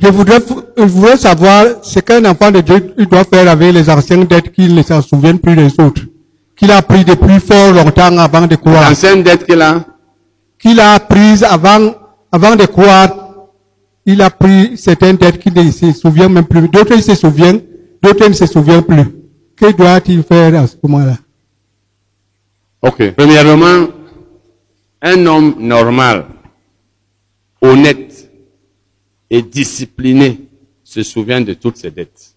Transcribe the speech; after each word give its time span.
Je 0.00 0.08
voudrais, 0.08 0.38
je 0.76 0.82
voudrais 0.84 1.16
savoir 1.16 1.64
ce 1.82 1.98
qu'un 1.98 2.24
enfant 2.24 2.50
de 2.50 2.60
Dieu 2.60 2.94
il 2.96 3.06
doit 3.06 3.24
faire 3.24 3.48
avec 3.50 3.72
les 3.72 3.90
anciennes 3.90 4.24
dettes 4.24 4.52
qu'il 4.52 4.74
ne 4.74 4.82
s'en 4.82 5.02
souvient 5.02 5.36
plus 5.36 5.56
des 5.56 5.72
autres. 5.80 6.02
Qu'il 6.56 6.70
a 6.70 6.82
pris 6.82 7.04
depuis 7.04 7.40
fort 7.40 7.72
longtemps 7.72 8.16
avant 8.18 8.46
de 8.46 8.54
croire. 8.56 8.88
L'ancienne 8.88 9.22
dette 9.22 9.44
qu'il 9.44 9.60
a, 9.60 9.84
Qu'il 10.58 10.78
a 10.80 10.98
prise 11.00 11.42
avant, 11.44 11.94
avant 12.30 12.54
de 12.56 12.64
croire. 12.66 13.10
Il 14.06 14.22
a 14.22 14.30
pris 14.30 14.76
certaines 14.76 15.16
dettes 15.16 15.38
qu'il 15.38 15.52
ne 15.54 15.70
se 15.70 15.92
souvient 15.92 16.28
même 16.28 16.46
plus. 16.46 16.68
D'autres 16.68 16.94
il 16.94 17.02
se 17.02 17.14
souvient, 17.14 17.54
d'autres 18.02 18.24
il 18.24 18.30
ne 18.30 18.34
se 18.34 18.46
souvient 18.46 18.82
plus. 18.82 19.04
Que 19.56 19.72
doit-il 19.72 20.22
faire 20.22 20.62
à 20.62 20.66
ce 20.66 20.76
moment-là? 20.82 21.16
Ok. 22.82 23.12
Premièrement, 23.16 23.88
un 25.02 25.26
homme 25.26 25.54
normal, 25.58 26.26
honnête 27.60 28.07
et 29.30 29.42
discipliné 29.42 30.48
se 30.82 31.02
souvient 31.02 31.40
de 31.40 31.54
toutes 31.54 31.76
ses 31.76 31.90
dettes. 31.90 32.34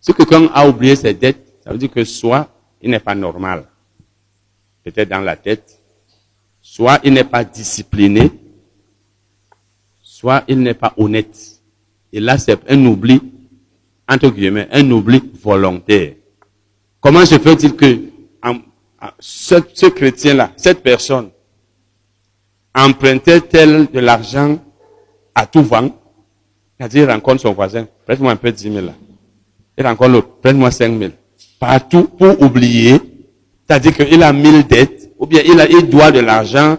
Si 0.00 0.12
quelqu'un 0.12 0.48
a 0.52 0.68
oublié 0.68 0.94
ses 0.96 1.14
dettes, 1.14 1.54
ça 1.64 1.72
veut 1.72 1.78
dire 1.78 1.90
que 1.90 2.04
soit 2.04 2.48
il 2.80 2.90
n'est 2.90 3.00
pas 3.00 3.14
normal, 3.14 3.66
peut-être 4.84 5.08
dans 5.08 5.20
la 5.20 5.36
tête, 5.36 5.80
soit 6.60 7.00
il 7.04 7.12
n'est 7.12 7.24
pas 7.24 7.42
discipliné, 7.42 8.30
soit 10.02 10.44
il 10.46 10.60
n'est 10.60 10.74
pas 10.74 10.92
honnête. 10.96 11.60
Et 12.12 12.20
là, 12.20 12.38
c'est 12.38 12.58
un 12.70 12.86
oubli, 12.86 13.20
entre 14.08 14.30
guillemets, 14.30 14.68
un 14.70 14.88
oubli 14.90 15.22
volontaire. 15.42 16.14
Comment 17.00 17.24
se 17.24 17.38
fait-il 17.38 17.74
que 17.74 18.00
ce, 19.18 19.56
ce 19.74 19.86
chrétien-là, 19.86 20.52
cette 20.56 20.82
personne, 20.82 21.30
empruntait-elle 22.74 23.86
de 23.90 24.00
l'argent 24.00 24.58
à 25.36 25.46
tout 25.46 25.62
vent 25.62 25.90
C'est-à-dire, 26.78 27.04
il 27.04 27.10
rencontre 27.10 27.42
son 27.42 27.52
voisin, 27.52 27.86
prête-moi 28.06 28.32
un 28.32 28.36
peu 28.36 28.50
10 28.50 28.72
000 28.72 28.86
là. 28.86 28.92
Il 29.78 29.86
rencontre 29.86 30.10
l'autre, 30.10 30.28
prête-moi 30.42 30.70
5 30.70 30.98
000. 30.98 31.12
Partout 31.60 32.04
pour 32.04 32.40
oublier, 32.42 32.98
c'est-à-dire 33.68 33.94
qu'il 33.94 34.22
a 34.22 34.32
1000 34.32 34.66
dettes, 34.66 35.12
ou 35.18 35.26
bien 35.26 35.42
il, 35.44 35.60
a, 35.60 35.68
il 35.68 35.88
doit 35.88 36.10
de 36.10 36.20
l'argent 36.20 36.78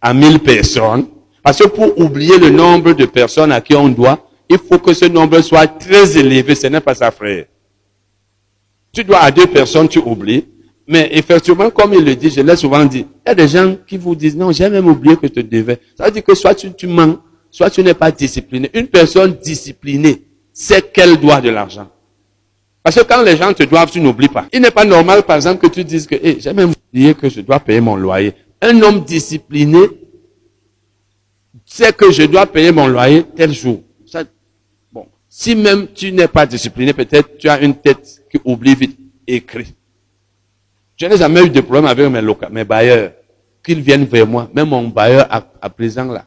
à 0.00 0.14
1000 0.14 0.40
personnes. 0.40 1.06
Parce 1.42 1.58
que 1.58 1.68
pour 1.68 1.98
oublier 1.98 2.38
le 2.38 2.50
nombre 2.50 2.94
de 2.94 3.04
personnes 3.04 3.52
à 3.52 3.60
qui 3.60 3.76
on 3.76 3.88
doit, 3.88 4.18
il 4.48 4.58
faut 4.58 4.78
que 4.78 4.94
ce 4.94 5.04
nombre 5.04 5.40
soit 5.42 5.66
très 5.66 6.16
élevé, 6.16 6.54
ce 6.54 6.66
n'est 6.68 6.80
pas 6.80 6.94
sa 6.94 7.10
frère. 7.10 7.44
Tu 8.90 9.04
dois 9.04 9.18
à 9.18 9.30
deux 9.30 9.46
personnes, 9.46 9.88
tu 9.88 9.98
oublies. 9.98 10.46
Mais 10.86 11.10
effectivement, 11.12 11.68
comme 11.68 11.92
il 11.92 12.02
le 12.02 12.16
dit, 12.16 12.30
je 12.30 12.40
l'ai 12.40 12.56
souvent 12.56 12.86
dit, 12.86 13.04
il 13.26 13.28
y 13.28 13.30
a 13.30 13.34
des 13.34 13.46
gens 13.46 13.76
qui 13.86 13.98
vous 13.98 14.14
disent, 14.14 14.36
non, 14.36 14.50
j'ai 14.52 14.70
même 14.70 14.88
oublié 14.88 15.16
que 15.18 15.26
te 15.26 15.40
devais. 15.40 15.78
Ça 15.98 16.06
veut 16.06 16.10
dire 16.10 16.24
que 16.24 16.34
soit 16.34 16.54
tu, 16.54 16.72
tu 16.72 16.86
mens, 16.86 17.18
soit 17.50 17.70
tu 17.70 17.82
n'es 17.82 17.94
pas 17.94 18.10
discipliné. 18.10 18.70
Une 18.74 18.86
personne 18.88 19.34
disciplinée 19.34 20.22
sait 20.52 20.82
qu'elle 20.82 21.16
doit 21.18 21.40
de 21.40 21.50
l'argent. 21.50 21.88
Parce 22.82 22.96
que 22.96 23.02
quand 23.02 23.22
les 23.22 23.36
gens 23.36 23.52
te 23.52 23.62
doivent, 23.64 23.90
tu 23.90 24.00
n'oublies 24.00 24.28
pas. 24.28 24.46
Il 24.52 24.60
n'est 24.62 24.70
pas 24.70 24.84
normal, 24.84 25.22
par 25.22 25.36
exemple, 25.36 25.60
que 25.66 25.72
tu 25.72 25.84
dises 25.84 26.06
que, 26.06 26.14
hey, 26.14 26.40
j'ai 26.40 26.52
même 26.52 26.72
oublié 26.90 27.14
que 27.14 27.28
je 27.28 27.40
dois 27.40 27.60
payer 27.60 27.80
mon 27.80 27.96
loyer. 27.96 28.32
Un 28.62 28.80
homme 28.82 29.04
discipliné 29.04 29.78
sait 31.66 31.92
que 31.92 32.10
je 32.10 32.22
dois 32.24 32.46
payer 32.46 32.72
mon 32.72 32.86
loyer 32.86 33.24
tel 33.36 33.52
jour. 33.52 33.82
Bon, 34.92 35.06
si 35.28 35.54
même 35.54 35.88
tu 35.94 36.12
n'es 36.12 36.28
pas 36.28 36.46
discipliné, 36.46 36.92
peut-être 36.92 37.36
tu 37.36 37.48
as 37.48 37.60
une 37.60 37.74
tête 37.74 38.24
qui 38.30 38.40
oublie 38.44 38.74
vite 38.74 38.98
écrit. 39.26 39.74
Je 40.96 41.06
n'ai 41.06 41.16
jamais 41.16 41.44
eu 41.44 41.50
de 41.50 41.60
problème 41.60 41.86
avec 41.86 42.08
mes, 42.10 42.22
loca- 42.22 42.48
mes 42.48 42.64
bailleurs, 42.64 43.12
qu'ils 43.62 43.80
viennent 43.80 44.04
vers 44.06 44.26
moi, 44.26 44.48
même 44.54 44.68
mon 44.68 44.88
bailleur 44.88 45.26
à 45.30 45.70
présent 45.70 46.06
là. 46.06 46.24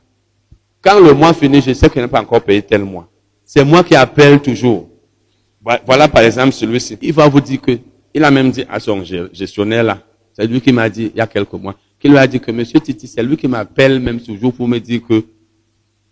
Quand 0.82 1.00
le 1.00 1.14
mois 1.14 1.34
finit, 1.34 1.62
je 1.62 1.74
sais 1.74 1.90
qu'il 1.90 2.02
n'a 2.02 2.08
pas 2.08 2.22
encore 2.22 2.42
payé 2.42 2.62
tel 2.62 2.84
mois. 2.84 3.08
C'est 3.46 3.64
moi 3.64 3.84
qui 3.84 3.96
appelle 3.96 4.42
toujours. 4.42 4.90
Vo- 5.64 5.72
Voilà 5.86 6.08
par 6.08 6.24
exemple 6.24 6.52
celui-ci. 6.54 6.98
Il 7.02 7.14
va 7.14 7.28
vous 7.28 7.42
dire 7.42 7.62
que, 7.62 7.78
il 8.14 8.24
a 8.24 8.32
même 8.32 8.52
dit 8.52 8.66
à 8.70 8.80
son 8.80 9.04
gestionnaire 9.32 9.84
là, 9.84 10.00
c'est 10.34 10.48
lui 10.48 10.60
qui 10.62 10.72
m'a 10.72 10.90
dit 10.90 11.12
il 11.14 11.18
y 11.18 11.22
a 11.22 11.28
quelques 11.28 11.54
mois, 11.54 11.76
qu'il 12.00 12.12
lui 12.12 12.18
a 12.18 12.26
dit 12.28 12.40
que 12.40 12.52
monsieur 12.52 12.80
Titi, 12.80 13.08
c'est 13.08 13.22
lui 13.24 13.38
qui 13.38 13.48
m'appelle 13.48 14.00
même 14.00 14.20
toujours 14.20 14.54
pour 14.54 14.68
me 14.68 14.80
dire 14.80 15.02
que 15.08 15.24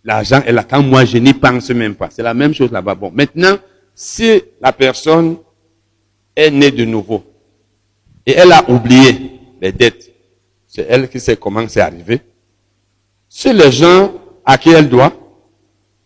l'argent 0.04 0.40
est 0.46 0.52
là 0.52 0.62
quand 0.62 0.82
moi 0.82 1.04
je 1.04 1.18
n'y 1.18 1.34
pense 1.34 1.70
même 1.70 1.94
pas. 1.94 2.08
C'est 2.10 2.22
la 2.22 2.32
même 2.34 2.54
chose 2.54 2.70
là-bas. 2.70 2.94
Bon, 2.94 3.10
maintenant, 3.12 3.56
si 3.94 4.40
la 4.60 4.72
personne 4.72 5.36
est 6.36 6.50
née 6.50 6.70
de 6.70 6.84
nouveau 6.84 7.24
et 8.24 8.32
elle 8.32 8.52
a 8.52 8.70
oublié 8.70 9.32
les 9.60 9.72
dettes, 9.72 10.10
c'est 10.66 10.86
elle 10.88 11.08
qui 11.08 11.18
sait 11.18 11.36
comment 11.36 11.66
c'est 11.66 11.80
arrivé. 11.80 12.20
Si 13.28 13.52
les 13.52 13.72
gens 13.72 14.12
à 14.50 14.58
qui 14.58 14.70
elle 14.70 14.88
doit 14.88 15.12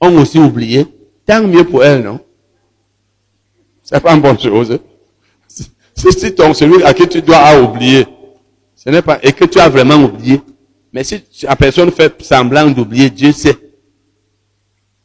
ont 0.01 0.19
aussi 0.21 0.39
oublié, 0.39 0.87
tant 1.25 1.43
mieux 1.47 1.65
pour 1.65 1.83
elle, 1.83 2.03
non? 2.03 2.21
C'est 3.83 4.01
pas 4.01 4.15
une 4.15 4.21
bonne 4.21 4.39
chose. 4.39 4.79
Si, 5.49 6.13
si- 6.13 6.35
ton, 6.35 6.53
celui 6.53 6.83
à 6.83 6.93
qui 6.93 7.09
tu 7.09 7.23
dois 7.23 7.39
a 7.39 7.59
oublié, 7.61 8.07
ce 8.75 8.91
n'est 8.91 9.01
pas, 9.01 9.19
et 9.23 9.33
que 9.33 9.47
tu 9.47 9.59
as 9.59 9.69
vraiment 9.71 9.97
oublié, 9.97 10.43
mais 10.93 11.05
si 11.05 11.23
la 11.43 11.57
personne 11.57 11.91
fait 11.91 12.21
semblant 12.23 12.71
d'oublier, 12.71 13.09
Dieu 13.09 13.33
sait. 13.33 13.57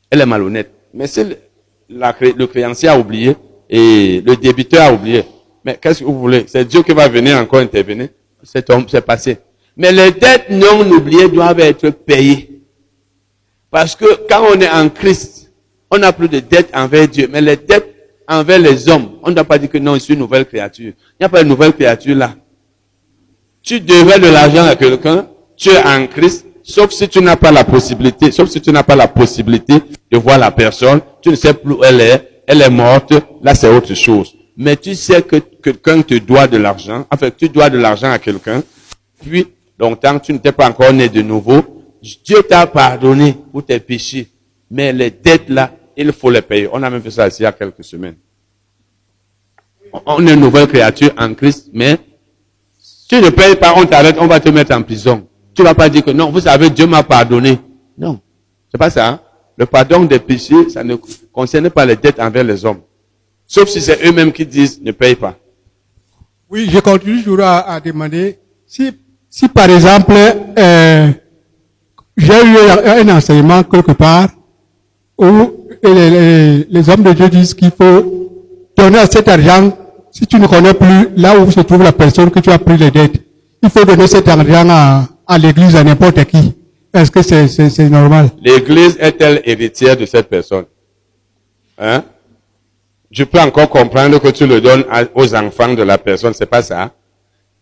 Elle 0.10 0.22
est 0.22 0.26
malhonnête. 0.26 0.72
Mais 0.94 1.08
si 1.08 1.22
la 1.88 2.14
le 2.20 2.46
créancier 2.48 2.90
a 2.90 3.00
oublié 3.00 3.36
et 3.70 4.22
le 4.26 4.36
débiteur 4.36 4.82
a 4.82 4.94
oublié, 4.94 5.24
mais 5.64 5.78
qu'est-ce 5.82 6.00
que 6.00 6.06
vous 6.06 6.20
voulez? 6.20 6.44
C'est 6.48 6.66
Dieu 6.66 6.84
qui 6.84 6.92
va 6.92 7.08
venir 7.08 7.38
encore 7.38 7.60
intervenir. 7.60 8.10
C'est 8.44 9.06
passé. 9.06 9.38
Mais 9.78 9.92
les 9.92 10.12
dettes 10.12 10.50
non 10.50 10.82
oubliées 10.92 11.30
doivent 11.30 11.60
être 11.60 11.90
payées. 11.90 12.49
Parce 13.72 13.96
que 13.96 14.06
quand 14.28 14.44
on 14.52 14.60
est 14.60 14.70
en 14.70 14.90
Christ, 14.90 15.52
on 15.92 15.98
n'a 15.98 16.12
plus 16.12 16.28
de 16.28 16.40
dettes 16.40 16.70
envers 16.74 17.08
Dieu. 17.08 17.28
Mais 17.32 17.42
les 17.42 17.56
dettes 17.58 17.96
envers 18.28 18.60
les 18.60 18.88
hommes, 18.88 19.12
on 19.24 19.30
ne 19.30 19.36
doit 19.36 19.44
pas 19.44 19.58
dire 19.58 19.70
que 19.70 19.78
non, 19.78 19.96
je 19.96 20.00
suis 20.00 20.14
une 20.14 20.20
nouvelle 20.20 20.46
créature. 20.46 20.94
Il 20.96 21.16
n'y 21.22 21.26
a 21.26 21.30
pas 21.30 21.44
de 21.44 21.50
nouvelle 21.50 21.74
créature 21.74 22.16
là. 22.16 22.36
Tu 23.62 23.80
devais 23.80 24.20
de 24.20 24.28
l'argent 24.28 24.66
à 24.66 24.76
quelqu'un, 24.76 25.28
tu 25.58 25.70
es 25.70 25.78
en 25.78 26.08
Christ, 26.08 26.46
sauf 26.64 26.92
si 26.92 27.10
tu 27.10 27.22
n'as 27.22 27.36
pas 27.36 27.52
la 27.52 27.64
possibilité, 27.64 28.32
sauf 28.32 28.50
si 28.50 28.62
tu 28.62 28.72
n'as 28.72 28.84
pas 28.84 28.96
la 28.96 29.08
possibilité 29.08 29.74
de 30.12 30.18
voir 30.18 30.38
la 30.38 30.52
personne, 30.52 31.02
tu 31.22 31.30
ne 31.30 31.36
sais 31.36 31.54
plus 31.54 31.74
où 31.74 31.84
elle 31.84 32.00
est, 32.00 32.44
elle 32.48 32.62
est 32.62 32.70
morte, 32.70 33.14
là 33.44 33.54
c'est 33.56 33.68
autre 33.68 33.94
chose. 33.96 34.34
Mais 34.56 34.76
tu 34.78 34.96
sais 34.96 35.22
que 35.22 35.38
quelqu'un 35.38 36.02
te 36.02 36.16
doit 36.16 36.48
de 36.48 36.58
l'argent, 36.58 37.06
enfin 37.12 37.30
tu 37.36 37.50
dois 37.50 37.70
de 37.70 37.78
l'argent 37.78 38.12
à 38.12 38.20
quelqu'un, 38.20 38.64
puis 39.22 39.48
longtemps 39.78 40.20
tu 40.20 40.32
n'étais 40.34 40.52
pas 40.52 40.70
encore 40.70 40.94
né 40.94 41.10
de 41.10 41.22
nouveau, 41.22 41.79
Dieu 42.02 42.44
t'a 42.44 42.66
pardonné 42.68 43.36
pour 43.52 43.66
tes 43.66 43.80
péchés, 43.80 44.28
mais 44.72 44.94
les 44.94 45.12
dettes 45.12 45.50
là, 45.50 45.72
il 45.98 46.12
faut 46.14 46.30
les 46.32 46.42
payer. 46.42 46.70
On 46.72 46.82
a 46.82 46.90
même 46.90 47.02
fait 47.02 47.12
ça 47.12 47.28
ici 47.28 47.42
il 47.42 47.44
y 47.44 47.46
a 47.46 47.52
quelques 47.52 47.84
semaines. 47.84 48.16
On 50.06 50.26
est 50.26 50.34
une 50.34 50.40
nouvelle 50.40 50.68
créature 50.68 51.12
en 51.18 51.34
Christ, 51.34 51.70
mais 51.74 51.98
tu 53.10 53.16
ne 53.16 53.30
payes 53.30 53.56
pas, 53.56 53.74
on 53.76 53.86
t'arrête, 53.86 54.16
on 54.20 54.28
va 54.28 54.40
te 54.40 54.50
mettre 54.50 54.74
en 54.76 54.84
prison. 54.84 55.28
Tu 55.54 55.64
vas 55.64 55.74
pas 55.74 55.90
dire 55.90 56.06
que 56.06 56.12
non, 56.12 56.30
vous 56.32 56.42
savez, 56.42 56.70
Dieu 56.70 56.86
m'a 56.86 57.04
pardonné. 57.04 57.60
Non. 57.98 58.20
C'est 58.72 58.78
pas 58.78 58.90
ça. 58.90 59.08
hein. 59.10 59.20
Le 59.58 59.66
pardon 59.66 60.06
des 60.06 60.20
péchés, 60.20 60.70
ça 60.70 60.84
ne 60.86 60.96
concerne 61.34 61.70
pas 61.70 61.86
les 61.86 61.98
dettes 61.98 62.20
envers 62.20 62.46
les 62.46 62.64
hommes. 62.64 62.80
Sauf 63.46 63.68
si 63.68 63.82
c'est 63.82 64.06
eux-mêmes 64.06 64.32
qui 64.32 64.46
disent 64.46 64.80
ne 64.82 64.92
paye 64.92 65.16
pas. 65.16 65.36
Oui, 66.50 66.70
je 66.72 66.80
continue 66.80 67.22
toujours 67.24 67.42
à, 67.44 67.80
demander 67.82 68.40
si, 68.66 68.92
si 69.30 69.50
par 69.50 69.70
exemple, 69.70 70.14
euh, 70.58 71.12
j'ai 72.20 72.34
eu 72.34 72.58
un, 72.86 73.10
enseignement 73.16 73.64
quelque 73.64 73.94
part 73.94 74.28
où 75.18 75.68
les, 75.84 76.90
hommes 76.90 77.04
de 77.04 77.14
Dieu 77.14 77.30
disent 77.30 77.54
qu'il 77.54 77.72
faut 77.72 78.30
donner 78.76 79.00
cet 79.10 79.28
argent 79.28 79.72
si 80.12 80.28
tu 80.28 80.38
ne 80.38 80.48
connais 80.48 80.74
plus 80.74 81.10
là 81.16 81.38
où 81.40 81.50
se 81.50 81.62
trouve 81.62 81.84
la 81.84 81.94
personne 81.94 82.30
que 82.30 82.40
tu 82.40 82.50
as 82.52 82.60
pris 82.60 82.78
les 82.78 82.92
dettes. 82.92 83.22
Il 83.64 83.70
faut 83.70 83.86
donner 83.86 84.08
cet 84.08 84.28
argent 84.28 84.68
à, 85.28 85.38
l'église, 85.38 85.76
à 85.76 85.84
n'importe 85.84 86.24
qui. 86.26 86.54
Est-ce 86.94 87.12
que 87.12 87.22
c'est 87.22 87.90
normal? 87.90 88.30
L'église 88.42 88.98
est-elle 89.00 89.42
héritière 89.46 89.96
de 89.96 90.06
cette 90.06 90.28
personne? 90.28 90.66
Hein? 91.78 92.04
Je 93.12 93.24
peux 93.24 93.40
encore 93.40 93.70
comprendre 93.70 94.20
que 94.20 94.30
tu 94.30 94.46
le 94.46 94.60
donnes 94.60 94.84
aux 95.16 95.36
enfants 95.36 95.74
de 95.74 95.84
la 95.84 95.98
personne, 95.98 96.34
c'est 96.34 96.46
pas 96.46 96.62
ça. 96.62 96.92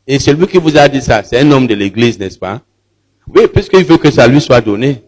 Et 0.07 0.17
celui 0.19 0.47
qui 0.47 0.57
vous 0.57 0.75
a 0.77 0.87
dit 0.87 1.01
ça, 1.01 1.21
c'est 1.23 1.39
un 1.39 1.51
homme 1.51 1.67
de 1.67 1.75
l'église, 1.75 2.17
n'est-ce 2.17 2.39
pas? 2.39 2.61
Oui, 3.33 3.43
puisqu'il 3.53 3.83
veut 3.83 3.97
que 3.97 4.09
ça 4.11 4.27
lui 4.27 4.41
soit 4.41 4.61
donné. 4.61 5.03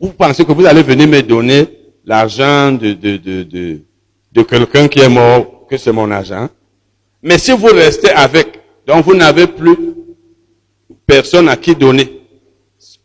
Vous 0.00 0.10
pensez 0.10 0.44
que 0.44 0.52
vous 0.52 0.66
allez 0.66 0.82
venir 0.82 1.08
me 1.08 1.20
donner 1.22 1.66
l'argent 2.04 2.72
de, 2.72 2.92
de, 2.92 3.16
de, 3.16 3.42
de, 3.42 3.80
de 4.32 4.42
quelqu'un 4.42 4.88
qui 4.88 5.00
est 5.00 5.08
mort, 5.08 5.66
que 5.68 5.76
c'est 5.76 5.92
mon 5.92 6.10
argent? 6.10 6.48
Mais 7.22 7.38
si 7.38 7.52
vous 7.52 7.66
restez 7.66 8.10
avec, 8.10 8.60
donc 8.86 9.04
vous 9.04 9.14
n'avez 9.14 9.46
plus 9.46 9.76
personne 11.06 11.48
à 11.48 11.56
qui 11.56 11.74
donner, 11.74 12.20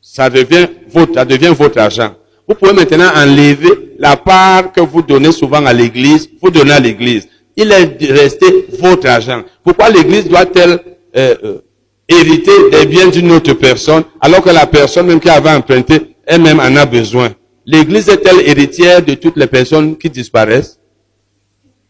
ça 0.01 0.29
devient 0.29 0.67
votre, 0.89 1.13
ça 1.13 1.25
devient 1.25 1.53
votre 1.55 1.77
argent. 1.79 2.15
Vous 2.47 2.55
pouvez 2.55 2.73
maintenant 2.73 3.11
enlever 3.15 3.93
la 3.99 4.15
part 4.17 4.71
que 4.71 4.81
vous 4.81 5.01
donnez 5.01 5.31
souvent 5.31 5.65
à 5.65 5.73
l'église, 5.73 6.29
vous 6.41 6.49
donnez 6.49 6.71
à 6.71 6.79
l'église. 6.79 7.27
Il 7.55 7.71
est 7.71 8.11
resté 8.11 8.45
votre 8.79 9.07
argent. 9.07 9.43
Pourquoi 9.63 9.89
l'église 9.89 10.27
doit-elle 10.27 10.79
euh, 11.15 11.35
euh, 11.43 11.61
hériter 12.09 12.51
des 12.71 12.85
biens 12.85 13.07
d'une 13.09 13.31
autre 13.31 13.53
personne 13.53 14.03
alors 14.21 14.41
que 14.41 14.49
la 14.49 14.65
personne 14.65 15.07
même 15.07 15.19
qui 15.19 15.29
avait 15.29 15.49
emprunté 15.51 16.15
elle-même 16.25 16.59
en 16.59 16.75
a 16.75 16.85
besoin 16.85 17.29
L'église 17.65 18.07
est-elle 18.07 18.47
héritière 18.47 19.01
de 19.03 19.13
toutes 19.15 19.35
les 19.35 19.47
personnes 19.47 19.97
qui 19.97 20.09
disparaissent 20.09 20.79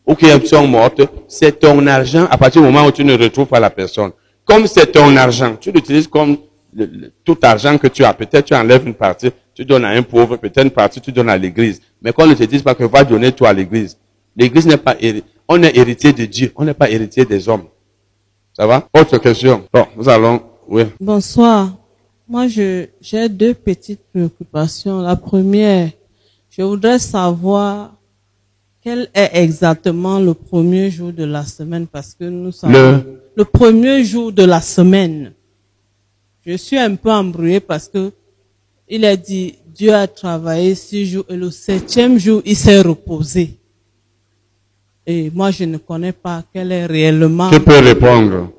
ou 0.08 0.16
qui 0.16 0.26
sont 0.48 0.66
mortes? 0.66 1.02
C'est 1.28 1.60
ton 1.60 1.86
argent 1.86 2.26
à 2.32 2.38
partir 2.38 2.62
du 2.64 2.68
moment 2.68 2.88
où 2.88 2.92
tu 2.92 3.04
ne 3.04 3.16
retrouves 3.16 3.46
pas 3.46 3.60
la 3.60 3.70
personne. 3.70 4.12
Comme 4.44 4.66
c'est 4.66 4.88
ton 4.88 5.16
argent, 5.16 5.56
tu 5.60 5.72
l'utilises 5.72 6.08
comme 6.08 6.38
tout 7.24 7.38
argent 7.44 7.78
que 7.78 7.88
tu 7.88 8.04
as. 8.04 8.14
Peut-être 8.14 8.46
tu 8.46 8.56
enlèves 8.56 8.88
une 8.88 8.96
partie, 8.96 9.30
tu 9.54 9.66
donnes 9.66 9.86
à 9.86 9.90
un 9.90 10.02
pauvre, 10.02 10.38
peut-être 10.38 10.64
une 10.64 10.72
partie 10.72 11.00
tu 11.00 11.12
donnes 11.12 11.30
à 11.30 11.38
l'église. 11.38 11.80
Mais 12.02 12.12
qu'on 12.12 12.26
ne 12.26 12.34
te 12.34 12.44
dise 12.44 12.64
pas 12.64 12.74
que 12.74 12.84
va 12.86 13.04
donner 13.04 13.32
toi 13.32 13.50
à 13.50 13.54
l'église. 13.54 13.98
L'église 14.36 14.66
n'est 14.66 14.78
pas 14.78 14.96
héri- 15.00 15.24
On 15.48 15.62
est 15.62 15.78
héritier 15.78 16.12
de 16.12 16.26
Dieu, 16.26 16.52
on 16.56 16.64
n'est 16.66 16.74
pas 16.74 16.90
héritier 16.90 17.24
des 17.24 17.48
hommes. 17.48 17.66
Ça 18.58 18.66
va? 18.66 18.88
Autre 19.00 19.20
question. 19.20 19.64
Bon, 19.72 19.86
nous 19.96 20.10
allons, 20.10 20.42
oui. 20.68 20.82
Bonsoir. 21.00 21.78
Moi, 22.28 22.48
je, 22.48 22.88
j'ai 23.00 23.30
deux 23.30 23.54
petites 23.54 24.02
préoccupations. 24.12 25.00
La 25.00 25.16
première, 25.16 25.92
je 26.50 26.64
voudrais 26.64 26.98
savoir 26.98 27.94
quel 28.82 29.10
est 29.14 29.30
exactement 29.44 30.20
le 30.20 30.34
premier 30.34 30.90
jour 30.90 31.14
de 31.14 31.24
la 31.24 31.46
semaine 31.46 31.86
parce 31.86 32.16
que 32.16 32.24
nous 32.24 32.52
savons 32.52 32.74
Le- 32.74 33.22
le 33.36 33.46
premier 33.46 34.04
jour 34.04 34.32
de 34.32 34.44
la 34.44 34.60
semaine. 34.62 35.34
Je 36.44 36.58
suis 36.58 36.80
un 36.80 36.96
peu 36.96 37.12
embrouillée 37.12 37.60
parce 37.60 37.88
que 37.88 38.12
il 38.90 39.06
a 39.06 39.16
dit 39.16 39.54
Dieu 39.68 39.94
a 39.94 40.08
travaillé 40.08 40.74
six 40.74 41.06
jours 41.06 41.26
et 41.30 41.36
le 41.36 41.52
septième 41.52 42.18
jour 42.18 42.42
il 42.44 42.56
s'est 42.56 42.82
reposé. 42.82 43.57
Et 45.10 45.32
moi 45.34 45.52
je 45.52 45.64
ne 45.64 45.78
connais 45.78 46.12
pas 46.12 46.44
quel 46.52 46.70
est 46.74 46.86
réellement. 46.86 47.50
Tu 47.50 47.62
peux 47.62 47.80
répondre? 47.80 48.52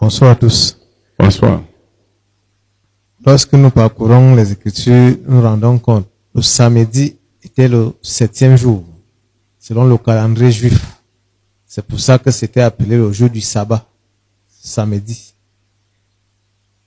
Bonsoir 0.00 0.30
à 0.30 0.34
tous. 0.34 0.78
Bonsoir. 1.18 1.62
Lorsque 3.26 3.52
nous 3.52 3.68
parcourons 3.68 4.34
les 4.34 4.50
Écritures, 4.50 5.18
nous 5.26 5.42
rendons 5.42 5.78
compte 5.78 6.08
le 6.34 6.40
samedi 6.40 7.16
était 7.42 7.68
le 7.68 7.92
septième 8.00 8.56
jour, 8.56 8.82
selon 9.58 9.84
le 9.84 9.98
calendrier 9.98 10.52
juif. 10.52 11.02
C'est 11.66 11.84
pour 11.84 12.00
ça 12.00 12.18
que 12.18 12.30
c'était 12.30 12.62
appelé 12.62 12.96
le 12.96 13.12
jour 13.12 13.28
du 13.28 13.42
sabbat, 13.42 13.84
samedi. 14.48 15.34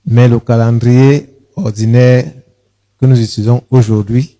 Mais 0.04 0.26
le 0.26 0.40
calendrier 0.40 1.31
ordinaire 1.56 2.24
que 3.00 3.06
nous 3.06 3.20
utilisons 3.20 3.62
aujourd'hui, 3.70 4.38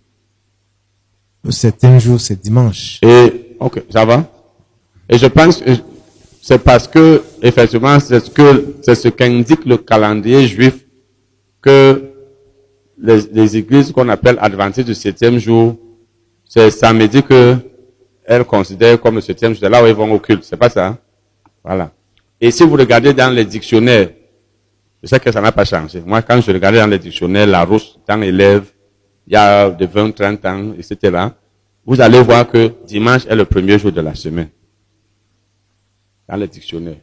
le 1.44 1.50
septième 1.50 1.98
jour, 1.98 2.20
c'est 2.20 2.40
dimanche. 2.40 2.98
Et, 3.02 3.56
ok, 3.58 3.82
ça 3.90 4.04
va? 4.04 4.24
Et 5.08 5.18
je 5.18 5.26
pense 5.26 5.58
que 5.58 5.70
c'est 6.40 6.58
parce 6.58 6.86
que, 6.88 7.22
effectivement, 7.42 7.98
c'est 8.00 8.20
ce 8.20 8.30
que, 8.30 8.76
c'est 8.82 8.94
ce 8.94 9.08
qu'indique 9.08 9.64
le 9.64 9.76
calendrier 9.76 10.46
juif 10.46 10.74
que 11.60 12.10
les, 12.98 13.20
les 13.32 13.56
églises 13.56 13.90
qu'on 13.92 14.08
appelle 14.08 14.38
adventistes 14.40 14.86
du 14.86 14.94
septième 14.94 15.38
jour, 15.38 15.76
c'est 16.44 16.70
samedi 16.70 17.22
que 17.22 17.56
elles 18.24 18.44
considèrent 18.44 19.00
comme 19.00 19.16
le 19.16 19.20
septième 19.20 19.52
jour. 19.52 19.60
C'est 19.62 19.68
là 19.70 19.82
où 19.82 19.86
ils 19.86 19.94
vont 19.94 20.12
au 20.12 20.18
culte. 20.20 20.44
C'est 20.44 20.56
pas 20.56 20.70
ça? 20.70 20.86
hein? 20.86 20.98
Voilà. 21.64 21.90
Et 22.40 22.50
si 22.50 22.62
vous 22.64 22.74
regardez 22.76 23.12
dans 23.12 23.30
les 23.34 23.44
dictionnaires, 23.44 24.10
je 25.02 25.08
sais 25.08 25.18
que 25.18 25.32
ça 25.32 25.40
n'a 25.40 25.50
pas 25.50 25.64
changé. 25.64 26.00
Moi, 26.04 26.22
quand 26.22 26.40
je 26.40 26.52
regardais 26.52 26.78
dans 26.78 26.86
les 26.86 26.98
dictionnaires, 26.98 27.46
la 27.46 27.64
rousse, 27.64 27.98
tant 28.06 28.20
élève, 28.22 28.64
il 29.26 29.32
y 29.32 29.36
a 29.36 29.70
de 29.70 29.84
20, 29.84 30.12
30 30.12 30.44
ans, 30.46 30.72
etc., 30.78 31.26
vous 31.84 32.00
allez 32.00 32.20
voir 32.22 32.48
que 32.48 32.72
dimanche 32.86 33.26
est 33.26 33.34
le 33.34 33.44
premier 33.44 33.78
jour 33.78 33.90
de 33.90 34.00
la 34.00 34.14
semaine. 34.14 34.48
Dans 36.28 36.36
le 36.36 36.46
dictionnaire. 36.46 36.98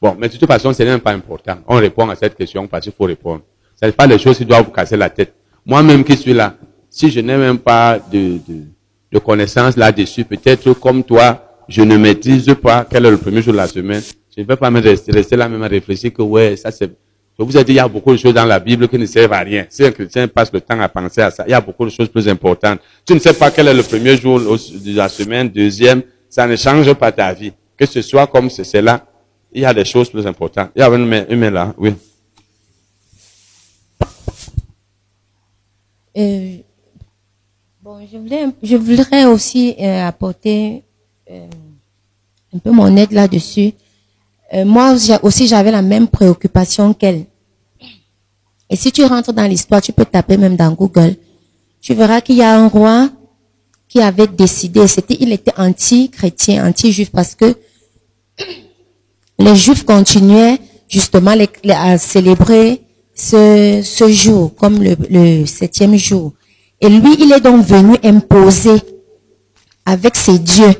Bon, 0.00 0.14
mais 0.18 0.28
de 0.28 0.36
toute 0.36 0.46
façon, 0.46 0.72
ce 0.74 0.82
n'est 0.82 0.90
même 0.90 1.00
pas 1.00 1.12
important. 1.12 1.58
On 1.66 1.76
répond 1.76 2.08
à 2.10 2.14
cette 2.14 2.34
question 2.34 2.66
parce 2.66 2.82
qu'il 2.82 2.92
faut 2.92 3.04
répondre. 3.04 3.42
Ce 3.80 3.86
n'est 3.86 3.92
pas 3.92 4.06
les 4.06 4.18
choses 4.18 4.36
qui 4.36 4.44
doivent 4.44 4.66
vous 4.66 4.70
casser 4.70 4.96
la 4.96 5.08
tête. 5.08 5.32
Moi-même 5.64 6.04
qui 6.04 6.16
suis 6.16 6.34
là, 6.34 6.56
si 6.90 7.10
je 7.10 7.20
n'ai 7.20 7.36
même 7.38 7.58
pas 7.58 7.98
de, 7.98 8.38
de, 8.46 8.64
de 9.10 9.18
connaissances 9.18 9.76
là-dessus, 9.76 10.24
peut-être 10.24 10.74
comme 10.74 11.02
toi, 11.02 11.56
je 11.68 11.80
ne 11.80 11.96
maîtrise 11.96 12.52
pas 12.60 12.84
quel 12.88 13.06
est 13.06 13.10
le 13.10 13.16
premier 13.16 13.40
jour 13.40 13.52
de 13.54 13.58
la 13.58 13.66
semaine. 13.68 14.02
Je 14.34 14.42
ne 14.42 14.46
vais 14.46 14.56
pas 14.56 14.70
me 14.70 14.80
rester, 14.80 15.36
là 15.36 15.48
même 15.48 15.62
à 15.62 15.68
réfléchir 15.68 16.12
que 16.12 16.22
ouais, 16.22 16.56
ça 16.56 16.70
c'est... 16.70 16.90
Je 17.38 17.44
vous 17.44 17.56
ai 17.56 17.64
dit, 17.64 17.72
il 17.72 17.76
y 17.76 17.78
a 17.78 17.88
beaucoup 17.88 18.12
de 18.12 18.18
choses 18.18 18.34
dans 18.34 18.44
la 18.44 18.60
Bible 18.60 18.88
qui 18.88 18.98
ne 18.98 19.06
servent 19.06 19.32
à 19.32 19.40
rien. 19.40 19.66
Si 19.68 19.82
un 19.84 19.90
chrétien 19.90 20.28
passe 20.28 20.52
le 20.52 20.60
temps 20.60 20.78
à 20.78 20.88
penser 20.88 21.22
à 21.22 21.30
ça, 21.30 21.44
il 21.46 21.50
y 21.50 21.54
a 21.54 21.60
beaucoup 21.60 21.84
de 21.84 21.90
choses 21.90 22.08
plus 22.08 22.28
importantes. 22.28 22.78
Tu 23.06 23.14
ne 23.14 23.18
sais 23.18 23.32
pas 23.32 23.50
quel 23.50 23.68
est 23.68 23.74
le 23.74 23.82
premier 23.82 24.16
jour 24.16 24.38
de 24.38 24.96
la 24.96 25.08
semaine, 25.08 25.48
deuxième, 25.48 26.02
ça 26.28 26.46
ne 26.46 26.56
change 26.56 26.92
pas 26.94 27.10
ta 27.10 27.32
vie. 27.32 27.52
Que 27.76 27.86
ce 27.86 28.02
soit 28.02 28.26
comme 28.26 28.50
c'est 28.50 28.82
là, 28.82 29.06
il 29.52 29.62
y 29.62 29.64
a 29.64 29.72
des 29.74 29.84
choses 29.84 30.10
plus 30.10 30.26
importantes. 30.26 30.70
Il 30.76 30.80
y 30.80 30.82
a 30.82 30.88
une 30.88 31.06
main 31.06 31.50
là, 31.50 31.74
oui. 31.78 31.94
Euh, 36.16 36.56
bon, 37.82 38.06
je 38.10 38.18
voulais, 38.18 38.46
je 38.62 38.76
voudrais 38.76 39.24
aussi 39.24 39.74
euh, 39.80 40.06
apporter 40.06 40.84
euh, 41.30 41.46
un 42.54 42.58
peu 42.58 42.70
mon 42.70 42.94
aide 42.96 43.12
là-dessus. 43.12 43.72
Euh, 44.54 44.64
moi 44.64 44.94
aussi, 45.22 45.46
j'avais 45.46 45.70
la 45.70 45.82
même 45.82 46.08
préoccupation 46.08 46.92
qu'elle. 46.92 47.24
Et 48.68 48.76
si 48.76 48.92
tu 48.92 49.04
rentres 49.04 49.32
dans 49.32 49.46
l'histoire, 49.46 49.80
tu 49.80 49.92
peux 49.92 50.04
taper 50.04 50.36
même 50.36 50.56
dans 50.56 50.72
Google. 50.72 51.16
Tu 51.80 51.94
verras 51.94 52.20
qu'il 52.20 52.36
y 52.36 52.42
a 52.42 52.56
un 52.56 52.68
roi 52.68 53.10
qui 53.88 54.00
avait 54.00 54.26
décidé, 54.26 54.86
c'était, 54.86 55.16
il 55.20 55.32
était 55.32 55.52
anti-chrétien, 55.58 56.66
anti-juif 56.66 57.10
parce 57.10 57.34
que 57.34 57.54
les 59.38 59.56
juifs 59.56 59.84
continuaient 59.84 60.58
justement 60.88 61.34
à 61.68 61.98
célébrer 61.98 62.82
ce, 63.14 63.82
ce 63.84 64.08
jour 64.08 64.54
comme 64.54 64.82
le, 64.82 64.96
le 65.10 65.44
septième 65.44 65.96
jour. 65.96 66.32
Et 66.80 66.88
lui, 66.88 67.16
il 67.18 67.32
est 67.32 67.40
donc 67.40 67.64
venu 67.64 67.96
imposer 68.02 68.80
avec 69.84 70.16
ses 70.16 70.38
dieux. 70.38 70.74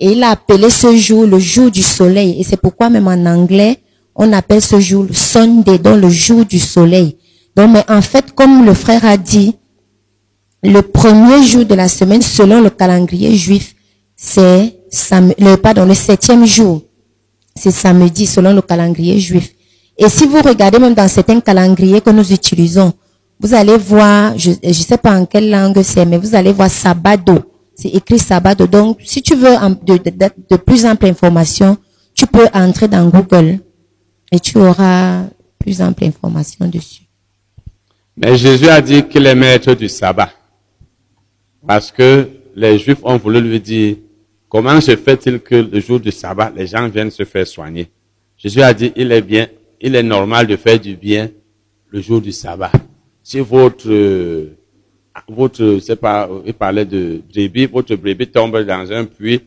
Et 0.00 0.12
il 0.12 0.22
a 0.22 0.30
appelé 0.30 0.70
ce 0.70 0.96
jour 0.96 1.26
le 1.26 1.38
jour 1.38 1.70
du 1.70 1.82
soleil. 1.82 2.40
Et 2.40 2.44
c'est 2.44 2.56
pourquoi 2.56 2.88
même 2.88 3.06
en 3.06 3.26
anglais, 3.26 3.78
on 4.16 4.32
appelle 4.32 4.62
ce 4.62 4.80
jour 4.80 5.04
le 5.04 5.12
Sunday, 5.12 5.78
donc 5.78 6.00
le 6.00 6.08
jour 6.08 6.46
du 6.46 6.58
soleil. 6.58 7.18
Donc, 7.54 7.70
mais 7.70 7.84
en 7.88 8.00
fait, 8.00 8.32
comme 8.32 8.64
le 8.64 8.72
frère 8.72 9.04
a 9.04 9.18
dit, 9.18 9.56
le 10.62 10.80
premier 10.80 11.42
jour 11.42 11.66
de 11.66 11.74
la 11.74 11.88
semaine, 11.88 12.22
selon 12.22 12.62
le 12.62 12.70
calendrier 12.70 13.36
juif, 13.36 13.74
c'est 14.16 14.74
le, 15.38 15.56
pardon, 15.56 15.84
le 15.84 15.94
septième 15.94 16.46
jour. 16.46 16.82
C'est 17.54 17.70
samedi, 17.70 18.26
selon 18.26 18.54
le 18.54 18.62
calendrier 18.62 19.18
juif. 19.18 19.50
Et 19.98 20.08
si 20.08 20.24
vous 20.24 20.40
regardez 20.40 20.78
même 20.78 20.94
dans 20.94 21.08
certains 21.08 21.40
calendriers 21.40 22.00
que 22.00 22.10
nous 22.10 22.32
utilisons, 22.32 22.94
vous 23.38 23.52
allez 23.52 23.76
voir, 23.76 24.32
je 24.38 24.52
ne 24.62 24.72
sais 24.72 24.96
pas 24.96 25.18
en 25.18 25.26
quelle 25.26 25.50
langue 25.50 25.82
c'est, 25.82 26.06
mais 26.06 26.16
vous 26.16 26.34
allez 26.34 26.52
voir 26.52 26.70
sabado. 26.70 27.49
C'est 27.80 27.88
écrit 27.88 28.18
sabado. 28.18 28.66
Donc, 28.66 28.98
si 29.02 29.22
tu 29.22 29.34
veux 29.34 29.56
de, 29.82 29.96
de, 30.50 30.56
plus 30.56 30.84
ample 30.84 31.06
information, 31.06 31.78
tu 32.14 32.26
peux 32.26 32.46
entrer 32.52 32.88
dans 32.88 33.08
Google 33.08 33.58
et 34.30 34.38
tu 34.38 34.58
auras 34.58 35.24
plus 35.58 35.80
ample 35.80 36.04
information 36.04 36.68
dessus. 36.68 37.04
Mais 38.18 38.36
Jésus 38.36 38.68
a 38.68 38.82
dit 38.82 39.04
qu'il 39.04 39.24
est 39.24 39.34
maître 39.34 39.72
du 39.72 39.88
sabbat. 39.88 40.30
Parce 41.66 41.90
que 41.90 42.28
les 42.54 42.78
Juifs 42.78 42.98
ont 43.02 43.16
voulu 43.16 43.40
lui 43.40 43.60
dire, 43.60 43.96
comment 44.50 44.78
se 44.82 44.94
fait-il 44.94 45.40
que 45.40 45.54
le 45.54 45.80
jour 45.80 45.98
du 45.98 46.12
sabbat, 46.12 46.52
les 46.54 46.66
gens 46.66 46.86
viennent 46.86 47.10
se 47.10 47.24
faire 47.24 47.46
soigner? 47.46 47.88
Jésus 48.36 48.60
a 48.60 48.74
dit, 48.74 48.92
il 48.94 49.10
est 49.10 49.22
bien, 49.22 49.46
il 49.80 49.94
est 49.94 50.02
normal 50.02 50.46
de 50.46 50.56
faire 50.56 50.78
du 50.78 50.96
bien 50.96 51.30
le 51.88 52.02
jour 52.02 52.20
du 52.20 52.32
sabbat. 52.32 52.72
Si 53.22 53.40
votre, 53.40 53.88
euh, 53.88 54.58
votre, 55.28 55.78
c'est 55.82 55.96
pas, 55.96 56.28
il 56.46 56.54
parlait 56.54 56.84
de 56.84 57.20
brebis, 57.32 57.66
votre 57.66 57.94
brebis 57.96 58.26
tombe 58.28 58.58
dans 58.64 58.92
un 58.92 59.04
puits, 59.04 59.40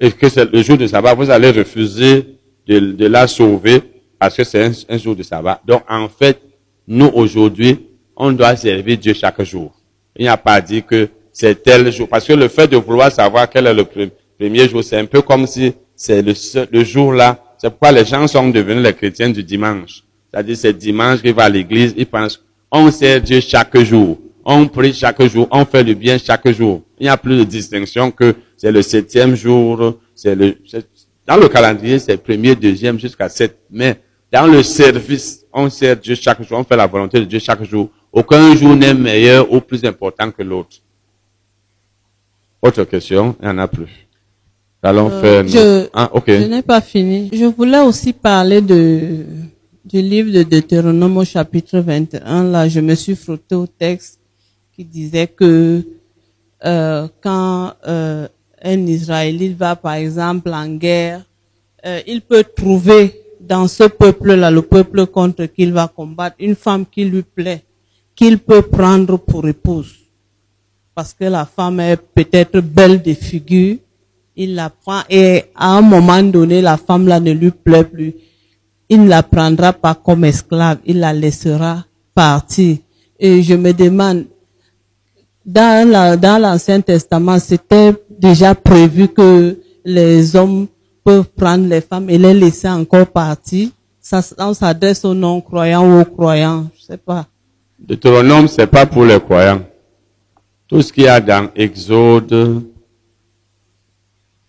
et 0.00 0.10
que 0.10 0.28
c'est 0.28 0.50
le 0.50 0.62
jour 0.62 0.78
de 0.78 0.86
sabbat, 0.86 1.14
vous 1.14 1.30
allez 1.30 1.50
refuser 1.50 2.24
de, 2.66 3.06
la 3.06 3.26
sauver 3.26 3.82
parce 4.18 4.36
que 4.36 4.44
c'est 4.44 4.70
un, 4.88 4.98
jour 4.98 5.14
de 5.14 5.22
sabbat. 5.22 5.60
Donc, 5.66 5.82
en 5.88 6.08
fait, 6.08 6.40
nous, 6.86 7.10
aujourd'hui, 7.14 7.78
on 8.16 8.32
doit 8.32 8.56
servir 8.56 8.96
Dieu 8.98 9.12
chaque 9.14 9.42
jour. 9.42 9.72
Il 10.16 10.22
n'y 10.22 10.28
a 10.28 10.36
pas 10.36 10.60
dit 10.60 10.82
que 10.82 11.08
c'est 11.32 11.62
tel 11.62 11.90
jour. 11.92 12.08
Parce 12.08 12.26
que 12.26 12.32
le 12.32 12.48
fait 12.48 12.66
de 12.68 12.76
vouloir 12.76 13.10
savoir 13.12 13.48
quel 13.48 13.66
est 13.66 13.74
le 13.74 13.82
pre- 13.84 14.10
premier 14.38 14.68
jour, 14.68 14.82
c'est 14.82 14.98
un 14.98 15.04
peu 15.06 15.22
comme 15.22 15.46
si 15.46 15.72
c'est 15.94 16.22
le, 16.22 16.34
seul- 16.34 16.68
le 16.70 16.82
jour 16.84 17.12
là. 17.12 17.42
C'est 17.58 17.68
pourquoi 17.70 17.92
les 17.92 18.04
gens 18.04 18.26
sont 18.26 18.48
devenus 18.48 18.82
les 18.82 18.94
chrétiens 18.94 19.28
du 19.30 19.42
dimanche. 19.44 20.02
C'est-à-dire, 20.30 20.56
c'est 20.56 20.72
dimanche 20.72 21.20
qu'ils 21.20 21.34
vont 21.34 21.42
à 21.42 21.48
l'église, 21.48 21.94
ils 21.96 22.06
pensent, 22.06 22.42
on 22.70 22.90
sert 22.90 23.20
Dieu 23.20 23.40
chaque 23.40 23.76
jour. 23.80 24.18
On 24.44 24.66
prie 24.68 24.92
chaque 24.94 25.22
jour, 25.24 25.46
on 25.50 25.64
fait 25.64 25.82
le 25.82 25.94
bien 25.94 26.16
chaque 26.18 26.48
jour. 26.50 26.82
Il 26.98 27.04
n'y 27.04 27.08
a 27.08 27.16
plus 27.16 27.38
de 27.38 27.44
distinction 27.44 28.10
que 28.10 28.34
c'est 28.56 28.72
le 28.72 28.82
septième 28.82 29.34
jour, 29.34 29.98
c'est 30.14 30.34
le, 30.34 30.56
dans 31.26 31.36
le 31.36 31.48
calendrier, 31.48 31.98
c'est 31.98 32.16
premier, 32.16 32.54
deuxième 32.56 32.98
jusqu'à 32.98 33.28
sept. 33.28 33.58
Mais 33.70 34.00
dans 34.32 34.46
le 34.46 34.62
service, 34.62 35.44
on 35.52 35.68
sert 35.68 35.96
Dieu 35.96 36.14
chaque 36.14 36.42
jour, 36.42 36.58
on 36.58 36.64
fait 36.64 36.76
la 36.76 36.86
volonté 36.86 37.20
de 37.20 37.24
Dieu 37.24 37.38
chaque 37.38 37.62
jour. 37.64 37.90
Aucun 38.12 38.54
jour 38.56 38.74
n'est 38.74 38.94
meilleur 38.94 39.52
ou 39.52 39.60
plus 39.60 39.84
important 39.84 40.30
que 40.30 40.42
l'autre. 40.42 40.76
Autre 42.62 42.84
question, 42.84 43.36
il 43.40 43.44
n'y 43.46 43.52
en 43.52 43.58
a 43.58 43.68
plus. 43.68 44.06
Allons 44.82 45.10
Euh, 45.10 45.20
faire. 45.20 45.48
je, 45.48 45.88
Ah, 45.92 46.10
je 46.26 46.32
n'ai 46.46 46.62
pas 46.62 46.80
fini. 46.80 47.28
Je 47.32 47.44
voulais 47.44 47.80
aussi 47.80 48.12
parler 48.12 48.60
de, 48.62 49.24
du 49.84 50.00
livre 50.00 50.32
de 50.32 50.42
Deutéronome 50.42 51.18
au 51.18 51.24
chapitre 51.24 51.78
21. 51.80 52.44
Là, 52.44 52.68
je 52.68 52.80
me 52.80 52.94
suis 52.94 53.14
frotté 53.14 53.54
au 53.54 53.66
texte 53.66 54.19
qui 54.80 54.86
disait 54.86 55.26
que 55.26 55.84
euh, 56.64 57.06
quand 57.20 57.74
euh, 57.86 58.26
un 58.62 58.86
Israélite 58.86 59.58
va, 59.58 59.76
par 59.76 59.92
exemple, 59.92 60.50
en 60.54 60.68
guerre, 60.68 61.22
euh, 61.84 62.00
il 62.06 62.22
peut 62.22 62.44
trouver 62.56 63.20
dans 63.38 63.68
ce 63.68 63.84
peuple-là, 63.84 64.50
le 64.50 64.62
peuple 64.62 65.04
contre 65.06 65.44
qui 65.44 65.64
il 65.64 65.72
va 65.74 65.86
combattre, 65.86 66.36
une 66.38 66.54
femme 66.54 66.86
qui 66.90 67.04
lui 67.04 67.20
plaît, 67.22 67.62
qu'il 68.14 68.38
peut 68.38 68.62
prendre 68.62 69.18
pour 69.18 69.46
épouse. 69.46 69.96
Parce 70.94 71.12
que 71.12 71.24
la 71.24 71.44
femme 71.44 71.80
est 71.80 71.98
peut-être 71.98 72.60
belle 72.60 73.02
de 73.02 73.12
figure, 73.12 73.76
il 74.34 74.54
la 74.54 74.70
prend 74.70 75.02
et 75.10 75.44
à 75.54 75.76
un 75.76 75.82
moment 75.82 76.22
donné, 76.22 76.62
la 76.62 76.78
femme 76.78 77.06
là 77.06 77.20
ne 77.20 77.32
lui 77.32 77.50
plaît 77.50 77.84
plus. 77.84 78.14
Il 78.88 79.04
ne 79.04 79.10
la 79.10 79.22
prendra 79.22 79.74
pas 79.74 79.94
comme 79.94 80.24
esclave, 80.24 80.78
il 80.86 81.00
la 81.00 81.12
laissera 81.12 81.84
partir. 82.14 82.78
Et 83.22 83.42
je 83.42 83.54
me 83.54 83.74
demande, 83.74 84.24
dans 85.44 85.88
la, 85.88 86.16
dans 86.16 86.38
l'Ancien 86.38 86.80
Testament, 86.80 87.38
c'était 87.38 87.94
déjà 88.08 88.54
prévu 88.54 89.08
que 89.08 89.58
les 89.84 90.36
hommes 90.36 90.66
peuvent 91.04 91.28
prendre 91.28 91.66
les 91.66 91.80
femmes 91.80 92.10
et 92.10 92.18
les 92.18 92.34
laisser 92.34 92.68
encore 92.68 93.06
partir. 93.06 93.68
Ça, 94.00 94.20
on 94.38 94.54
s'adresse 94.54 95.04
aux 95.04 95.14
non-croyants 95.14 95.86
ou 95.86 96.00
aux 96.00 96.04
croyants, 96.04 96.68
je 96.76 96.82
sais 96.84 96.96
pas. 96.96 97.26
Deutéronome, 97.78 98.48
c'est 98.48 98.66
pas 98.66 98.86
pour 98.86 99.04
les 99.04 99.20
croyants. 99.20 99.62
Tout 100.68 100.82
ce 100.82 100.92
qu'il 100.92 101.04
y 101.04 101.08
a 101.08 101.20
dans 101.20 101.48
Exode, 101.54 102.64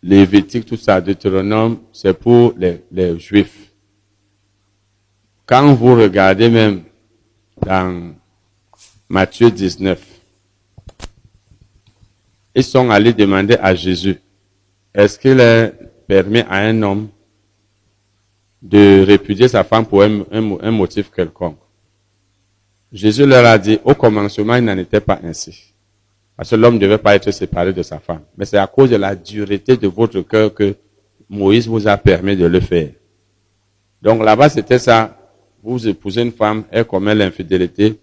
Lévitique, 0.04 0.66
tout 0.66 0.78
ça, 0.78 1.00
Deutéronome, 1.00 1.78
c'est 1.94 2.14
pour 2.14 2.54
les, 2.58 2.84
les 2.92 3.20
juifs. 3.20 3.72
Quand 5.46 5.74
vous 5.74 5.96
regardez 5.96 6.50
même 6.50 6.82
dans 7.66 8.14
Matthieu 9.10 9.52
19, 9.52 10.11
ils 12.56 12.64
sont 12.64 12.90
allés 12.90 13.14
demander 13.14 13.56
à 13.62 13.74
Jésus, 13.76 14.18
est-ce 14.94 15.18
qu'il 15.18 15.38
permis 16.08 16.42
à 16.42 16.56
un 16.58 16.82
homme 16.82 17.08
de 18.62 19.04
répudier 19.06 19.48
sa 19.48 19.64
femme 19.64 19.86
pour 19.86 20.04
un, 20.04 20.22
un- 20.32 20.72
motif 20.72 21.10
quelconque? 21.12 21.58
Jésus 22.92 23.26
leur 23.26 23.46
a 23.46 23.58
dit, 23.58 23.80
au 23.86 23.94
commencement, 23.96 24.56
il 24.56 24.66
n'en 24.66 24.78
était 24.78 25.00
pas 25.00 25.20
ainsi. 25.24 25.74
Parce 26.36 26.50
que 26.50 26.56
l'homme 26.56 26.76
ne 26.76 26.80
devait 26.80 26.98
pas 26.98 27.16
être 27.16 27.32
séparé 27.32 27.72
de 27.72 27.82
sa 27.84 28.00
femme. 28.00 28.22
Mais 28.38 28.46
c'est 28.46 28.58
à 28.58 28.68
cause 28.68 28.90
de 28.90 28.98
la 28.98 29.16
dureté 29.16 29.78
de 29.78 29.88
votre 29.88 30.22
cœur 30.22 30.54
que 30.54 30.76
Moïse 31.30 31.68
vous 31.68 31.88
a 31.88 31.96
permis 31.98 32.36
de 32.36 32.46
le 32.46 32.60
faire. 32.60 32.90
Donc 34.02 34.22
là-bas, 34.24 34.50
c'était 34.50 34.80
ça. 34.80 35.18
Vous 35.64 35.88
épousez 35.88 36.24
une 36.24 36.32
femme, 36.32 36.64
elle 36.72 36.86
commet 36.86 37.14
l'infidélité, 37.16 37.98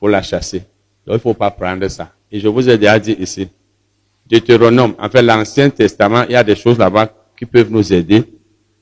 faut 0.00 0.08
la 0.08 0.20
chasser. 0.20 0.62
Donc 1.06 1.16
il 1.16 1.20
faut 1.20 1.32
pas 1.34 1.50
prendre 1.50 1.86
ça. 1.88 2.12
Et 2.30 2.40
je 2.40 2.48
vous 2.48 2.68
ai 2.68 2.76
déjà 2.76 2.98
dit 2.98 3.12
ici, 3.12 3.48
Deutéronome, 4.28 4.94
en 4.98 5.08
fait 5.08 5.22
l'Ancien 5.22 5.70
Testament, 5.70 6.24
il 6.28 6.32
y 6.32 6.36
a 6.36 6.44
des 6.44 6.54
choses 6.56 6.78
là-bas 6.78 7.10
qui 7.36 7.46
peuvent 7.46 7.70
nous 7.70 7.92
aider, 7.92 8.24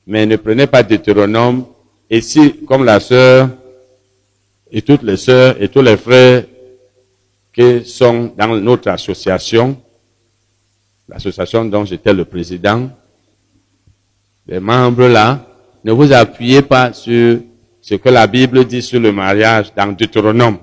mais 0.05 0.25
ne 0.25 0.35
prenez 0.35 0.67
pas 0.67 0.83
Deutéronome. 0.83 1.65
Et 2.09 2.21
si, 2.21 2.65
comme 2.65 2.83
la 2.83 2.99
sœur 2.99 3.49
et 4.71 4.81
toutes 4.81 5.03
les 5.03 5.17
sœurs 5.17 5.55
et 5.61 5.69
tous 5.69 5.81
les 5.81 5.95
frères 5.95 6.43
qui 7.53 7.85
sont 7.85 8.33
dans 8.37 8.47
notre 8.57 8.89
association, 8.89 9.77
l'association 11.07 11.65
dont 11.65 11.85
j'étais 11.85 12.13
le 12.13 12.25
président, 12.25 12.89
les 14.45 14.59
membres 14.59 15.07
là, 15.07 15.45
ne 15.83 15.91
vous 15.93 16.11
appuyez 16.11 16.61
pas 16.61 16.91
sur 16.91 17.39
ce 17.81 17.95
que 17.95 18.09
la 18.09 18.27
Bible 18.27 18.65
dit 18.65 18.81
sur 18.81 18.99
le 18.99 19.13
mariage 19.13 19.73
dans 19.73 19.87
Deutéronome. 19.93 20.57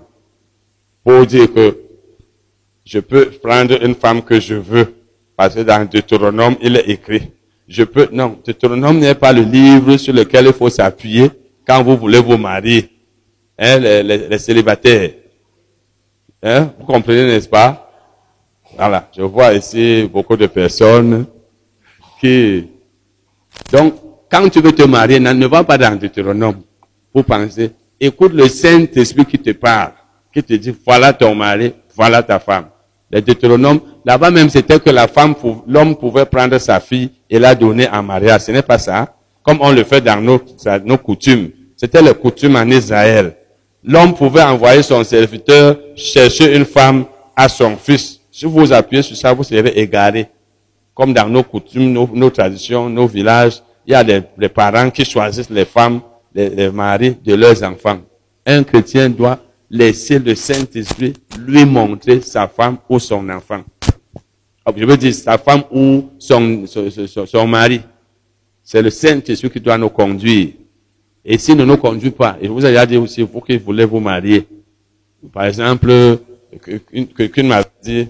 Pour 1.02 1.26
dire 1.26 1.52
que 1.52 1.83
je 2.84 2.98
peux 3.00 3.26
prendre 3.42 3.82
une 3.84 3.94
femme 3.94 4.22
que 4.22 4.38
je 4.40 4.54
veux 4.54 4.94
parce 5.36 5.54
que 5.54 5.60
dans 5.60 5.84
Deutéronome, 5.88 6.56
il 6.62 6.76
est 6.76 6.88
écrit. 6.88 7.30
Je 7.66 7.82
peux, 7.84 8.08
non, 8.12 8.38
Deutéronome 8.44 8.98
n'est 8.98 9.14
pas 9.14 9.32
le 9.32 9.42
livre 9.42 9.96
sur 9.96 10.12
lequel 10.12 10.46
il 10.46 10.52
faut 10.52 10.68
s'appuyer 10.68 11.30
quand 11.66 11.82
vous 11.82 11.96
voulez 11.96 12.20
vous 12.20 12.36
marier. 12.36 12.90
Hein, 13.58 13.78
les, 13.78 14.02
les- 14.02 14.28
les 14.28 14.38
célibataires. 14.38 15.10
Hein, 16.42 16.72
vous 16.78 16.84
comprenez, 16.84 17.24
n'est-ce 17.26 17.48
pas? 17.48 17.90
Voilà, 18.76 19.08
je 19.16 19.22
vois 19.22 19.54
ici 19.54 20.08
beaucoup 20.12 20.36
de 20.36 20.46
personnes 20.46 21.26
qui... 22.20 22.68
Donc, 23.72 23.94
quand 24.30 24.48
tu 24.50 24.60
veux 24.60 24.72
te 24.72 24.82
marier, 24.82 25.20
ne 25.20 25.46
va 25.46 25.64
pas 25.64 25.78
dans 25.78 25.96
Deutéronome 25.96 26.60
pour 27.12 27.24
penser. 27.24 27.70
Écoute 27.98 28.32
le 28.34 28.48
Saint-Esprit 28.48 29.24
qui 29.24 29.38
te 29.38 29.50
parle, 29.52 29.92
qui 30.32 30.42
te 30.42 30.52
dit, 30.54 30.74
voilà 30.84 31.12
ton 31.12 31.34
mari, 31.34 31.72
voilà 31.94 32.22
ta 32.22 32.38
femme. 32.40 32.66
Le 33.14 33.22
Deutéronome, 33.22 33.78
là-bas 34.04 34.32
même, 34.32 34.48
c'était 34.48 34.80
que 34.80 34.90
l'homme 35.68 35.94
pouvait 35.94 36.24
prendre 36.26 36.58
sa 36.58 36.80
fille 36.80 37.10
et 37.30 37.38
la 37.38 37.54
donner 37.54 37.88
en 37.88 38.02
mariage. 38.02 38.40
Ce 38.40 38.50
n'est 38.50 38.60
pas 38.60 38.76
ça. 38.76 39.14
Comme 39.44 39.58
on 39.60 39.70
le 39.70 39.84
fait 39.84 40.00
dans 40.00 40.20
nos, 40.20 40.98
coutumes. 40.98 41.50
C'était 41.76 42.02
les 42.02 42.12
coutumes 42.12 42.56
en 42.56 42.68
Israël. 42.68 43.36
L'homme 43.84 44.14
pouvait 44.14 44.42
envoyer 44.42 44.82
son 44.82 45.04
serviteur 45.04 45.76
chercher 45.94 46.56
une 46.56 46.64
femme 46.64 47.04
à 47.36 47.48
son 47.48 47.76
fils. 47.76 48.18
Si 48.32 48.46
vous 48.46 48.72
appuyez 48.72 49.02
sur 49.02 49.16
ça, 49.16 49.32
vous 49.32 49.44
serez 49.44 49.72
égaré. 49.76 50.26
Comme 50.92 51.14
dans 51.14 51.28
nos 51.28 51.44
coutumes, 51.44 51.92
nos, 51.92 52.30
traditions, 52.30 52.90
nos 52.90 53.06
villages, 53.06 53.62
il 53.86 53.92
y 53.92 53.94
a 53.94 54.02
des, 54.02 54.22
des 54.36 54.48
parents 54.48 54.90
qui 54.90 55.04
choisissent 55.04 55.50
les 55.50 55.64
femmes, 55.64 56.00
les, 56.34 56.48
les 56.48 56.68
maris 56.68 57.16
de 57.24 57.34
leurs 57.36 57.62
enfants. 57.62 57.98
Un 58.44 58.64
chrétien 58.64 59.08
doit 59.08 59.38
laisser 59.78 60.20
le 60.20 60.34
Saint-Esprit 60.36 61.14
lui 61.38 61.64
montrer 61.64 62.20
sa 62.20 62.46
femme 62.46 62.76
ou 62.88 62.98
son 63.00 63.28
enfant. 63.28 63.62
Ah, 64.64 64.72
Je 64.76 64.84
veux 64.84 64.96
dire 64.96 65.12
sa 65.12 65.36
femme 65.36 65.64
ou 65.72 66.10
son, 66.18 66.64
mari. 67.48 67.80
C'est 68.62 68.80
le 68.80 68.90
Saint-Esprit 68.90 69.50
qui 69.50 69.60
doit 69.60 69.76
nous 69.76 69.88
conduire. 69.88 70.50
Et 71.24 71.38
s'il 71.38 71.56
ne 71.56 71.64
nous 71.64 71.76
conduit 71.76 72.12
pas, 72.12 72.36
et 72.40 72.46
je 72.46 72.52
vous 72.52 72.64
ai 72.64 72.68
déjà 72.68 72.86
dit 72.86 72.96
aussi, 72.96 73.22
vous 73.22 73.40
qui 73.40 73.56
voulez 73.56 73.84
vous 73.84 73.98
marier, 73.98 74.46
par 75.32 75.46
exemple, 75.46 76.18
quelqu'un 77.16 77.42
m'a 77.42 77.62
dit, 77.82 78.06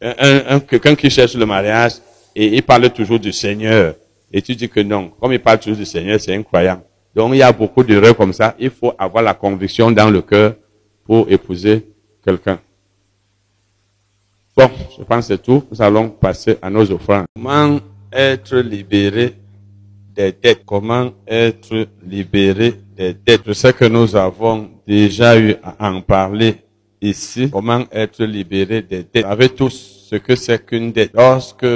un, 0.00 0.42
un- 0.56 0.60
quelqu'un 0.60 0.94
qui 0.96 1.08
cherche 1.08 1.34
le 1.34 1.46
mariage, 1.46 1.92
et 2.34 2.56
il 2.56 2.62
parle 2.62 2.90
toujours 2.90 3.20
du 3.20 3.32
Seigneur, 3.32 3.94
et 4.32 4.42
tu 4.42 4.54
dis 4.56 4.68
que 4.68 4.80
non, 4.80 5.10
comme 5.20 5.32
il 5.34 5.38
parle 5.38 5.58
toujours 5.60 5.76
du 5.78 5.84
Seigneur, 5.84 6.18
c'est 6.20 6.34
incroyable. 6.34 6.82
Donc 7.14 7.32
il 7.34 7.38
y 7.38 7.42
a 7.42 7.52
beaucoup 7.52 7.82
d'erreurs 7.84 8.16
comme 8.16 8.32
ça, 8.32 8.54
il 8.58 8.70
faut 8.70 8.92
avoir 8.98 9.22
la 9.22 9.34
conviction 9.34 9.90
dans 9.90 10.10
le 10.10 10.20
cœur 10.22 10.54
pour 11.06 11.30
épouser 11.30 11.86
quelqu'un. 12.24 12.58
Bon, 14.56 14.70
je 14.98 15.04
pense 15.04 15.28
que 15.28 15.34
c'est 15.34 15.42
tout. 15.42 15.62
Nous 15.70 15.82
allons 15.82 16.08
passer 16.08 16.58
à 16.60 16.70
nos 16.70 16.90
offrandes. 16.90 17.26
Comment 17.34 17.78
être 18.10 18.56
libéré 18.56 19.34
des 20.14 20.32
dettes? 20.32 20.64
Comment 20.64 21.12
être 21.26 21.86
libéré 22.02 22.74
des 22.96 23.14
dettes? 23.14 23.42
Je 23.46 23.52
sais 23.52 23.72
que 23.72 23.84
nous 23.84 24.16
avons 24.16 24.70
déjà 24.86 25.38
eu 25.38 25.54
à 25.62 25.90
en 25.90 26.00
parler 26.00 26.56
ici. 27.00 27.50
Comment 27.50 27.84
être 27.92 28.24
libéré 28.24 28.82
des 28.82 29.04
dettes? 29.04 29.24
Vous 29.24 29.30
savez 29.30 29.48
tous 29.50 30.06
ce 30.10 30.16
que 30.16 30.34
c'est 30.34 30.64
qu'une 30.64 30.90
dette. 30.90 31.12
Lorsque 31.12 31.66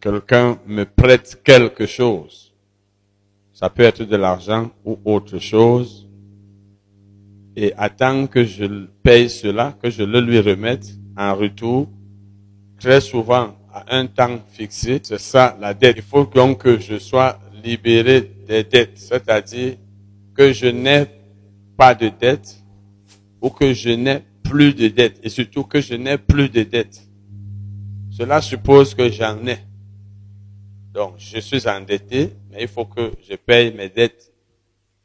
quelqu'un 0.00 0.58
me 0.66 0.84
prête 0.84 1.40
quelque 1.44 1.86
chose, 1.86 2.54
ça 3.52 3.68
peut 3.68 3.82
être 3.82 4.04
de 4.04 4.16
l'argent 4.16 4.70
ou 4.84 4.98
autre 5.04 5.38
chose, 5.38 6.07
et 7.60 7.74
attend 7.76 8.28
que 8.28 8.44
je 8.44 8.86
paye 9.02 9.28
cela, 9.28 9.76
que 9.82 9.90
je 9.90 10.04
le 10.04 10.20
lui 10.20 10.38
remette 10.38 10.86
en 11.16 11.34
retour, 11.34 11.88
très 12.78 13.00
souvent 13.00 13.56
à 13.72 13.96
un 13.96 14.06
temps 14.06 14.38
fixé. 14.52 15.00
C'est 15.02 15.18
ça 15.18 15.58
la 15.60 15.74
dette. 15.74 15.96
Il 15.96 16.04
faut 16.04 16.24
donc 16.24 16.62
que 16.62 16.78
je 16.78 17.00
sois 17.00 17.40
libéré 17.64 18.20
des 18.46 18.62
dettes, 18.62 18.96
c'est-à-dire 18.96 19.74
que 20.36 20.52
je 20.52 20.66
n'ai 20.66 21.06
pas 21.76 21.96
de 21.96 22.08
dette 22.08 22.62
ou 23.40 23.50
que 23.50 23.74
je 23.74 23.90
n'ai 23.90 24.20
plus 24.44 24.72
de 24.72 24.86
dette 24.86 25.18
et 25.24 25.28
surtout 25.28 25.64
que 25.64 25.80
je 25.80 25.94
n'ai 25.94 26.16
plus 26.16 26.48
de 26.48 26.62
dette. 26.62 27.02
Cela 28.12 28.40
suppose 28.40 28.94
que 28.94 29.10
j'en 29.10 29.44
ai. 29.48 29.58
Donc, 30.94 31.14
je 31.18 31.40
suis 31.40 31.68
endetté, 31.68 32.34
mais 32.52 32.62
il 32.62 32.68
faut 32.68 32.84
que 32.84 33.10
je 33.28 33.34
paye 33.34 33.74
mes 33.74 33.88
dettes. 33.88 34.32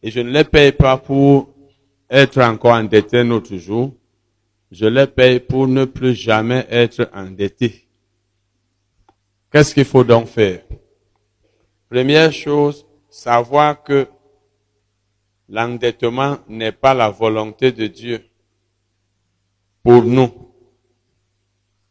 Et 0.04 0.12
je 0.12 0.20
ne 0.20 0.30
les 0.30 0.44
paye 0.44 0.72
pas 0.72 0.98
pour 0.98 1.53
être 2.14 2.40
encore 2.42 2.76
endetté 2.76 3.20
un 3.20 3.32
autre 3.32 3.58
jour. 3.58 3.96
Je 4.72 4.86
les 4.86 5.08
paye 5.08 5.40
pour 5.40 5.68
ne 5.68 5.86
plus 5.86 6.14
jamais 6.14 6.66
être 6.70 7.10
endetté. 7.14 7.88
Qu'est-ce 9.52 9.74
qu'il 9.74 9.86
faut 9.86 10.04
donc 10.04 10.28
faire? 10.28 10.62
Première 11.90 12.32
chose, 12.32 12.86
savoir 13.10 13.84
que 13.84 14.08
l'endettement 15.50 16.38
n'est 16.48 16.72
pas 16.72 16.94
la 16.94 17.10
volonté 17.10 17.72
de 17.72 17.88
Dieu 17.88 18.24
pour 19.84 20.04
nous. 20.04 20.32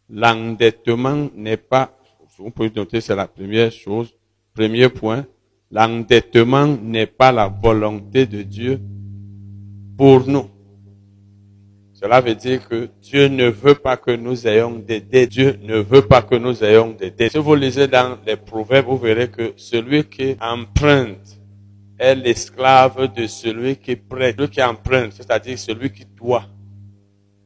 L'endettement 0.08 1.28
n'est 1.34 1.56
pas 1.56 1.98
vous 2.38 2.50
pouvez 2.50 2.70
noter, 2.74 3.00
c'est 3.00 3.14
la 3.14 3.28
première 3.28 3.70
chose. 3.70 4.12
Premier 4.54 4.88
point, 4.88 5.26
l'endettement 5.70 6.66
n'est 6.66 7.06
pas 7.06 7.30
la 7.30 7.46
volonté 7.48 8.26
de 8.26 8.42
Dieu 8.42 8.80
pour 10.02 10.26
nous. 10.26 10.50
Cela 11.92 12.20
veut 12.20 12.34
dire 12.34 12.68
que 12.68 12.88
Dieu 13.00 13.28
ne 13.28 13.48
veut 13.48 13.76
pas 13.76 13.96
que 13.96 14.10
nous 14.10 14.48
ayons 14.48 14.80
des 14.80 15.00
dettes. 15.00 15.28
Dieu 15.28 15.60
ne 15.62 15.76
veut 15.76 16.02
pas 16.02 16.22
que 16.22 16.34
nous 16.34 16.64
ayons 16.64 16.90
des 16.90 17.12
dettes. 17.12 17.30
Si 17.30 17.38
vous 17.38 17.54
lisez 17.54 17.86
dans 17.86 18.18
les 18.26 18.34
proverbes, 18.34 18.86
vous 18.88 18.96
verrez 18.96 19.30
que 19.30 19.52
celui 19.54 20.02
qui 20.02 20.34
emprunte 20.40 21.40
est 22.00 22.16
l'esclave 22.16 23.14
de 23.14 23.28
celui 23.28 23.76
qui 23.76 23.94
prête. 23.94 24.34
Celui 24.38 24.50
qui 24.50 24.60
emprunte, 24.60 25.12
c'est-à-dire 25.12 25.56
celui 25.56 25.92
qui 25.92 26.04
doit. 26.04 26.46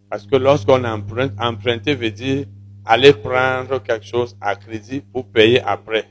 Parce 0.08 0.26
que 0.26 0.36
lorsqu'on 0.36 0.82
emprunte, 0.84 1.32
emprunter 1.38 1.94
veut 1.94 2.10
dire 2.10 2.46
aller 2.86 3.12
prendre 3.12 3.82
quelque 3.82 4.06
chose 4.06 4.34
à 4.40 4.56
crédit 4.56 5.02
pour 5.12 5.26
payer 5.26 5.60
après. 5.60 6.06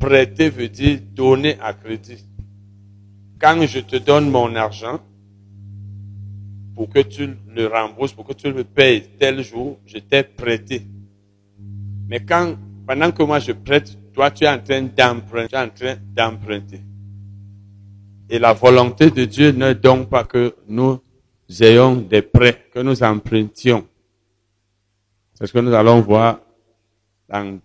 Prêter 0.00 0.50
veut 0.50 0.68
dire 0.68 0.98
donner 1.14 1.56
à 1.60 1.72
crédit. 1.72 2.26
Quand 3.40 3.64
je 3.64 3.78
te 3.78 3.94
donne 3.94 4.28
mon 4.28 4.56
argent, 4.56 4.98
pour 6.80 6.88
que 6.88 7.00
tu 7.00 7.36
le 7.54 7.66
rembourses, 7.66 8.14
pour 8.14 8.26
que 8.26 8.32
tu 8.32 8.50
le 8.50 8.64
payes 8.64 9.02
tel 9.18 9.42
jour, 9.42 9.78
je 9.84 9.98
t'ai 9.98 10.22
prêté. 10.22 10.80
Mais 12.08 12.20
quand, 12.20 12.56
pendant 12.86 13.12
que 13.12 13.22
moi 13.22 13.38
je 13.38 13.52
prête, 13.52 13.98
toi 14.14 14.30
tu 14.30 14.44
es 14.44 14.48
en 14.48 14.58
train 14.58 14.80
d'emprunter, 14.80 15.58
en 15.58 15.68
train 15.68 15.96
d'emprunter. 16.16 16.80
Et 18.30 18.38
la 18.38 18.54
volonté 18.54 19.10
de 19.10 19.26
Dieu 19.26 19.50
ne 19.50 19.74
donc 19.74 20.08
pas 20.08 20.24
que 20.24 20.54
nous 20.68 20.98
ayons 21.60 21.96
des 21.96 22.22
prêts, 22.22 22.64
que 22.72 22.78
nous 22.78 23.02
empruntions. 23.02 23.86
C'est 25.34 25.48
ce 25.48 25.52
que 25.52 25.58
nous 25.58 25.74
allons 25.74 26.00
voir 26.00 26.40
dans 27.28 27.60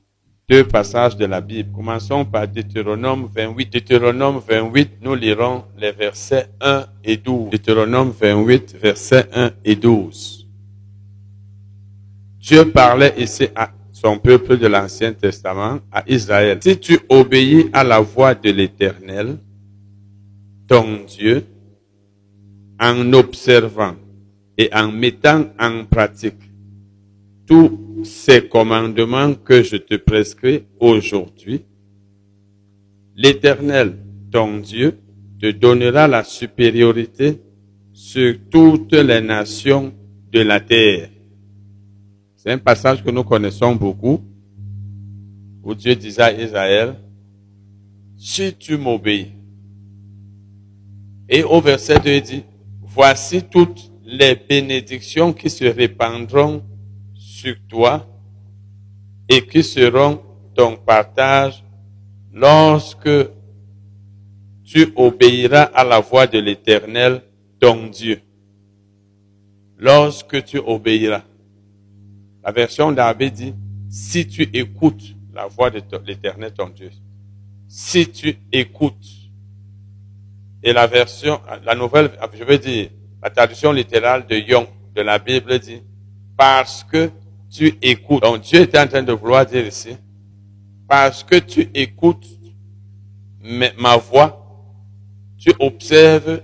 deux 0.48 0.64
passages 0.64 1.18
de 1.18 1.26
la 1.26 1.42
Bible. 1.42 1.72
Commençons 1.74 2.24
par 2.24 2.48
Deutéronome 2.48 3.30
28. 3.34 3.74
Deutéronome 3.74 4.42
28, 4.48 4.92
nous 5.02 5.16
lirons 5.16 5.64
les 5.78 5.92
versets 5.92 6.48
1 6.62 6.86
et 7.04 7.18
12. 7.18 7.50
Deutéronome 7.50 8.14
28, 8.20 8.78
versets 8.80 9.28
1 9.34 9.52
et 9.64 9.76
12. 9.76 10.48
Dieu 12.40 12.70
parlait 12.70 13.16
ici 13.18 13.48
à 13.56 13.72
son 13.92 14.20
peuple 14.20 14.58
de 14.58 14.68
l'Ancien 14.68 15.14
Testament, 15.14 15.80
à 15.92 16.04
Israël. 16.08 16.60
Si 16.62 16.78
tu 16.78 17.00
obéis 17.10 17.70
à 17.74 17.84
la 17.84 18.00
voix 18.00 18.36
de 18.36 18.52
l'Éternel, 18.52 19.38
ton 20.68 21.00
Dieu, 21.08 21.44
en 22.80 23.14
observant 23.14 23.96
et 24.58 24.70
en 24.74 24.92
mettant 24.92 25.46
en 25.60 25.86
pratique 25.86 26.36
tous 27.46 28.04
ces 28.04 28.48
commandements 28.48 29.34
que 29.36 29.64
je 29.64 29.78
te 29.78 29.96
prescris 29.96 30.64
aujourd'hui, 30.80 31.62
l'Éternel, 33.16 33.98
ton 34.32 34.58
Dieu, 34.58 34.98
te 35.40 35.52
donnera 35.52 36.08
la 36.08 36.24
supériorité 36.24 37.42
sur 37.94 38.36
toutes 38.50 38.94
les 38.94 39.22
nations 39.22 39.94
de 40.32 40.42
la 40.42 40.60
terre. 40.60 41.10
C'est 42.36 42.52
un 42.52 42.58
passage 42.58 43.04
que 43.04 43.12
nous 43.12 43.24
connaissons 43.24 43.76
beaucoup, 43.76 44.22
où 45.64 45.74
Dieu 45.74 45.96
disait 45.96 46.22
à 46.22 46.34
Israël, 46.34 46.96
si 48.18 48.54
tu 48.54 48.78
m'obéis, 48.78 49.32
et 51.28 51.44
au 51.44 51.60
verset 51.60 52.00
2, 52.00 52.10
il 52.12 52.22
dit, 52.22 52.44
voici 52.82 53.44
toutes 53.44 53.92
les 54.06 54.36
bénédictions 54.36 55.34
qui 55.34 55.50
se 55.50 55.66
répandront 55.66 56.64
sur 57.36 57.56
toi 57.68 58.08
et 59.28 59.46
qui 59.46 59.62
seront 59.62 60.22
ton 60.56 60.78
partage 60.78 61.64
lorsque 62.32 63.10
tu 64.64 64.94
obéiras 64.96 65.64
à 65.64 65.84
la 65.84 66.00
voix 66.00 66.28
de 66.28 66.40
l'Éternel, 66.40 67.22
ton 67.60 67.88
Dieu. 67.88 68.22
Lorsque 69.78 70.46
tu 70.46 70.60
obéiras. 70.60 71.24
La 72.42 72.52
version 72.54 72.94
d'Abbé 72.94 73.30
dit, 73.30 73.54
si 73.90 74.26
tu 74.28 74.44
écoutes 74.54 75.16
la 75.34 75.48
voix 75.48 75.70
de 75.70 75.82
l'Éternel, 76.06 76.54
ton 76.54 76.70
Dieu. 76.70 76.92
Si 77.68 78.10
tu 78.10 78.38
écoutes. 78.54 79.10
Et 80.64 80.72
la 80.72 80.88
version, 80.88 81.42
la 81.66 81.76
nouvelle, 81.76 82.12
je 82.34 82.44
veux 82.46 82.58
dire, 82.58 82.90
la 83.22 83.30
traduction 83.30 83.74
littérale 83.74 84.26
de 84.26 84.36
Young 84.38 84.68
de 84.96 85.02
la 85.02 85.20
Bible 85.20 85.60
dit, 85.60 85.82
parce 86.38 86.84
que 86.84 87.12
tu 87.56 87.78
écoutes. 87.82 88.24
Donc 88.24 88.42
Dieu 88.42 88.62
est 88.62 88.78
en 88.78 88.88
train 88.88 89.04
de 89.04 89.14
vouloir 89.14 89.46
dire 89.46 89.66
ici, 89.66 89.96
parce 90.88 91.24
que 91.24 91.36
tu 91.36 91.70
écoutes 91.74 92.26
ma 93.78 93.98
voix, 93.98 94.42
tu 95.38 95.52
observes 95.60 96.42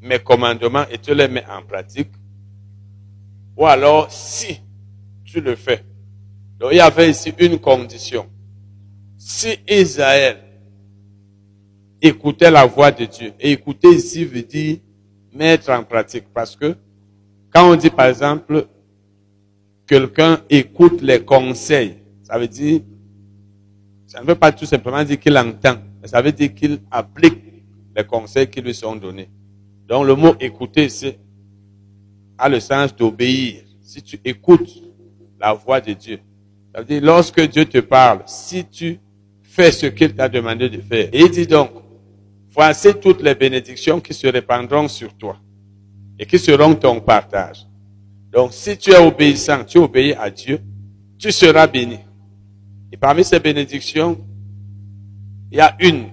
mes 0.00 0.18
commandements 0.18 0.84
et 0.90 0.98
tu 0.98 1.14
les 1.14 1.28
mets 1.28 1.44
en 1.46 1.62
pratique. 1.62 2.10
Ou 3.56 3.66
alors, 3.66 4.10
si 4.10 4.60
tu 5.24 5.40
le 5.40 5.56
fais. 5.56 5.82
Donc 6.58 6.70
il 6.72 6.76
y 6.76 6.80
avait 6.80 7.10
ici 7.10 7.32
une 7.38 7.58
condition. 7.58 8.26
Si 9.18 9.58
Israël 9.66 10.38
écoutait 12.00 12.50
la 12.50 12.66
voix 12.66 12.92
de 12.92 13.06
Dieu, 13.06 13.32
et 13.40 13.52
écouter 13.52 13.88
ici 13.88 14.24
veut 14.24 14.42
dire 14.42 14.78
mettre 15.32 15.70
en 15.70 15.82
pratique, 15.82 16.26
parce 16.32 16.54
que 16.54 16.76
quand 17.52 17.70
on 17.70 17.74
dit 17.74 17.90
par 17.90 18.06
exemple, 18.06 18.68
quelqu'un 19.86 20.40
écoute 20.50 21.00
les 21.02 21.24
conseils, 21.24 21.96
ça 22.22 22.38
veut 22.38 22.48
dire, 22.48 22.80
ça 24.06 24.20
ne 24.20 24.26
veut 24.26 24.34
pas 24.34 24.52
tout 24.52 24.66
simplement 24.66 25.02
dire 25.04 25.18
qu'il 25.18 25.36
entend, 25.36 25.76
mais 26.00 26.08
ça 26.08 26.20
veut 26.20 26.32
dire 26.32 26.54
qu'il 26.54 26.80
applique 26.90 27.42
les 27.96 28.04
conseils 28.04 28.48
qui 28.48 28.60
lui 28.60 28.74
sont 28.74 28.96
donnés. 28.96 29.28
Donc 29.88 30.06
le 30.06 30.14
mot 30.14 30.34
écouter, 30.40 30.88
c'est 30.88 31.18
a 32.38 32.48
le 32.48 32.60
sens 32.60 32.94
d'obéir. 32.94 33.62
Si 33.80 34.02
tu 34.02 34.18
écoutes 34.24 34.82
la 35.40 35.52
voix 35.52 35.80
de 35.80 35.92
Dieu, 35.92 36.18
ça 36.74 36.80
veut 36.80 36.86
dire 36.86 37.00
lorsque 37.02 37.40
Dieu 37.40 37.64
te 37.64 37.78
parle, 37.78 38.22
si 38.26 38.64
tu 38.66 38.98
fais 39.42 39.72
ce 39.72 39.86
qu'il 39.86 40.14
t'a 40.14 40.28
demandé 40.28 40.68
de 40.68 40.80
faire. 40.80 41.08
Et 41.12 41.20
il 41.20 41.30
dit 41.30 41.46
donc, 41.46 41.70
voici 42.50 42.88
toutes 43.00 43.22
les 43.22 43.34
bénédictions 43.34 44.00
qui 44.00 44.12
se 44.12 44.26
répandront 44.26 44.88
sur 44.88 45.14
toi 45.14 45.38
et 46.18 46.26
qui 46.26 46.38
seront 46.38 46.74
ton 46.74 47.00
partage. 47.00 47.66
Donc, 48.32 48.52
si 48.52 48.76
tu 48.76 48.90
es 48.90 48.98
obéissant, 48.98 49.64
tu 49.64 49.78
obéis 49.78 50.14
à 50.14 50.30
Dieu, 50.30 50.60
tu 51.18 51.32
seras 51.32 51.66
béni. 51.66 51.98
Et 52.92 52.96
parmi 52.96 53.24
ces 53.24 53.40
bénédictions, 53.40 54.18
il 55.50 55.58
y 55.58 55.60
a 55.60 55.76
une 55.80 56.06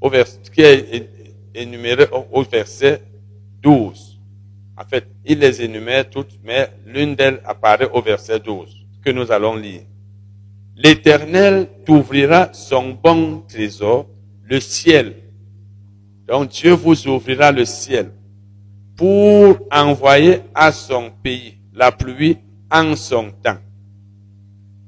au 0.00 0.10
qui 0.10 0.60
est 0.60 1.08
énumérée 1.54 2.08
au 2.32 2.42
verset 2.42 3.02
12. 3.62 4.20
En 4.76 4.84
fait, 4.84 5.06
il 5.24 5.38
les 5.38 5.62
énumère 5.62 6.10
toutes, 6.10 6.38
mais 6.42 6.70
l'une 6.86 7.14
d'elles 7.14 7.40
apparaît 7.44 7.88
au 7.92 8.02
verset 8.02 8.40
12, 8.40 8.86
que 9.04 9.10
nous 9.10 9.30
allons 9.30 9.54
lire. 9.54 9.82
L'Éternel 10.76 11.68
t'ouvrira 11.84 12.52
son 12.52 12.90
bon 12.90 13.42
trésor, 13.46 14.08
le 14.42 14.58
ciel. 14.58 15.14
Donc 16.26 16.48
Dieu 16.50 16.72
vous 16.72 17.06
ouvrira 17.06 17.52
le 17.52 17.64
ciel 17.64 18.10
pour 19.02 19.58
envoyer 19.72 20.42
à 20.54 20.70
son 20.70 21.10
pays 21.24 21.56
la 21.74 21.90
pluie 21.90 22.38
en 22.70 22.94
son 22.94 23.32
temps 23.42 23.58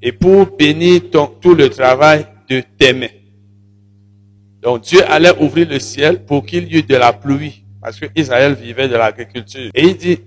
et 0.00 0.12
pour 0.12 0.56
bénir 0.56 1.00
tout 1.10 1.52
le 1.52 1.68
travail 1.68 2.24
de 2.48 2.62
tes 2.78 2.92
mains. 2.92 3.08
Donc 4.62 4.82
Dieu 4.82 5.00
allait 5.10 5.36
ouvrir 5.42 5.68
le 5.68 5.80
ciel 5.80 6.24
pour 6.24 6.46
qu'il 6.46 6.72
y 6.72 6.78
ait 6.78 6.82
de 6.82 6.94
la 6.94 7.12
pluie 7.12 7.64
parce 7.82 7.98
que 7.98 8.06
Israël 8.14 8.54
vivait 8.54 8.86
de 8.86 8.94
l'agriculture. 8.94 9.72
Et 9.74 9.82
il 9.82 9.96
dit, 9.96 10.20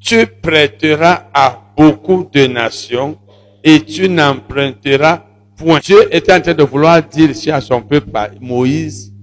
tu 0.00 0.26
prêteras 0.26 1.28
à 1.32 1.62
beaucoup 1.76 2.28
de 2.32 2.48
nations 2.48 3.16
et 3.62 3.80
tu 3.80 4.08
n'emprunteras 4.08 5.26
point. 5.56 5.78
Dieu 5.78 6.12
était 6.12 6.32
en 6.32 6.40
train 6.40 6.54
de 6.54 6.64
vouloir 6.64 7.00
dire 7.04 7.30
ici 7.30 7.52
à 7.52 7.60
son 7.60 7.82
peuple 7.82 8.10
Moïse, 8.40 9.14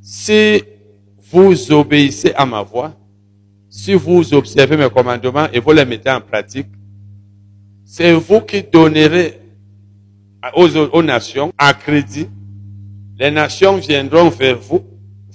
si 0.00 0.62
vous 1.34 1.72
obéissez 1.72 2.32
à 2.36 2.46
ma 2.46 2.62
voix, 2.62 2.92
si 3.68 3.92
vous 3.94 4.32
observez 4.34 4.76
mes 4.76 4.88
commandements 4.88 5.48
et 5.52 5.58
vous 5.58 5.72
les 5.72 5.84
mettez 5.84 6.08
en 6.10 6.20
pratique, 6.20 6.68
c'est 7.84 8.12
vous 8.12 8.40
qui 8.42 8.62
donnerez 8.62 9.40
aux, 10.54 11.02
nations 11.02 11.52
à 11.58 11.74
crédit. 11.74 12.28
Les 13.18 13.32
nations 13.32 13.78
viendront 13.78 14.28
vers 14.28 14.56
vous, 14.56 14.84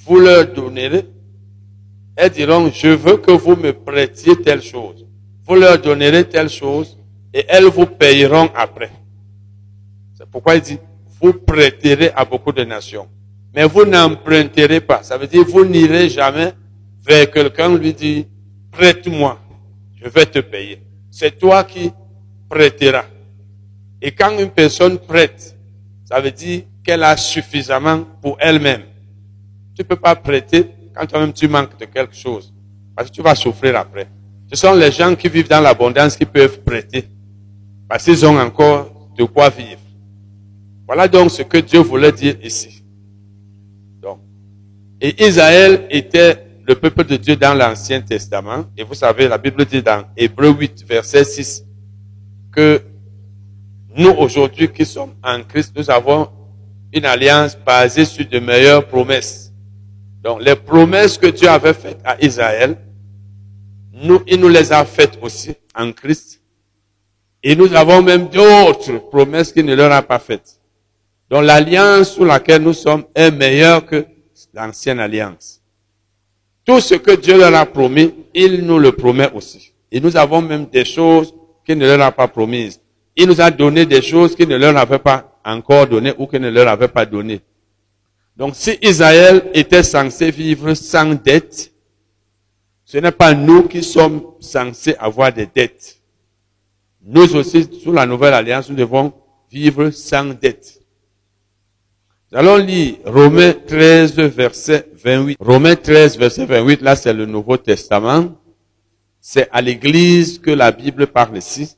vous 0.06 0.20
leur 0.22 0.48
donnerez. 0.54 1.06
Elles 2.16 2.32
diront, 2.32 2.72
je 2.74 2.88
veux 2.88 3.18
que 3.18 3.32
vous 3.32 3.58
me 3.58 3.74
prêtiez 3.74 4.38
telle 4.42 4.62
chose. 4.62 5.06
Vous 5.46 5.56
leur 5.56 5.82
donnerez 5.82 6.24
telle 6.24 6.50
chose 6.50 6.98
et 7.34 7.44
elles 7.50 7.66
vous 7.66 7.86
payeront 7.86 8.50
après. 8.56 8.92
C'est 10.18 10.30
pourquoi 10.30 10.56
il 10.56 10.62
dit, 10.62 10.78
vous 11.20 11.34
prêterez 11.34 12.12
à 12.16 12.24
beaucoup 12.24 12.54
de 12.54 12.64
nations. 12.64 13.10
Mais 13.54 13.66
vous 13.66 13.86
n'emprunterez 13.86 14.82
pas. 14.82 15.04
Ça 15.04 15.18
veut 15.18 15.28
dire 15.28 15.44
vous 15.48 15.66
n'irez 15.66 16.10
jamais 16.10 16.54
vers 17.06 17.30
quelqu'un 17.32 17.76
lui 17.76 17.94
dire, 17.94 18.26
prête-moi, 18.72 19.40
je 19.96 20.08
vais 20.10 20.26
te 20.26 20.40
payer. 20.40 20.82
C'est 21.10 21.38
toi 21.38 21.64
qui 21.64 21.92
prêtera. 22.48 23.06
Et 24.02 24.12
quand 24.12 24.38
une 24.38 24.50
personne 24.50 24.98
prête, 24.98 25.56
ça 26.06 26.20
veut 26.20 26.32
dire 26.32 26.64
qu'elle 26.84 27.04
a 27.04 27.18
suffisamment 27.18 28.06
pour 28.22 28.38
elle-même. 28.40 28.84
Tu 29.76 29.84
peux 29.84 29.96
pas 29.96 30.16
prêter 30.16 30.68
quand 30.96 31.06
toi-même 31.06 31.34
tu 31.34 31.48
manques 31.48 31.78
de 31.80 31.86
quelque 31.86 32.16
chose. 32.16 32.54
Parce 32.96 33.10
que 33.10 33.16
tu 33.16 33.22
vas 33.22 33.36
souffrir 33.36 33.78
après. 33.78 34.08
Ce 34.52 34.56
sont 34.56 34.74
les 34.74 34.92
gens 34.92 35.16
qui 35.16 35.30
vivent 35.30 35.48
dans 35.48 35.62
l'abondance 35.62 36.18
qui 36.18 36.26
peuvent 36.26 36.60
prêter. 36.62 37.08
Parce 37.88 38.04
qu'ils 38.04 38.26
ont 38.26 38.38
encore 38.38 39.10
de 39.18 39.24
quoi 39.24 39.50
vivre. 39.50 39.80
Voilà 40.88 41.08
donc 41.08 41.32
ce 41.32 41.44
que 41.44 41.58
Dieu 41.60 41.80
voulait 41.80 42.12
dire 42.12 42.36
ici. 42.44 42.79
Et 45.02 45.26
Israël 45.26 45.88
était 45.90 46.46
le 46.68 46.76
peuple 46.76 47.06
de 47.06 47.16
Dieu 47.16 47.36
dans 47.36 47.54
l'Ancien 47.54 48.02
Testament. 48.02 48.66
Et 48.78 48.84
vous 48.84 48.94
savez, 48.94 49.28
la 49.28 49.38
Bible 49.38 49.66
dit 49.66 49.82
dans 49.82 50.04
Hébreu 50.16 50.50
8, 50.50 50.86
verset 50.88 51.24
6, 51.24 51.66
que 52.52 52.82
nous 53.96 54.12
aujourd'hui 54.12 54.70
qui 54.70 54.86
sommes 54.86 55.16
en 55.24 55.42
Christ, 55.44 55.74
nous 55.76 55.90
avons 55.90 56.30
une 56.94 57.06
alliance 57.06 57.58
basée 57.58 58.06
sur 58.06 58.28
de 58.28 58.40
meilleures 58.40 58.88
promesses. 58.88 59.52
Donc 60.22 60.42
les 60.42 60.56
promesses 60.56 61.18
que 61.18 61.28
Dieu 61.28 61.48
avait 61.48 61.74
faites 61.74 62.00
à 62.04 62.22
Israël, 62.22 62.78
nous, 63.94 64.22
il 64.28 64.40
nous 64.40 64.50
les 64.50 64.72
a 64.72 64.86
faites 64.86 65.18
aussi 65.22 65.56
en 65.76 65.92
Christ. 65.92 66.42
Et 67.42 67.56
nous 67.56 67.74
avons 67.74 68.02
même 68.02 68.28
d'autres 68.28 68.98
promesses 69.10 69.52
qu'il 69.52 69.66
ne 69.66 69.76
leur 69.76 69.92
a 69.92 70.02
pas 70.02 70.20
faites. 70.20 70.60
Donc 71.30 71.44
l'alliance 71.44 72.16
sous 72.16 72.26
laquelle 72.26 72.62
nous 72.62 72.74
sommes 72.74 73.06
est 73.16 73.32
meilleure 73.32 73.86
que 73.86 74.06
l'ancienne 74.54 75.00
alliance. 75.00 75.62
Tout 76.66 76.80
ce 76.82 76.96
que 76.96 77.16
Dieu 77.16 77.38
leur 77.38 77.54
a 77.56 77.66
promis, 77.66 78.14
il 78.34 78.66
nous 78.66 78.80
le 78.80 78.92
promet 78.92 79.32
aussi. 79.34 79.74
Et 79.92 80.00
nous 80.00 80.16
avons 80.16 80.42
même 80.42 80.66
des 80.68 80.86
choses 80.86 81.34
qu'il 81.66 81.78
ne 81.78 81.86
leur 81.86 82.02
a 82.02 82.12
pas 82.12 82.28
promises. 82.28 82.80
Il 83.16 83.28
nous 83.28 83.42
a 83.42 83.50
donné 83.52 83.86
des 83.86 84.02
choses 84.02 84.36
qu'il 84.36 84.48
ne 84.48 84.56
leur 84.58 84.78
avait 84.78 85.00
pas 85.00 85.40
encore 85.44 85.88
données 85.88 86.14
ou 86.18 86.28
qu'il 86.28 86.42
ne 86.42 86.50
leur 86.50 86.68
avait 86.68 86.88
pas 86.88 87.06
données. 87.06 87.42
Donc 88.38 88.56
si 88.56 88.78
Israël 88.82 89.50
était 89.54 89.84
censé 89.84 90.32
vivre 90.32 90.74
sans 90.74 91.14
dette, 91.16 91.72
ce 92.86 92.98
n'est 92.98 93.12
pas 93.12 93.34
nous 93.34 93.64
qui 93.64 93.84
sommes 93.84 94.24
censés 94.40 94.96
avoir 94.98 95.34
des 95.34 95.46
dettes. 95.46 96.00
Nous 97.04 97.36
aussi, 97.36 97.68
sous 97.84 97.92
la 97.92 98.06
nouvelle 98.06 98.34
alliance, 98.34 98.70
nous 98.70 98.76
devons 98.76 99.14
vivre 99.52 99.90
sans 99.90 100.26
dette. 100.26 100.79
Nous 102.32 102.38
allons 102.38 102.58
lire 102.58 102.98
Romains 103.06 103.54
13, 103.54 104.14
verset 104.14 104.86
28. 105.04 105.38
Romains 105.40 105.76
13, 105.76 106.16
verset 106.20 106.46
28, 106.46 106.82
là 106.84 106.96
c'est 106.96 107.12
le 107.12 107.26
Nouveau 107.26 107.58
Testament. 107.58 108.36
C'est 109.20 109.50
à 109.52 109.62
l'Église 109.62 110.38
que 110.38 110.52
la 110.52 110.72
Bible 110.72 111.08
parle 111.08 111.38
ici. 111.38 111.76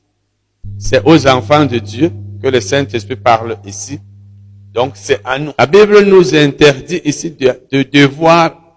C'est 0.78 1.02
aux 1.06 1.26
enfants 1.26 1.64
de 1.64 1.78
Dieu 1.78 2.12
que 2.42 2.48
le 2.48 2.60
Saint-Esprit 2.60 3.16
parle 3.16 3.56
ici. 3.64 3.98
Donc 4.74 4.92
c'est 4.96 5.20
à 5.24 5.38
nous. 5.38 5.52
La 5.58 5.64
Bible 5.64 6.02
nous 6.02 6.34
interdit 6.34 7.00
ici 7.02 7.30
de, 7.30 7.58
de 7.70 7.82
devoir 7.82 8.76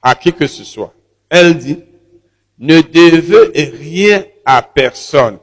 à 0.00 0.14
qui 0.14 0.32
que 0.32 0.46
ce 0.46 0.62
soit. 0.62 0.94
Elle 1.28 1.58
dit, 1.58 1.80
ne 2.60 2.80
devez 2.80 3.72
rien 3.76 4.24
à 4.44 4.62
personne, 4.62 5.38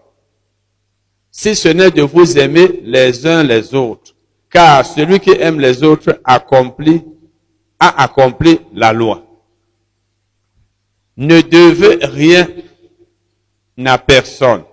si 1.29 1.53
ce 1.53 1.67
n'est 1.67 1.91
de 1.91 2.01
vous 2.01 2.37
aimer 2.39 2.79
les 2.83 3.27
uns 3.27 3.43
les 3.43 3.75
autres. 3.75 4.15
Car 4.51 4.85
celui 4.85 5.19
qui 5.19 5.31
aime 5.31 5.59
les 5.59 5.81
autres 5.81 6.19
accomplit, 6.25 7.03
a 7.79 8.03
accompli 8.03 8.59
la 8.73 8.91
loi. 8.91 9.23
Ne 11.17 11.41
devez 11.41 12.05
rien 12.05 12.47
à 13.85 13.97
personne. 13.97 14.63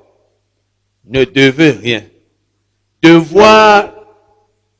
Ne 1.05 1.25
devez 1.25 1.71
rien. 1.71 2.03
Devoir 3.03 3.93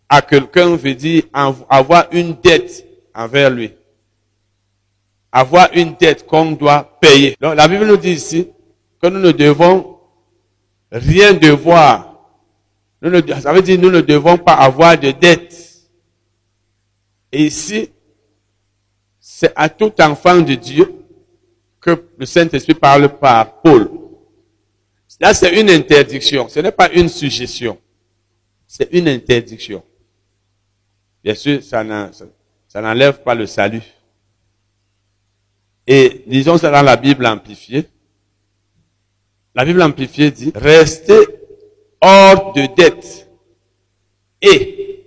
à 0.09 0.21
quelqu'un 0.21 0.77
veut 0.77 0.95
dire 0.95 1.25
avoir 1.69 2.09
une 2.13 2.35
dette 2.35 2.85
envers 3.15 3.51
lui. 3.51 3.73
Avoir 5.31 5.69
une 5.75 5.95
dette 5.95 6.27
qu'on 6.27 6.53
doit 6.53 6.99
payer. 7.01 7.37
Donc 7.41 7.55
la 7.55 7.69
Bible 7.69 7.87
nous 7.87 7.97
dit 7.97 8.13
ici 8.13 8.49
que 9.01 9.07
nous 9.07 9.21
ne 9.21 9.31
devons 9.31 9.99
rien 10.91 11.35
devoir. 11.35 12.08
Ça 13.01 13.53
veut 13.53 13.63
dire 13.63 13.79
nous 13.81 13.91
ne 13.91 14.01
devons 14.01 14.39
pas 14.39 14.55
avoir 14.55 14.99
de 14.99 15.11
dette. 15.13 15.55
Et 17.31 17.45
ici, 17.45 17.91
c'est 19.21 19.53
à 19.55 19.69
tout 19.69 19.93
enfant 20.01 20.41
de 20.41 20.55
Dieu 20.55 20.95
que 21.81 22.05
le 22.17 22.27
Saint-Esprit 22.27 22.75
parle 22.75 23.09
par 23.19 23.61
Paul. 23.61 23.91
Là, 25.21 25.35
c'est 25.35 25.61
une 25.61 25.71
interdiction. 25.71 26.49
Ce 26.49 26.61
n'est 26.61 26.73
pas 26.73 26.91
une 26.93 27.09
suggestion. 27.09 27.79
C'est 28.67 28.89
une 28.93 29.09
interdiction. 29.09 29.83
Bien 31.23 31.35
sûr, 31.35 31.63
ça 31.63 31.83
n'enlève 31.85 33.23
pas 33.23 33.35
le 33.35 33.47
salut. 33.47 33.83
Et 35.87 36.25
disons 36.27 36.59
ça 36.59 36.71
dans 36.71 36.83
la 36.83 36.97
Bible 36.97 37.27
amplifiée. 37.27 37.87
La 39.55 39.65
Bible 39.65 39.83
amplifiée 39.83 40.31
dit, 40.31 40.53
restez 40.55 41.38
hors 42.01 42.53
de 42.53 42.67
dette 42.77 43.29
et, 44.41 45.05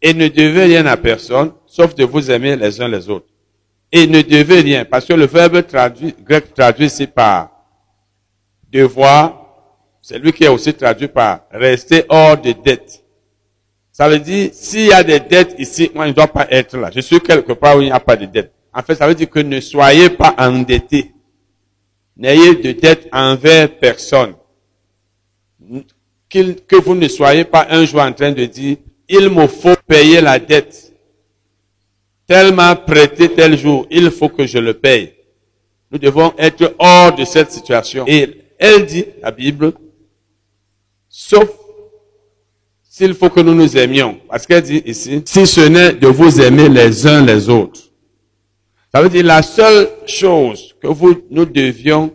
et 0.00 0.14
ne 0.14 0.28
devez 0.28 0.64
rien 0.64 0.86
à 0.86 0.96
personne, 0.96 1.52
sauf 1.66 1.94
de 1.94 2.04
vous 2.04 2.30
aimer 2.30 2.56
les 2.56 2.80
uns 2.80 2.88
les 2.88 3.08
autres. 3.08 3.26
Et 3.92 4.06
ne 4.06 4.22
devez 4.22 4.60
rien, 4.60 4.84
parce 4.84 5.04
que 5.04 5.12
le 5.12 5.26
verbe 5.26 5.66
traduit, 5.66 6.14
grec 6.22 6.54
traduit 6.54 6.86
ici 6.86 7.06
par 7.06 7.50
devoir, 8.70 9.40
c'est 10.00 10.18
lui 10.18 10.32
qui 10.32 10.44
est 10.44 10.48
aussi 10.48 10.72
traduit 10.72 11.08
par 11.08 11.40
rester 11.50 12.04
hors 12.08 12.40
de 12.40 12.52
dette. 12.52 13.04
Ça 13.92 14.08
veut 14.08 14.20
dire, 14.20 14.50
s'il 14.52 14.86
y 14.86 14.92
a 14.92 15.02
des 15.02 15.20
dettes 15.20 15.56
ici, 15.58 15.90
moi 15.94 16.04
je 16.04 16.10
ne 16.10 16.14
dois 16.14 16.28
pas 16.28 16.46
être 16.50 16.76
là. 16.76 16.90
Je 16.94 17.00
suis 17.00 17.20
quelque 17.20 17.52
part 17.52 17.76
où 17.76 17.82
il 17.82 17.86
n'y 17.86 17.90
a 17.90 18.00
pas 18.00 18.16
de 18.16 18.26
dette. 18.26 18.52
En 18.72 18.82
fait, 18.82 18.94
ça 18.94 19.06
veut 19.06 19.14
dire 19.14 19.28
que 19.28 19.40
ne 19.40 19.60
soyez 19.60 20.10
pas 20.10 20.34
endettés. 20.38 21.12
N'ayez 22.16 22.54
de 22.54 22.72
dette 22.72 23.08
envers 23.12 23.76
personne. 23.78 24.34
Que 26.30 26.76
vous 26.76 26.94
ne 26.94 27.08
soyez 27.08 27.44
pas 27.44 27.66
un 27.70 27.84
jour 27.84 28.00
en 28.00 28.12
train 28.12 28.30
de 28.30 28.44
dire, 28.44 28.76
il 29.08 29.28
me 29.28 29.46
faut 29.48 29.74
payer 29.86 30.20
la 30.20 30.38
dette. 30.38 30.92
Tellement 32.26 32.76
prêté 32.76 33.28
tel 33.28 33.58
jour, 33.58 33.86
il 33.90 34.10
faut 34.10 34.28
que 34.28 34.46
je 34.46 34.58
le 34.58 34.74
paye. 34.74 35.12
Nous 35.90 35.98
devons 35.98 36.32
être 36.38 36.76
hors 36.78 37.12
de 37.14 37.24
cette 37.24 37.50
situation. 37.50 38.04
Et 38.06 38.28
elle 38.58 38.86
dit, 38.86 39.04
la 39.20 39.32
Bible, 39.32 39.72
sauf 41.08 41.48
s'il 42.88 43.14
faut 43.14 43.30
que 43.30 43.40
nous 43.40 43.54
nous 43.54 43.76
aimions. 43.76 44.20
Parce 44.28 44.46
qu'elle 44.46 44.62
dit 44.62 44.82
ici, 44.84 45.22
si 45.24 45.46
ce 45.46 45.62
n'est 45.62 45.94
de 45.94 46.06
vous 46.06 46.40
aimer 46.40 46.68
les 46.68 47.06
uns 47.06 47.24
les 47.24 47.48
autres. 47.48 47.80
Ça 48.92 49.00
veut 49.00 49.08
dire 49.08 49.24
la 49.24 49.42
seule 49.42 49.88
chose 50.06 50.76
que 50.80 50.86
vous, 50.86 51.22
nous 51.30 51.44
devions 51.44 52.12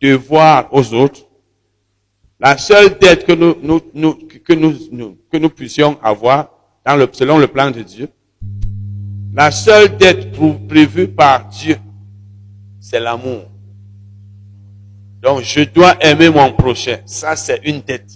devoir 0.00 0.72
aux 0.72 0.94
autres, 0.94 1.25
la 2.38 2.58
seule 2.58 2.98
dette 2.98 3.24
que 3.24 3.32
nous, 3.32 3.56
nous, 3.94 4.14
que 4.44 4.52
nous, 4.52 5.18
que 5.30 5.36
nous 5.38 5.50
puissions 5.50 5.98
avoir 6.02 6.50
dans 6.84 6.96
le, 6.96 7.08
selon 7.12 7.38
le 7.38 7.46
plan 7.46 7.70
de 7.70 7.82
Dieu, 7.82 8.08
la 9.32 9.50
seule 9.50 9.96
dette 9.96 10.32
prévue 10.68 11.08
par 11.08 11.48
Dieu, 11.48 11.76
c'est 12.80 13.00
l'amour. 13.00 13.44
Donc, 15.20 15.42
je 15.42 15.62
dois 15.64 15.96
aimer 16.00 16.30
mon 16.30 16.52
prochain. 16.52 16.98
Ça, 17.04 17.36
c'est 17.36 17.60
une 17.64 17.80
dette. 17.80 18.10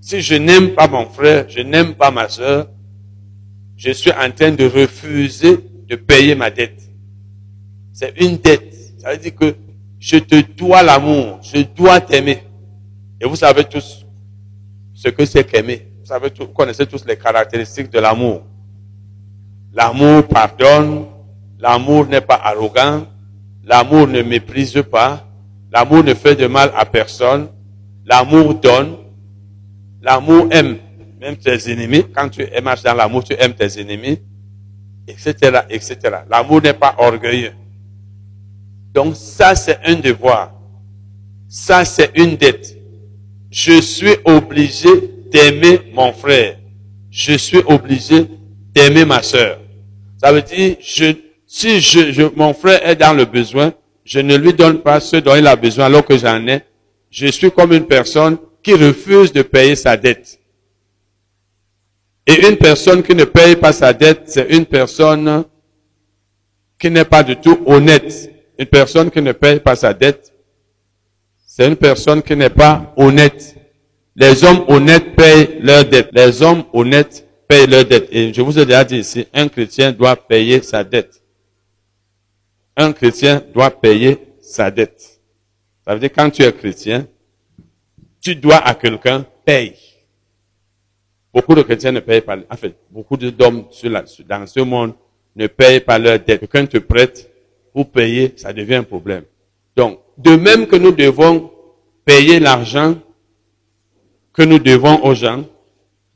Si 0.00 0.20
je 0.20 0.34
n'aime 0.34 0.74
pas 0.74 0.86
mon 0.86 1.06
frère, 1.06 1.46
je 1.48 1.60
n'aime 1.60 1.94
pas 1.94 2.10
ma 2.10 2.28
soeur, 2.28 2.68
je 3.76 3.90
suis 3.90 4.12
en 4.12 4.30
train 4.30 4.50
de 4.50 4.66
refuser 4.66 5.58
de 5.88 5.96
payer 5.96 6.34
ma 6.34 6.50
dette. 6.50 6.82
C'est 7.92 8.12
une 8.20 8.36
dette. 8.36 8.74
Ça 8.98 9.12
veut 9.12 9.18
dire 9.18 9.34
que 9.34 9.54
je 9.98 10.18
te 10.18 10.40
dois 10.52 10.82
l'amour, 10.82 11.40
je 11.42 11.62
dois 11.62 12.00
t'aimer. 12.00 12.42
Et 13.24 13.26
vous 13.26 13.36
savez 13.36 13.64
tous 13.64 14.04
ce 14.92 15.08
que 15.08 15.24
c'est 15.24 15.44
qu'aimer. 15.44 15.88
Vous 16.04 16.28
vous 16.40 16.52
connaissez 16.52 16.84
tous 16.84 17.06
les 17.06 17.16
caractéristiques 17.16 17.90
de 17.90 17.98
l'amour. 17.98 18.42
L'amour 19.72 20.28
pardonne, 20.28 21.06
l'amour 21.58 22.06
n'est 22.06 22.20
pas 22.20 22.38
arrogant, 22.44 23.06
l'amour 23.64 24.08
ne 24.08 24.20
méprise 24.20 24.82
pas, 24.90 25.26
l'amour 25.72 26.04
ne 26.04 26.12
fait 26.12 26.36
de 26.36 26.46
mal 26.46 26.70
à 26.76 26.84
personne, 26.84 27.48
l'amour 28.04 28.56
donne, 28.56 28.98
l'amour 30.02 30.48
aime 30.50 30.76
même 31.18 31.38
tes 31.38 31.72
ennemis. 31.72 32.04
Quand 32.14 32.28
tu 32.28 32.46
marches 32.62 32.82
dans 32.82 32.92
l'amour, 32.92 33.24
tu 33.24 33.34
aimes 33.38 33.54
tes 33.54 33.80
ennemis, 33.80 34.20
etc., 35.08 35.60
etc. 35.70 35.96
L'amour 36.28 36.60
n'est 36.60 36.74
pas 36.74 36.94
orgueilleux. 36.98 37.54
Donc 38.92 39.16
ça, 39.16 39.54
c'est 39.54 39.78
un 39.82 39.94
devoir. 39.94 40.52
Ça, 41.48 41.86
c'est 41.86 42.10
une 42.16 42.36
dette. 42.36 42.83
Je 43.54 43.80
suis 43.80 44.16
obligé 44.24 44.88
d'aimer 45.30 45.78
mon 45.92 46.12
frère. 46.12 46.56
Je 47.08 47.34
suis 47.34 47.62
obligé 47.66 48.26
d'aimer 48.74 49.04
ma 49.04 49.22
soeur. 49.22 49.60
Ça 50.20 50.32
veut 50.32 50.42
dire, 50.42 50.74
je, 50.80 51.12
si 51.46 51.80
je, 51.80 52.34
mon 52.34 52.52
frère 52.52 52.84
est 52.84 52.96
dans 52.96 53.12
le 53.12 53.24
besoin, 53.24 53.72
je 54.04 54.18
ne 54.18 54.34
lui 54.36 54.54
donne 54.54 54.80
pas 54.80 54.98
ce 54.98 55.18
dont 55.18 55.36
il 55.36 55.46
a 55.46 55.54
besoin 55.54 55.84
alors 55.84 56.04
que 56.04 56.18
j'en 56.18 56.44
ai. 56.48 56.62
je 57.12 57.28
suis 57.28 57.52
comme 57.52 57.72
une 57.72 57.86
personne 57.86 58.38
qui 58.60 58.74
refuse 58.74 59.32
de 59.32 59.42
payer 59.42 59.76
sa 59.76 59.96
dette. 59.96 60.40
Et 62.26 62.48
une 62.48 62.56
personne 62.56 63.04
qui 63.04 63.14
ne 63.14 63.24
paye 63.24 63.54
pas 63.54 63.72
sa 63.72 63.92
dette, 63.92 64.22
c'est 64.26 64.50
une 64.50 64.66
personne 64.66 65.44
qui 66.76 66.90
n'est 66.90 67.04
pas 67.04 67.22
du 67.22 67.36
tout 67.36 67.60
honnête. 67.66 68.32
Une 68.58 68.66
personne 68.66 69.12
qui 69.12 69.22
ne 69.22 69.30
paye 69.30 69.60
pas 69.60 69.76
sa 69.76 69.94
dette, 69.94 70.33
c'est 71.56 71.68
une 71.68 71.76
personne 71.76 72.20
qui 72.20 72.34
n'est 72.34 72.50
pas 72.50 72.92
honnête. 72.96 73.54
Les 74.16 74.42
hommes 74.42 74.64
honnêtes 74.66 75.14
payent 75.14 75.60
leurs 75.60 75.84
dettes. 75.84 76.08
Les 76.10 76.42
hommes 76.42 76.64
honnêtes 76.72 77.24
payent 77.46 77.68
leurs 77.68 77.84
dettes. 77.84 78.08
Et 78.10 78.34
je 78.34 78.42
vous 78.42 78.58
ai 78.58 78.66
déjà 78.66 78.82
dit 78.82 78.96
ici, 78.96 79.28
un 79.32 79.46
chrétien 79.46 79.92
doit 79.92 80.16
payer 80.16 80.60
sa 80.62 80.82
dette. 80.82 81.22
Un 82.76 82.92
chrétien 82.92 83.40
doit 83.54 83.70
payer 83.70 84.18
sa 84.40 84.68
dette. 84.68 85.20
Ça 85.84 85.94
veut 85.94 86.00
dire 86.00 86.10
quand 86.12 86.28
tu 86.28 86.42
es 86.42 86.52
chrétien, 86.52 87.06
tu 88.20 88.34
dois 88.34 88.56
à 88.56 88.74
quelqu'un 88.74 89.24
payer. 89.44 89.76
Beaucoup 91.32 91.54
de 91.54 91.62
chrétiens 91.62 91.92
ne 91.92 92.00
payent 92.00 92.20
pas. 92.20 92.36
En 92.50 92.56
fait, 92.56 92.74
beaucoup 92.90 93.16
d'hommes 93.16 93.66
dans 94.28 94.46
ce 94.48 94.60
monde 94.60 94.94
ne 95.36 95.46
payent 95.46 95.78
pas 95.78 96.00
leurs 96.00 96.18
dettes. 96.18 96.40
Quelqu'un 96.40 96.66
te 96.66 96.78
prête 96.78 97.30
pour 97.72 97.88
payer, 97.92 98.34
ça 98.34 98.52
devient 98.52 98.74
un 98.74 98.82
problème. 98.82 99.22
Donc, 99.76 100.00
de 100.18 100.36
même 100.36 100.66
que 100.66 100.76
nous 100.76 100.92
devons 100.92 101.50
payer 102.04 102.40
l'argent 102.40 102.96
que 104.32 104.42
nous 104.42 104.58
devons 104.58 105.02
aux 105.04 105.14
gens, 105.14 105.44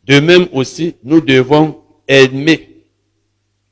de 0.04 0.20
même 0.20 0.46
aussi, 0.52 0.96
nous 1.04 1.20
devons 1.20 1.80
aimer. 2.06 2.84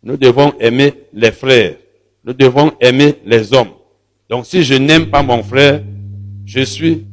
Nous 0.02 0.16
devons 0.16 0.54
aimer 0.60 0.94
les 1.12 1.32
frères. 1.32 1.76
Nous 2.24 2.32
devons 2.32 2.72
aimer 2.80 3.16
les 3.24 3.52
hommes. 3.52 3.72
Donc, 4.28 4.46
si 4.46 4.62
je 4.62 4.74
n'aime 4.74 5.10
pas 5.10 5.22
mon 5.22 5.42
frère, 5.42 5.82
je 6.44 6.60
suis 6.60 7.06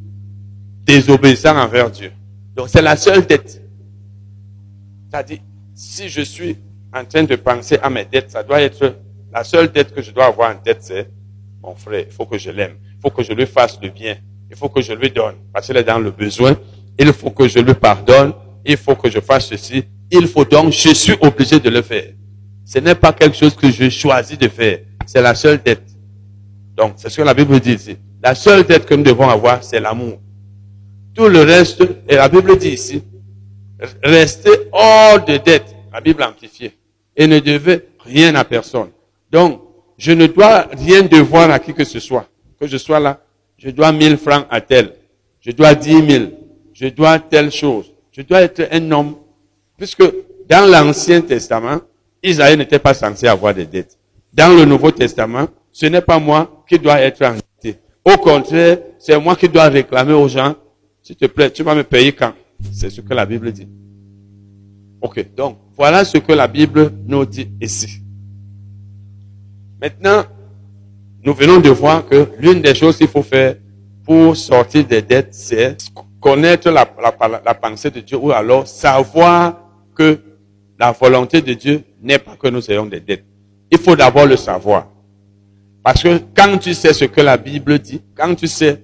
désobéissant 0.85 1.57
envers 1.57 1.89
Dieu. 1.89 2.11
Donc, 2.55 2.69
c'est 2.69 2.81
la 2.81 2.95
seule 2.95 3.25
dette. 3.25 3.61
C'est-à-dire, 5.09 5.39
si 5.73 6.09
je 6.09 6.21
suis 6.21 6.57
en 6.93 7.05
train 7.05 7.23
de 7.23 7.35
penser 7.35 7.77
à 7.81 7.89
mes 7.89 8.05
dettes, 8.05 8.29
ça 8.29 8.43
doit 8.43 8.61
être 8.61 8.95
la 9.31 9.43
seule 9.43 9.71
dette 9.71 9.93
que 9.93 10.01
je 10.01 10.11
dois 10.11 10.25
avoir 10.25 10.55
en 10.55 10.59
tête, 10.59 10.79
c'est 10.81 11.09
mon 11.61 11.75
frère. 11.75 12.05
Il 12.07 12.11
faut 12.11 12.25
que 12.25 12.37
je 12.37 12.51
l'aime. 12.51 12.77
Il 13.03 13.09
faut 13.09 13.15
que 13.17 13.23
je 13.23 13.33
lui 13.33 13.45
fasse 13.45 13.77
le 13.81 13.89
bien. 13.89 14.15
Il 14.49 14.55
faut 14.55 14.69
que 14.69 14.81
je 14.81 14.93
lui 14.93 15.11
donne. 15.11 15.35
Parce 15.51 15.67
qu'il 15.67 15.75
est 15.75 15.83
dans 15.83 15.99
le 15.99 16.11
besoin. 16.11 16.55
Il 16.97 17.11
faut 17.11 17.31
que 17.31 17.49
je 17.49 17.59
lui 17.59 17.73
pardonne. 17.73 18.31
Il 18.65 18.77
faut 18.77 18.95
que 18.95 19.09
je 19.09 19.19
fasse 19.19 19.47
ceci. 19.47 19.83
Il 20.09 20.25
faut 20.25 20.45
donc, 20.45 20.71
je 20.71 20.93
suis 20.93 21.15
obligé 21.19 21.59
de 21.59 21.69
le 21.69 21.81
faire. 21.81 22.13
Ce 22.63 22.79
n'est 22.79 22.95
pas 22.95 23.11
quelque 23.11 23.35
chose 23.35 23.55
que 23.55 23.69
je 23.69 23.89
choisis 23.89 24.37
de 24.37 24.47
faire. 24.47 24.79
C'est 25.05 25.21
la 25.21 25.35
seule 25.35 25.61
dette. 25.61 25.83
Donc, 26.77 26.93
c'est 26.95 27.09
ce 27.09 27.17
que 27.17 27.23
la 27.23 27.33
Bible 27.33 27.59
dit 27.59 27.73
ici. 27.73 27.97
La 28.23 28.35
seule 28.35 28.63
dette 28.63 28.85
que 28.85 28.93
nous 28.93 29.03
devons 29.03 29.27
avoir, 29.27 29.61
c'est 29.63 29.81
l'amour. 29.81 30.19
Tout 31.13 31.27
le 31.27 31.41
reste, 31.41 31.83
et 32.07 32.15
la 32.15 32.29
Bible 32.29 32.57
dit 32.57 32.69
ici, 32.69 33.03
restez 34.01 34.49
hors 34.71 35.25
de 35.25 35.37
dette. 35.37 35.75
La 35.91 35.99
Bible 35.99 36.23
amplifiée. 36.23 36.71
Et 37.17 37.27
ne 37.27 37.39
devez 37.39 37.81
rien 38.05 38.33
à 38.35 38.45
personne. 38.45 38.91
Donc, 39.29 39.61
je 39.97 40.13
ne 40.13 40.25
dois 40.27 40.67
rien 40.71 41.01
devoir 41.01 41.49
à 41.51 41.59
qui 41.59 41.73
que 41.73 41.83
ce 41.83 41.99
soit. 41.99 42.27
Je 42.65 42.77
sois 42.77 42.99
là, 42.99 43.21
je 43.57 43.69
dois 43.69 43.91
1000 43.91 44.17
francs 44.17 44.45
à 44.49 44.61
tel. 44.61 44.93
Je 45.41 45.51
dois 45.51 45.75
10 45.75 46.09
000. 46.09 46.25
Je 46.73 46.87
dois 46.87 47.19
telle 47.19 47.51
chose. 47.51 47.91
Je 48.11 48.21
dois 48.21 48.41
être 48.41 48.67
un 48.71 48.91
homme. 48.91 49.15
Puisque 49.77 50.03
dans 50.49 50.69
l'Ancien 50.69 51.21
Testament, 51.21 51.79
Isaïe 52.21 52.57
n'était 52.57 52.79
pas 52.79 52.93
censé 52.93 53.27
avoir 53.27 53.53
des 53.53 53.65
dettes. 53.65 53.97
Dans 54.33 54.55
le 54.55 54.65
Nouveau 54.65 54.91
Testament, 54.91 55.47
ce 55.71 55.85
n'est 55.87 56.01
pas 56.01 56.19
moi 56.19 56.63
qui 56.67 56.79
dois 56.79 56.99
être 57.01 57.23
endetté. 57.23 57.79
Au 58.05 58.17
contraire, 58.17 58.79
c'est 58.99 59.19
moi 59.19 59.35
qui 59.35 59.49
dois 59.49 59.67
réclamer 59.67 60.13
aux 60.13 60.27
gens, 60.27 60.55
s'il 61.01 61.15
te 61.15 61.25
plaît, 61.25 61.51
tu 61.51 61.63
vas 61.63 61.75
me 61.75 61.83
payer 61.83 62.13
quand? 62.13 62.33
C'est 62.71 62.89
ce 62.89 63.01
que 63.01 63.13
la 63.13 63.25
Bible 63.25 63.51
dit. 63.51 63.67
Ok, 65.01 65.35
donc 65.35 65.57
voilà 65.75 66.05
ce 66.05 66.17
que 66.17 66.31
la 66.31 66.47
Bible 66.47 66.91
nous 67.05 67.25
dit 67.25 67.49
ici. 67.59 67.99
Maintenant, 69.81 70.23
nous 71.25 71.33
venons 71.33 71.59
de 71.59 71.69
voir 71.69 72.05
que 72.05 72.27
l'une 72.39 72.61
des 72.61 72.75
choses 72.75 72.97
qu'il 72.97 73.07
faut 73.07 73.23
faire 73.23 73.55
pour 74.05 74.35
sortir 74.35 74.85
des 74.85 75.01
dettes, 75.01 75.29
c'est 75.31 75.77
connaître 76.19 76.69
la, 76.69 76.85
pensée 77.53 77.89
de 77.89 78.01
Dieu 78.01 78.17
ou 78.17 78.31
alors 78.31 78.67
savoir 78.67 79.59
que 79.95 80.19
la 80.77 80.91
volonté 80.91 81.41
de 81.41 81.53
Dieu 81.53 81.83
n'est 82.01 82.19
pas 82.19 82.35
que 82.35 82.47
nous 82.49 82.69
ayons 82.69 82.85
des 82.85 82.99
dettes. 82.99 83.23
Il 83.71 83.77
faut 83.77 83.95
d'abord 83.95 84.25
le 84.25 84.35
savoir. 84.35 84.87
Parce 85.81 86.03
que 86.03 86.19
quand 86.35 86.57
tu 86.57 86.73
sais 86.73 86.93
ce 86.93 87.05
que 87.05 87.21
la 87.21 87.37
Bible 87.37 87.79
dit, 87.79 88.01
quand 88.15 88.35
tu 88.35 88.47
sais 88.47 88.81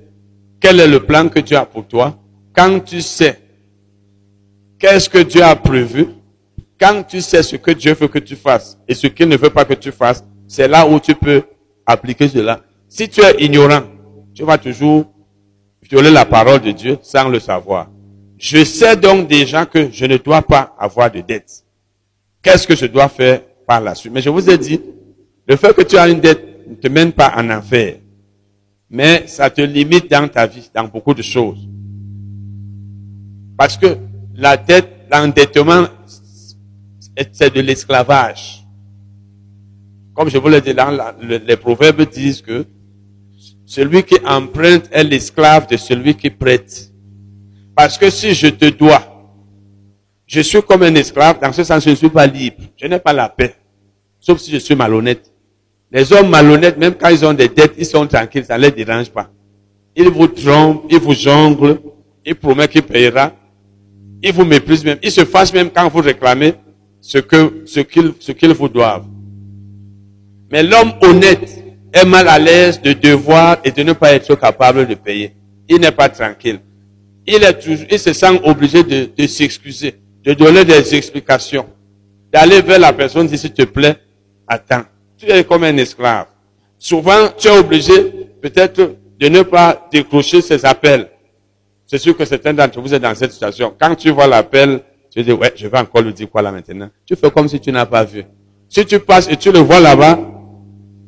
quel 0.59 0.79
est 0.79 0.87
le 0.87 1.01
plan 1.01 1.27
que 1.27 1.39
Dieu 1.39 1.57
a 1.57 1.65
pour 1.65 1.87
toi, 1.87 2.17
quand 2.53 2.79
tu 2.81 3.01
sais 3.01 3.39
qu'est-ce 4.77 5.09
que 5.09 5.19
Dieu 5.19 5.43
a 5.43 5.55
prévu, 5.55 6.07
quand 6.79 7.03
tu 7.03 7.19
sais 7.21 7.43
ce 7.43 7.57
que 7.57 7.71
Dieu 7.71 7.93
veut 7.93 8.07
que 8.07 8.19
tu 8.19 8.35
fasses 8.35 8.77
et 8.87 8.93
ce 8.93 9.07
qu'il 9.07 9.27
ne 9.27 9.37
veut 9.37 9.49
pas 9.49 9.65
que 9.65 9.73
tu 9.73 9.91
fasses, 9.91 10.23
c'est 10.47 10.67
là 10.67 10.87
où 10.87 10.99
tu 10.99 11.15
peux 11.15 11.43
appliquer 11.89 12.27
cela. 12.27 12.61
Si 12.87 13.09
tu 13.09 13.21
es 13.21 13.43
ignorant, 13.43 13.81
tu 14.33 14.43
vas 14.43 14.57
toujours 14.57 15.05
violer 15.81 16.11
la 16.11 16.25
parole 16.25 16.61
de 16.61 16.71
Dieu 16.71 16.97
sans 17.01 17.27
le 17.29 17.39
savoir. 17.39 17.89
Je 18.37 18.63
sais 18.63 18.95
donc 18.95 19.27
déjà 19.27 19.65
que 19.65 19.89
je 19.91 20.05
ne 20.05 20.17
dois 20.17 20.41
pas 20.41 20.75
avoir 20.79 21.11
de 21.11 21.21
dette. 21.21 21.65
Qu'est-ce 22.41 22.67
que 22.67 22.75
je 22.75 22.85
dois 22.85 23.09
faire 23.09 23.41
par 23.67 23.81
la 23.81 23.95
suite? 23.95 24.13
Mais 24.13 24.21
je 24.21 24.29
vous 24.29 24.49
ai 24.49 24.57
dit, 24.57 24.79
le 25.47 25.55
fait 25.55 25.75
que 25.75 25.81
tu 25.81 25.97
as 25.97 26.07
une 26.07 26.19
dette 26.19 26.67
ne 26.67 26.75
te 26.75 26.87
mène 26.87 27.11
pas 27.11 27.33
en 27.35 27.49
enfer. 27.49 27.97
Mais 28.89 29.27
ça 29.27 29.49
te 29.49 29.61
limite 29.61 30.09
dans 30.09 30.27
ta 30.27 30.45
vie, 30.47 30.69
dans 30.73 30.85
beaucoup 30.85 31.13
de 31.13 31.21
choses. 31.21 31.67
Parce 33.57 33.77
que 33.77 33.97
la 34.35 34.55
dette, 34.55 34.89
l'endettement, 35.11 35.85
c'est 37.31 37.53
de 37.53 37.59
l'esclavage. 37.59 38.58
Comme 40.19 40.29
je 40.29 40.37
vous 40.37 40.49
l'ai 40.49 40.59
dit, 40.59 40.73
les 41.47 41.55
proverbes 41.55 42.01
disent 42.01 42.41
que 42.41 42.65
celui 43.65 44.03
qui 44.03 44.17
emprunte 44.25 44.89
est 44.91 45.05
l'esclave 45.05 45.65
de 45.67 45.77
celui 45.77 46.13
qui 46.13 46.29
prête. 46.29 46.91
Parce 47.73 47.97
que 47.97 48.09
si 48.09 48.33
je 48.33 48.47
te 48.47 48.65
dois, 48.65 49.01
je 50.27 50.41
suis 50.41 50.61
comme 50.61 50.83
un 50.83 50.93
esclave, 50.95 51.39
dans 51.39 51.53
ce 51.53 51.63
sens, 51.63 51.85
je 51.85 51.91
ne 51.91 51.95
suis 51.95 52.09
pas 52.09 52.27
libre. 52.27 52.57
Je 52.75 52.87
n'ai 52.87 52.99
pas 52.99 53.13
la 53.13 53.29
paix. 53.29 53.55
Sauf 54.19 54.41
si 54.41 54.51
je 54.51 54.57
suis 54.57 54.75
malhonnête. 54.75 55.31
Les 55.89 56.11
hommes 56.11 56.29
malhonnêtes, 56.29 56.77
même 56.77 56.95
quand 56.95 57.07
ils 57.07 57.25
ont 57.25 57.33
des 57.33 57.47
dettes, 57.47 57.75
ils 57.77 57.85
sont 57.85 58.05
tranquilles, 58.05 58.43
ça 58.43 58.57
ne 58.57 58.63
les 58.63 58.71
dérange 58.71 59.09
pas. 59.11 59.29
Ils 59.95 60.09
vous 60.09 60.27
trompent, 60.27 60.83
ils 60.89 60.99
vous 60.99 61.13
jonglent, 61.13 61.79
ils 62.25 62.35
promettent 62.35 62.71
qu'il 62.71 62.83
payera. 62.83 63.31
Ils 64.21 64.33
vous 64.33 64.43
méprisent 64.43 64.83
même. 64.83 64.99
Ils 65.01 65.11
se 65.11 65.23
fâchent 65.23 65.53
même 65.53 65.69
quand 65.73 65.87
vous 65.87 66.01
réclamez 66.01 66.55
ce 66.99 67.19
que, 67.19 67.63
ce 67.65 67.79
qu'ils, 67.79 68.15
ce 68.19 68.33
qu'ils 68.33 68.51
vous 68.51 68.67
doivent. 68.67 69.05
Mais 70.51 70.63
l'homme 70.63 70.93
honnête 71.01 71.63
est 71.93 72.05
mal 72.05 72.27
à 72.27 72.39
l'aise 72.39 72.81
de 72.81 72.93
devoir 72.93 73.57
et 73.63 73.71
de 73.71 73.83
ne 73.83 73.93
pas 73.93 74.13
être 74.13 74.35
capable 74.35 74.87
de 74.87 74.95
payer. 74.95 75.33
Il 75.67 75.79
n'est 75.79 75.91
pas 75.91 76.09
tranquille. 76.09 76.59
Il, 77.25 77.43
est 77.43 77.59
toujours, 77.59 77.85
il 77.89 77.99
se 77.99 78.13
sent 78.13 78.39
obligé 78.43 78.83
de, 78.83 79.09
de 79.15 79.27
s'excuser, 79.27 79.95
de 80.23 80.33
donner 80.33 80.65
des 80.65 80.95
explications, 80.95 81.67
d'aller 82.31 82.61
vers 82.61 82.79
la 82.79 82.93
personne, 82.93 83.27
dire 83.27 83.37
s'il 83.37 83.53
te 83.53 83.63
plaît, 83.63 83.97
attends. 84.47 84.83
Tu 85.17 85.27
es 85.27 85.43
comme 85.43 85.63
un 85.63 85.77
esclave. 85.77 86.27
Souvent, 86.77 87.29
tu 87.37 87.47
es 87.47 87.57
obligé 87.57 87.93
peut-être 88.41 88.95
de 89.19 89.27
ne 89.27 89.41
pas 89.41 89.87
décrocher 89.91 90.41
ses 90.41 90.65
appels. 90.65 91.09
C'est 91.85 91.97
sûr 91.97 92.15
que 92.15 92.23
certains 92.23 92.53
d'entre 92.53 92.79
vous 92.79 92.93
êtes 92.93 93.01
dans 93.01 93.13
cette 93.15 93.31
situation. 93.31 93.75
Quand 93.79 93.95
tu 93.95 94.11
vois 94.11 94.27
l'appel, 94.27 94.81
tu 95.11 95.23
dis, 95.23 95.31
ouais, 95.31 95.51
je 95.55 95.67
vais 95.67 95.77
encore 95.77 96.01
lui 96.01 96.13
dire 96.13 96.29
quoi 96.29 96.41
là 96.41 96.51
maintenant. 96.51 96.89
Tu 97.05 97.15
fais 97.15 97.29
comme 97.31 97.47
si 97.47 97.59
tu 97.59 97.71
n'as 97.71 97.85
pas 97.85 98.03
vu. 98.03 98.23
Si 98.69 98.85
tu 98.85 98.99
passes 98.99 99.27
et 99.27 99.35
tu 99.35 99.51
le 99.51 99.59
vois 99.59 99.79
là-bas, 99.79 100.19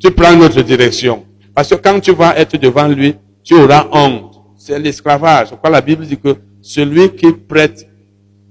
tu 0.01 0.11
prends 0.11 0.35
notre 0.35 0.61
direction. 0.61 1.25
Parce 1.53 1.69
que 1.69 1.75
quand 1.75 1.99
tu 1.99 2.11
vas 2.13 2.37
être 2.37 2.57
devant 2.57 2.87
lui, 2.87 3.15
tu 3.43 3.53
auras 3.55 3.87
honte. 3.91 4.41
C'est 4.57 4.79
l'esclavage. 4.79 5.49
Pourquoi 5.49 5.69
la 5.69 5.81
Bible 5.81 6.05
dit 6.05 6.17
que 6.17 6.35
celui 6.61 7.09
qui 7.15 7.31
prête, 7.31 7.87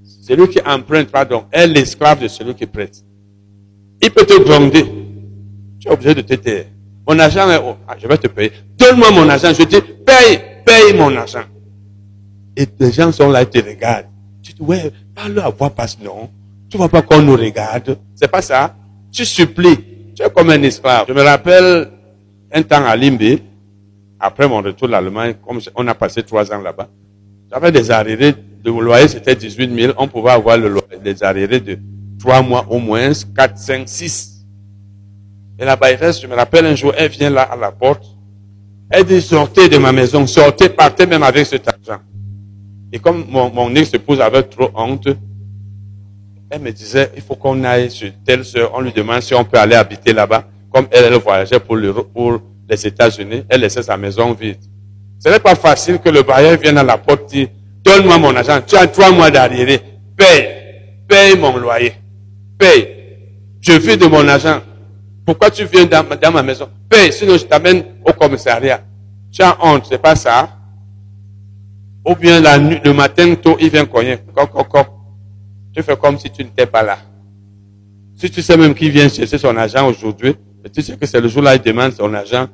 celui 0.03 0.49
qui 0.49 0.61
emprunte, 0.65 1.09
pardon, 1.09 1.45
est 1.53 1.67
l'esclave 1.67 2.23
de 2.23 2.29
celui 2.29 2.55
qui 2.55 2.67
prête. 2.67 3.03
Il 4.03 4.11
peut 4.11 4.25
te 4.25 4.41
gronder. 4.43 4.85
Tu 5.79 5.89
es 5.89 5.91
obligé 5.91 6.15
de 6.15 6.21
te 6.23 6.35
taire. 6.35 6.67
Mon 7.09 7.19
argent 7.19 7.51
est, 7.51 7.61
oh, 7.63 7.77
je 7.99 8.07
vais 8.07 8.19
te 8.19 8.29
payer. 8.29 8.53
Donne-moi 8.77 9.11
mon 9.11 9.29
argent. 9.29 9.53
Je 9.53 9.65
dis, 9.65 9.81
paye, 10.05 10.41
paye 10.65 10.97
mon 10.97 11.15
argent. 11.17 11.45
Et 12.57 12.67
les 12.79 12.93
gens 12.93 13.11
sont 13.11 13.31
là, 13.31 13.43
ils 13.43 13.49
te 13.49 13.59
regardent. 13.59 14.07
Tu 14.43 14.53
dis, 14.53 14.63
ouais, 14.63 14.93
parle 15.15 15.39
à 15.41 15.49
voix 15.49 15.71
passe, 15.71 15.99
non. 16.03 16.31
Tu 16.69 16.77
vois 16.77 16.89
pas 16.89 17.03
qu'on 17.03 17.23
nous 17.23 17.37
regarde. 17.37 17.99
C'est 18.15 18.31
pas 18.31 18.43
ça. 18.43 18.77
Tu 19.11 19.25
supplies. 19.25 19.90
Tu 20.21 20.29
comme 20.31 20.51
un 20.51 20.63
esclave. 20.63 21.07
Je 21.09 21.15
me 21.15 21.23
rappelle 21.23 21.89
un 22.53 22.63
temps 22.63 22.85
à 22.85 22.95
Limbe, 22.95 23.39
après 24.19 24.47
mon 24.47 24.59
retour 24.61 24.87
de 24.87 24.93
l'Allemagne, 24.93 25.35
comme 25.47 25.61
on 25.75 25.87
a 25.87 25.95
passé 25.95 26.23
trois 26.23 26.53
ans 26.53 26.61
là-bas, 26.61 26.89
j'avais 27.51 27.73
des 27.73 27.91
arriérés, 27.91 28.35
de 28.63 28.71
loyer 28.71 29.09
c'était 29.09 29.35
18 29.35 29.81
000, 29.81 29.93
on 29.97 30.09
pouvait 30.09 30.33
avoir 30.33 30.59
le 30.59 30.75
des 31.03 31.23
arriérés 31.23 31.61
de 31.61 31.79
trois 32.19 32.43
mois 32.43 32.67
au 32.69 32.79
moins, 32.79 33.13
4, 33.35 33.57
5, 33.57 33.89
6. 33.89 34.45
Et 35.59 35.65
la 35.65 35.77
bailleresse, 35.77 36.21
je 36.21 36.27
me 36.27 36.35
rappelle 36.35 36.67
un 36.67 36.75
jour, 36.75 36.93
elle 36.97 37.11
vient 37.11 37.31
là 37.31 37.43
à 37.43 37.57
la 37.57 37.73
porte, 37.73 38.05
Elle 38.91 39.05
dit, 39.05 39.23
sortez 39.23 39.69
de 39.69 39.79
ma 39.79 39.93
maison, 39.93 40.27
sortez, 40.27 40.69
partez 40.69 41.07
même 41.07 41.23
avec 41.23 41.47
cet 41.47 41.67
argent. 41.67 42.03
Et 42.93 42.99
comme 42.99 43.25
mon, 43.29 43.51
mon 43.51 43.75
ex-épouse 43.75 44.21
avait 44.21 44.43
trop 44.43 44.71
honte, 44.75 45.09
elle 46.51 46.61
me 46.61 46.73
disait, 46.73 47.11
il 47.17 47.23
faut 47.23 47.37
qu'on 47.37 47.63
aille 47.65 47.91
sur 47.91 48.11
telle 48.25 48.45
soeur, 48.45 48.73
on 48.75 48.81
lui 48.81 48.93
demande 48.93 49.21
si 49.23 49.35
on 49.35 49.45
peut 49.45 49.59
aller 49.59 49.77
habiter 49.77 50.13
là-bas. 50.13 50.45
Comme 50.73 50.87
elle, 50.91 51.05
elle 51.05 51.15
voyageait 51.19 51.61
pour, 51.61 51.77
le, 51.77 51.93
pour 51.93 52.41
les 52.69 52.87
États-Unis, 52.87 53.45
elle 53.49 53.61
laissait 53.61 53.83
sa 53.83 53.97
maison 53.97 54.33
vide. 54.33 54.59
Ce 55.19 55.29
n'est 55.29 55.39
pas 55.39 55.55
facile 55.55 55.99
que 55.99 56.09
le 56.09 56.23
bailleur 56.23 56.59
vienne 56.59 56.79
à 56.79 56.83
la 56.83 56.99
porte 56.99 57.33
et 57.35 57.49
donne-moi 57.85 58.19
mon 58.19 58.35
argent, 58.35 58.61
tu 58.67 58.77
as 58.77 58.87
trois 58.89 59.13
mois 59.13 59.31
d'arriéré, 59.31 59.81
paye, 60.17 60.49
paye 61.09 61.37
mon 61.39 61.57
loyer, 61.57 61.93
paye. 62.59 62.89
Je 63.61 63.73
vis 63.73 63.97
de 63.97 64.07
mon 64.07 64.27
argent. 64.27 64.61
Pourquoi 65.27 65.51
tu 65.51 65.65
viens 65.67 65.85
dans, 65.85 66.05
ma- 66.33 66.43
maison? 66.43 66.69
Paye, 66.89 67.13
sinon 67.13 67.37
je 67.37 67.45
t'amène 67.45 67.85
au 68.05 68.13
commissariat. 68.13 68.81
Tu 69.31 69.43
as 69.43 69.57
honte, 69.63 69.87
c'est 69.89 70.01
pas 70.01 70.17
ça? 70.17 70.49
Ou 72.05 72.15
bien 72.17 72.41
la 72.41 72.59
nuit, 72.59 72.81
le 72.83 72.93
matin 72.95 73.35
tôt, 73.35 73.57
il 73.61 73.69
vient 73.69 73.85
cogner. 73.85 74.19
Tu 75.75 75.83
fais 75.83 75.97
comme 75.97 76.19
si 76.19 76.31
tu 76.31 76.45
n'étais 76.45 76.67
pas 76.67 76.83
là. 76.83 76.99
Si 78.17 78.31
tu 78.31 78.43
sais 78.43 78.57
même 78.57 78.75
qu'il 78.75 78.91
vient 78.91 79.09
chercher 79.09 79.39
son 79.39 79.57
argent 79.57 79.89
aujourd'hui, 79.89 80.35
et 80.65 80.69
tu 80.69 80.83
sais 80.83 80.97
que 80.97 81.07
c'est 81.07 81.21
le 81.21 81.29
jour-là 81.29 81.57
il 81.57 81.63
demande 81.63 81.93
son 81.93 82.13
argent, 82.13 82.49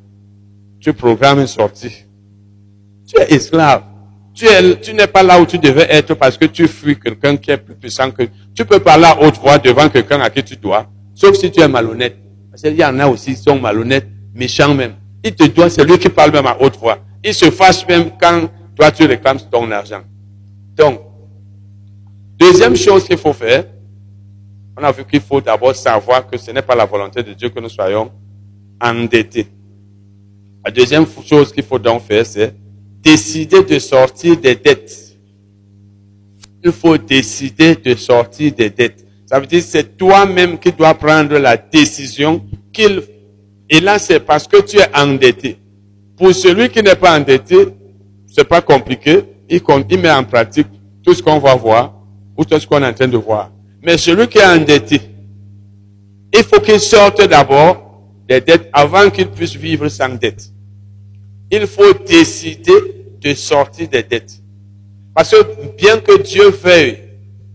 tu 0.80 0.92
programmes 0.92 1.40
une 1.40 1.46
sortie. 1.46 2.04
Tu 3.06 3.20
es 3.20 3.34
esclave. 3.34 3.82
Tu, 4.34 4.44
es, 4.44 4.78
tu 4.80 4.92
n'es 4.92 5.06
pas 5.06 5.22
là 5.22 5.40
où 5.40 5.46
tu 5.46 5.58
devais 5.58 5.86
être 5.88 6.14
parce 6.14 6.36
que 6.36 6.44
tu 6.44 6.68
fuis 6.68 6.98
quelqu'un 6.98 7.36
qui 7.36 7.50
est 7.50 7.56
plus 7.56 7.74
puissant 7.74 8.10
que... 8.10 8.24
Tu 8.54 8.64
peux 8.66 8.78
parler 8.80 9.06
à 9.06 9.20
haute 9.22 9.38
voix 9.38 9.56
devant 9.58 9.88
quelqu'un 9.88 10.20
à 10.20 10.28
qui 10.28 10.44
tu 10.44 10.56
dois, 10.56 10.86
sauf 11.14 11.36
si 11.36 11.50
tu 11.50 11.60
es 11.60 11.68
malhonnête. 11.68 12.16
Parce 12.50 12.62
qu'il 12.62 12.76
y 12.76 12.84
en 12.84 12.98
a 13.00 13.06
aussi 13.06 13.34
qui 13.34 13.42
sont 13.42 13.58
malhonnêtes, 13.58 14.06
méchants 14.34 14.74
même. 14.74 14.94
Il 15.24 15.34
te 15.34 15.44
doit, 15.44 15.70
c'est 15.70 15.84
lui 15.84 15.98
qui 15.98 16.10
parle 16.10 16.32
même 16.32 16.46
à 16.46 16.56
haute 16.60 16.76
voix. 16.76 16.98
Il 17.24 17.32
se 17.34 17.50
fâche 17.50 17.86
même 17.88 18.10
quand 18.20 18.50
toi 18.76 18.90
tu 18.90 19.04
réclames 19.06 19.38
ton 19.50 19.70
argent. 19.70 20.02
Donc, 20.76 21.00
deuxième 22.36 22.76
chose 22.76 23.04
qu'il 23.04 23.18
faut 23.18 23.32
faire, 23.32 23.64
on 24.78 24.84
a 24.84 24.92
vu 24.92 25.04
qu'il 25.04 25.20
faut 25.20 25.40
d'abord 25.40 25.74
savoir 25.74 26.26
que 26.26 26.36
ce 26.36 26.50
n'est 26.50 26.62
pas 26.62 26.74
la 26.74 26.84
volonté 26.84 27.22
de 27.22 27.32
Dieu 27.32 27.48
que 27.48 27.60
nous 27.60 27.68
soyons 27.68 28.10
endettés. 28.80 29.46
La 30.64 30.70
deuxième 30.70 31.06
chose 31.24 31.52
qu'il 31.52 31.64
faut 31.64 31.78
donc 31.78 32.02
faire, 32.02 32.26
c'est 32.26 32.54
décider 33.00 33.62
de 33.62 33.78
sortir 33.78 34.36
des 34.36 34.56
dettes. 34.56 35.16
Il 36.62 36.72
faut 36.72 36.98
décider 36.98 37.76
de 37.76 37.94
sortir 37.94 38.52
des 38.52 38.68
dettes. 38.68 39.06
Ça 39.26 39.40
veut 39.40 39.46
dire 39.46 39.60
que 39.60 39.66
c'est 39.66 39.96
toi-même 39.96 40.58
qui 40.58 40.72
dois 40.72 40.94
prendre 40.94 41.38
la 41.38 41.56
décision 41.56 42.44
qu'il... 42.72 43.02
Et 43.70 43.80
là, 43.80 43.98
c'est 43.98 44.20
parce 44.20 44.46
que 44.46 44.60
tu 44.60 44.78
es 44.78 44.96
endetté. 44.96 45.58
Pour 46.16 46.32
celui 46.34 46.68
qui 46.68 46.82
n'est 46.82 46.94
pas 46.96 47.18
endetté, 47.18 47.56
c'est 48.26 48.44
pas 48.44 48.60
compliqué. 48.60 49.22
Il, 49.48 49.62
met 50.00 50.10
en 50.10 50.24
pratique 50.24 50.68
tout 51.02 51.14
ce 51.14 51.22
qu'on 51.22 51.38
va 51.38 51.54
voir 51.54 51.95
ou 52.36 52.44
tout 52.44 52.58
ce 52.58 52.66
qu'on 52.66 52.82
est 52.82 52.86
en 52.86 52.92
train 52.92 53.08
de 53.08 53.16
voir. 53.16 53.50
Mais 53.82 53.96
celui 53.96 54.28
qui 54.28 54.38
est 54.38 54.46
endetté, 54.46 55.00
il 56.32 56.42
faut 56.42 56.60
qu'il 56.60 56.80
sorte 56.80 57.26
d'abord 57.28 57.86
des 58.28 58.40
dettes 58.40 58.68
avant 58.72 59.08
qu'il 59.10 59.28
puisse 59.28 59.54
vivre 59.54 59.88
sans 59.88 60.08
dette. 60.08 60.50
Il 61.50 61.66
faut 61.66 61.92
décider 62.06 62.72
de 63.20 63.34
sortir 63.34 63.88
des 63.88 64.02
dettes. 64.02 64.42
Parce 65.14 65.30
que 65.30 65.76
bien 65.76 65.98
que 65.98 66.20
Dieu 66.20 66.50
veuille, 66.50 66.98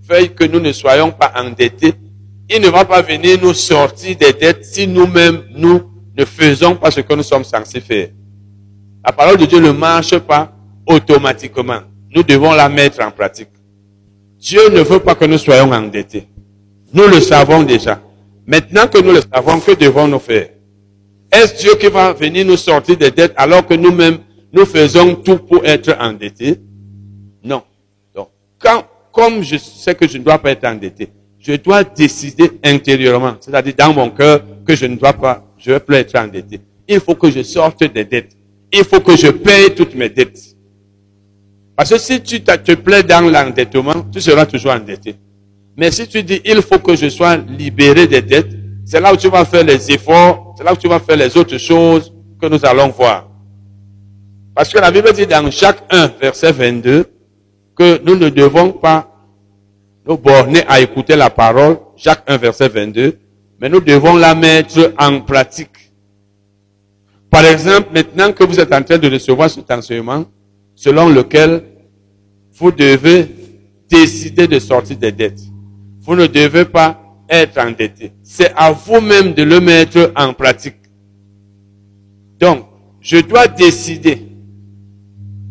veuille 0.02 0.34
que 0.34 0.46
nous 0.46 0.60
ne 0.60 0.72
soyons 0.72 1.12
pas 1.12 1.34
endettés, 1.36 1.94
il 2.50 2.62
ne 2.62 2.70
va 2.70 2.86
pas 2.86 3.02
venir 3.02 3.38
nous 3.42 3.54
sortir 3.54 4.16
des 4.18 4.34
dettes 4.34 4.66
si 4.66 4.88
nous-mêmes, 4.88 5.44
nous 5.56 5.82
ne 6.18 6.26
faisons 6.26 6.76
pas 6.76 6.92
ce 6.92 7.02
que 7.02 7.14
nous 7.14 7.24
sommes 7.24 7.44
censés 7.44 7.82
faire. 7.82 8.10
La 9.06 9.12
parole 9.12 9.38
de 9.38 9.46
Dieu 9.46 9.60
ne 9.60 9.72
marche 9.72 10.18
pas 10.20 10.54
automatiquement. 10.86 11.82
Nous 12.14 12.24
devons 12.24 12.54
la 12.54 12.68
mettre 12.68 13.02
en 13.04 13.12
pratique. 13.12 13.50
Dieu 14.42 14.70
ne 14.70 14.82
veut 14.82 15.00
pas 15.00 15.14
que 15.14 15.26
nous 15.26 15.38
soyons 15.38 15.72
endettés. 15.72 16.28
Nous 16.92 17.08
le 17.08 17.22
savons 17.22 17.62
déjà. 17.62 18.02
Maintenant 18.48 18.88
que 18.88 18.98
nous 18.98 19.12
le 19.12 19.22
savons, 19.22 19.60
que 19.60 19.74
devons-nous 19.74 20.18
faire? 20.18 20.50
Est-ce 21.32 21.60
Dieu 21.60 21.76
qui 21.80 21.88
va 21.88 22.12
venir 22.12 22.44
nous 22.46 22.58
sortir 22.58 22.98
des 22.98 23.12
dettes 23.12 23.34
alors 23.38 23.66
que 23.66 23.76
nous-mêmes, 23.76 24.18
nous 24.52 24.66
faisons 24.66 25.14
tout 25.14 25.38
pour 25.38 25.64
être 25.64 25.96
endettés? 26.00 26.60
Non. 27.44 27.62
Donc, 28.16 28.30
quand, 28.58 28.84
comme 29.12 29.44
je 29.44 29.58
sais 29.58 29.94
que 29.94 30.08
je 30.08 30.18
ne 30.18 30.24
dois 30.24 30.40
pas 30.40 30.50
être 30.52 30.66
endetté, 30.66 31.10
je 31.40 31.54
dois 31.54 31.84
décider 31.84 32.52
intérieurement, 32.64 33.36
c'est-à-dire 33.40 33.76
dans 33.78 33.94
mon 33.94 34.10
cœur, 34.10 34.42
que 34.66 34.76
je 34.76 34.88
ne 34.88 34.96
dois 34.96 35.14
pas, 35.14 35.46
je 35.60 35.70
ne 35.70 35.76
veux 35.76 35.80
plus 35.82 35.98
être 35.98 36.18
endetté. 36.18 36.60
Il 36.88 37.00
faut 37.00 37.16
que 37.16 37.30
je 37.30 37.44
sorte 37.44 37.84
des 37.84 38.06
dettes. 38.06 38.36
Il 38.74 38.84
faut 38.86 39.02
que 39.02 39.16
je 39.16 39.28
paye 39.28 39.76
toutes 39.76 39.94
mes 39.94 40.10
dettes. 40.10 40.51
Parce 41.76 41.90
que 41.90 41.98
si 41.98 42.22
tu 42.22 42.42
te 42.42 42.74
plais 42.74 43.04
dans 43.04 43.22
l'endettement, 43.22 44.06
tu 44.12 44.22
seras 44.22 44.46
toujours 44.46 44.72
endetté. 44.72 45.16
Mais 45.78 45.92
si 45.92 46.08
tu 46.08 46.22
dis, 46.22 46.42
il 46.46 46.62
faut 46.62 46.80
que 46.80 46.96
je 46.96 47.10
sois 47.10 47.38
libéré 47.38 48.08
des 48.08 48.22
dettes, 48.22 48.52
c'est 48.86 49.00
là 49.00 49.14
où 49.14 49.18
tu 49.18 49.30
vas 49.30 49.46
faire 49.46 49.64
les 49.64 49.92
efforts, 49.92 50.54
c'est 50.58 50.64
là 50.64 50.74
où 50.74 50.76
tu 50.76 50.88
vas 50.88 51.00
faire 51.00 51.16
les 51.18 51.36
autres 51.38 51.58
choses 51.58 52.14
que 52.40 52.48
nous 52.48 52.64
allons 52.66 52.90
voir. 52.90 53.30
Parce 54.54 54.70
que 54.70 54.80
la 54.80 54.92
Bible 54.92 55.14
dit 55.14 55.26
dans 55.26 55.50
Jacques 55.50 55.84
1, 55.90 56.08
verset 56.22 56.52
22, 56.52 57.06
que 57.76 58.02
nous 58.04 58.16
ne 58.16 58.30
devons 58.30 58.74
pas 58.74 59.08
nous 60.06 60.18
borner 60.18 60.64
à 60.68 60.82
écouter 60.82 61.16
la 61.16 61.30
parole, 61.30 61.78
Jacques 61.96 62.24
1, 62.28 62.38
verset 62.38 62.68
22, 62.68 63.18
mais 63.60 63.70
nous 63.70 63.80
devons 63.80 64.18
la 64.18 64.36
mettre 64.36 64.94
en 65.00 65.22
pratique. 65.22 65.70
Par 67.30 67.46
exemple, 67.46 67.90
maintenant 67.94 68.34
que 68.34 68.44
vous 68.44 68.60
êtes 68.60 68.74
en 68.74 68.84
train 68.84 68.98
de 68.98 69.10
recevoir 69.10 69.50
cet 69.50 69.72
enseignement, 69.72 70.26
selon 70.82 71.10
lequel 71.10 71.62
vous 72.54 72.72
devez 72.72 73.28
décider 73.88 74.48
de 74.48 74.58
sortir 74.58 74.98
des 74.98 75.12
dettes. 75.12 75.42
Vous 76.00 76.16
ne 76.16 76.26
devez 76.26 76.66
pas 76.66 77.00
être 77.30 77.60
endetté. 77.60 78.14
C'est 78.24 78.52
à 78.56 78.72
vous-même 78.72 79.36
de 79.36 79.44
le 79.44 79.60
mettre 79.60 80.12
en 80.16 80.34
pratique. 80.34 80.78
Donc, 82.40 82.66
je 83.00 83.18
dois 83.18 83.48
décider 83.48 84.26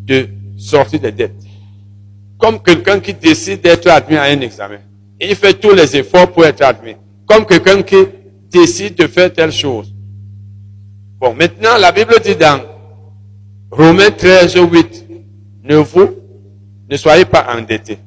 de 0.04 0.26
sortir 0.56 0.98
des 0.98 1.12
dettes. 1.12 1.44
Comme 2.36 2.60
quelqu'un 2.60 2.98
qui 2.98 3.14
décide 3.14 3.60
d'être 3.60 3.86
admis 3.86 4.16
à 4.16 4.24
un 4.24 4.40
examen. 4.40 4.80
Et 5.20 5.30
il 5.30 5.36
fait 5.36 5.54
tous 5.54 5.72
les 5.72 5.96
efforts 5.96 6.32
pour 6.32 6.44
être 6.44 6.62
admis. 6.62 6.96
Comme 7.28 7.46
quelqu'un 7.46 7.82
qui 7.82 8.04
décide 8.50 8.96
de 8.96 9.06
faire 9.06 9.32
telle 9.32 9.52
chose. 9.52 9.94
Bon, 11.20 11.34
maintenant, 11.34 11.78
la 11.78 11.92
Bible 11.92 12.16
dit 12.20 12.34
dans 12.34 12.62
Romains 13.70 14.10
13, 14.10 14.56
8, 14.56 15.09
ne 15.70 15.76
vous, 15.76 16.16
ne 16.90 16.96
soyez 16.96 17.24
pas 17.24 17.46
endettés. 17.56 17.98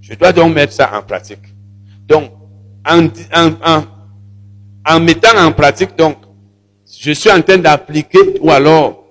Je 0.00 0.14
dois 0.14 0.32
donc 0.32 0.54
mettre 0.54 0.72
ça 0.72 0.90
en 0.92 1.02
pratique. 1.02 1.38
Donc, 2.08 2.32
en, 2.84 3.06
en, 3.32 3.84
en, 4.86 5.00
mettant 5.00 5.38
en 5.38 5.52
pratique, 5.52 5.96
donc, 5.96 6.16
je 7.00 7.12
suis 7.12 7.30
en 7.30 7.40
train 7.42 7.58
d'appliquer, 7.58 8.40
ou 8.40 8.50
alors, 8.50 9.04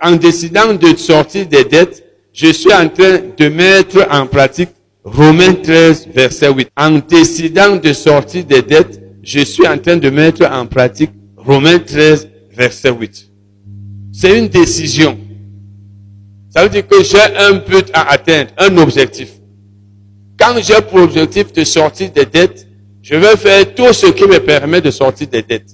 en 0.00 0.12
décidant 0.12 0.72
de 0.74 0.96
sortir 0.96 1.46
des 1.46 1.64
dettes, 1.64 2.04
je 2.32 2.52
suis 2.52 2.72
en 2.72 2.88
train 2.88 3.18
de 3.36 3.48
mettre 3.48 4.06
en 4.10 4.26
pratique 4.26 4.70
Romains 5.04 5.54
13, 5.54 6.08
verset 6.14 6.52
8. 6.52 6.68
En 6.76 7.00
décidant 7.00 7.76
de 7.76 7.92
sortir 7.92 8.44
des 8.44 8.62
dettes, 8.62 9.00
je 9.24 9.40
suis 9.40 9.66
en 9.66 9.76
train 9.76 9.96
de 9.96 10.08
mettre 10.08 10.46
en 10.50 10.66
pratique 10.66 11.10
Romains 11.36 11.80
13, 11.80 12.28
verset 12.52 12.92
8. 12.92 13.28
C'est 14.12 14.38
une 14.38 14.46
décision. 14.48 15.18
Ça 16.54 16.62
veut 16.62 16.68
dire 16.68 16.86
que 16.86 17.02
j'ai 17.02 17.18
un 17.38 17.54
but 17.54 17.88
à 17.94 18.12
atteindre, 18.12 18.50
un 18.58 18.76
objectif. 18.76 19.30
Quand 20.38 20.54
j'ai 20.60 20.80
pour 20.82 21.00
objectif 21.00 21.52
de 21.52 21.64
sortir 21.64 22.10
des 22.10 22.26
dettes, 22.26 22.66
je 23.00 23.14
vais 23.16 23.36
faire 23.36 23.74
tout 23.74 23.92
ce 23.92 24.06
qui 24.06 24.24
me 24.24 24.38
permet 24.38 24.80
de 24.80 24.90
sortir 24.90 25.28
des 25.28 25.42
dettes. 25.42 25.70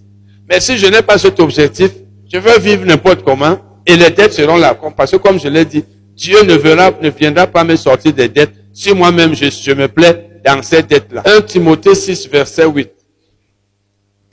Mais 0.49 0.61
si 0.61 0.79
je 0.79 0.87
n'ai 0.87 1.03
pas 1.03 1.19
cet 1.19 1.41
objectif, 1.41 1.91
je 2.33 2.38
vais 2.38 2.59
vivre 2.59 2.85
n'importe 2.85 3.25
comment 3.25 3.59
et 3.85 3.97
les 3.97 4.11
dettes 4.11 4.35
seront 4.35 4.57
là. 4.57 4.79
Parce 4.97 5.11
que 5.11 5.17
comme 5.17 5.41
je 5.41 5.49
l'ai 5.49 5.64
dit, 5.64 5.85
Dieu 6.14 6.43
ne 6.45 7.09
viendra 7.11 7.47
pas 7.47 7.64
me 7.64 7.74
sortir 7.76 8.12
des 8.12 8.29
dettes 8.29 8.53
si 8.72 8.93
moi-même 8.95 9.35
je, 9.35 9.51
je 9.51 9.72
me 9.72 9.89
plais 9.89 10.41
dans 10.45 10.62
ces 10.62 10.83
dettes-là. 10.83 11.22
1 11.24 11.41
Timothée 11.43 11.95
6, 11.95 12.29
verset 12.29 12.66
8. 12.66 12.91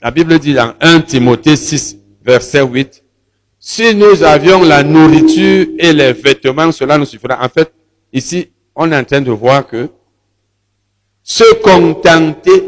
La 0.02 0.10
Bible 0.10 0.38
dit 0.38 0.54
dans 0.54 0.74
1 0.80 1.00
Timothée 1.00 1.56
6, 1.56 1.96
verset 2.24 2.62
8, 2.62 3.02
si 3.68 3.96
nous 3.96 4.22
avions 4.22 4.62
la 4.62 4.84
nourriture 4.84 5.66
et 5.80 5.92
les 5.92 6.12
vêtements, 6.12 6.70
cela 6.70 6.96
nous 6.96 7.04
suffira. 7.04 7.44
En 7.44 7.48
fait, 7.48 7.72
ici, 8.12 8.52
on 8.76 8.92
est 8.92 8.96
en 8.96 9.02
train 9.02 9.20
de 9.20 9.32
voir 9.32 9.66
que 9.66 9.88
se 11.20 11.52
contenter 11.64 12.62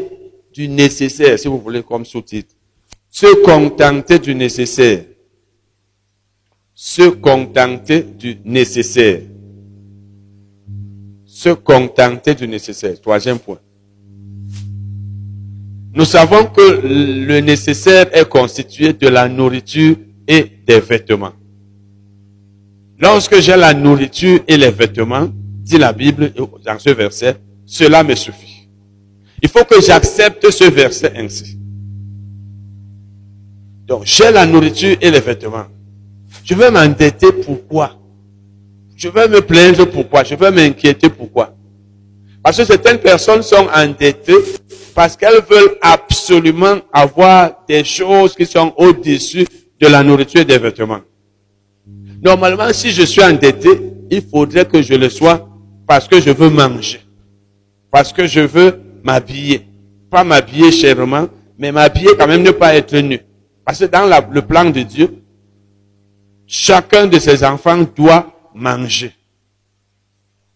du 0.51 0.67
nécessaire, 0.67 1.39
si 1.39 1.47
vous 1.47 1.57
voulez 1.57 1.83
comme 1.83 2.03
sous-titre, 2.03 2.53
se 3.09 3.33
contenter 3.45 4.19
du 4.19 4.35
nécessaire, 4.35 5.05
se 6.75 7.07
contenter 7.07 8.01
du 8.03 8.37
nécessaire, 8.43 9.21
se 11.25 11.51
contenter 11.51 12.35
du 12.35 12.45
nécessaire, 12.45 12.99
troisième 12.99 13.39
point. 13.39 13.59
Nous 15.93 16.03
savons 16.03 16.47
que 16.47 16.81
le 16.83 17.39
nécessaire 17.39 18.09
est 18.11 18.27
constitué 18.27 18.91
de 18.91 19.07
la 19.07 19.29
nourriture 19.29 19.95
et 20.29 20.45
des 20.65 20.79
vêtements. 20.79 21.33
Lorsque 22.99 23.39
j'ai 23.39 23.57
la 23.57 23.73
nourriture 23.73 24.41
et 24.47 24.57
les 24.57 24.69
vêtements, 24.69 25.27
dit 25.33 25.77
la 25.77 25.91
Bible 25.91 26.31
dans 26.63 26.77
ce 26.77 26.91
verset, 26.91 27.35
cela 27.65 28.03
me 28.03 28.13
suffit. 28.13 28.69
Il 29.41 29.49
faut 29.49 29.65
que 29.65 29.81
j'accepte 29.81 30.51
ce 30.51 30.65
verset 30.65 31.13
ainsi. 31.15 31.57
Donc, 33.87 34.03
j'ai 34.05 34.31
la 34.31 34.45
nourriture 34.45 34.95
et 35.01 35.09
les 35.09 35.19
vêtements. 35.19 35.65
Je 36.43 36.53
vais 36.53 36.69
m'endetter 36.69 37.31
pourquoi? 37.31 37.95
Je 38.95 39.09
vais 39.09 39.27
me 39.27 39.41
plaindre 39.41 39.85
pourquoi? 39.85 40.23
Je 40.23 40.35
vais 40.35 40.51
m'inquiéter 40.51 41.09
pourquoi? 41.09 41.55
Parce 42.43 42.57
que 42.57 42.65
certaines 42.65 42.99
personnes 42.99 43.41
sont 43.41 43.67
endettées 43.73 44.33
parce 44.93 45.15
qu'elles 45.15 45.41
veulent 45.49 45.77
absolument 45.81 46.77
avoir 46.91 47.63
des 47.67 47.83
choses 47.83 48.35
qui 48.35 48.45
sont 48.45 48.73
au-dessus 48.77 49.45
de 49.79 49.87
la 49.87 50.03
nourriture 50.03 50.41
et 50.41 50.45
des 50.45 50.57
vêtements. 50.57 51.01
Normalement, 52.21 52.71
si 52.73 52.91
je 52.91 53.03
suis 53.03 53.23
endetté, 53.23 53.69
il 54.11 54.21
faudrait 54.21 54.65
que 54.65 54.81
je 54.81 54.93
le 54.93 55.09
sois 55.09 55.47
parce 55.87 56.07
que 56.07 56.19
je 56.19 56.29
veux 56.31 56.49
manger, 56.49 57.01
parce 57.91 58.11
que 58.11 58.27
je 58.27 58.41
veux 58.41 58.79
m'habiller. 59.03 59.65
Pas 60.09 60.23
m'habiller 60.23 60.71
chèrement, 60.71 61.27
mais 61.57 61.71
m'habiller 61.71 62.09
quand 62.17 62.27
même 62.27 62.43
ne 62.43 62.51
pas 62.51 62.75
être 62.75 62.97
nu. 62.97 63.19
Parce 63.63 63.79
que 63.79 63.85
dans 63.85 64.05
le 64.31 64.41
plan 64.41 64.65
de 64.69 64.81
Dieu, 64.81 65.23
chacun 66.47 67.07
de 67.07 67.19
ses 67.19 67.43
enfants 67.43 67.85
doit 67.95 68.33
manger 68.55 69.13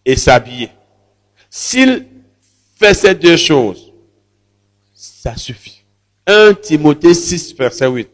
et 0.04 0.16
s'habiller. 0.16 0.70
S'il 1.48 2.06
fait 2.74 2.94
ces 2.94 3.14
deux 3.14 3.36
choses, 3.36 3.92
ça 4.92 5.36
suffit. 5.36 5.84
1 6.26 6.54
Timothée 6.54 7.14
6, 7.14 7.54
verset 7.56 7.86
8. 7.86 8.08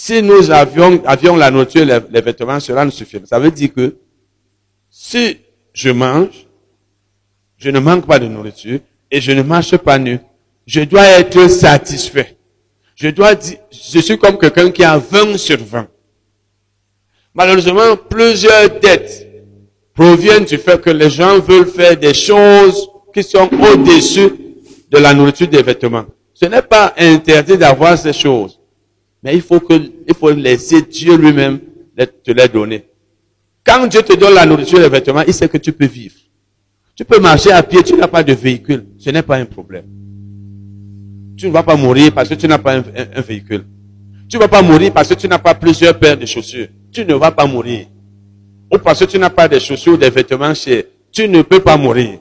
Si 0.00 0.22
nous 0.22 0.48
avions, 0.52 1.02
avions 1.04 1.34
la 1.34 1.50
nourriture 1.50 1.84
les, 1.84 2.20
vêtements, 2.20 2.60
cela 2.60 2.84
nous 2.84 2.92
suffit. 2.92 3.20
Ça 3.24 3.40
veut 3.40 3.50
dire 3.50 3.74
que 3.74 3.96
si 4.88 5.38
je 5.72 5.90
mange, 5.90 6.46
je 7.56 7.68
ne 7.70 7.80
manque 7.80 8.06
pas 8.06 8.20
de 8.20 8.28
nourriture 8.28 8.78
et 9.10 9.20
je 9.20 9.32
ne 9.32 9.42
marche 9.42 9.76
pas 9.76 9.98
nu, 9.98 10.20
je 10.68 10.82
dois 10.82 11.04
être 11.04 11.48
satisfait. 11.48 12.36
Je 12.94 13.08
dois 13.08 13.34
dire, 13.34 13.58
je 13.72 13.98
suis 13.98 14.16
comme 14.16 14.38
quelqu'un 14.38 14.70
qui 14.70 14.84
a 14.84 14.96
20 14.98 15.36
sur 15.36 15.58
20. 15.58 15.88
Malheureusement, 17.34 17.96
plusieurs 18.08 18.70
dettes 18.78 19.26
proviennent 19.92 20.44
du 20.44 20.58
fait 20.58 20.80
que 20.80 20.90
les 20.90 21.10
gens 21.10 21.40
veulent 21.40 21.66
faire 21.66 21.96
des 21.96 22.14
choses 22.14 22.88
qui 23.12 23.24
sont 23.24 23.50
au-dessus 23.52 24.30
de 24.88 24.98
la 24.98 25.12
nourriture 25.12 25.48
des 25.48 25.62
vêtements. 25.62 26.06
Ce 26.34 26.46
n'est 26.46 26.62
pas 26.62 26.94
interdit 26.96 27.58
d'avoir 27.58 27.98
ces 27.98 28.12
choses. 28.12 28.57
Mais 29.22 29.34
il 29.34 29.42
faut 29.42 29.60
que, 29.60 29.74
il 29.74 30.14
faut 30.14 30.30
laisser 30.30 30.82
Dieu 30.82 31.16
lui-même 31.16 31.60
te 32.06 32.30
les 32.30 32.48
donner. 32.48 32.84
Quand 33.64 33.86
Dieu 33.86 34.02
te 34.02 34.16
donne 34.16 34.34
la 34.34 34.46
nourriture 34.46 34.78
et 34.78 34.82
les 34.82 34.88
vêtements, 34.88 35.22
il 35.26 35.34
sait 35.34 35.48
que 35.48 35.58
tu 35.58 35.72
peux 35.72 35.86
vivre. 35.86 36.14
Tu 36.94 37.04
peux 37.04 37.20
marcher 37.20 37.52
à 37.52 37.62
pied, 37.62 37.82
tu 37.82 37.94
n'as 37.94 38.08
pas 38.08 38.22
de 38.22 38.32
véhicule. 38.32 38.86
Ce 38.98 39.10
n'est 39.10 39.22
pas 39.22 39.36
un 39.36 39.44
problème. 39.44 39.84
Tu 41.36 41.46
ne 41.46 41.52
vas 41.52 41.62
pas 41.62 41.76
mourir 41.76 42.12
parce 42.12 42.28
que 42.28 42.34
tu 42.34 42.48
n'as 42.48 42.58
pas 42.58 42.76
un, 42.76 43.20
véhicule. 43.20 43.64
Tu 44.28 44.36
ne 44.36 44.42
vas 44.42 44.48
pas 44.48 44.62
mourir 44.62 44.92
parce 44.92 45.08
que 45.08 45.14
tu 45.14 45.28
n'as 45.28 45.38
pas 45.38 45.54
plusieurs 45.54 45.98
paires 45.98 46.16
de 46.16 46.26
chaussures. 46.26 46.68
Tu 46.90 47.04
ne 47.04 47.14
vas 47.14 47.30
pas 47.30 47.46
mourir. 47.46 47.86
Ou 48.72 48.78
parce 48.78 49.00
que 49.00 49.04
tu 49.04 49.18
n'as 49.18 49.30
pas 49.30 49.48
de 49.48 49.58
chaussures 49.58 49.94
ou 49.94 49.96
des 49.96 50.10
vêtements 50.10 50.54
chers. 50.54 50.84
Tu 51.12 51.28
ne 51.28 51.42
peux 51.42 51.60
pas 51.60 51.76
mourir. 51.76 52.18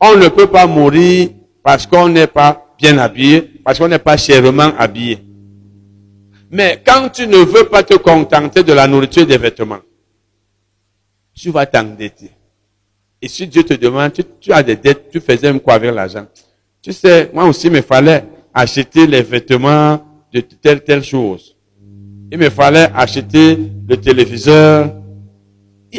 On 0.00 0.16
ne 0.16 0.28
peut 0.28 0.46
pas 0.46 0.66
mourir 0.66 1.30
parce 1.62 1.86
qu'on 1.86 2.08
n'est 2.08 2.26
pas 2.26 2.74
bien 2.78 2.98
habillé, 2.98 3.42
parce 3.64 3.78
qu'on 3.78 3.88
n'est 3.88 3.98
pas 3.98 4.16
chèrement 4.16 4.72
habillé. 4.78 5.18
Mais 6.50 6.82
quand 6.84 7.10
tu 7.10 7.26
ne 7.26 7.36
veux 7.36 7.64
pas 7.64 7.82
te 7.82 7.94
contenter 7.94 8.62
de 8.62 8.72
la 8.72 8.86
nourriture 8.86 9.22
et 9.22 9.26
des 9.26 9.38
vêtements, 9.38 9.80
tu 11.34 11.50
vas 11.50 11.66
t'endetter. 11.66 12.30
Et 13.20 13.28
si 13.28 13.46
Dieu 13.46 13.64
te 13.64 13.74
demande, 13.74 14.12
tu, 14.40 14.52
as 14.52 14.62
des 14.62 14.76
dettes, 14.76 15.10
tu 15.10 15.20
faisais 15.20 15.58
quoi 15.60 15.74
avec 15.74 15.92
l'argent? 15.92 16.26
Tu 16.80 16.92
sais, 16.92 17.30
moi 17.34 17.44
aussi, 17.44 17.66
il 17.66 17.72
me 17.72 17.82
fallait 17.82 18.24
acheter 18.54 19.06
les 19.06 19.22
vêtements 19.22 20.00
de 20.32 20.40
telle, 20.40 20.82
telle 20.82 21.02
chose. 21.02 21.56
Il 22.30 22.38
me 22.38 22.50
fallait 22.50 22.88
acheter 22.94 23.58
le 23.86 23.96
téléviseur. 23.96 24.94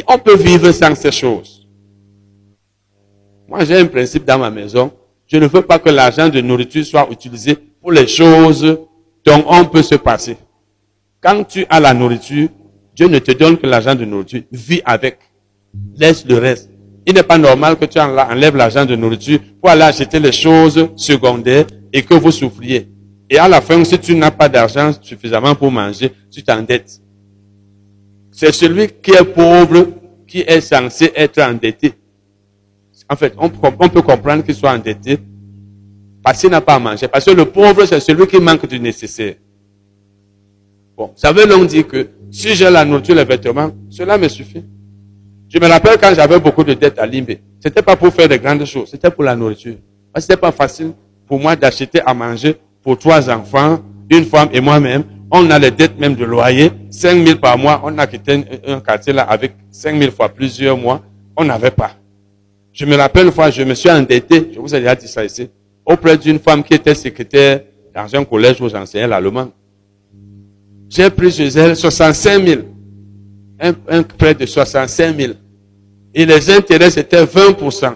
On 0.08 0.18
peut 0.18 0.36
vivre 0.36 0.70
sans 0.72 0.94
ces 0.94 1.12
choses. 1.12 1.68
Moi, 3.48 3.64
j'ai 3.64 3.78
un 3.78 3.86
principe 3.86 4.24
dans 4.24 4.38
ma 4.38 4.50
maison. 4.50 4.92
Je 5.26 5.36
ne 5.36 5.46
veux 5.46 5.62
pas 5.62 5.78
que 5.78 5.90
l'argent 5.90 6.28
de 6.28 6.40
nourriture 6.40 6.84
soit 6.84 7.08
utilisé 7.10 7.54
pour 7.54 7.92
les 7.92 8.06
choses 8.06 8.78
dont 9.30 9.44
on 9.48 9.64
peut 9.64 9.82
se 9.82 9.94
passer. 9.94 10.36
Quand 11.20 11.44
tu 11.44 11.64
as 11.70 11.78
la 11.78 11.94
nourriture, 11.94 12.48
Dieu 12.96 13.06
ne 13.06 13.20
te 13.20 13.30
donne 13.30 13.56
que 13.56 13.66
l'argent 13.66 13.94
de 13.94 14.04
nourriture. 14.04 14.42
Vis 14.50 14.82
avec. 14.84 15.18
Laisse 15.96 16.26
le 16.26 16.36
reste. 16.36 16.68
Il 17.06 17.14
n'est 17.14 17.22
pas 17.22 17.38
normal 17.38 17.76
que 17.78 17.84
tu 17.84 18.00
enlèves 18.00 18.56
l'argent 18.56 18.84
de 18.84 18.96
nourriture 18.96 19.38
pour 19.60 19.70
aller 19.70 19.82
acheter 19.82 20.18
les 20.18 20.32
choses 20.32 20.88
secondaires 20.96 21.66
et 21.92 22.02
que 22.02 22.14
vous 22.14 22.32
souffriez. 22.32 22.88
Et 23.28 23.38
à 23.38 23.46
la 23.46 23.60
fin, 23.60 23.84
si 23.84 23.96
tu 24.00 24.16
n'as 24.16 24.32
pas 24.32 24.48
d'argent 24.48 24.90
suffisamment 25.00 25.54
pour 25.54 25.70
manger, 25.70 26.10
tu 26.30 26.42
t'endettes. 26.42 27.00
C'est 28.32 28.52
celui 28.52 28.88
qui 28.88 29.12
est 29.12 29.24
pauvre 29.24 29.86
qui 30.26 30.40
est 30.40 30.60
censé 30.60 31.12
être 31.14 31.40
endetté. 31.40 31.92
En 33.08 33.16
fait, 33.16 33.34
on, 33.38 33.48
peut 33.48 34.02
comprendre 34.02 34.42
qu'il 34.44 34.54
soit 34.54 34.72
endetté 34.72 35.18
parce 36.22 36.40
qu'il 36.40 36.50
n'a 36.50 36.60
pas 36.60 36.74
à 36.74 36.78
manger. 36.78 37.08
Parce 37.08 37.24
que 37.24 37.30
le 37.30 37.46
pauvre, 37.46 37.84
c'est 37.86 38.00
celui 38.00 38.26
qui 38.26 38.38
manque 38.38 38.66
du 38.66 38.78
nécessaire. 38.78 39.34
Bon, 40.96 41.12
ça 41.16 41.32
veut 41.32 41.46
donc 41.46 41.66
dire 41.66 41.86
que 41.86 42.08
si 42.30 42.54
j'ai 42.54 42.70
la 42.70 42.84
nourriture, 42.84 43.14
les 43.14 43.24
vêtements, 43.24 43.70
cela 43.88 44.18
me 44.18 44.28
suffit. 44.28 44.64
Je 45.48 45.58
me 45.58 45.66
rappelle 45.66 45.98
quand 45.98 46.12
j'avais 46.14 46.38
beaucoup 46.38 46.62
de 46.62 46.74
dettes 46.74 46.98
à 46.98 47.06
Limbe. 47.06 47.32
C'était 47.58 47.82
pas 47.82 47.96
pour 47.96 48.12
faire 48.12 48.28
de 48.28 48.36
grandes 48.36 48.64
choses, 48.64 48.90
c'était 48.90 49.10
pour 49.10 49.24
la 49.24 49.34
nourriture. 49.34 49.76
Parce 50.12 50.26
que 50.26 50.32
c'était 50.32 50.40
pas 50.40 50.52
facile 50.52 50.92
pour 51.26 51.40
moi 51.40 51.56
d'acheter 51.56 52.00
à 52.04 52.14
manger 52.14 52.56
pour 52.82 52.98
trois 52.98 53.28
enfants, 53.30 53.80
une 54.10 54.24
femme 54.24 54.48
et 54.52 54.60
moi-même. 54.60 55.04
On 55.30 55.48
a 55.50 55.58
les 55.58 55.70
dettes 55.70 55.98
même 55.98 56.16
de 56.16 56.24
loyer, 56.24 56.70
5 56.90 57.24
000 57.26 57.38
par 57.38 57.56
mois. 57.56 57.80
On 57.84 57.96
a 57.98 58.06
quitté 58.06 58.44
un, 58.66 58.80
quartier 58.80 59.12
là 59.12 59.22
avec 59.22 59.52
5 59.70 59.96
000 59.98 60.10
fois 60.10 60.28
plusieurs 60.28 60.76
mois. 60.76 61.00
On 61.36 61.44
n'avait 61.44 61.70
pas. 61.70 61.92
Je 62.72 62.84
me 62.84 62.96
rappelle 62.96 63.26
une 63.26 63.32
fois, 63.32 63.50
je 63.50 63.62
me 63.62 63.74
suis 63.74 63.90
endetté, 63.90 64.50
je 64.54 64.60
vous 64.60 64.74
ai 64.74 64.80
déjà 64.80 64.94
dit 64.94 65.08
ça 65.08 65.24
ici, 65.24 65.48
auprès 65.90 66.16
d'une 66.16 66.38
femme 66.38 66.62
qui 66.62 66.74
était 66.74 66.94
secrétaire 66.94 67.62
dans 67.94 68.14
un 68.14 68.24
collège 68.24 68.60
où 68.60 68.68
j'enseignais 68.68 69.08
l'allemand. 69.08 69.50
J'ai 70.88 71.10
pris 71.10 71.30
chez 71.30 71.48
elle 71.48 71.76
65 71.76 72.46
000 72.46 72.62
un, 73.60 74.02
prêt 74.02 74.34
de 74.34 74.46
65 74.46 75.16
000. 75.16 75.32
Et 76.14 76.24
les 76.26 76.50
intérêts, 76.50 76.90
c'était 76.90 77.24
20%. 77.24 77.94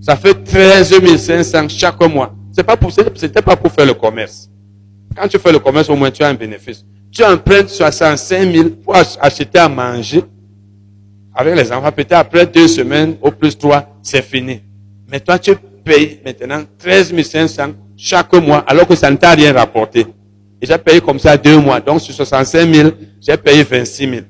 Ça 0.00 0.16
fait 0.16 0.34
13 0.44 1.16
500 1.16 1.68
chaque 1.68 2.00
mois. 2.08 2.34
Pour, 2.80 2.92
c'était 3.14 3.42
pas 3.42 3.56
pour 3.56 3.70
faire 3.70 3.86
le 3.86 3.94
commerce. 3.94 4.50
Quand 5.16 5.28
tu 5.28 5.38
fais 5.38 5.52
le 5.52 5.58
commerce, 5.60 5.88
au 5.88 5.96
moins 5.96 6.10
tu 6.10 6.22
as 6.22 6.28
un 6.28 6.34
bénéfice. 6.34 6.84
Tu 7.10 7.24
empruntes 7.24 7.68
65 7.68 8.52
000 8.52 8.68
pour 8.84 8.96
acheter 8.96 9.58
à 9.58 9.68
manger 9.68 10.22
avec 11.34 11.56
les 11.56 11.72
enfants. 11.72 11.92
Peut-être 11.92 12.12
après 12.12 12.46
deux 12.46 12.68
semaines, 12.68 13.16
au 13.22 13.30
plus 13.30 13.56
trois, 13.56 13.88
c'est 14.02 14.22
fini. 14.22 14.60
Mais 15.10 15.20
toi, 15.20 15.38
tu 15.38 15.52
payes 15.88 16.20
maintenant 16.24 16.62
13 16.78 17.14
500 17.22 17.72
chaque 17.96 18.32
mois 18.34 18.58
alors 18.66 18.86
que 18.86 18.94
ça 18.94 19.10
ne 19.10 19.16
t'a 19.16 19.32
rien 19.32 19.52
rapporté. 19.52 20.06
Et 20.60 20.66
j'ai 20.66 20.78
payé 20.78 21.00
comme 21.00 21.18
ça 21.18 21.36
deux 21.36 21.58
mois. 21.58 21.80
Donc 21.80 22.00
sur 22.00 22.14
65 22.14 22.74
000, 22.74 22.90
j'ai 23.20 23.36
payé 23.36 23.62
26 23.62 24.08
000. 24.08 24.22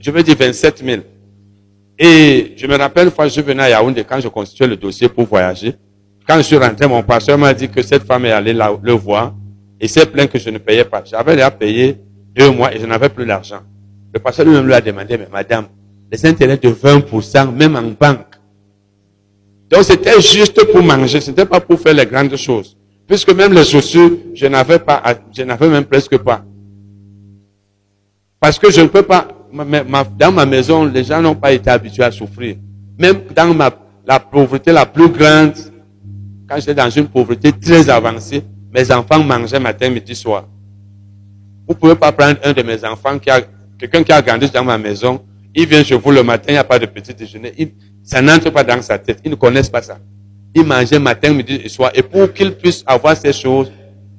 Je, 0.00 0.10
veux 0.10 0.22
dire 0.22 0.36
27 0.38 0.84
000. 0.84 1.02
Et 1.98 2.54
je 2.56 2.66
me 2.66 2.76
rappelle 2.76 3.06
une 3.06 3.10
fois, 3.12 3.28
je 3.28 3.40
venais 3.40 3.64
à 3.64 3.70
Yaoundé 3.70 4.04
quand 4.04 4.20
je 4.20 4.28
constituais 4.28 4.66
le 4.66 4.76
dossier 4.76 5.08
pour 5.08 5.24
voyager. 5.24 5.74
Quand 6.26 6.36
je 6.36 6.42
suis 6.42 6.56
rentré, 6.56 6.86
mon 6.86 7.02
pasteur 7.02 7.36
m'a 7.36 7.52
dit 7.52 7.68
que 7.68 7.82
cette 7.82 8.04
femme 8.04 8.24
est 8.24 8.30
allée 8.32 8.52
le 8.52 8.92
voir 8.92 9.34
et 9.80 9.88
s'est 9.88 10.06
plaint 10.06 10.30
que 10.30 10.38
je 10.38 10.50
ne 10.50 10.58
payais 10.58 10.84
pas. 10.84 11.02
J'avais 11.04 11.34
déjà 11.34 11.50
payé 11.50 11.96
deux 12.34 12.50
mois 12.50 12.74
et 12.74 12.78
je 12.78 12.86
n'avais 12.86 13.08
plus 13.08 13.24
l'argent. 13.24 13.60
Le 14.14 14.20
pasteur 14.20 14.46
lui-même 14.46 14.66
lui 14.66 14.74
a 14.74 14.80
demandé, 14.80 15.18
mais 15.18 15.28
madame, 15.30 15.66
les 16.10 16.24
intérêts 16.26 16.56
de 16.56 16.70
20%, 16.70 17.52
même 17.52 17.76
en 17.76 17.82
banque. 17.82 18.29
Donc 19.70 19.84
c'était 19.84 20.20
juste 20.20 20.64
pour 20.72 20.82
manger, 20.82 21.20
c'était 21.20 21.46
pas 21.46 21.60
pour 21.60 21.78
faire 21.78 21.94
les 21.94 22.04
grandes 22.04 22.34
choses. 22.36 22.76
Puisque 23.06 23.32
même 23.32 23.52
les 23.52 23.64
chaussures, 23.64 24.10
je 24.34 24.46
n'avais 24.46 24.80
pas, 24.80 25.02
je 25.32 25.42
n'avais 25.42 25.68
même 25.68 25.84
presque 25.84 26.18
pas. 26.18 26.44
Parce 28.40 28.58
que 28.58 28.70
je 28.70 28.80
ne 28.80 28.88
peux 28.88 29.02
pas, 29.02 29.28
dans 30.18 30.32
ma 30.32 30.46
maison, 30.46 30.84
les 30.84 31.04
gens 31.04 31.22
n'ont 31.22 31.34
pas 31.34 31.52
été 31.52 31.70
habitués 31.70 32.02
à 32.02 32.10
souffrir. 32.10 32.56
Même 32.98 33.22
dans 33.34 33.54
ma, 33.54 33.70
la 34.06 34.18
pauvreté 34.18 34.72
la 34.72 34.86
plus 34.86 35.08
grande, 35.08 35.54
quand 36.48 36.56
j'étais 36.56 36.74
dans 36.74 36.90
une 36.90 37.06
pauvreté 37.06 37.52
très 37.52 37.88
avancée, 37.88 38.42
mes 38.72 38.90
enfants 38.90 39.22
mangeaient 39.22 39.60
matin, 39.60 39.88
midi, 39.88 40.14
soir. 40.16 40.46
Vous 41.68 41.74
pouvez 41.74 41.94
pas 41.94 42.10
prendre 42.10 42.38
un 42.42 42.52
de 42.52 42.62
mes 42.62 42.84
enfants 42.84 43.18
qui 43.18 43.30
a, 43.30 43.40
quelqu'un 43.78 44.02
qui 44.02 44.10
a 44.10 44.20
grandi 44.20 44.50
dans 44.50 44.64
ma 44.64 44.78
maison, 44.78 45.20
il 45.54 45.66
vient 45.66 45.82
chez 45.82 45.96
vous 45.96 46.10
le 46.10 46.22
matin, 46.22 46.46
il 46.48 46.52
n'y 46.52 46.58
a 46.58 46.64
pas 46.64 46.78
de 46.78 46.86
petit 46.86 47.14
déjeuner, 47.14 47.52
ça 48.02 48.22
n'entre 48.22 48.50
pas 48.50 48.64
dans 48.64 48.80
sa 48.82 48.98
tête, 48.98 49.20
ils 49.24 49.30
ne 49.30 49.36
connaissent 49.36 49.68
pas 49.70 49.82
ça. 49.82 49.98
Il 50.54 50.64
mangeait 50.64 50.98
matin, 50.98 51.32
midi 51.32 51.60
et 51.64 51.68
soir. 51.68 51.92
Et 51.94 52.02
pour 52.02 52.32
qu'il 52.32 52.52
puisse 52.52 52.82
avoir 52.86 53.16
ces 53.16 53.32
choses, 53.32 53.70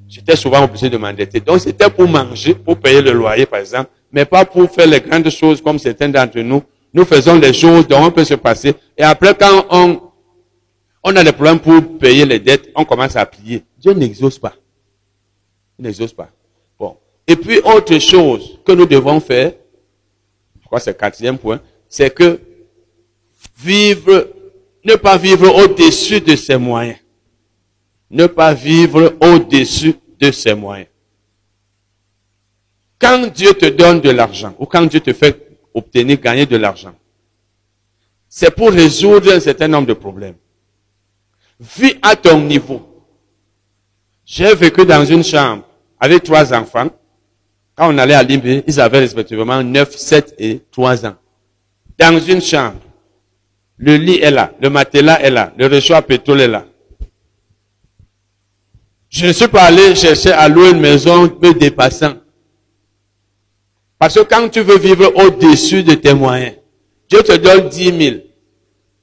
j'étais 0.08 0.36
souvent 0.36 0.64
obligé 0.64 0.90
de 0.90 0.98
m'endetter. 0.98 1.40
Donc 1.42 1.60
c'était 1.60 1.90
pour 1.90 2.08
manger, 2.08 2.54
pour 2.54 2.78
payer 2.78 3.02
le 3.02 3.12
loyer, 3.12 3.46
par 3.46 3.60
exemple. 3.60 3.90
mais 4.12 4.26
pas 4.26 4.46
pour 4.46 4.70
faire 4.70 4.88
les 4.88 5.00
grandes 5.00 5.30
choses 5.30 5.62
comme 5.62 5.80
certains 5.80 6.10
d'entre 6.10 6.40
nous. 6.40 6.62
Nous 6.94 7.06
faisons 7.06 7.40
les 7.40 7.54
choses 7.54 7.88
dont 7.88 8.04
on 8.04 8.12
peut 8.12 8.26
se 8.26 8.34
passer. 8.34 8.74
Et 8.98 9.04
après, 9.04 9.34
quand 9.34 9.66
on, 9.70 10.02
on 11.04 11.16
a 11.16 11.24
des 11.24 11.32
problèmes 11.32 11.60
pour 11.60 11.98
payer 11.98 12.26
les 12.26 12.40
dettes, 12.40 12.70
on 12.76 12.84
commence 12.84 13.16
à 13.16 13.26
prier. 13.26 13.64
Dieu 13.80 13.94
n'exauce 13.94 14.38
pas. 14.38 14.54
Il 15.80 15.86
n'exauce 15.86 16.12
pas. 16.14 16.30
Bon. 16.78 16.98
Et 17.26 17.38
puis, 17.38 17.60
autre 17.64 17.98
chose 18.00 18.60
que 18.66 18.74
nous 18.74 18.86
devons 18.86 19.22
faire, 19.22 19.54
crois 20.72 20.80
c'est 20.80 20.92
le 20.92 20.98
quatrième 20.98 21.38
point, 21.38 21.60
c'est 21.90 22.14
que 22.14 22.40
vivre, 23.58 24.30
ne 24.86 24.96
pas 24.96 25.18
vivre 25.18 25.54
au-dessus 25.54 26.22
de 26.22 26.34
ses 26.38 26.56
moyens. 26.56 26.98
Ne 28.10 28.28
pas 28.28 28.54
vivre 28.54 29.14
au-dessus 29.20 29.96
de 30.18 30.32
ses 30.32 30.54
moyens. 30.54 30.88
Quand 32.98 33.28
Dieu 33.28 33.54
te 33.54 33.66
donne 33.66 34.00
de 34.00 34.12
l'argent, 34.12 34.56
ou 34.60 34.66
quand 34.66 34.84
Dieu 34.84 35.02
te 35.02 35.12
fait 35.12 35.58
obtenir, 35.74 36.22
gagner 36.22 36.46
de 36.46 36.56
l'argent, 36.56 36.96
c'est 38.30 38.56
pour 38.56 38.72
résoudre 38.72 39.34
un 39.34 39.42
certain 39.42 39.68
nombre 39.68 39.88
de 39.88 39.94
problèmes. 39.94 40.36
Vis 41.60 41.96
à 42.02 42.16
ton 42.16 42.40
niveau. 42.40 42.82
J'ai 44.24 44.56
vécu 44.56 44.86
dans 44.86 45.04
une 45.04 45.24
chambre 45.24 45.66
avec 46.00 46.24
trois 46.24 46.54
enfants. 46.54 46.90
Quand 47.82 47.92
on 47.92 47.98
allait 47.98 48.14
à 48.14 48.22
Libé, 48.22 48.64
ils 48.68 48.80
avaient 48.80 49.00
respectivement 49.00 49.64
9, 49.64 49.98
7 49.98 50.36
et 50.38 50.62
3 50.72 51.04
ans. 51.08 51.16
Dans 51.98 52.20
une 52.20 52.40
chambre. 52.40 52.80
Le 53.76 53.96
lit 53.96 54.20
est 54.20 54.30
là, 54.30 54.52
le 54.62 54.70
matelas 54.70 55.20
est 55.20 55.32
là, 55.32 55.52
le 55.58 55.66
réchaud 55.66 55.96
à 55.96 56.04
pétrole 56.04 56.42
est 56.42 56.48
là. 56.48 56.64
Je 59.10 59.26
ne 59.26 59.32
suis 59.32 59.48
pas 59.48 59.64
allé 59.64 59.96
chercher 59.96 60.32
à 60.32 60.48
louer 60.48 60.70
une 60.70 60.80
maison 60.80 61.24
me 61.24 61.54
dépassant. 61.56 62.14
Parce 63.98 64.14
que 64.14 64.22
quand 64.26 64.48
tu 64.50 64.62
veux 64.62 64.78
vivre 64.78 65.12
au-dessus 65.16 65.82
de 65.82 65.96
tes 65.96 66.14
moyens, 66.14 66.58
Dieu 67.10 67.24
te 67.24 67.36
donne 67.36 67.68
10 67.68 67.84
000. 67.98 68.16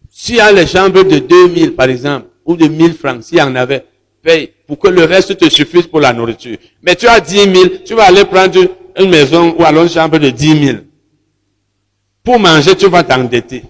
S'il 0.08 0.36
y 0.36 0.40
a 0.40 0.52
les 0.52 0.68
chambres 0.68 1.02
de 1.02 1.18
2 1.18 1.52
000, 1.52 1.72
par 1.72 1.88
exemple, 1.88 2.28
ou 2.44 2.54
de 2.54 2.68
1000 2.68 2.94
francs, 2.94 3.24
s'il 3.24 3.38
y 3.38 3.42
en 3.42 3.56
avait, 3.56 3.86
paye 4.22 4.52
pour 4.66 4.78
que 4.78 4.88
le 4.88 5.04
reste 5.04 5.36
te 5.36 5.48
suffise 5.48 5.86
pour 5.86 6.00
la 6.00 6.12
nourriture. 6.12 6.56
Mais 6.82 6.94
tu 6.94 7.06
as 7.06 7.20
10 7.20 7.36
000, 7.36 7.52
tu 7.84 7.94
vas 7.94 8.04
aller 8.04 8.24
prendre 8.24 8.58
une 8.98 9.10
maison 9.10 9.54
ou 9.58 9.64
alors 9.64 9.84
une 9.84 9.88
chambre 9.88 10.18
de 10.18 10.30
10 10.30 10.66
000. 10.66 10.78
Pour 12.22 12.38
manger, 12.38 12.76
tu 12.76 12.88
vas 12.88 13.02
t'endetter. 13.02 13.64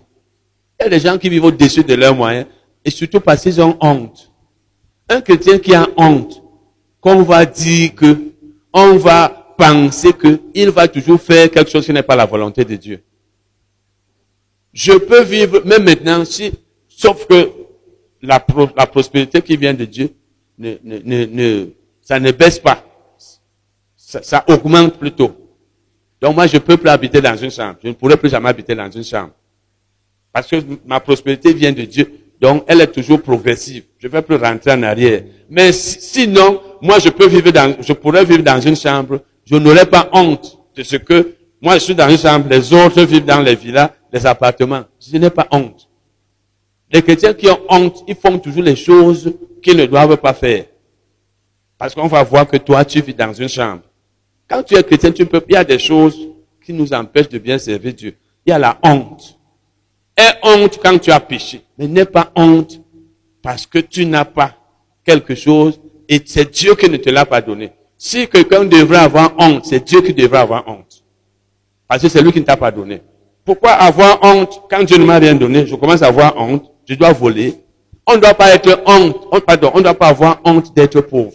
Il 0.81 0.85
y 0.85 0.87
a 0.87 0.89
des 0.89 1.01
gens 1.01 1.19
qui 1.19 1.29
vivent 1.29 1.45
au-dessus 1.45 1.85
de 1.85 1.95
leurs 1.95 2.15
moyens, 2.15 2.47
et 2.85 2.91
surtout 2.91 3.21
parce 3.21 3.43
qu'ils 3.43 3.61
ont 3.61 3.77
honte. 3.81 4.33
Un 5.09 5.21
chrétien 5.21 5.59
qui 5.59 5.75
a 5.75 5.87
honte, 5.97 6.43
qu'on 7.01 7.23
va 7.23 7.45
dire 7.47 7.95
que, 7.95 8.17
on 8.73 8.97
va 8.97 9.55
penser 9.57 10.11
qu'il 10.13 10.71
va 10.71 10.87
toujours 10.89 11.21
faire 11.21 11.51
quelque 11.51 11.71
chose 11.71 11.85
qui 11.85 11.93
n'est 11.93 12.03
pas 12.03 12.17
la 12.17 12.27
volonté 12.27 12.65
de 12.65 12.77
Dieu. 12.77 13.03
Je 14.73 14.93
peux 14.93 15.23
vivre, 15.23 15.63
même 15.65 15.85
maintenant, 15.85 16.25
si, 16.25 16.53
sauf 16.89 17.27
que 17.27 17.51
la, 18.23 18.45
la 18.77 18.87
prospérité 18.87 19.43
qui 19.43 19.57
vient 19.57 19.75
de 19.75 19.85
Dieu, 19.85 20.11
ne, 20.59 20.75
ne, 20.83 21.25
ne, 21.25 21.67
ça 22.03 22.19
ne 22.19 22.33
baisse 22.33 22.59
pas. 22.59 22.85
Ça, 23.97 24.45
augmente 24.49 24.99
plutôt. 24.99 25.33
Donc 26.21 26.35
moi, 26.35 26.47
je 26.47 26.59
peux 26.59 26.77
plus 26.77 26.89
habiter 26.89 27.21
dans 27.21 27.37
une 27.37 27.51
chambre. 27.51 27.77
Je 27.83 27.89
ne 27.89 27.93
pourrai 27.93 28.17
plus 28.17 28.31
jamais 28.31 28.49
habiter 28.49 28.75
dans 28.75 28.91
une 28.91 29.05
chambre. 29.05 29.31
Parce 30.33 30.49
que 30.49 30.57
ma 30.87 30.99
prospérité 30.99 31.53
vient 31.53 31.73
de 31.73 31.83
Dieu. 31.83 32.11
Donc, 32.41 32.65
elle 32.67 32.81
est 32.81 32.87
toujours 32.87 33.21
progressive. 33.21 33.85
Je 33.99 34.07
ne 34.07 34.13
vais 34.13 34.23
plus 34.23 34.37
rentrer 34.37 34.73
en 34.73 34.83
arrière. 34.83 35.23
Mais 35.51 35.73
sinon, 35.73 36.61
moi, 36.81 36.99
je 36.99 37.09
peux 37.11 37.27
vivre 37.27 37.51
dans, 37.51 37.77
je 37.81 37.93
pourrais 37.93 38.25
vivre 38.25 38.43
dans 38.43 38.61
une 38.61 38.77
chambre. 38.77 39.21
Je 39.45 39.57
n'aurais 39.57 39.87
pas 39.87 40.09
honte 40.13 40.59
de 40.75 40.83
ce 40.83 40.97
que, 40.97 41.35
moi, 41.61 41.75
je 41.75 41.81
suis 41.81 41.95
dans 41.95 42.09
une 42.09 42.19
chambre, 42.19 42.47
les 42.49 42.73
autres 42.73 43.03
vivent 43.03 43.25
dans 43.25 43.41
les 43.41 43.57
villas, 43.57 43.91
les 44.13 44.25
appartements. 44.25 44.85
Je 45.01 45.17
n'ai 45.19 45.31
pas 45.31 45.49
honte. 45.51 45.89
Les 46.91 47.03
chrétiens 47.03 47.35
qui 47.35 47.49
ont 47.49 47.61
honte, 47.69 48.05
ils 48.07 48.15
font 48.15 48.39
toujours 48.39 48.63
les 48.63 48.77
choses 48.77 49.33
qu'ils 49.63 49.77
ne 49.77 49.87
doivent 49.87 50.17
pas 50.17 50.35
faire. 50.35 50.65
Parce 51.77 51.95
qu'on 51.95 52.09
va 52.09 52.23
voir 52.23 52.47
que 52.47 52.57
toi, 52.57 52.85
tu 52.85 53.01
vis 53.01 53.15
dans 53.15 53.33
une 53.33 53.49
chambre. 53.49 53.83
Quand 54.49 54.63
tu 54.63 54.75
es 54.75 54.83
chrétien, 54.83 55.13
tu 55.13 55.27
peux, 55.27 55.43
il 55.49 55.55
y 55.55 55.57
a 55.57 55.65
des 55.65 55.79
choses 55.79 56.29
qui 56.65 56.73
nous 56.73 56.93
empêchent 56.93 57.29
de 57.29 57.39
bien 57.39 57.59
servir 57.59 57.95
Dieu. 57.95 58.17
Il 58.45 58.51
y 58.51 58.53
a 58.53 58.59
la 58.59 58.79
honte. 58.83 59.39
Aie 60.17 60.35
honte 60.43 60.81
quand 60.83 60.99
tu 60.99 61.11
as 61.11 61.21
péché. 61.21 61.63
Mais 61.77 61.87
n'aie 61.87 62.05
pas 62.05 62.33
honte 62.35 62.81
parce 63.43 63.67
que 63.67 63.79
tu 63.79 64.05
n'as 64.05 64.25
pas 64.25 64.55
quelque 65.05 65.35
chose 65.35 65.81
et 66.09 66.21
c'est 66.25 66.51
Dieu 66.51 66.75
qui 66.75 66.91
ne 66.91 66.97
te 66.97 67.11
l'a 67.11 67.25
pas 67.25 67.41
donné. 67.41 67.73
Si 67.97 68.27
quelqu'un 68.29 68.65
devrait 68.65 68.99
avoir 68.99 69.35
honte, 69.39 69.67
c'est 69.67 69.85
Dieu 69.85 70.01
qui 70.03 70.15
devrait 70.15 70.39
avoir 70.41 70.67
honte. 70.67 71.05
Parce 71.87 72.03
que 72.03 72.09
c'est 72.09 72.23
lui 72.23 72.33
qui 72.33 72.41
ne 72.41 72.45
t'a 72.45 72.57
pas 72.57 72.71
donné. 72.71 73.03
Pourquoi 73.45 73.73
avoir 73.73 74.23
honte 74.23 74.63
quand 74.71 74.83
Dieu 74.83 74.99
ne 74.99 75.05
m'a 75.05 75.19
rien 75.19 75.35
donné? 75.35 75.67
Je 75.67 75.75
commence 75.75 76.03
à 76.03 76.09
avoir 76.09 76.37
honte. 76.37 76.71
Je 76.87 76.95
dois 76.95 77.13
voler. 77.13 77.55
On 78.11 78.15
ne 78.15 78.21
doit 78.21 78.35
pas 78.35 78.55
être 78.55 78.83
honte. 78.87 79.17
On, 79.31 79.39
pardon, 79.39 79.71
on 79.75 79.79
ne 79.79 79.83
doit 79.83 79.95
pas 79.95 80.09
avoir 80.09 80.41
honte 80.43 80.75
d'être 80.75 81.03
pauvre. 81.03 81.35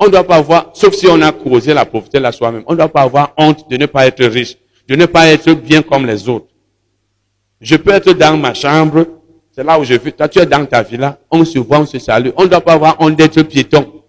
On 0.00 0.06
ne 0.06 0.10
doit 0.10 0.24
pas 0.24 0.36
avoir, 0.36 0.70
sauf 0.72 0.94
si 0.94 1.06
on 1.06 1.20
a 1.20 1.30
causé 1.30 1.74
la 1.74 1.84
pauvreté 1.84 2.18
là 2.18 2.32
soi-même, 2.32 2.64
on 2.66 2.72
ne 2.72 2.78
doit 2.78 2.88
pas 2.88 3.02
avoir 3.02 3.34
honte 3.36 3.70
de 3.70 3.76
ne 3.76 3.84
pas 3.86 4.06
être 4.06 4.24
riche, 4.24 4.56
de 4.88 4.96
ne 4.96 5.04
pas 5.04 5.28
être 5.28 5.52
bien 5.52 5.82
comme 5.82 6.06
les 6.06 6.28
autres. 6.28 6.46
Je 7.60 7.76
peux 7.76 7.92
être 7.92 8.12
dans 8.14 8.36
ma 8.38 8.54
chambre, 8.54 9.06
c'est 9.54 9.62
là 9.62 9.78
où 9.78 9.84
je 9.84 9.94
vis. 9.94 10.12
Toi, 10.12 10.28
tu 10.28 10.38
es 10.40 10.46
dans 10.46 10.64
ta 10.64 10.82
villa, 10.82 11.18
on 11.30 11.44
se 11.44 11.58
voit, 11.58 11.78
on 11.78 11.86
se 11.86 11.98
salue. 11.98 12.30
On 12.36 12.44
ne 12.44 12.48
doit 12.48 12.62
pas 12.62 12.72
avoir 12.72 12.96
honte 12.98 13.14
d'être 13.14 13.42
piéton. 13.42 14.02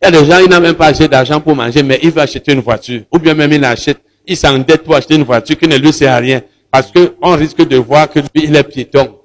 Il 0.00 0.06
y 0.06 0.08
a 0.08 0.10
des 0.12 0.24
gens, 0.24 0.38
ils 0.38 0.48
n'ont 0.48 0.60
même 0.60 0.76
pas 0.76 0.86
assez 0.86 1.08
d'argent 1.08 1.40
pour 1.40 1.56
manger, 1.56 1.82
mais 1.82 1.98
ils 2.02 2.10
veulent 2.10 2.22
acheter 2.22 2.52
une 2.52 2.60
voiture. 2.60 3.02
Ou 3.12 3.18
bien 3.18 3.34
même 3.34 3.52
il 3.52 3.64
achète, 3.64 3.98
il 4.26 4.36
s'endette 4.36 4.84
pour 4.84 4.94
acheter 4.94 5.16
une 5.16 5.24
voiture 5.24 5.58
qui 5.58 5.66
ne 5.66 5.76
lui 5.76 5.92
sert 5.92 6.12
à 6.12 6.18
rien. 6.18 6.40
Parce 6.70 6.90
qu'on 6.92 7.36
risque 7.36 7.66
de 7.66 7.76
voir 7.76 8.08
que 8.08 8.20
lui, 8.20 8.44
il 8.44 8.56
est 8.56 8.62
piéton. 8.62 9.19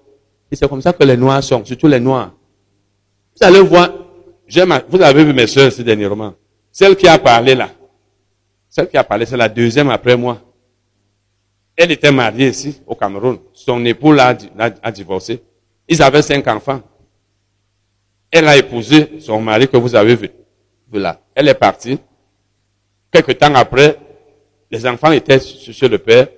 Et 0.55 0.57
c'est 0.57 0.69
comme 0.69 0.81
ça 0.81 0.93
que 0.93 1.03
les 1.03 1.17
Noirs 1.17 1.43
sont, 1.43 1.65
surtout 1.65 1.87
les 1.87 1.99
Noirs. 1.99 2.31
Vous 3.35 3.45
allez 3.45 3.59
voir, 3.59 3.89
vous 4.87 5.01
avez 5.01 5.25
vu 5.25 5.33
mes 5.33 5.47
soeurs 5.47 5.69
ces 5.69 5.83
dernièrement. 5.83 6.33
Celle 6.71 6.95
qui 6.95 7.09
a 7.09 7.19
parlé 7.19 7.55
là, 7.55 7.71
celle 8.69 8.87
qui 8.87 8.95
a 8.95 9.03
parlé, 9.03 9.25
c'est 9.25 9.35
la 9.35 9.49
deuxième 9.49 9.89
après 9.89 10.15
moi. 10.15 10.39
Elle 11.75 11.91
était 11.91 12.09
mariée 12.09 12.47
ici, 12.47 12.81
au 12.87 12.95
Cameroun. 12.95 13.37
Son 13.51 13.83
époux 13.83 14.13
l'a, 14.13 14.37
a 14.81 14.91
divorcé. 14.93 15.43
Ils 15.89 16.01
avaient 16.01 16.21
cinq 16.21 16.47
enfants. 16.47 16.81
Elle 18.31 18.47
a 18.47 18.55
épousé 18.55 19.19
son 19.19 19.41
mari 19.41 19.67
que 19.67 19.75
vous 19.75 19.93
avez 19.93 20.15
vu. 20.15 20.29
Voilà. 20.89 21.19
Elle 21.35 21.49
est 21.49 21.53
partie. 21.53 21.99
Quelque 23.11 23.33
temps 23.33 23.53
après, 23.55 23.99
les 24.71 24.87
enfants 24.87 25.11
étaient 25.11 25.41
chez 25.41 25.89
le 25.89 25.97
père. 25.97 26.29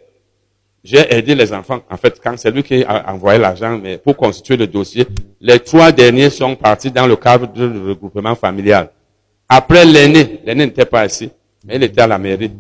J'ai 0.89 1.13
aidé 1.13 1.35
les 1.35 1.51
enfants. 1.51 1.81
En 1.91 1.97
fait, 1.97 2.17
quand 2.23 2.37
c'est 2.37 2.49
lui 2.49 2.63
qui 2.63 2.81
a 2.85 3.13
envoyé 3.13 3.37
l'argent, 3.37 3.77
mais 3.77 3.97
pour 3.97 4.15
constituer 4.15 4.55
le 4.55 4.67
dossier, 4.67 5.05
les 5.41 5.59
trois 5.59 5.91
derniers 5.91 6.29
sont 6.29 6.55
partis 6.55 6.89
dans 6.89 7.05
le 7.05 7.17
cadre 7.17 7.45
du 7.45 7.61
regroupement 7.89 8.35
familial. 8.35 8.89
Après 9.49 9.83
l'aîné, 9.83 10.39
l'aîné 10.45 10.65
n'était 10.67 10.85
pas 10.85 11.05
ici, 11.05 11.29
mais 11.65 11.75
il 11.75 11.83
était 11.83 11.99
à 11.99 12.07
la 12.07 12.17
mairie. 12.17 12.53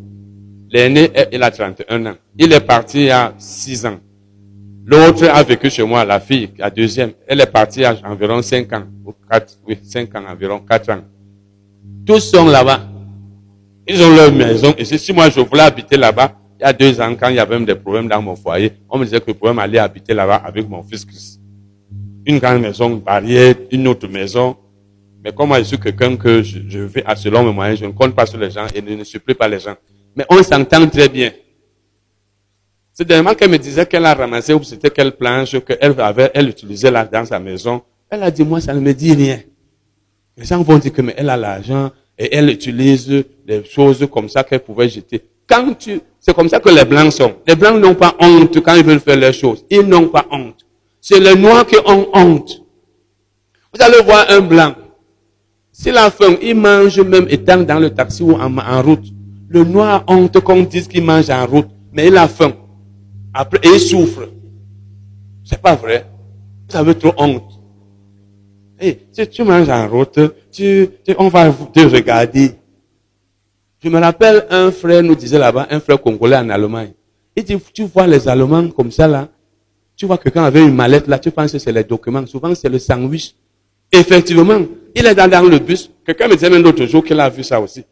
L'aîné, 0.69 1.09
il 1.31 1.41
a 1.41 1.49
31 1.49 2.05
ans. 2.05 2.15
Il 2.37 2.51
est 2.51 2.59
parti 2.59 2.97
il 2.97 3.05
y 3.05 3.11
a 3.11 3.33
6 3.37 3.85
ans. 3.85 3.99
L'autre 4.85 5.25
a 5.29 5.41
vécu 5.43 5.69
chez 5.69 5.83
moi, 5.83 6.03
la 6.03 6.19
fille, 6.19 6.49
la 6.57 6.69
deuxième. 6.69 7.11
Elle 7.27 7.39
est 7.39 7.45
partie 7.45 7.85
à 7.85 7.95
environ 8.03 8.41
5 8.41 8.73
ans. 8.73 8.83
Ou 9.05 9.13
4, 9.31 9.59
oui, 9.69 9.79
5 9.81 10.13
ans, 10.15 10.23
environ 10.29 10.59
4 10.59 10.89
ans. 10.89 11.01
Tous 12.05 12.19
sont 12.19 12.47
là-bas. 12.47 12.89
Ils 13.87 14.03
ont 14.03 14.13
leur 14.13 14.33
maison. 14.33 14.75
Et 14.77 14.83
si 14.83 15.13
moi 15.13 15.29
je 15.29 15.39
voulais 15.39 15.63
habiter 15.63 15.95
là-bas, 15.95 16.33
il 16.59 16.63
y 16.63 16.65
a 16.65 16.73
deux 16.73 16.99
ans, 16.99 17.15
quand 17.15 17.29
il 17.29 17.35
y 17.35 17.39
avait 17.39 17.55
même 17.55 17.65
des 17.65 17.75
problèmes 17.75 18.07
dans 18.07 18.21
mon 18.21 18.35
foyer, 18.35 18.73
on 18.89 18.97
me 18.97 19.05
disait 19.05 19.19
que 19.19 19.25
je 19.27 19.33
pouvais 19.33 19.53
m'aller 19.53 19.77
habiter 19.77 20.13
là-bas 20.13 20.37
avec 20.37 20.67
mon 20.67 20.81
fils 20.81 21.05
Christ. 21.05 21.39
Une 22.25 22.39
grande 22.39 22.61
maison, 22.61 22.95
barrière, 22.95 23.55
une 23.71 23.87
autre 23.87 24.07
maison. 24.07 24.57
Mais 25.23 25.31
comme 25.31 25.49
moi 25.49 25.59
je 25.59 25.65
suis 25.65 25.79
quelqu'un 25.79 26.15
que 26.15 26.41
je, 26.41 26.79
vais 26.79 27.03
à 27.05 27.15
selon 27.15 27.43
mes 27.43 27.53
moyens, 27.53 27.79
je 27.79 27.85
ne 27.85 27.91
compte 27.91 28.15
pas 28.15 28.25
sur 28.25 28.39
les 28.39 28.49
gens 28.49 28.65
et 28.73 28.83
je 28.85 28.93
ne 28.93 29.03
supplie 29.03 29.35
pas 29.35 29.47
les 29.47 29.59
gens. 29.59 29.75
Mais 30.15 30.25
on 30.29 30.41
s'entend 30.41 30.87
très 30.87 31.09
bien. 31.09 31.31
C'est 32.91 33.05
dernièrement 33.05 33.35
qu'elle 33.35 33.51
me 33.51 33.59
disait 33.59 33.85
qu'elle 33.85 34.05
a 34.05 34.15
ramassé, 34.15 34.55
ou 34.55 34.63
c'était 34.63 34.89
quelle 34.89 35.11
planche 35.11 35.55
qu'elle 35.63 35.99
avait, 36.01 36.31
elle 36.33 36.49
utilisait 36.49 36.89
là 36.89 37.05
dans 37.05 37.25
sa 37.25 37.37
maison. 37.39 37.83
Elle 38.09 38.23
a 38.23 38.31
dit, 38.31 38.43
moi, 38.43 38.59
ça 38.59 38.73
ne 38.73 38.79
me 38.79 38.91
dit 38.91 39.13
rien. 39.13 39.39
Les 40.35 40.45
gens 40.45 40.63
vont 40.63 40.79
dire 40.79 40.91
que, 40.91 41.03
mais 41.03 41.13
elle 41.15 41.29
a 41.29 41.37
l'argent, 41.37 41.91
et 42.17 42.35
elle 42.35 42.49
utilise 42.49 43.07
des 43.45 43.63
choses 43.65 44.07
comme 44.11 44.27
ça 44.27 44.43
qu'elle 44.43 44.61
pouvait 44.61 44.89
jeter. 44.89 45.21
Quand 45.49 45.73
tu, 45.77 46.01
c'est 46.19 46.35
comme 46.35 46.49
ça 46.49 46.59
que 46.59 46.69
les 46.69 46.85
blancs 46.85 47.11
sont. 47.11 47.35
Les 47.47 47.55
blancs 47.55 47.79
n'ont 47.79 47.95
pas 47.95 48.15
honte 48.19 48.61
quand 48.61 48.75
ils 48.75 48.83
veulent 48.83 48.99
faire 48.99 49.17
leurs 49.17 49.33
choses. 49.33 49.65
Ils 49.69 49.81
n'ont 49.81 50.09
pas 50.09 50.25
honte. 50.31 50.65
C'est 50.99 51.19
les 51.19 51.35
noirs 51.35 51.65
qui 51.65 51.77
ont 51.85 52.07
honte. 52.13 52.61
Vous 53.73 53.81
allez 53.81 54.01
voir 54.03 54.25
un 54.29 54.41
blanc. 54.41 54.75
S'il 55.71 55.95
a 55.97 56.09
faim, 56.09 56.35
il 56.41 56.55
mange 56.55 56.99
même 56.99 57.27
étant 57.29 57.57
dans 57.57 57.79
le 57.79 57.91
taxi 57.91 58.23
ou 58.23 58.33
en 58.33 58.81
route. 58.81 59.05
Le 59.47 59.63
noir 59.63 60.03
a 60.07 60.11
honte 60.11 60.39
qu'on 60.41 60.63
dise 60.63 60.87
qu'il 60.87 61.03
mange 61.03 61.29
en 61.29 61.45
route, 61.45 61.69
mais 61.93 62.07
il 62.07 62.17
a 62.17 62.27
faim. 62.27 62.53
Après, 63.33 63.59
et 63.63 63.75
il 63.75 63.79
souffre. 63.79 64.27
C'est 65.45 65.61
pas 65.61 65.75
vrai. 65.75 66.05
Vous 66.69 66.75
avez 66.75 66.95
trop 66.95 67.13
honte. 67.17 67.61
Et 68.79 68.99
si 69.11 69.27
tu 69.27 69.43
manges 69.43 69.69
en 69.69 69.87
route, 69.87 70.19
tu, 70.51 70.89
on 71.17 71.29
va 71.29 71.51
te 71.51 71.79
regarder. 71.79 72.51
Je 73.83 73.89
me 73.89 73.99
rappelle, 73.99 74.45
un 74.49 74.71
frère 74.71 75.03
nous 75.03 75.15
disait 75.15 75.37
là-bas, 75.37 75.67
un 75.69 75.79
frère 75.79 76.01
congolais 76.01 76.37
en 76.37 76.49
Allemagne. 76.49 76.93
Il 77.35 77.43
dit, 77.43 77.57
tu 77.73 77.83
vois 77.83 78.07
les 78.07 78.27
Allemands 78.27 78.69
comme 78.69 78.91
ça 78.91 79.07
là, 79.07 79.29
tu 79.95 80.05
vois 80.05 80.17
quelqu'un 80.17 80.43
avec 80.43 80.63
une 80.63 80.75
mallette 80.75 81.07
là, 81.07 81.19
tu 81.19 81.31
penses 81.31 81.51
que 81.51 81.59
c'est 81.59 81.71
les 81.71 81.83
documents. 81.83 82.25
Souvent, 82.25 82.53
c'est 82.55 82.69
le 82.69 82.79
sandwich. 82.79 83.35
Effectivement, 83.91 84.61
il 84.95 85.05
est 85.05 85.15
dans, 85.15 85.29
dans 85.29 85.41
le 85.41 85.59
bus. 85.59 85.89
Quelqu'un 86.05 86.27
me 86.27 86.33
disait 86.33 86.49
même 86.49 86.63
l'autre 86.63 86.85
jour 86.85 87.03
qu'il 87.03 87.19
a 87.19 87.29
vu 87.29 87.43
ça 87.43 87.59
aussi. 87.59 87.83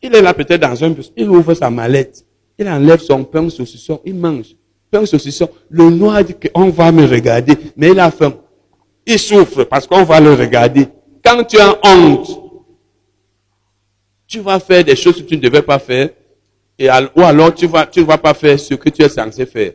Il 0.00 0.14
est 0.14 0.22
là 0.22 0.34
peut-être 0.34 0.60
dans 0.60 0.82
un 0.84 0.90
bus. 0.90 1.12
Il 1.16 1.28
ouvre 1.28 1.54
sa 1.54 1.70
mallette. 1.70 2.24
Il 2.58 2.68
enlève 2.68 3.00
son 3.00 3.24
pain 3.24 3.48
saucisson. 3.48 4.00
Il 4.04 4.14
mange. 4.14 4.56
Pain 4.90 5.04
saucisson. 5.06 5.48
Le 5.68 5.90
noir 5.90 6.24
dit 6.24 6.34
qu'on 6.34 6.70
va 6.70 6.90
me 6.90 7.06
regarder. 7.06 7.54
Mais 7.76 7.90
il 7.90 8.00
a 8.00 8.10
faim. 8.10 8.34
Il 9.06 9.18
souffre 9.18 9.64
parce 9.64 9.86
qu'on 9.86 10.04
va 10.04 10.20
le 10.20 10.34
regarder. 10.34 10.88
Quand 11.24 11.44
tu 11.44 11.58
as 11.58 11.78
honte, 11.84 12.41
tu 14.32 14.40
vas 14.40 14.58
faire 14.58 14.82
des 14.82 14.96
choses 14.96 15.16
que 15.16 15.22
tu 15.28 15.36
ne 15.36 15.42
devais 15.42 15.60
pas 15.60 15.78
faire. 15.78 16.08
Et 16.78 16.88
ou 17.14 17.20
alors 17.20 17.54
tu 17.54 17.66
vas, 17.66 17.84
tu 17.84 18.00
ne 18.00 18.06
vas 18.06 18.16
pas 18.16 18.32
faire 18.32 18.58
ce 18.58 18.72
que 18.74 18.88
tu 18.88 19.02
es 19.02 19.08
censé 19.10 19.44
faire. 19.44 19.72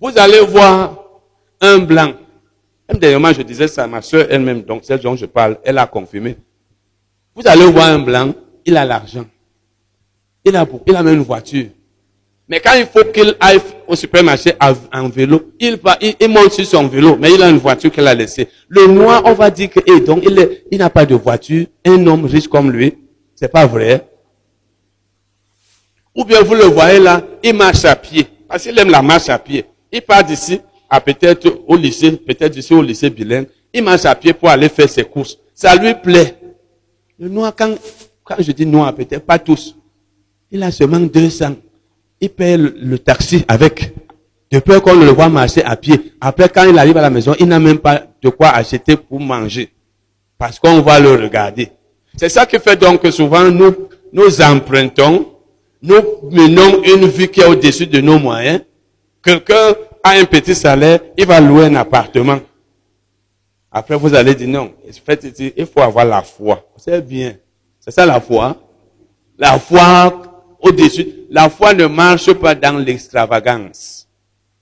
Vous 0.00 0.10
allez 0.16 0.40
voir 0.40 0.98
un 1.60 1.78
blanc. 1.78 2.14
Même 2.88 2.98
dernièrement, 2.98 3.32
je 3.32 3.42
disais 3.42 3.68
ça 3.68 3.84
à 3.84 3.86
ma 3.86 4.00
soeur 4.00 4.26
elle-même, 4.30 4.62
donc 4.62 4.84
celle 4.84 5.00
dont 5.00 5.14
je 5.14 5.26
parle, 5.26 5.58
elle 5.64 5.76
a 5.76 5.86
confirmé. 5.86 6.36
Vous 7.34 7.42
allez 7.44 7.66
voir 7.66 7.88
un 7.88 7.98
blanc, 7.98 8.34
il 8.64 8.76
a 8.76 8.86
l'argent. 8.86 9.26
Il 10.44 10.56
a, 10.56 10.66
il 10.86 10.96
a 10.96 11.02
même 11.02 11.16
une 11.16 11.22
voiture. 11.22 11.66
Mais 12.48 12.58
quand 12.58 12.72
il 12.76 12.86
faut 12.86 13.04
qu'il 13.12 13.36
aille 13.38 13.60
au 13.86 13.94
supermarché 13.94 14.52
en 14.92 15.08
vélo, 15.08 15.52
il, 15.60 15.76
va, 15.76 15.96
il, 16.00 16.28
monte 16.28 16.52
sur 16.52 16.66
son 16.66 16.88
vélo, 16.88 17.16
mais 17.20 17.32
il 17.32 17.42
a 17.42 17.48
une 17.48 17.58
voiture 17.58 17.92
qu'il 17.92 18.06
a 18.06 18.14
laissée. 18.14 18.48
Le 18.68 18.86
noir, 18.86 19.22
on 19.26 19.34
va 19.34 19.50
dire 19.50 19.70
que, 19.70 20.04
donc, 20.04 20.24
il 20.70 20.78
n'a 20.78 20.90
pas 20.90 21.06
de 21.06 21.14
voiture. 21.14 21.66
Un 21.86 22.04
homme 22.06 22.24
riche 22.24 22.48
comme 22.48 22.70
lui, 22.70 22.94
c'est 23.42 23.48
pas 23.48 23.66
vrai. 23.66 24.06
Ou 26.14 26.24
bien 26.24 26.42
vous 26.42 26.54
le 26.54 26.66
voyez 26.66 27.00
là, 27.00 27.20
il 27.42 27.52
marche 27.56 27.84
à 27.84 27.96
pied. 27.96 28.24
Parce 28.46 28.62
qu'il 28.62 28.78
aime 28.78 28.88
la 28.88 29.02
marche 29.02 29.28
à 29.30 29.36
pied. 29.36 29.64
Il 29.90 30.00
part 30.00 30.22
d'ici 30.22 30.60
à 30.88 31.00
peut-être 31.00 31.52
au 31.66 31.74
lycée, 31.74 32.12
peut-être 32.12 32.52
d'ici 32.52 32.72
au 32.72 32.80
lycée 32.80 33.10
bilingue. 33.10 33.48
Il 33.74 33.82
marche 33.82 34.04
à 34.04 34.14
pied 34.14 34.32
pour 34.32 34.48
aller 34.48 34.68
faire 34.68 34.88
ses 34.88 35.02
courses. 35.02 35.38
Ça 35.56 35.74
lui 35.74 35.92
plaît. 35.92 36.36
Le 37.18 37.28
noir, 37.28 37.52
quand, 37.56 37.74
quand 38.22 38.36
je 38.38 38.52
dis 38.52 38.64
noir, 38.64 38.94
peut-être 38.94 39.26
pas 39.26 39.40
tous. 39.40 39.74
Il 40.52 40.62
a 40.62 40.70
seulement 40.70 41.00
200. 41.00 41.56
Il 42.20 42.30
paye 42.30 42.56
le, 42.56 42.96
taxi 43.00 43.44
avec. 43.48 43.92
De 44.52 44.60
peur 44.60 44.80
qu'on 44.82 44.94
le 44.94 45.06
voit 45.06 45.28
marcher 45.28 45.64
à 45.64 45.74
pied. 45.74 46.12
Après, 46.20 46.48
quand 46.48 46.62
il 46.70 46.78
arrive 46.78 46.96
à 46.96 47.02
la 47.02 47.10
maison, 47.10 47.34
il 47.40 47.46
n'a 47.46 47.58
même 47.58 47.78
pas 47.78 48.04
de 48.22 48.28
quoi 48.28 48.50
acheter 48.50 48.96
pour 48.96 49.18
manger. 49.18 49.72
Parce 50.38 50.60
qu'on 50.60 50.80
va 50.80 51.00
le 51.00 51.10
regarder. 51.14 51.72
C'est 52.16 52.28
ça 52.28 52.46
qui 52.46 52.58
fait 52.58 52.76
donc 52.76 53.02
que 53.02 53.10
souvent 53.10 53.50
nous, 53.50 53.88
nous 54.12 54.40
empruntons, 54.40 55.32
nous 55.82 56.02
menons 56.30 56.82
une 56.84 57.06
vie 57.06 57.28
qui 57.28 57.40
est 57.40 57.46
au-dessus 57.46 57.86
de 57.86 58.00
nos 58.00 58.18
moyens. 58.18 58.60
Quelqu'un 59.22 59.74
a 60.02 60.10
un 60.10 60.24
petit 60.24 60.54
salaire, 60.54 61.00
il 61.16 61.26
va 61.26 61.40
louer 61.40 61.66
un 61.66 61.74
appartement. 61.76 62.40
Après, 63.70 63.96
vous 63.96 64.14
allez 64.14 64.34
dire 64.34 64.48
non, 64.48 64.72
il 64.84 65.66
faut 65.66 65.80
avoir 65.80 66.04
la 66.04 66.22
foi. 66.22 66.62
C'est 66.76 67.00
bien. 67.06 67.36
C'est 67.80 67.90
ça 67.90 68.04
la 68.04 68.20
foi. 68.20 68.56
La 69.38 69.58
foi 69.58 70.22
au-dessus. 70.60 71.08
La 71.30 71.48
foi 71.48 71.72
ne 71.72 71.86
marche 71.86 72.32
pas 72.34 72.54
dans 72.54 72.76
l'extravagance. 72.76 74.06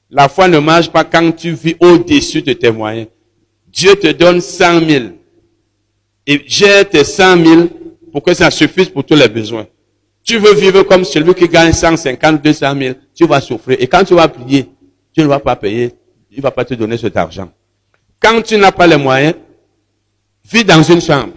La 0.09 0.29
foi 0.29 0.49
ne 0.49 0.59
marche 0.59 0.91
pas 0.91 1.05
quand 1.05 1.33
tu 1.33 1.53
vis 1.53 1.77
au-dessus 1.81 2.43
de 2.43 2.53
tes 2.53 2.71
moyens. 2.71 3.09
Dieu 3.67 3.95
te 3.97 4.13
donne 4.13 4.41
100 4.41 4.89
000. 4.89 5.05
Et 6.27 6.43
j'ai 6.47 6.85
tes 6.85 7.05
100 7.05 7.45
000 7.45 7.63
pour 8.13 8.23
que 8.23 8.35
ça 8.35 8.51
suffise 8.51 8.89
pour 8.89 9.05
tous 9.05 9.15
les 9.15 9.29
besoins. 9.29 9.67
Tu 10.23 10.39
veux 10.39 10.55
vivre 10.55 10.83
comme 10.83 11.05
celui 11.05 11.35
qui 11.35 11.49
gagne 11.49 11.73
150, 11.73 12.43
200 12.43 12.75
000, 12.79 12.95
tu 13.15 13.27
vas 13.27 13.41
souffrir. 13.41 13.79
Et 13.81 13.87
quand 13.87 14.05
tu 14.05 14.15
vas 14.15 14.29
prier, 14.29 14.69
tu 15.13 15.23
ne 15.23 15.27
vas 15.27 15.41
pas 15.41 15.57
payer, 15.57 15.95
il 16.31 16.39
ne 16.39 16.43
va 16.43 16.51
pas 16.51 16.65
te 16.65 16.75
donner 16.75 16.99
cet 16.99 17.17
argent. 17.17 17.51
Quand 18.21 18.43
tu 18.43 18.57
n'as 18.57 18.71
pas 18.71 18.87
les 18.87 18.97
moyens, 18.97 19.35
vis 20.45 20.65
dans 20.65 20.83
une 20.83 21.01
chambre. 21.01 21.33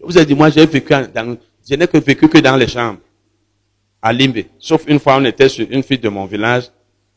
Je 0.00 0.06
vous 0.06 0.18
ai 0.18 0.24
dit, 0.24 0.34
moi 0.34 0.50
j'ai 0.50 0.66
vécu 0.66 0.92
dans, 1.14 1.36
je 1.68 1.74
n'ai 1.74 1.86
que 1.86 1.98
vécu 1.98 2.28
que 2.28 2.38
dans 2.38 2.56
les 2.56 2.68
chambres. 2.68 3.00
À 4.00 4.12
Limbe. 4.12 4.44
Sauf 4.58 4.82
une 4.88 4.98
fois, 4.98 5.16
on 5.16 5.24
était 5.24 5.48
sur 5.48 5.66
une 5.70 5.82
fille 5.82 5.98
de 5.98 6.08
mon 6.08 6.26
village. 6.26 6.64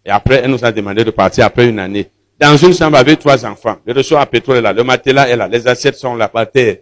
Et 0.05 0.11
après, 0.11 0.41
elle 0.43 0.51
nous 0.51 0.63
a 0.63 0.71
demandé 0.71 1.03
de 1.03 1.09
partir 1.09 1.45
après 1.45 1.67
une 1.67 1.79
année. 1.79 2.11
Dans 2.39 2.55
une 2.57 2.73
chambre 2.73 2.97
avec 2.97 3.19
trois 3.19 3.43
enfants. 3.43 3.77
Le 3.85 3.93
ressort 3.93 4.19
à 4.19 4.25
pétrole 4.27 4.57
est 4.57 4.61
là. 4.61 4.71
Le 4.71 4.83
matelas 4.83 5.27
est 5.27 5.35
là. 5.35 5.47
Les 5.47 5.67
assiettes 5.67 5.95
sont 5.95 6.15
là 6.15 6.27
par 6.27 6.51
terre. 6.51 6.77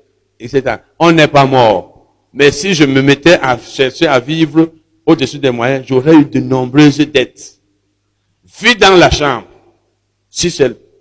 On 1.00 1.12
n'est 1.12 1.28
pas 1.28 1.46
mort. 1.46 1.90
Mais 2.34 2.52
si 2.52 2.74
je 2.74 2.84
me 2.84 3.02
mettais 3.02 3.40
à 3.42 3.58
chercher 3.58 4.08
à 4.08 4.20
vivre 4.20 4.72
au-dessus 5.06 5.40
des 5.40 5.52
moyens, 5.52 5.86
j'aurais 5.88 6.16
eu 6.16 6.26
de 6.26 6.40
nombreuses 6.40 6.98
dettes. 6.98 7.60
Vis 8.60 8.76
dans 8.76 8.96
la 8.96 9.10
chambre. 9.10 9.48
Si 10.30 10.52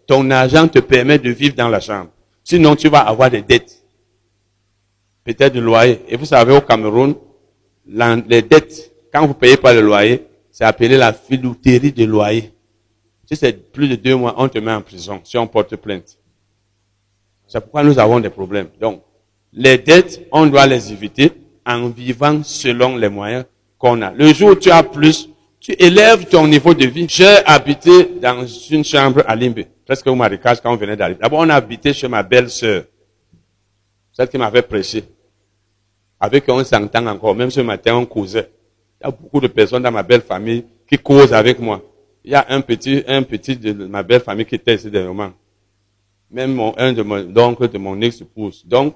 ton 0.06 0.30
argent 0.30 0.68
te 0.68 0.78
permet 0.80 1.18
de 1.18 1.30
vivre 1.30 1.54
dans 1.54 1.68
la 1.68 1.80
chambre. 1.80 2.10
Sinon, 2.44 2.76
tu 2.76 2.88
vas 2.88 3.00
avoir 3.00 3.30
des 3.30 3.42
dettes. 3.42 3.82
Peut-être 5.24 5.54
de 5.54 5.60
loyer. 5.60 6.00
Et 6.08 6.16
vous 6.16 6.24
savez, 6.26 6.54
au 6.54 6.60
Cameroun, 6.60 7.14
les 7.86 8.42
dettes, 8.42 8.92
quand 9.12 9.26
vous 9.26 9.34
payez 9.34 9.56
pas 9.56 9.72
le 9.72 9.80
loyer, 9.80 10.26
c'est 10.50 10.64
appelé 10.64 10.96
la 10.98 11.12
filouterie 11.12 11.92
de 11.92 12.04
loyer. 12.04 12.52
Si 13.24 13.36
c'est 13.36 13.72
plus 13.72 13.88
de 13.88 13.94
deux 13.94 14.16
mois, 14.16 14.34
on 14.36 14.48
te 14.48 14.58
met 14.58 14.72
en 14.72 14.82
prison 14.82 15.20
si 15.24 15.38
on 15.38 15.46
porte 15.46 15.76
plainte. 15.76 16.18
C'est 17.46 17.60
pourquoi 17.60 17.82
nous 17.82 17.98
avons 17.98 18.20
des 18.20 18.30
problèmes. 18.30 18.68
Donc, 18.80 19.02
les 19.52 19.78
dettes, 19.78 20.26
on 20.32 20.46
doit 20.46 20.66
les 20.66 20.92
éviter 20.92 21.32
en 21.66 21.88
vivant 21.88 22.42
selon 22.42 22.96
les 22.96 23.08
moyens 23.08 23.44
qu'on 23.78 24.00
a. 24.02 24.10
Le 24.12 24.32
jour 24.32 24.50
où 24.50 24.54
tu 24.54 24.70
as 24.70 24.82
plus, 24.82 25.28
tu 25.60 25.72
élèves 25.78 26.26
ton 26.26 26.46
niveau 26.46 26.74
de 26.74 26.86
vie. 26.86 27.06
J'ai 27.08 27.36
habité 27.46 28.18
dans 28.20 28.46
une 28.46 28.84
chambre 28.84 29.22
à 29.26 29.36
Limbe, 29.36 29.64
presque 29.84 30.06
au 30.06 30.14
marécage 30.14 30.60
quand 30.60 30.72
on 30.72 30.76
venait 30.76 30.96
d'arriver. 30.96 31.20
D'abord, 31.22 31.40
on 31.40 31.48
a 31.48 31.54
habité 31.54 31.92
chez 31.92 32.08
ma 32.08 32.22
belle-sœur, 32.22 32.84
celle 34.12 34.28
qui 34.28 34.38
m'avait 34.38 34.62
prêché. 34.62 35.04
Avec 36.18 36.44
qui 36.44 36.50
on 36.50 36.62
s'entend 36.64 37.06
encore. 37.06 37.34
Même 37.34 37.50
ce 37.50 37.60
matin, 37.60 37.96
on 37.96 38.06
causait. 38.06 38.50
Il 39.00 39.06
y 39.06 39.08
a 39.08 39.10
beaucoup 39.10 39.40
de 39.40 39.48
personnes 39.48 39.82
dans 39.82 39.90
ma 39.90 40.02
belle 40.02 40.22
famille 40.22 40.64
qui 40.88 40.96
causent 40.96 41.32
avec 41.32 41.58
moi. 41.58 41.82
Il 42.24 42.30
y 42.30 42.34
a 42.34 42.46
un 42.48 42.60
petit, 42.60 43.02
un 43.08 43.22
petit 43.22 43.56
de 43.56 43.72
ma 43.72 44.04
belle 44.04 44.20
famille 44.20 44.46
qui 44.46 44.54
était 44.54 44.76
ici 44.76 44.88
dernièrement. 44.88 45.32
Même 46.30 46.54
mon, 46.54 46.72
un 46.78 46.92
de 46.92 47.02
mon 47.02 47.36
oncle 47.36 47.68
de 47.68 47.78
mon 47.78 48.00
ex-épouse. 48.00 48.64
Donc, 48.64 48.94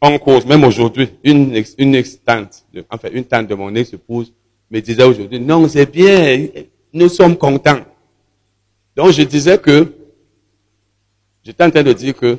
on 0.00 0.18
cause, 0.18 0.46
même 0.46 0.64
aujourd'hui, 0.64 1.10
une, 1.22 1.54
ex, 1.54 1.74
une 1.78 1.94
ex-tante, 1.94 2.64
enfin, 2.88 3.08
une 3.12 3.24
tante 3.24 3.46
de 3.46 3.54
mon 3.54 3.74
ex-épouse 3.74 4.32
me 4.70 4.80
disait 4.80 5.04
aujourd'hui, 5.04 5.40
non, 5.40 5.68
c'est 5.68 5.90
bien, 5.90 6.46
nous 6.92 7.08
sommes 7.08 7.36
contents. 7.36 7.80
Donc, 8.96 9.10
je 9.12 9.22
disais 9.22 9.58
que, 9.58 9.92
j'étais 11.42 11.64
en 11.64 11.70
train 11.70 11.82
de 11.82 11.92
dire 11.92 12.14
que, 12.14 12.38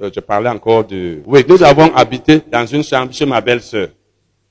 euh, 0.00 0.10
je 0.14 0.20
parlais 0.20 0.50
encore 0.50 0.84
de, 0.84 1.22
oui, 1.26 1.44
nous 1.48 1.62
avons 1.62 1.94
habité 1.94 2.40
dans 2.50 2.66
une 2.66 2.84
chambre 2.84 3.12
chez 3.12 3.26
ma 3.26 3.40
belle-sœur. 3.40 3.88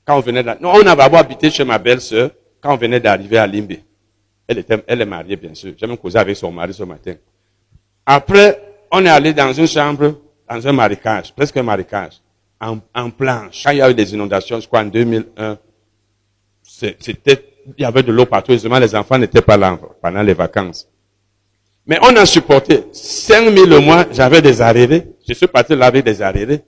Quand 0.04 0.16
on 0.16 0.20
venait 0.20 0.42
non, 0.42 0.72
on 0.74 0.86
avait 0.86 1.16
habité 1.16 1.50
chez 1.50 1.64
ma 1.64 1.78
belle-sœur 1.78 2.30
quand 2.60 2.74
on 2.74 2.76
venait 2.76 3.00
d'arriver 3.00 3.38
à 3.38 3.46
Limbe. 3.46 3.74
Elle 4.46 4.58
était, 4.58 4.82
elle 4.86 5.02
est 5.02 5.06
mariée, 5.06 5.36
bien 5.36 5.54
sûr. 5.54 5.74
J'ai 5.76 5.86
même 5.86 5.98
causé 5.98 6.18
avec 6.18 6.36
son 6.36 6.50
mari 6.50 6.72
ce 6.72 6.82
matin. 6.82 7.14
Après, 8.04 8.58
on 8.90 9.04
est 9.04 9.08
allé 9.10 9.34
dans 9.34 9.52
une 9.52 9.66
chambre, 9.66 10.14
dans 10.48 10.66
un 10.66 10.72
marécage, 10.72 11.34
presque 11.34 11.56
un 11.58 11.62
marécage, 11.62 12.20
en, 12.60 12.78
en 12.94 13.10
planche. 13.10 13.62
Quand 13.64 13.70
il 13.70 13.78
y 13.78 13.82
a 13.82 13.90
eu 13.90 13.94
des 13.94 14.14
inondations, 14.14 14.60
je 14.60 14.66
crois 14.66 14.80
en 14.80 14.86
2001, 14.86 15.58
c'était, 16.62 17.44
il 17.76 17.82
y 17.82 17.84
avait 17.84 18.02
de 18.02 18.12
l'eau 18.12 18.26
partout. 18.26 18.52
Heureusement, 18.52 18.78
les 18.78 18.94
enfants 18.94 19.18
n'étaient 19.18 19.42
pas 19.42 19.56
là 19.56 19.78
pendant 20.02 20.22
les 20.22 20.34
vacances. 20.34 20.88
Mais 21.86 21.98
on 22.02 22.14
a 22.16 22.26
supporté. 22.26 22.84
5 22.92 23.50
000 23.54 23.66
le 23.66 23.80
mois, 23.80 24.06
j'avais 24.12 24.42
des 24.42 24.60
arriérés. 24.60 25.06
Je 25.26 25.32
suis 25.32 25.46
parti 25.46 25.74
là 25.74 25.86
avec 25.86 26.04
des 26.04 26.20
arriérés. 26.20 26.62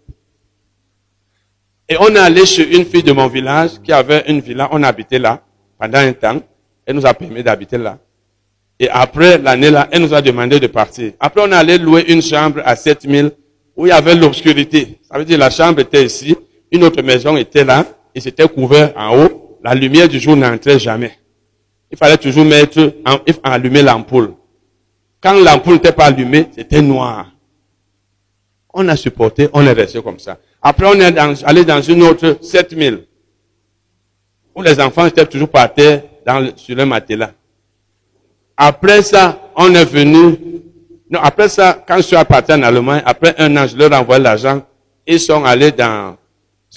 Et 1.89 1.97
on 1.99 2.09
est 2.09 2.19
allé 2.19 2.47
chez 2.47 2.77
une 2.77 2.85
fille 2.87 3.03
de 3.03 3.13
mon 3.13 3.27
village 3.27 3.73
qui 3.83 3.93
avait 3.93 4.25
une 4.29 4.41
villa. 4.41 4.69
On 4.73 4.83
habitait 4.83 5.19
là 5.19 5.43
pendant 5.79 5.99
un 5.99 6.13
temps. 6.13 6.41
Elle 6.87 6.97
nous 6.97 7.05
a 7.05 7.13
permis 7.13 7.43
d'habiter 7.43 7.77
là. 7.77 7.99
Et 8.79 8.89
après 8.89 9.37
l'année 9.37 9.71
là, 9.71 9.89
elle 9.91 10.03
nous 10.03 10.15
a 10.15 10.23
demandé 10.23 10.59
de 10.59 10.67
partir. 10.69 11.13
Après, 11.21 11.43
on 11.45 11.53
est 11.53 11.55
allé 11.55 11.77
louer 11.77 12.11
une 12.11 12.23
chambre 12.23 12.63
à 12.65 12.75
7 12.75 13.03
000 13.03 13.29
où 13.81 13.87
il 13.87 13.89
y 13.89 13.93
avait 13.93 14.15
l'obscurité. 14.15 14.99
Ça 15.11 15.17
veut 15.17 15.25
dire 15.25 15.39
la 15.39 15.49
chambre 15.49 15.81
était 15.81 16.05
ici, 16.05 16.37
une 16.71 16.85
autre 16.85 17.01
maison 17.01 17.39
était 17.39 17.65
là, 17.65 17.87
et 18.15 18.21
c'était 18.21 18.47
couvert 18.47 18.93
en 18.95 19.17
haut. 19.17 19.59
La 19.65 19.75
lumière 19.75 20.07
du 20.07 20.21
jour 20.21 20.37
n'entrait 20.37 20.79
jamais. 20.79 21.13
Il 21.91 21.97
fallait 21.97 22.19
toujours 22.19 22.45
mettre, 22.45 22.93
en, 23.07 23.17
allumer 23.43 23.81
l'ampoule. 23.81 24.35
Quand 25.23 25.33
l'ampoule 25.33 25.75
n'était 25.75 25.93
pas 25.93 26.05
allumée, 26.05 26.49
c'était 26.55 26.83
noir. 26.83 27.33
On 28.75 28.87
a 28.87 28.97
supporté, 28.97 29.49
on 29.55 29.63
est 29.67 29.73
resté 29.73 30.03
comme 30.03 30.19
ça. 30.19 30.37
Après, 30.61 30.87
on 30.87 31.01
est 31.01 31.19
allé 31.45 31.65
dans 31.65 31.81
une 31.81 32.03
autre 32.03 32.37
7000, 32.43 33.07
où 34.55 34.61
les 34.61 34.79
enfants 34.79 35.07
étaient 35.07 35.25
toujours 35.25 35.49
par 35.49 35.73
terre 35.73 36.03
sur 36.55 36.77
le 36.77 36.85
matelas. 36.85 37.33
Après 38.59 39.01
ça, 39.01 39.51
on 39.57 39.75
est 39.75 39.87
venu. 39.87 40.39
Non, 41.11 41.19
après 41.21 41.49
ça, 41.49 41.85
quand 41.87 41.97
je 41.97 42.03
suis 42.03 42.17
parti 42.29 42.53
en 42.53 42.63
Allemagne, 42.63 43.03
après 43.05 43.35
un 43.39 43.57
an, 43.57 43.67
je 43.67 43.77
leur 43.77 43.93
envoyé 43.93 44.23
l'argent. 44.23 44.63
Ils 45.05 45.19
sont 45.19 45.45
allés 45.45 45.73
dans 45.73 46.17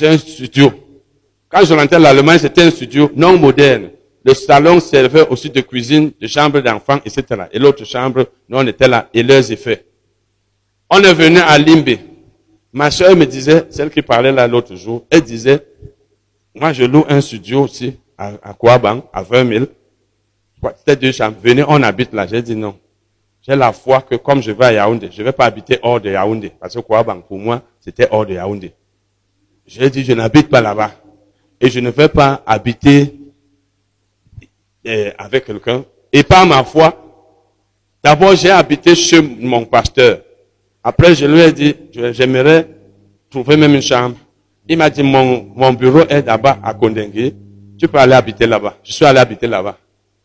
un 0.01 0.17
studio. 0.17 0.73
Quand 1.47 1.63
je 1.63 1.73
rentrais 1.75 1.99
l'Allemagne, 1.99 2.39
c'était 2.39 2.63
un 2.63 2.71
studio 2.71 3.11
non 3.15 3.37
moderne. 3.37 3.91
Le 4.25 4.33
salon 4.33 4.79
servait 4.79 5.27
aussi 5.27 5.51
de 5.51 5.61
cuisine, 5.61 6.11
de 6.19 6.25
chambre 6.25 6.61
d'enfants, 6.61 6.99
etc. 7.05 7.43
Et 7.51 7.59
l'autre 7.59 7.85
chambre, 7.85 8.25
nous 8.49 8.57
on 8.57 8.65
était 8.65 8.87
là, 8.87 9.07
et 9.13 9.21
leurs 9.21 9.51
effets. 9.51 9.85
On 10.89 10.99
est 11.03 11.13
venu 11.13 11.37
à 11.37 11.57
Limbe. 11.59 11.99
Ma 12.71 12.89
soeur 12.89 13.15
me 13.15 13.25
disait, 13.25 13.67
celle 13.69 13.91
qui 13.91 14.01
parlait 14.01 14.31
là 14.31 14.47
l'autre 14.47 14.75
jour, 14.75 15.05
elle 15.11 15.21
disait, 15.21 15.63
moi 16.55 16.73
je 16.73 16.85
loue 16.85 17.05
un 17.07 17.21
studio 17.21 17.65
aussi, 17.65 17.97
à, 18.17 18.31
à 18.41 18.53
Kouaban, 18.53 19.03
à 19.13 19.21
20 19.21 19.47
000. 19.47 19.65
C'était 20.77 20.95
deux 20.95 21.11
chambres. 21.11 21.37
Venez, 21.43 21.63
on 21.67 21.83
habite 21.83 22.13
là. 22.13 22.25
J'ai 22.25 22.41
dit 22.41 22.55
non. 22.55 22.75
J'ai 23.45 23.57
la 23.57 23.73
foi 23.73 24.01
que 24.01 24.15
comme 24.15 24.41
je 24.41 24.51
vais 24.51 24.65
à 24.65 24.73
Yaoundé, 24.73 25.09
je 25.11 25.19
ne 25.19 25.25
vais 25.25 25.33
pas 25.33 25.45
habiter 25.45 25.77
hors 25.83 25.99
de 25.99 26.09
Yaoundé. 26.09 26.53
Parce 26.59 26.73
que 26.75 26.79
Kouaban, 26.79 27.19
pour 27.19 27.37
moi, 27.37 27.61
c'était 27.81 28.07
hors 28.09 28.25
de 28.25 28.33
Yaoundé. 28.35 28.73
J'ai 29.67 29.89
dit, 29.89 30.03
je 30.05 30.13
n'habite 30.13 30.49
pas 30.49 30.61
là-bas. 30.61 30.91
Et 31.59 31.69
je 31.69 31.81
ne 31.81 31.89
vais 31.89 32.07
pas 32.07 32.41
habiter 32.45 33.13
euh, 34.87 35.11
avec 35.17 35.45
quelqu'un. 35.45 35.83
Et 36.11 36.23
par 36.23 36.45
ma 36.45 36.63
foi, 36.63 36.93
d'abord 38.01 38.35
j'ai 38.35 38.49
habité 38.49 38.95
chez 38.95 39.21
mon 39.21 39.65
pasteur. 39.65 40.19
Après, 40.81 41.13
je 41.13 41.25
lui 41.25 41.39
ai 41.41 41.51
dit, 41.51 41.75
j'aimerais 41.91 42.67
trouver 43.29 43.57
même 43.57 43.75
une 43.75 43.81
chambre. 43.81 44.15
Il 44.67 44.77
m'a 44.77 44.89
dit, 44.89 45.03
mon, 45.03 45.51
mon 45.55 45.73
bureau 45.73 46.01
est 46.07 46.25
là-bas 46.25 46.59
à 46.63 46.73
Kondengue. 46.73 47.33
Tu 47.77 47.87
peux 47.89 47.97
aller 47.97 48.13
habiter 48.13 48.47
là-bas. 48.47 48.77
Je 48.83 48.93
suis 48.93 49.05
allé 49.05 49.19
habiter 49.19 49.47
là-bas. 49.47 49.77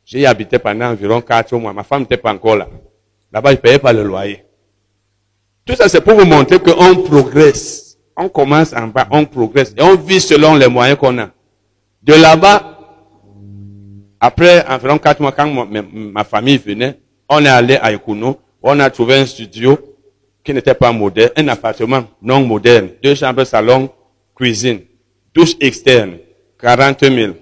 J'ai 0.05 0.21
y 0.21 0.27
habité 0.27 0.59
pendant 0.59 0.87
environ 0.87 1.21
quatre 1.21 1.57
mois. 1.57 1.73
Ma 1.73 1.83
femme 1.83 2.03
n'était 2.03 2.17
pas 2.17 2.33
encore 2.33 2.57
là. 2.57 2.69
Là-bas, 3.33 3.51
je 3.51 3.57
ne 3.57 3.61
payais 3.61 3.79
pas 3.79 3.93
le 3.93 4.03
loyer. 4.03 4.45
Tout 5.65 5.75
ça, 5.75 5.89
c'est 5.89 6.01
pour 6.01 6.15
vous 6.15 6.25
montrer 6.25 6.59
qu'on 6.59 6.97
progresse. 6.97 7.99
On 8.17 8.29
commence 8.29 8.73
en 8.73 8.89
bas, 8.89 9.07
on 9.11 9.25
progresse. 9.27 9.75
Et 9.77 9.83
on 9.83 9.97
vit 9.97 10.21
selon 10.21 10.55
les 10.55 10.67
moyens 10.67 10.99
qu'on 10.99 11.19
a. 11.19 11.31
De 12.03 12.15
là-bas, 12.15 12.79
après 14.21 14.67
environ 14.67 14.99
quatre 14.99 15.21
mois, 15.21 15.33
quand 15.33 15.47
ma, 15.47 16.25
famille 16.25 16.59
venait, 16.59 16.99
on 17.29 17.45
est 17.45 17.49
allé 17.49 17.77
à 17.77 17.93
Ekuno. 17.93 18.39
On 18.63 18.81
a 18.81 18.91
trouvé 18.91 19.17
un 19.17 19.27
studio 19.27 19.79
qui 20.43 20.53
n'était 20.53 20.75
pas 20.75 20.91
moderne, 20.91 21.31
un 21.37 21.49
appartement 21.49 22.05
non 22.23 22.45
moderne. 22.45 22.89
Deux 23.03 23.15
chambres, 23.15 23.45
salon, 23.45 23.91
cuisine, 24.35 24.81
douche 25.35 25.55
externe, 25.61 26.15
40 26.61 27.05
000. 27.05 27.33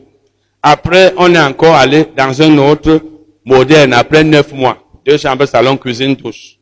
Après, 0.63 1.15
on 1.17 1.33
est 1.33 1.41
encore 1.41 1.77
allé 1.77 2.07
dans 2.17 2.43
un 2.43 2.59
autre 2.59 3.01
moderne, 3.45 3.93
après 3.93 4.25
neuf 4.25 4.53
mois. 4.53 4.79
Deux 5.07 5.17
chambres, 5.19 5.47
salon, 5.47 5.77
cuisine, 5.77 6.15
douche. 6.17 6.59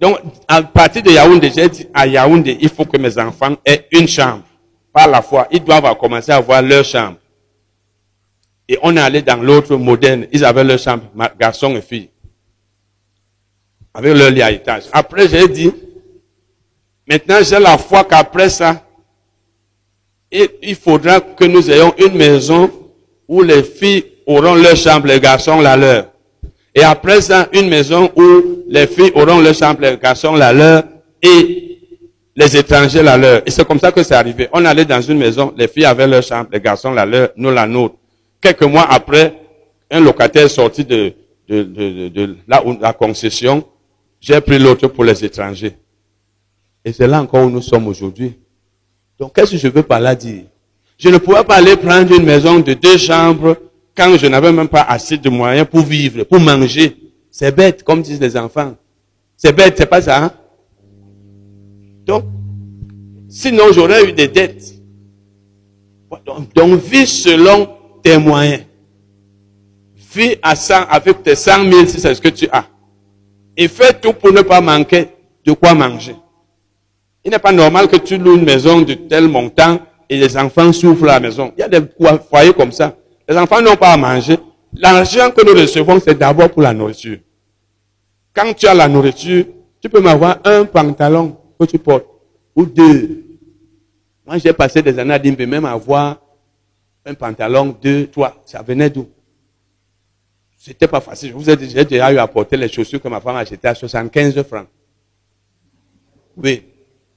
Donc, 0.00 0.18
à 0.46 0.62
partir 0.62 1.02
de 1.02 1.10
Yaoundé, 1.10 1.50
j'ai 1.54 1.68
dit 1.68 1.86
à 1.92 2.06
Yaoundé, 2.06 2.56
il 2.60 2.68
faut 2.68 2.84
que 2.84 2.96
mes 2.96 3.18
enfants 3.18 3.56
aient 3.64 3.86
une 3.92 4.08
chambre. 4.08 4.44
Par 4.92 5.08
la 5.08 5.20
fois, 5.20 5.46
ils 5.50 5.62
doivent 5.62 5.96
commencer 5.98 6.32
à 6.32 6.36
avoir 6.36 6.62
leur 6.62 6.84
chambre. 6.84 7.16
Et 8.68 8.78
on 8.82 8.96
est 8.96 9.00
allé 9.00 9.22
dans 9.22 9.36
l'autre 9.42 9.76
moderne, 9.76 10.26
ils 10.32 10.44
avaient 10.44 10.64
leur 10.64 10.78
chambre, 10.78 11.04
ma- 11.14 11.32
garçon 11.38 11.74
et 11.76 11.80
fille. 11.82 12.08
Avec 13.92 14.14
leur 14.16 14.30
lit 14.30 14.42
à 14.42 14.50
étage. 14.52 14.84
Après, 14.92 15.28
j'ai 15.28 15.48
dit, 15.48 15.72
maintenant 17.08 17.38
j'ai 17.42 17.58
la 17.58 17.76
foi 17.78 18.04
qu'après 18.04 18.48
ça, 18.50 18.84
il, 20.30 20.48
il 20.62 20.74
faudra 20.76 21.20
que 21.20 21.44
nous 21.44 21.68
ayons 21.70 21.94
une 21.98 22.16
maison 22.16 22.70
où 23.26 23.42
les 23.42 23.62
filles 23.62 24.04
auront 24.26 24.54
leur 24.54 24.76
chambre, 24.76 25.06
les 25.06 25.18
garçons 25.20 25.60
la 25.60 25.76
leur. 25.76 26.12
Et 26.78 26.84
après 26.84 27.20
ça, 27.20 27.48
une 27.52 27.68
maison 27.68 28.08
où 28.14 28.62
les 28.68 28.86
filles 28.86 29.10
auront 29.16 29.40
leur 29.40 29.52
chambre, 29.52 29.80
les 29.80 29.96
garçons 29.96 30.36
la 30.36 30.52
leur, 30.52 30.84
et 31.20 31.80
les 32.36 32.56
étrangers 32.56 33.02
la 33.02 33.16
leur. 33.16 33.42
Et 33.44 33.50
c'est 33.50 33.66
comme 33.66 33.80
ça 33.80 33.90
que 33.90 34.00
c'est 34.04 34.14
arrivé. 34.14 34.48
On 34.52 34.64
allait 34.64 34.84
dans 34.84 35.00
une 35.00 35.18
maison, 35.18 35.52
les 35.56 35.66
filles 35.66 35.86
avaient 35.86 36.06
leur 36.06 36.22
chambre, 36.22 36.48
les 36.52 36.60
garçons 36.60 36.92
la 36.92 37.04
leur, 37.04 37.30
nous 37.36 37.50
la 37.50 37.66
nôtre. 37.66 37.96
Quelques 38.40 38.62
mois 38.62 38.86
après, 38.88 39.34
un 39.90 39.98
locataire 39.98 40.44
est 40.44 40.48
sorti 40.50 40.84
de, 40.84 41.14
la 42.46 42.92
concession, 42.92 43.64
j'ai 44.20 44.40
pris 44.40 44.60
l'autre 44.60 44.86
pour 44.86 45.02
les 45.02 45.24
étrangers. 45.24 45.76
Et 46.84 46.92
c'est 46.92 47.08
là 47.08 47.20
encore 47.20 47.44
où 47.44 47.50
nous 47.50 47.62
sommes 47.62 47.88
aujourd'hui. 47.88 48.38
Donc, 49.18 49.34
qu'est-ce 49.34 49.50
que 49.50 49.56
je 49.56 49.66
veux 49.66 49.82
par 49.82 49.98
là 49.98 50.14
dire? 50.14 50.44
Je 50.96 51.08
ne 51.08 51.18
pouvais 51.18 51.42
pas 51.42 51.56
aller 51.56 51.74
prendre 51.74 52.14
une 52.14 52.24
maison 52.24 52.60
de 52.60 52.74
deux 52.74 52.98
chambres 52.98 53.56
quand 53.98 54.16
je 54.16 54.28
n'avais 54.28 54.52
même 54.52 54.68
pas 54.68 54.82
assez 54.82 55.18
de 55.18 55.28
moyens 55.28 55.66
pour 55.68 55.80
vivre, 55.80 56.22
pour 56.22 56.38
manger. 56.38 56.96
C'est 57.32 57.54
bête, 57.54 57.82
comme 57.82 58.00
disent 58.00 58.20
les 58.20 58.36
enfants. 58.36 58.76
C'est 59.36 59.52
bête, 59.52 59.74
c'est 59.76 59.86
pas 59.86 60.00
ça. 60.00 60.24
Hein? 60.24 60.32
Donc, 62.06 62.24
sinon 63.28 63.64
j'aurais 63.72 64.08
eu 64.08 64.12
des 64.12 64.28
dettes. 64.28 64.74
Donc, 66.54 66.80
vis 66.80 67.06
selon 67.08 67.68
tes 68.02 68.16
moyens. 68.18 68.62
Vis 70.14 70.36
à 70.42 70.54
100, 70.54 70.74
avec 70.88 71.22
tes 71.24 71.34
100 71.34 71.70
000 71.70 71.86
si 71.86 72.00
c'est 72.00 72.14
ce 72.14 72.20
que 72.20 72.28
tu 72.28 72.48
as. 72.52 72.66
Et 73.56 73.66
fais 73.66 73.92
tout 73.94 74.12
pour 74.12 74.32
ne 74.32 74.42
pas 74.42 74.60
manquer 74.60 75.08
de 75.44 75.52
quoi 75.52 75.74
manger. 75.74 76.14
Il 77.24 77.32
n'est 77.32 77.38
pas 77.40 77.52
normal 77.52 77.88
que 77.88 77.96
tu 77.96 78.16
loues 78.16 78.36
une 78.36 78.44
maison 78.44 78.80
de 78.80 78.94
tel 78.94 79.26
montant 79.28 79.80
et 80.08 80.16
les 80.16 80.36
enfants 80.36 80.72
souffrent 80.72 81.02
à 81.04 81.14
la 81.14 81.20
maison. 81.20 81.52
Il 81.56 81.60
y 81.60 81.64
a 81.64 81.68
des 81.68 81.80
foyers 82.30 82.54
comme 82.54 82.70
ça. 82.70 82.94
Les 83.28 83.36
enfants 83.36 83.60
n'ont 83.60 83.76
pas 83.76 83.92
à 83.92 83.96
manger. 83.96 84.38
L'argent 84.72 85.30
que 85.30 85.44
nous 85.44 85.60
recevons, 85.60 86.00
c'est 86.00 86.16
d'abord 86.16 86.50
pour 86.50 86.62
la 86.62 86.72
nourriture. 86.72 87.18
Quand 88.34 88.54
tu 88.54 88.66
as 88.66 88.74
la 88.74 88.88
nourriture, 88.88 89.44
tu 89.80 89.88
peux 89.88 90.00
m'avoir 90.00 90.38
un 90.44 90.64
pantalon 90.64 91.36
que 91.58 91.66
tu 91.66 91.78
portes, 91.78 92.06
ou 92.54 92.64
deux. 92.64 93.24
Moi, 94.26 94.38
j'ai 94.38 94.52
passé 94.52 94.82
des 94.82 94.98
années 94.98 95.14
à 95.14 95.18
Dimbe, 95.18 95.40
même 95.40 95.64
avoir 95.64 96.20
un 97.04 97.14
pantalon, 97.14 97.76
deux, 97.80 98.06
trois. 98.06 98.42
Ça 98.44 98.62
venait 98.62 98.90
d'où? 98.90 99.08
C'était 100.56 100.88
pas 100.88 101.00
facile. 101.00 101.30
Je 101.30 101.34
vous 101.34 101.48
ai 101.48 101.56
dit, 101.56 101.70
j'ai 101.70 101.84
déjà 101.84 102.12
eu 102.12 102.18
à 102.18 102.26
porter 102.26 102.56
les 102.56 102.68
chaussures 102.68 103.00
que 103.00 103.08
ma 103.08 103.20
femme 103.20 103.36
achetait 103.36 103.68
à 103.68 103.74
75 103.74 104.42
francs. 104.42 104.66
Oui. 106.36 106.62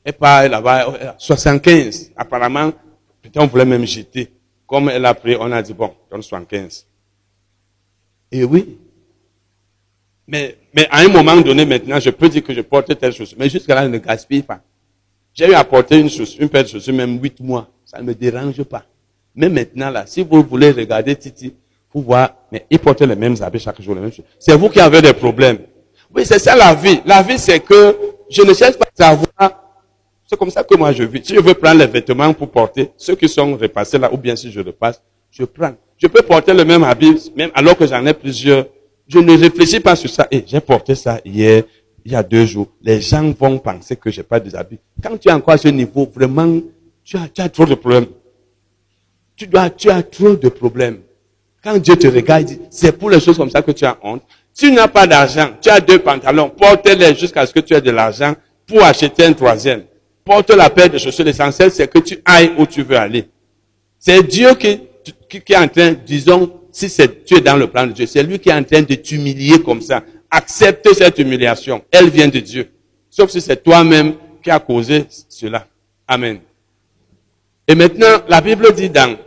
Et 0.05 0.11
pas 0.11 0.47
là-bas, 0.47 1.15
75. 1.17 2.11
Apparemment, 2.15 2.71
peut-être 3.21 3.37
on 3.37 3.47
voulait 3.47 3.65
même 3.65 3.85
jeter. 3.85 4.31
Comme 4.71 4.87
elle 4.87 5.05
a 5.05 5.13
pris, 5.13 5.35
on 5.37 5.51
a 5.51 5.61
dit, 5.61 5.73
bon, 5.73 5.91
donne 6.09 6.21
75. 6.21 6.87
Et 8.31 8.45
oui. 8.45 8.77
Mais, 10.25 10.55
mais 10.73 10.87
à 10.89 10.99
un 10.99 11.09
moment 11.09 11.35
donné, 11.41 11.65
maintenant, 11.65 11.99
je 11.99 12.09
peux 12.09 12.29
dire 12.29 12.41
que 12.41 12.53
je 12.53 12.61
porte 12.61 12.97
telle 12.97 13.11
chose. 13.11 13.35
Mais 13.37 13.49
jusqu'à 13.49 13.75
là, 13.75 13.83
je 13.83 13.89
ne 13.89 13.97
gaspille 13.97 14.43
pas. 14.43 14.61
J'ai 15.33 15.49
eu 15.49 15.53
à 15.55 15.65
porter 15.65 15.99
une, 15.99 16.09
chaussure, 16.09 16.41
une 16.41 16.47
paire 16.47 16.63
de 16.63 16.69
chaussures, 16.69 16.93
même 16.93 17.21
8 17.21 17.41
mois. 17.41 17.67
Ça 17.83 17.99
ne 17.99 18.03
me 18.03 18.15
dérange 18.15 18.63
pas. 18.63 18.85
Mais 19.35 19.49
maintenant, 19.49 19.89
là, 19.89 20.05
si 20.05 20.23
vous 20.23 20.41
voulez 20.41 20.71
regarder 20.71 21.17
Titi, 21.17 21.53
vous 21.93 22.03
voir, 22.03 22.33
mais 22.49 22.65
il 22.69 22.79
portait 22.79 23.05
les 23.05 23.17
mêmes 23.17 23.35
habits 23.41 23.59
chaque 23.59 23.81
jour, 23.81 23.93
les 23.93 23.99
mêmes 23.99 24.13
choses. 24.13 24.23
C'est 24.39 24.55
vous 24.55 24.69
qui 24.69 24.79
avez 24.79 25.01
des 25.01 25.13
problèmes. 25.13 25.57
Oui, 26.15 26.25
c'est 26.25 26.39
ça 26.39 26.55
la 26.55 26.73
vie. 26.73 27.01
La 27.05 27.21
vie, 27.21 27.37
c'est 27.37 27.59
que 27.59 27.97
je 28.29 28.41
ne 28.41 28.53
cherche 28.53 28.77
pas 28.77 28.85
à 28.97 29.03
savoir. 29.09 29.60
C'est 30.31 30.37
comme 30.37 30.49
ça 30.49 30.63
que 30.63 30.77
moi 30.77 30.93
je 30.93 31.03
vis. 31.03 31.19
Si 31.25 31.35
je 31.35 31.41
veux 31.41 31.53
prendre 31.53 31.79
les 31.79 31.87
vêtements 31.87 32.33
pour 32.33 32.49
porter, 32.49 32.89
ceux 32.95 33.15
qui 33.15 33.27
sont 33.27 33.57
repassés 33.57 33.97
là, 33.97 34.09
ou 34.13 34.15
bien 34.15 34.33
si 34.33 34.49
je 34.49 34.61
repasse, 34.61 35.01
je 35.29 35.43
prends. 35.43 35.73
Je 35.97 36.07
peux 36.07 36.21
porter 36.21 36.53
le 36.53 36.63
même 36.63 36.85
habit, 36.85 37.33
même 37.35 37.51
alors 37.53 37.75
que 37.75 37.85
j'en 37.85 38.05
ai 38.05 38.13
plusieurs. 38.13 38.65
Je 39.09 39.19
ne 39.19 39.37
réfléchis 39.37 39.81
pas 39.81 39.93
sur 39.97 40.09
ça. 40.09 40.29
Et 40.31 40.41
j'ai 40.47 40.61
porté 40.61 40.95
ça 40.95 41.19
hier, 41.25 41.63
il 42.05 42.13
y 42.13 42.15
a 42.15 42.23
deux 42.23 42.45
jours. 42.45 42.69
Les 42.81 43.01
gens 43.01 43.29
vont 43.37 43.59
penser 43.59 43.97
que 43.97 44.09
j'ai 44.09 44.23
pas 44.23 44.39
des 44.39 44.55
habits. 44.55 44.79
Quand 45.03 45.17
tu 45.17 45.27
es 45.27 45.33
encore 45.33 45.55
à 45.55 45.57
ce 45.57 45.67
niveau, 45.67 46.09
vraiment, 46.15 46.61
tu 47.03 47.17
as, 47.17 47.49
trop 47.49 47.65
de 47.65 47.75
problèmes. 47.75 48.05
Tu 49.35 49.47
dois, 49.47 49.69
tu 49.69 49.89
as 49.89 50.01
trop 50.01 50.37
de 50.37 50.47
problèmes. 50.47 50.99
Quand 51.61 51.77
Dieu 51.77 51.97
te 51.97 52.07
regarde, 52.07 52.51
c'est 52.69 52.97
pour 52.97 53.09
les 53.09 53.19
choses 53.19 53.35
comme 53.35 53.49
ça 53.49 53.61
que 53.61 53.71
tu 53.71 53.83
as 53.83 53.97
honte. 54.01 54.23
Tu 54.57 54.71
n'as 54.71 54.87
pas 54.87 55.05
d'argent, 55.05 55.49
tu 55.59 55.69
as 55.69 55.81
deux 55.81 55.99
pantalons, 55.99 56.49
porte-les 56.49 57.15
jusqu'à 57.15 57.45
ce 57.45 57.51
que 57.51 57.59
tu 57.59 57.73
aies 57.73 57.81
de 57.81 57.91
l'argent 57.91 58.33
pour 58.65 58.81
acheter 58.81 59.25
un 59.25 59.33
troisième. 59.33 59.83
Porte 60.23 60.51
la 60.51 60.69
paire 60.69 60.89
de 60.89 60.97
chaussures. 60.97 61.25
L'essentiel, 61.25 61.71
c'est 61.71 61.87
que 61.91 61.99
tu 61.99 62.19
ailles 62.25 62.51
où 62.57 62.65
tu 62.65 62.83
veux 62.83 62.97
aller. 62.97 63.27
C'est 63.99 64.23
Dieu 64.23 64.53
qui, 64.55 64.79
qui, 65.29 65.53
est 65.53 65.57
en 65.57 65.67
train, 65.67 65.93
disons, 65.93 66.51
si 66.71 66.89
c'est, 66.89 67.25
tu 67.25 67.35
es 67.35 67.41
dans 67.41 67.55
le 67.55 67.67
plan 67.67 67.85
de 67.85 67.91
Dieu, 67.91 68.05
c'est 68.05 68.23
lui 68.23 68.39
qui 68.39 68.49
est 68.49 68.53
en 68.53 68.63
train 68.63 68.81
de 68.81 68.95
t'humilier 68.95 69.61
comme 69.61 69.81
ça. 69.81 70.03
Accepte 70.29 70.93
cette 70.93 71.19
humiliation. 71.19 71.83
Elle 71.91 72.09
vient 72.09 72.27
de 72.27 72.39
Dieu. 72.39 72.69
Sauf 73.09 73.29
si 73.29 73.41
c'est 73.41 73.61
toi-même 73.61 74.13
qui 74.41 74.49
as 74.49 74.59
causé 74.59 75.05
cela. 75.27 75.67
Amen. 76.07 76.39
Et 77.67 77.75
maintenant, 77.75 78.21
la 78.27 78.41
Bible 78.41 78.73
dit 78.73 78.89
dans 78.89 79.17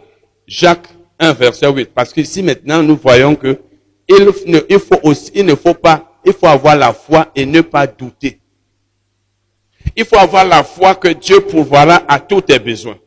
Jacques 0.46 0.88
1, 1.18 1.32
verset 1.34 1.70
8, 1.70 1.90
parce 1.94 2.12
qu'ici 2.12 2.42
maintenant, 2.42 2.82
nous 2.82 2.96
voyons 2.96 3.34
que 3.34 3.58
il 4.08 4.30
ne, 4.46 4.78
faut 4.78 4.98
aussi, 5.02 5.30
il 5.34 5.46
ne 5.46 5.54
faut 5.54 5.74
pas, 5.74 6.18
il 6.24 6.32
faut 6.32 6.46
avoir 6.46 6.76
la 6.76 6.92
foi 6.92 7.30
et 7.34 7.46
ne 7.46 7.60
pas 7.62 7.86
douter. 7.86 8.38
Il 9.96 10.04
faut 10.04 10.16
avoir 10.16 10.44
la 10.44 10.64
foi 10.64 10.94
que 10.94 11.08
Dieu 11.08 11.40
pourvoira 11.40 12.02
à 12.08 12.18
tous 12.18 12.40
tes 12.40 12.58
besoins. 12.58 12.98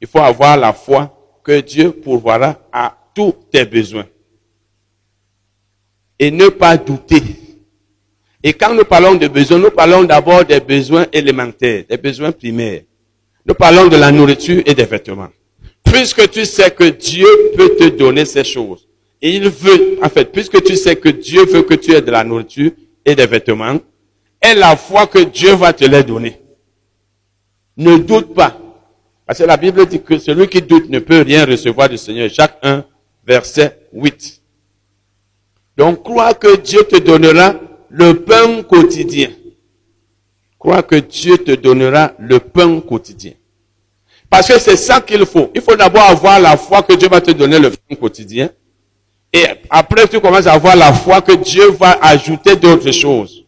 Il 0.00 0.06
faut 0.06 0.18
avoir 0.18 0.56
la 0.56 0.72
foi 0.72 1.12
que 1.42 1.60
Dieu 1.60 1.92
pourvoira 1.92 2.58
à 2.72 2.96
tous 3.14 3.34
tes 3.50 3.64
besoins. 3.64 4.06
Et 6.18 6.30
ne 6.30 6.48
pas 6.48 6.76
douter. 6.76 7.22
Et 8.42 8.52
quand 8.52 8.74
nous 8.74 8.84
parlons 8.84 9.14
de 9.14 9.28
besoins, 9.28 9.58
nous 9.58 9.70
parlons 9.70 10.04
d'abord 10.04 10.44
des 10.44 10.60
besoins 10.60 11.06
élémentaires, 11.12 11.84
des 11.88 11.96
besoins 11.96 12.32
primaires. 12.32 12.82
Nous 13.44 13.54
parlons 13.54 13.86
de 13.86 13.96
la 13.96 14.10
nourriture 14.10 14.62
et 14.66 14.74
des 14.74 14.84
vêtements. 14.84 15.28
Puisque 15.84 16.28
tu 16.30 16.44
sais 16.44 16.70
que 16.70 16.84
Dieu 16.84 17.26
peut 17.56 17.76
te 17.76 17.88
donner 17.88 18.24
ces 18.24 18.44
choses, 18.44 18.86
et 19.22 19.30
il 19.36 19.48
veut, 19.48 19.98
en 20.02 20.08
fait, 20.08 20.30
puisque 20.30 20.62
tu 20.62 20.76
sais 20.76 20.96
que 20.96 21.08
Dieu 21.08 21.44
veut 21.46 21.62
que 21.62 21.74
tu 21.74 21.92
aies 21.92 22.02
de 22.02 22.10
la 22.10 22.24
nourriture 22.24 22.72
et 23.04 23.14
des 23.14 23.26
vêtements, 23.26 23.78
et 24.42 24.54
la 24.54 24.76
foi 24.76 25.06
que 25.06 25.18
Dieu 25.18 25.54
va 25.54 25.72
te 25.72 25.84
les 25.84 26.02
donner. 26.02 26.40
Ne 27.76 27.98
doute 27.98 28.34
pas. 28.34 28.56
Parce 29.26 29.40
que 29.40 29.44
la 29.44 29.56
Bible 29.56 29.86
dit 29.86 30.00
que 30.00 30.18
celui 30.18 30.48
qui 30.48 30.62
doute 30.62 30.88
ne 30.88 30.98
peut 30.98 31.22
rien 31.22 31.44
recevoir 31.44 31.88
du 31.88 31.98
Seigneur. 31.98 32.28
Jacques 32.28 32.58
1, 32.62 32.84
verset 33.26 33.88
8. 33.92 34.42
Donc 35.76 36.02
crois 36.02 36.34
que 36.34 36.56
Dieu 36.56 36.84
te 36.84 36.96
donnera 36.96 37.56
le 37.90 38.14
pain 38.22 38.62
quotidien. 38.62 39.30
Crois 40.58 40.82
que 40.82 40.96
Dieu 40.96 41.38
te 41.38 41.52
donnera 41.52 42.12
le 42.18 42.38
pain 42.38 42.80
quotidien. 42.80 43.32
Parce 44.30 44.48
que 44.48 44.58
c'est 44.58 44.76
ça 44.76 45.00
qu'il 45.00 45.24
faut. 45.26 45.50
Il 45.54 45.60
faut 45.60 45.76
d'abord 45.76 46.02
avoir 46.02 46.40
la 46.40 46.56
foi 46.56 46.82
que 46.82 46.94
Dieu 46.94 47.08
va 47.08 47.20
te 47.20 47.30
donner 47.30 47.58
le 47.58 47.70
pain 47.70 47.94
quotidien. 47.96 48.50
Et 49.32 49.44
après, 49.70 50.08
tu 50.08 50.20
commences 50.20 50.46
à 50.46 50.54
avoir 50.54 50.76
la 50.76 50.92
foi 50.92 51.20
que 51.20 51.32
Dieu 51.32 51.70
va 51.72 51.98
ajouter 52.00 52.56
d'autres 52.56 52.90
choses. 52.90 53.45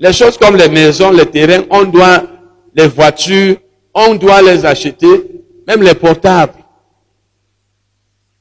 Les 0.00 0.14
choses 0.14 0.38
comme 0.38 0.56
les 0.56 0.70
maisons, 0.70 1.10
les 1.10 1.26
terrains, 1.26 1.62
on 1.68 1.84
doit, 1.84 2.22
les 2.74 2.88
voitures, 2.88 3.56
on 3.92 4.14
doit 4.14 4.40
les 4.40 4.64
acheter, 4.64 5.42
même 5.66 5.82
les 5.82 5.94
portables. 5.94 6.54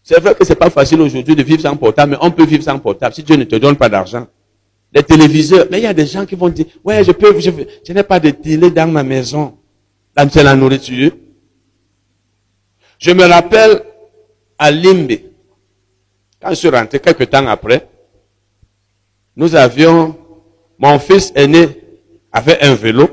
C'est 0.02 0.22
vrai 0.22 0.34
que 0.34 0.46
c'est 0.46 0.56
pas 0.56 0.70
facile 0.70 1.02
aujourd'hui 1.02 1.36
de 1.36 1.44
vivre 1.44 1.62
sans 1.62 1.76
portable, 1.76 2.12
mais 2.14 2.18
on 2.22 2.32
peut 2.32 2.46
vivre 2.46 2.64
sans 2.64 2.80
portable 2.80 3.14
si 3.14 3.24
Dieu 3.24 3.36
ne 3.36 3.44
te 3.44 3.58
donne 3.58 3.76
pas 3.76 3.90
d'argent. 3.90 4.26
Les 4.94 5.04
téléviseurs, 5.04 5.68
mais 5.70 5.80
il 5.80 5.84
y 5.84 5.88
a 5.88 5.94
des 5.94 6.06
gens 6.06 6.26
qui 6.26 6.36
vont 6.36 6.48
dire, 6.48 6.66
ouais, 6.82 7.04
je 7.04 7.12
peux, 7.12 7.38
je, 7.38 7.52
je 7.86 7.94
n'ai 7.94 8.04
pas 8.04 8.22
de 8.22 8.30
télé 8.30 8.72
dans 8.72 8.90
ma 8.90 9.04
maison. 9.04 9.58
Là, 10.16 10.26
c'est 10.32 10.44
la 10.44 10.56
nourriture. 10.56 11.12
Je 12.98 13.12
me 13.12 13.26
rappelle 13.26 13.84
à 14.58 14.72
Limbe, 14.72 15.12
quand 16.42 16.52
je 16.52 16.56
suis 16.56 16.70
rentré 16.70 17.02
quelques 17.02 17.30
temps 17.30 17.46
après, 17.48 17.86
nous 19.36 19.54
avions, 19.56 20.18
mon 20.80 20.98
fils 20.98 21.32
aîné 21.36 21.68
avait 22.32 22.62
un 22.64 22.74
vélo 22.74 23.10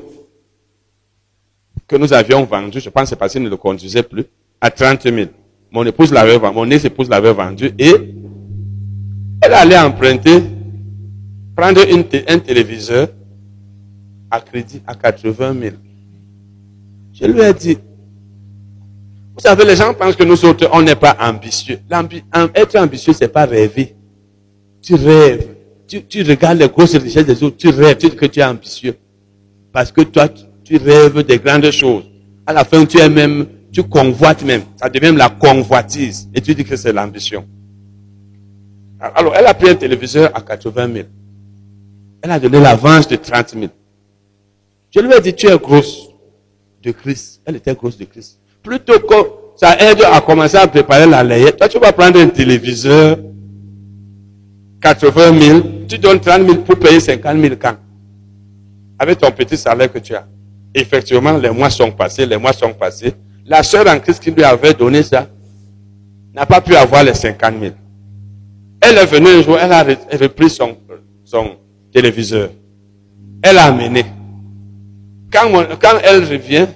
que 1.87 1.95
nous 1.95 2.11
avions 2.13 2.43
vendu, 2.45 2.79
je 2.79 2.89
pense 2.89 3.09
c'est 3.09 3.15
parce 3.15 3.33
qu'il 3.33 3.43
ne 3.43 3.49
le 3.49 3.57
conduisait 3.57 4.03
plus, 4.03 4.25
à 4.59 4.71
30 4.71 5.03
000. 5.03 5.29
Mon 5.71 5.85
épouse 5.85 6.11
l'avait 6.11 6.37
vendu, 6.37 6.55
mon 6.55 6.69
ex-épouse 6.69 7.09
l'avait 7.09 7.33
vendu 7.33 7.71
et 7.77 7.93
elle 9.41 9.53
allait 9.53 9.77
emprunter, 9.77 10.41
prendre 11.55 11.81
un 11.81 12.39
téléviseur 12.39 13.09
à 14.31 14.41
crédit 14.41 14.81
à 14.87 14.95
80 14.95 15.55
000. 15.59 15.75
Je 17.13 17.25
lui 17.25 17.41
ai 17.41 17.53
dit, 17.53 17.77
vous 19.33 19.41
savez, 19.41 19.65
les 19.65 19.75
gens 19.75 19.93
pensent 19.93 20.15
que 20.15 20.23
nous 20.23 20.43
autres, 20.45 20.69
on 20.73 20.81
n'est 20.81 20.95
pas 20.95 21.15
ambitieux. 21.19 21.79
être 22.55 22.77
ambitieux, 22.77 23.13
c'est 23.13 23.27
pas 23.27 23.45
rêver. 23.45 23.95
Tu 24.81 24.95
rêves. 24.95 25.56
Tu, 25.87 26.21
regardes 26.23 26.59
les 26.59 26.67
grosses 26.67 26.95
richesses 26.95 27.25
des 27.25 27.41
autres, 27.43 27.57
tu 27.57 27.69
rêves, 27.69 27.97
tu 27.97 28.09
que 28.09 28.25
tu 28.25 28.39
es 28.39 28.43
ambitieux. 28.43 28.95
Parce 29.71 29.91
que 29.91 30.01
toi, 30.01 30.27
tu 30.63 30.77
rêves 30.77 31.23
des 31.23 31.37
grandes 31.37 31.71
choses. 31.71 32.03
À 32.45 32.53
la 32.53 32.65
fin, 32.65 32.85
tu 32.85 32.99
es 32.99 33.09
même, 33.09 33.45
tu 33.71 33.83
convoites 33.83 34.43
même. 34.43 34.63
Ça 34.75 34.89
devient 34.89 35.15
la 35.15 35.29
convoitise. 35.29 36.29
Et 36.33 36.41
tu 36.41 36.53
dis 36.53 36.65
que 36.65 36.75
c'est 36.75 36.91
l'ambition. 36.91 37.45
Alors, 38.99 39.33
elle 39.35 39.45
a 39.45 39.53
pris 39.53 39.69
un 39.69 39.75
téléviseur 39.75 40.31
à 40.35 40.41
80 40.41 40.93
000. 40.93 41.05
Elle 42.21 42.31
a 42.31 42.39
donné 42.39 42.59
l'avance 42.59 43.07
de 43.07 43.15
30 43.15 43.49
000. 43.51 43.65
Je 44.93 44.99
lui 44.99 45.13
ai 45.13 45.21
dit, 45.21 45.33
tu 45.33 45.47
es 45.47 45.57
grosse 45.57 46.09
de 46.83 46.91
Christ. 46.91 47.41
Elle 47.45 47.57
était 47.57 47.75
grosse 47.75 47.97
de 47.97 48.05
Christ. 48.05 48.39
Plutôt 48.63 48.99
que 48.99 49.15
ça 49.55 49.75
aide 49.79 50.01
à 50.03 50.21
commencer 50.21 50.57
à 50.57 50.67
préparer 50.67 51.07
la 51.07 51.23
layette, 51.23 51.57
toi 51.57 51.67
tu 51.67 51.79
vas 51.79 51.91
prendre 51.91 52.19
un 52.19 52.27
téléviseur, 52.27 53.17
80 54.95 55.39
000, 55.39 55.61
tu 55.87 55.97
donnes 55.97 56.19
30 56.19 56.45
000 56.45 56.55
pour 56.61 56.79
payer 56.79 56.99
50 56.99 57.41
000 57.41 57.55
quand? 57.59 57.75
Avec 58.97 59.17
ton 59.17 59.31
petit 59.31 59.57
salaire 59.57 59.91
que 59.91 59.99
tu 59.99 60.15
as. 60.15 60.25
Effectivement, 60.73 61.37
les 61.37 61.49
mois 61.49 61.69
sont 61.69 61.91
passés, 61.91 62.25
les 62.25 62.37
mois 62.37 62.53
sont 62.53 62.73
passés. 62.73 63.13
La 63.45 63.63
sœur 63.63 63.85
en 63.87 63.99
Christ 63.99 64.23
qui 64.23 64.31
lui 64.31 64.43
avait 64.43 64.73
donné 64.73 65.03
ça 65.03 65.27
n'a 66.33 66.45
pas 66.45 66.61
pu 66.61 66.75
avoir 66.75 67.03
les 67.03 67.13
50 67.13 67.53
000. 67.59 67.73
Elle 68.81 68.97
est 68.97 69.05
venue 69.05 69.27
un 69.27 69.41
jour, 69.41 69.57
elle 69.59 69.73
a 69.73 69.83
repris 69.83 70.49
son, 70.49 70.77
son 71.25 71.57
téléviseur. 71.91 72.49
Elle 73.41 73.57
a 73.57 73.65
amené. 73.65 74.05
Quand, 75.31 75.51
quand 75.81 75.97
elle 76.03 76.23
revient, 76.23 76.67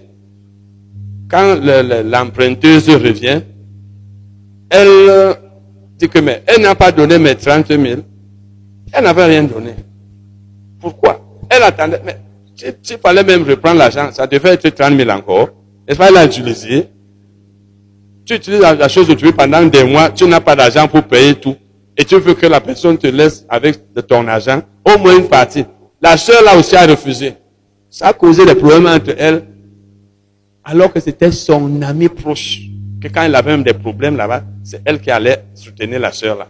quand 1.30 1.56
l'emprunteuse 2.04 2.90
revient, 2.90 3.42
elle 4.70 5.38
que 6.08 6.20
mais 6.20 6.44
elle 6.48 6.62
n'a 6.62 6.76
pas 6.76 6.92
donné 6.92 7.18
mes 7.18 7.36
30 7.36 7.68
000. 7.68 8.02
Elle 8.94 9.04
n'avait 9.04 9.26
rien 9.26 9.44
donné. 9.44 9.72
Pourquoi? 10.80 11.20
Elle 11.50 11.64
attendait. 11.64 12.02
Mais 12.06 12.18
s'il 12.82 12.98
fallait 12.98 13.24
même 13.24 13.44
reprendre 13.44 13.78
l'argent, 13.78 14.10
ça 14.12 14.28
devait 14.28 14.54
être 14.54 14.70
30 14.70 14.98
000 14.98 15.10
encore. 15.10 15.50
N'est-ce 15.88 15.98
pas? 15.98 16.10
Elle 16.10 16.28
utilisé. 16.28 16.88
Tu 18.26 18.36
utilises 18.36 18.62
la 18.62 18.88
chose 18.88 19.06
aujourd'hui 19.06 19.32
pendant 19.32 19.66
des 19.66 19.84
mois, 19.84 20.10
tu 20.10 20.26
n'as 20.26 20.40
pas 20.40 20.56
d'argent 20.56 20.88
pour 20.88 21.04
payer 21.04 21.36
tout. 21.36 21.56
Et 21.98 22.06
tu 22.06 22.18
veux 22.18 22.34
que 22.34 22.46
la 22.46 22.62
personne 22.62 22.98
te 22.98 23.08
laisse 23.08 23.46
avec 23.50 23.80
ton 24.08 24.28
argent, 24.28 24.62
au 24.86 24.98
moins 24.98 25.18
une 25.18 25.28
partie. 25.28 25.66
La 26.02 26.18
sœur 26.18 26.44
là 26.44 26.58
aussi 26.58 26.76
a 26.76 26.86
refusé. 26.86 27.34
Ça 27.90 28.08
a 28.08 28.14
causé 28.14 28.46
des 28.46 28.56
problèmes 28.56 28.88
entre 28.88 29.14
elle 29.18 29.44
alors 30.64 30.94
que 30.94 31.00
c'était 31.00 31.32
son 31.32 31.82
ami 31.82 32.08
proche. 32.08 32.62
Que 33.02 33.08
quand 33.08 33.24
il 33.24 33.34
avait 33.36 33.52
même 33.52 33.64
des 33.64 33.74
problèmes 33.74 34.16
là-bas, 34.16 34.44
c'est 34.64 34.82
elle 34.86 35.00
qui 35.02 35.10
allait 35.10 35.44
soutenir 35.56 36.00
la 36.00 36.12
sœur 36.12 36.38
là. 36.38 36.48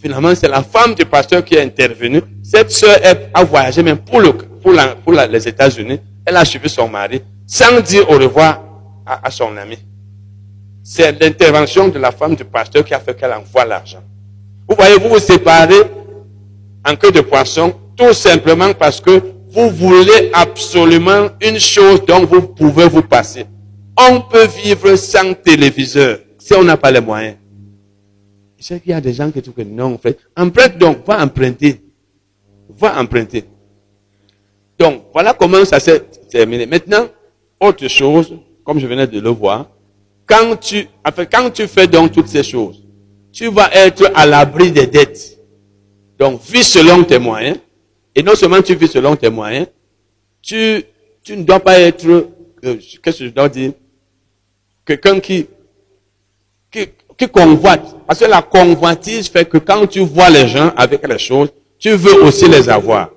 Finalement, 0.00 0.32
c'est 0.34 0.48
la 0.48 0.62
femme 0.62 0.94
du 0.94 1.04
pasteur 1.04 1.44
qui 1.44 1.56
est 1.56 1.62
intervenue. 1.62 2.22
Cette 2.42 2.70
sœur 2.70 2.96
a 3.34 3.42
voyagé 3.44 3.82
même 3.82 3.98
pour, 3.98 4.20
les 4.22 5.48
États-Unis. 5.48 5.98
Elle 6.24 6.36
a 6.36 6.44
suivi 6.44 6.68
son 6.68 6.88
mari 6.88 7.20
sans 7.46 7.80
dire 7.80 8.08
au 8.08 8.14
revoir 8.14 8.62
à 9.04 9.30
son 9.30 9.56
ami. 9.56 9.76
C'est 10.84 11.20
l'intervention 11.20 11.88
de 11.88 11.98
la 11.98 12.12
femme 12.12 12.36
du 12.36 12.44
pasteur 12.44 12.84
qui 12.84 12.94
a 12.94 13.00
fait 13.00 13.14
qu'elle 13.14 13.32
envoie 13.32 13.64
l'argent. 13.64 14.02
Vous 14.68 14.76
voyez, 14.76 14.96
vous 14.98 15.08
vous 15.08 15.18
séparez 15.18 15.82
en 16.88 16.94
queue 16.94 17.10
de 17.10 17.20
poisson 17.20 17.74
tout 17.96 18.12
simplement 18.12 18.72
parce 18.72 19.00
que 19.00 19.20
vous 19.50 19.70
voulez 19.70 20.30
absolument 20.32 21.28
une 21.40 21.58
chose 21.58 22.04
dont 22.06 22.24
vous 22.24 22.42
pouvez 22.42 22.86
vous 22.88 23.02
passer. 23.02 23.46
On 23.98 24.20
peut 24.20 24.46
vivre 24.46 24.94
sans 24.96 25.34
téléviseur 25.34 26.20
si 26.38 26.54
on 26.54 26.62
n'a 26.62 26.76
pas 26.76 26.90
les 26.90 27.00
moyens. 27.00 27.36
Je 28.58 28.64
sais 28.64 28.80
qu'il 28.80 28.90
y 28.90 28.94
a 28.94 29.00
des 29.00 29.12
gens 29.12 29.30
qui 29.30 29.40
disent 29.40 29.52
que 29.54 29.62
non, 29.62 29.94
en 29.94 29.98
fait. 29.98 30.18
Emprunte 30.36 30.78
donc, 30.78 31.06
va 31.06 31.22
emprunter. 31.22 31.80
Va 32.70 32.98
emprunter. 33.00 33.44
Donc, 34.78 35.02
voilà 35.12 35.34
comment 35.34 35.64
ça 35.64 35.80
s'est 35.80 36.00
terminé. 36.30 36.66
Maintenant, 36.66 37.08
autre 37.60 37.88
chose, 37.88 38.36
comme 38.64 38.78
je 38.78 38.86
venais 38.86 39.06
de 39.06 39.20
le 39.20 39.30
voir, 39.30 39.68
quand 40.26 40.56
tu, 40.56 40.86
fais 41.66 41.86
donc 41.86 42.12
toutes 42.12 42.28
ces 42.28 42.42
choses, 42.42 42.84
tu 43.32 43.48
vas 43.48 43.70
être 43.72 44.10
à 44.14 44.26
l'abri 44.26 44.70
des 44.70 44.86
dettes. 44.86 45.38
Donc, 46.18 46.40
vis 46.42 46.64
selon 46.64 47.02
tes 47.02 47.18
moyens. 47.18 47.58
Et 48.14 48.22
non 48.22 48.34
seulement 48.34 48.62
tu 48.62 48.74
vis 48.74 48.88
selon 48.88 49.16
tes 49.16 49.30
moyens, 49.30 49.66
tu, 50.42 50.82
tu 51.22 51.36
ne 51.36 51.42
dois 51.42 51.60
pas 51.60 51.78
être, 51.78 52.06
euh, 52.06 52.76
qu'est-ce 53.02 53.18
que 53.20 53.24
je 53.26 53.30
dois 53.30 53.48
dire, 53.48 53.72
quelqu'un 54.88 55.20
qui, 55.20 55.46
qui, 56.70 56.88
qui 57.16 57.28
convoite. 57.28 57.96
Parce 58.06 58.20
que 58.20 58.24
la 58.24 58.42
convoitise 58.42 59.28
fait 59.28 59.44
que 59.44 59.58
quand 59.58 59.86
tu 59.86 60.00
vois 60.00 60.30
les 60.30 60.48
gens 60.48 60.72
avec 60.76 61.06
les 61.06 61.18
choses, 61.18 61.50
tu 61.78 61.90
veux 61.90 62.22
aussi 62.24 62.48
les 62.48 62.68
avoir. 62.68 63.10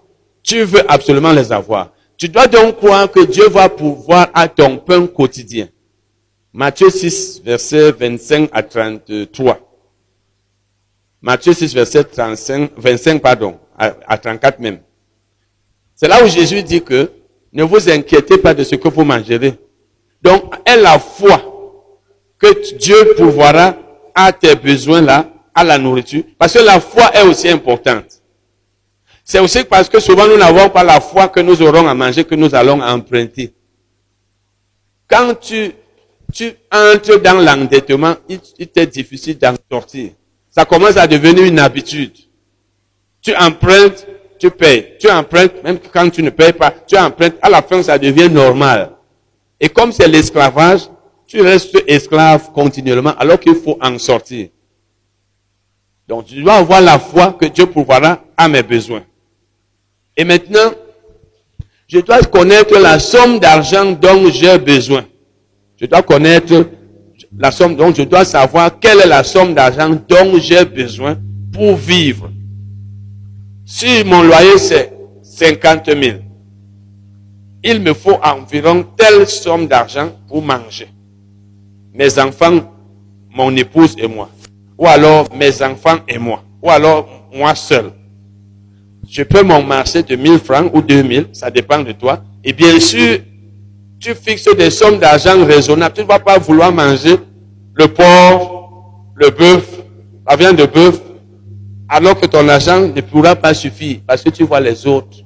Tu 0.43 0.63
veux 0.63 0.81
absolument 0.91 1.31
les 1.31 1.51
avoir. 1.51 1.91
Tu 2.17 2.27
dois 2.27 2.47
donc 2.47 2.77
croire 2.77 3.09
que 3.09 3.25
Dieu 3.25 3.47
va 3.47 3.69
pouvoir 3.69 4.29
à 4.33 4.47
ton 4.47 4.77
pain 4.77 5.07
quotidien. 5.07 5.69
Matthieu 6.53 6.89
6, 6.89 7.41
verset 7.43 7.91
25 7.91 8.49
à 8.51 8.61
33. 8.61 9.59
Matthieu 11.21 11.53
6, 11.53 11.73
verset 11.73 12.03
35, 12.03 12.71
25, 12.75 13.21
pardon, 13.21 13.57
à, 13.77 13.93
à 14.07 14.17
34 14.17 14.59
même. 14.59 14.79
C'est 15.95 16.07
là 16.07 16.23
où 16.23 16.27
Jésus 16.27 16.61
dit 16.63 16.81
que 16.81 17.09
ne 17.53 17.63
vous 17.63 17.89
inquiétez 17.89 18.37
pas 18.37 18.53
de 18.53 18.63
ce 18.63 18.75
que 18.75 18.87
vous 18.89 19.03
mangerez. 19.03 19.53
Donc, 20.21 20.53
est 20.65 20.77
la 20.77 20.99
foi 20.99 21.50
que 22.41 22.75
Dieu 22.77 23.13
pourvoira 23.15 23.75
à 24.15 24.31
tes 24.33 24.55
besoins 24.55 25.01
là, 25.01 25.29
à 25.53 25.63
la 25.63 25.77
nourriture. 25.77 26.23
Parce 26.37 26.53
que 26.53 26.59
la 26.59 26.79
foi 26.79 27.11
est 27.13 27.21
aussi 27.21 27.47
importante. 27.49 28.05
C'est 29.23 29.39
aussi 29.39 29.63
parce 29.63 29.87
que 29.87 29.99
souvent 29.99 30.27
nous 30.27 30.37
n'avons 30.37 30.69
pas 30.69 30.83
la 30.83 30.99
foi 30.99 31.27
que 31.27 31.39
nous 31.39 31.61
aurons 31.61 31.87
à 31.87 31.93
manger, 31.93 32.23
que 32.23 32.35
nous 32.35 32.53
allons 32.55 32.81
emprunter. 32.81 33.53
Quand 35.07 35.35
tu, 35.39 35.71
tu 36.33 36.51
entres 36.71 37.21
dans 37.21 37.39
l'endettement, 37.39 38.15
il, 38.27 38.39
il 38.57 38.67
t'est 38.67 38.87
difficile 38.87 39.37
d'en 39.37 39.53
sortir. 39.71 40.11
Ça 40.49 40.65
commence 40.65 40.97
à 40.97 41.07
devenir 41.07 41.45
une 41.45 41.59
habitude. 41.59 42.13
Tu 43.21 43.35
empruntes, 43.35 44.07
tu 44.39 44.49
payes. 44.49 44.93
Tu 44.99 45.09
empruntes, 45.09 45.63
même 45.63 45.77
quand 45.93 46.09
tu 46.09 46.23
ne 46.23 46.31
payes 46.31 46.53
pas, 46.53 46.71
tu 46.71 46.97
empruntes. 46.97 47.35
À 47.41 47.49
la 47.49 47.61
fin, 47.61 47.83
ça 47.83 47.97
devient 47.97 48.29
normal. 48.29 48.91
Et 49.59 49.69
comme 49.69 49.91
c'est 49.91 50.07
l'esclavage, 50.07 50.89
tu 51.31 51.39
restes 51.39 51.81
esclave 51.87 52.51
continuellement 52.51 53.13
alors 53.17 53.39
qu'il 53.39 53.55
faut 53.55 53.77
en 53.81 53.97
sortir. 53.97 54.49
Donc 56.05 56.25
tu 56.25 56.43
dois 56.43 56.55
avoir 56.55 56.81
la 56.81 56.99
foi 56.99 57.37
que 57.39 57.45
Dieu 57.45 57.67
pourvoira 57.67 58.21
à 58.35 58.49
mes 58.49 58.61
besoins. 58.61 59.03
Et 60.17 60.25
maintenant, 60.25 60.73
je 61.87 61.99
dois 61.99 62.19
connaître 62.23 62.77
la 62.77 62.99
somme 62.99 63.39
d'argent 63.39 63.93
dont 63.93 64.29
j'ai 64.29 64.57
besoin. 64.57 65.05
Je 65.79 65.85
dois 65.85 66.01
connaître 66.01 66.69
la 67.37 67.49
somme, 67.49 67.77
donc 67.77 67.95
je 67.95 68.03
dois 68.03 68.25
savoir 68.25 68.77
quelle 68.77 68.99
est 68.99 69.07
la 69.07 69.23
somme 69.23 69.53
d'argent 69.53 69.97
dont 70.09 70.37
j'ai 70.37 70.65
besoin 70.65 71.17
pour 71.53 71.77
vivre. 71.77 72.29
Si 73.65 74.03
mon 74.03 74.23
loyer 74.23 74.57
c'est 74.57 74.91
50 75.23 75.85
000, 75.85 76.17
il 77.63 77.79
me 77.79 77.93
faut 77.93 78.19
environ 78.21 78.83
telle 78.97 79.25
somme 79.29 79.67
d'argent 79.67 80.11
pour 80.27 80.41
manger. 80.41 80.89
Mes 81.93 82.17
enfants, 82.19 82.73
mon 83.29 83.55
épouse 83.55 83.95
et 83.97 84.07
moi. 84.07 84.29
Ou 84.77 84.87
alors 84.87 85.27
mes 85.35 85.61
enfants 85.61 85.99
et 86.07 86.17
moi. 86.17 86.43
Ou 86.61 86.69
alors 86.69 87.07
moi 87.33 87.53
seul. 87.55 87.91
Je 89.09 89.23
peux 89.23 89.43
m'en 89.43 89.61
marcher 89.61 90.03
de 90.03 90.15
1000 90.15 90.39
francs 90.39 90.71
ou 90.73 90.81
2000, 90.81 91.27
ça 91.33 91.51
dépend 91.51 91.79
de 91.83 91.91
toi. 91.91 92.23
Et 92.43 92.53
bien 92.53 92.79
sûr, 92.79 93.19
tu 93.99 94.15
fixes 94.15 94.55
des 94.55 94.69
sommes 94.69 94.99
d'argent 94.99 95.45
raisonnables. 95.45 95.95
Tu 95.95 96.01
ne 96.01 96.07
vas 96.07 96.19
pas 96.19 96.37
vouloir 96.37 96.71
manger 96.71 97.17
le 97.73 97.87
porc, 97.87 99.05
le 99.15 99.29
bœuf, 99.29 99.81
la 100.27 100.35
viande 100.35 100.55
de 100.55 100.65
bœuf, 100.65 101.01
alors 101.89 102.19
que 102.19 102.25
ton 102.25 102.47
argent 102.47 102.87
ne 102.87 103.01
pourra 103.01 103.35
pas 103.35 103.53
suffire 103.53 103.99
parce 104.07 104.23
que 104.23 104.29
tu 104.29 104.43
vois 104.43 104.61
les 104.61 104.87
autres. 104.87 105.17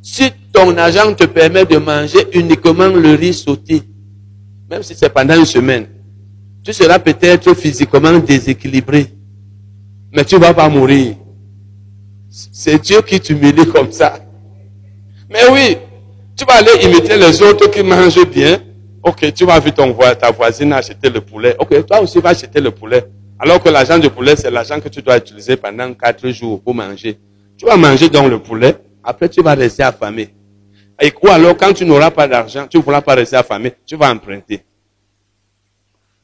Si 0.00 0.30
ton 0.52 0.76
argent 0.78 1.12
te 1.14 1.24
permet 1.24 1.64
de 1.64 1.76
manger 1.76 2.26
uniquement 2.32 2.88
le 2.88 3.14
riz 3.14 3.34
sauté, 3.34 3.82
même 4.70 4.82
si 4.82 4.94
c'est 4.94 5.08
pendant 5.08 5.36
une 5.36 5.44
semaine, 5.44 5.86
tu 6.62 6.72
seras 6.72 6.98
peut-être 6.98 7.54
physiquement 7.54 8.18
déséquilibré, 8.18 9.08
mais 10.12 10.24
tu 10.24 10.36
ne 10.36 10.40
vas 10.40 10.54
pas 10.54 10.68
mourir. 10.68 11.16
C'est 12.30 12.80
Dieu 12.80 13.00
qui 13.02 13.20
t'humilie 13.20 13.66
comme 13.66 13.92
ça. 13.92 14.18
Mais 15.30 15.40
oui, 15.52 15.76
tu 16.36 16.44
vas 16.44 16.54
aller 16.54 16.84
imiter 16.84 17.16
les 17.16 17.42
autres 17.42 17.70
qui 17.70 17.82
mangent 17.82 18.28
bien. 18.28 18.60
Ok, 19.02 19.32
tu 19.34 19.44
vas 19.44 19.60
voir 19.60 19.74
ton, 19.74 19.94
ta 20.18 20.30
voisine 20.30 20.72
acheter 20.72 21.10
le 21.10 21.20
poulet. 21.20 21.54
Ok, 21.58 21.84
toi 21.86 22.00
aussi 22.00 22.18
vas 22.18 22.30
acheter 22.30 22.60
le 22.60 22.70
poulet. 22.70 23.04
Alors 23.38 23.62
que 23.62 23.68
l'argent 23.68 23.98
du 23.98 24.08
poulet, 24.08 24.34
c'est 24.36 24.50
l'argent 24.50 24.80
que 24.80 24.88
tu 24.88 25.02
dois 25.02 25.18
utiliser 25.18 25.56
pendant 25.56 25.92
quatre 25.92 26.28
jours 26.30 26.62
pour 26.62 26.74
manger. 26.74 27.18
Tu 27.58 27.66
vas 27.66 27.76
manger 27.76 28.08
dans 28.08 28.26
le 28.26 28.38
poulet, 28.38 28.76
après 29.02 29.28
tu 29.28 29.42
vas 29.42 29.54
rester 29.54 29.82
affamé. 29.82 30.34
Et 31.04 31.10
quoi 31.10 31.34
alors, 31.34 31.54
quand 31.54 31.74
tu 31.74 31.84
n'auras 31.84 32.10
pas 32.10 32.26
d'argent, 32.26 32.66
tu 32.66 32.78
ne 32.78 32.82
pourras 32.82 33.02
pas 33.02 33.14
rester 33.14 33.36
affamé, 33.36 33.74
tu 33.84 33.94
vas 33.94 34.10
emprunter. 34.10 34.62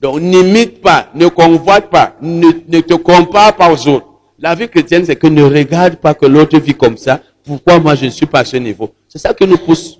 Donc, 0.00 0.22
n'imite 0.22 0.80
pas, 0.80 1.10
ne 1.14 1.26
convoite 1.26 1.90
pas, 1.90 2.16
ne, 2.22 2.46
ne 2.66 2.80
te 2.80 2.94
compare 2.94 3.54
pas 3.54 3.70
aux 3.70 3.88
autres. 3.88 4.06
La 4.38 4.54
vie 4.54 4.70
chrétienne, 4.70 5.04
c'est 5.04 5.16
que 5.16 5.26
ne 5.26 5.42
regarde 5.42 5.96
pas 5.96 6.14
que 6.14 6.24
l'autre 6.24 6.58
vit 6.58 6.72
comme 6.72 6.96
ça. 6.96 7.20
Pourquoi 7.44 7.78
moi 7.78 7.94
je 7.94 8.06
ne 8.06 8.10
suis 8.10 8.24
pas 8.24 8.38
à 8.38 8.44
ce 8.46 8.56
niveau? 8.56 8.90
C'est 9.06 9.18
ça 9.18 9.34
qui 9.34 9.46
nous 9.46 9.58
pousse. 9.58 9.98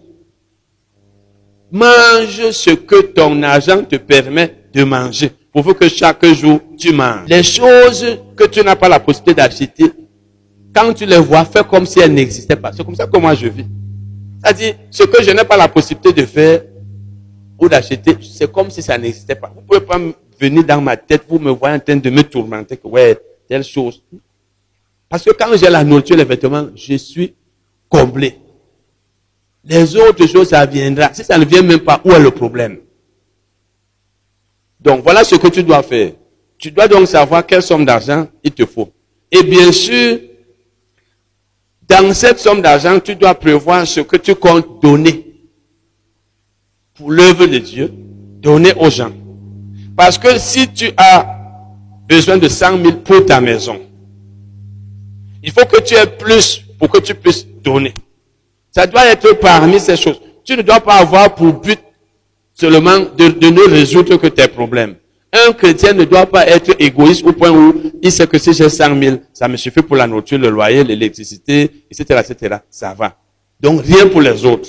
Mange 1.70 2.50
ce 2.50 2.70
que 2.70 3.02
ton 3.02 3.42
argent 3.42 3.84
te 3.84 3.96
permet 3.96 4.64
de 4.72 4.82
manger. 4.84 5.30
Pour 5.52 5.76
que 5.76 5.90
chaque 5.90 6.24
jour 6.24 6.58
tu 6.78 6.94
manges. 6.94 7.28
Les 7.28 7.42
choses 7.42 8.18
que 8.34 8.44
tu 8.44 8.64
n'as 8.64 8.76
pas 8.76 8.88
la 8.88 8.98
possibilité 8.98 9.42
d'acheter, 9.42 9.92
quand 10.74 10.94
tu 10.94 11.04
les 11.04 11.18
vois, 11.18 11.44
fais 11.44 11.64
comme 11.64 11.84
si 11.84 12.00
elles 12.00 12.14
n'existaient 12.14 12.56
pas. 12.56 12.72
C'est 12.72 12.82
comme 12.82 12.96
ça 12.96 13.06
que 13.06 13.18
moi 13.18 13.34
je 13.34 13.46
vis. 13.46 13.66
C'est-à-dire, 14.42 14.74
ce 14.90 15.02
que 15.02 15.22
je 15.22 15.30
n'ai 15.30 15.44
pas 15.44 15.56
la 15.56 15.68
possibilité 15.68 16.12
de 16.12 16.26
faire 16.26 16.62
ou 17.58 17.68
d'acheter, 17.68 18.16
c'est 18.22 18.50
comme 18.50 18.70
si 18.70 18.82
ça 18.82 18.96
n'existait 18.96 19.34
pas. 19.34 19.52
Vous 19.54 19.60
ne 19.60 19.66
pouvez 19.66 19.80
pas 19.80 19.98
venir 20.40 20.64
dans 20.64 20.80
ma 20.80 20.96
tête, 20.96 21.24
vous 21.28 21.38
me 21.38 21.50
voyez 21.50 21.76
en 21.76 21.80
train 21.80 21.96
de 21.96 22.10
me 22.10 22.22
tourmenter, 22.22 22.76
que 22.76 22.88
ouais, 22.88 23.18
telle 23.48 23.64
chose. 23.64 24.02
Parce 25.08 25.24
que 25.24 25.30
quand 25.32 25.54
j'ai 25.56 25.68
la 25.68 25.84
nourriture, 25.84 26.16
les 26.16 26.24
vêtements, 26.24 26.68
je 26.74 26.94
suis 26.94 27.34
comblé. 27.88 28.38
Les 29.64 29.94
autres 29.96 30.26
choses, 30.26 30.48
ça 30.48 30.64
viendra. 30.64 31.12
Si 31.12 31.22
ça 31.22 31.36
ne 31.36 31.44
vient 31.44 31.62
même 31.62 31.80
pas, 31.80 32.00
où 32.04 32.12
est 32.12 32.18
le 32.18 32.30
problème? 32.30 32.78
Donc 34.80 35.02
voilà 35.02 35.22
ce 35.22 35.34
que 35.34 35.48
tu 35.48 35.62
dois 35.62 35.82
faire. 35.82 36.12
Tu 36.56 36.70
dois 36.70 36.88
donc 36.88 37.06
savoir 37.08 37.44
quelle 37.44 37.62
somme 37.62 37.84
d'argent 37.84 38.26
il 38.42 38.52
te 38.52 38.64
faut. 38.64 38.90
Et 39.30 39.42
bien 39.42 39.70
sûr, 39.72 40.18
dans 41.90 42.14
cette 42.14 42.38
somme 42.38 42.62
d'argent, 42.62 43.00
tu 43.00 43.16
dois 43.16 43.34
prévoir 43.34 43.84
ce 43.84 44.00
que 44.00 44.16
tu 44.16 44.36
comptes 44.36 44.80
donner 44.80 45.26
pour 46.94 47.10
l'œuvre 47.10 47.46
de 47.46 47.58
Dieu, 47.58 47.92
donner 48.40 48.72
aux 48.78 48.88
gens. 48.88 49.10
Parce 49.96 50.16
que 50.16 50.38
si 50.38 50.68
tu 50.72 50.92
as 50.96 51.26
besoin 52.08 52.38
de 52.38 52.48
100 52.48 52.82
000 52.82 52.92
pour 52.98 53.26
ta 53.26 53.40
maison, 53.40 53.80
il 55.42 55.50
faut 55.50 55.66
que 55.66 55.80
tu 55.80 55.94
aies 55.94 56.06
plus 56.06 56.62
pour 56.78 56.88
que 56.88 56.98
tu 56.98 57.12
puisses 57.12 57.44
donner. 57.60 57.92
Ça 58.70 58.86
doit 58.86 59.06
être 59.06 59.32
parmi 59.40 59.80
ces 59.80 59.96
choses. 59.96 60.20
Tu 60.44 60.56
ne 60.56 60.62
dois 60.62 60.80
pas 60.80 60.94
avoir 60.94 61.34
pour 61.34 61.52
but 61.54 61.80
seulement 62.54 63.00
de, 63.18 63.50
ne 63.50 63.68
résoudre 63.68 64.16
que 64.16 64.28
tes 64.28 64.46
problèmes. 64.46 64.94
Un 65.32 65.52
chrétien 65.52 65.92
ne 65.92 66.04
doit 66.04 66.26
pas 66.26 66.46
être 66.46 66.74
égoïste 66.78 67.24
au 67.24 67.32
point 67.32 67.50
où 67.50 67.74
il 68.02 68.10
sait 68.10 68.26
que 68.26 68.36
si 68.36 68.52
j'ai 68.52 68.68
100 68.68 69.00
000, 69.00 69.16
ça 69.32 69.46
me 69.46 69.56
suffit 69.56 69.80
pour 69.82 69.96
la 69.96 70.06
nourriture, 70.06 70.38
le 70.38 70.48
loyer, 70.50 70.82
l'électricité, 70.82 71.70
etc., 71.90 72.20
etc. 72.28 72.56
Ça 72.68 72.94
va. 72.94 73.16
Donc 73.60 73.82
rien 73.84 74.08
pour 74.08 74.20
les 74.20 74.44
autres. 74.44 74.68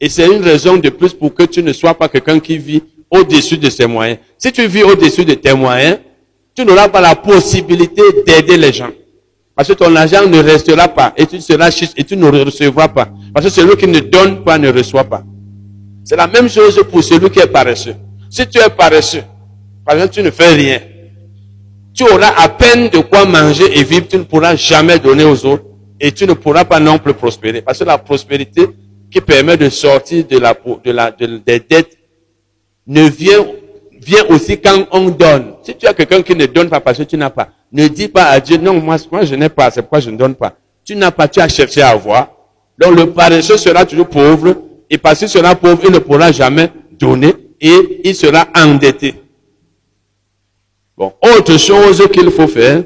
Et 0.00 0.08
c'est 0.08 0.26
une 0.26 0.42
raison 0.42 0.78
de 0.78 0.88
plus 0.88 1.12
pour 1.12 1.34
que 1.34 1.42
tu 1.42 1.62
ne 1.62 1.72
sois 1.72 1.94
pas 1.94 2.08
quelqu'un 2.08 2.40
qui 2.40 2.56
vit 2.56 2.82
au-dessus 3.10 3.58
de 3.58 3.68
ses 3.68 3.86
moyens. 3.86 4.18
Si 4.38 4.50
tu 4.50 4.66
vis 4.66 4.82
au-dessus 4.82 5.24
de 5.24 5.34
tes 5.34 5.52
moyens, 5.52 5.98
tu 6.54 6.64
n'auras 6.64 6.88
pas 6.88 7.00
la 7.00 7.14
possibilité 7.14 8.02
d'aider 8.26 8.56
les 8.56 8.72
gens. 8.72 8.90
Parce 9.54 9.68
que 9.68 9.74
ton 9.74 9.94
argent 9.94 10.26
ne 10.26 10.38
restera 10.38 10.88
pas 10.88 11.12
et 11.16 11.26
tu 11.26 11.40
seras 11.40 11.70
et 11.96 12.04
tu 12.04 12.16
ne 12.16 12.26
recevras 12.26 12.88
pas. 12.88 13.08
Parce 13.34 13.46
que 13.46 13.52
celui 13.52 13.76
qui 13.76 13.86
ne 13.86 14.00
donne 14.00 14.42
pas 14.42 14.56
ne 14.58 14.72
reçoit 14.72 15.04
pas. 15.04 15.22
C'est 16.04 16.16
la 16.16 16.26
même 16.26 16.48
chose 16.48 16.82
pour 16.90 17.04
celui 17.04 17.28
qui 17.30 17.38
est 17.38 17.46
paresseux. 17.46 17.94
Si 18.30 18.46
tu 18.48 18.58
es 18.58 18.70
paresseux, 18.70 19.22
par 19.84 19.94
exemple, 19.94 20.14
tu 20.14 20.22
ne 20.22 20.30
fais 20.30 20.54
rien, 20.54 20.80
tu 21.94 22.04
auras 22.04 22.34
à 22.36 22.48
peine 22.48 22.88
de 22.88 22.98
quoi 22.98 23.24
manger 23.24 23.78
et 23.78 23.84
vivre, 23.84 24.06
tu 24.08 24.16
ne 24.16 24.22
pourras 24.24 24.56
jamais 24.56 24.98
donner 24.98 25.24
aux 25.24 25.44
autres 25.44 25.64
et 26.00 26.10
tu 26.10 26.26
ne 26.26 26.32
pourras 26.32 26.64
pas 26.64 26.80
non 26.80 26.98
plus 26.98 27.14
prospérer. 27.14 27.62
Parce 27.62 27.78
que 27.78 27.84
la 27.84 27.98
prospérité 27.98 28.66
qui 29.10 29.20
permet 29.20 29.56
de 29.56 29.68
sortir 29.68 30.24
de 30.26 30.38
la, 30.38 30.54
de 30.84 30.90
la, 30.90 31.10
des 31.10 31.60
dettes 31.60 31.98
ne 32.86 33.08
vient, 33.08 33.44
vient 34.00 34.24
aussi 34.28 34.58
quand 34.58 34.86
on 34.90 35.10
donne. 35.10 35.54
Si 35.62 35.76
tu 35.76 35.86
as 35.86 35.94
quelqu'un 35.94 36.22
qui 36.22 36.34
ne 36.34 36.46
donne 36.46 36.68
pas 36.68 36.80
parce 36.80 36.98
que 36.98 37.02
tu 37.04 37.16
n'as 37.16 37.30
pas, 37.30 37.50
ne 37.70 37.86
dis 37.88 38.08
pas 38.08 38.24
à 38.24 38.40
Dieu, 38.40 38.56
non, 38.56 38.80
moi, 38.80 38.96
moi 39.10 39.24
je 39.24 39.34
n'ai 39.34 39.48
pas, 39.48 39.70
c'est 39.70 39.82
pourquoi 39.82 40.00
je 40.00 40.10
ne 40.10 40.16
donne 40.16 40.34
pas. 40.34 40.54
Tu 40.84 40.96
n'as 40.96 41.10
pas, 41.10 41.28
tu 41.28 41.40
as 41.40 41.48
cherché 41.48 41.82
à 41.82 41.90
avoir. 41.90 42.30
Donc 42.78 42.96
le 42.96 43.10
paresseux 43.10 43.58
sera 43.58 43.84
toujours 43.84 44.08
pauvre, 44.08 44.56
et 44.88 44.98
parce 44.98 45.18
qu'il 45.18 45.28
sera 45.28 45.54
pauvre, 45.54 45.80
il 45.84 45.92
ne 45.92 45.98
pourra 45.98 46.32
jamais 46.32 46.70
donner, 46.98 47.34
et 47.60 48.00
il 48.02 48.14
sera 48.14 48.48
endetté. 48.56 49.21
Autre 51.06 51.56
chose 51.58 52.06
qu'il 52.12 52.30
faut 52.30 52.48
faire, 52.48 52.84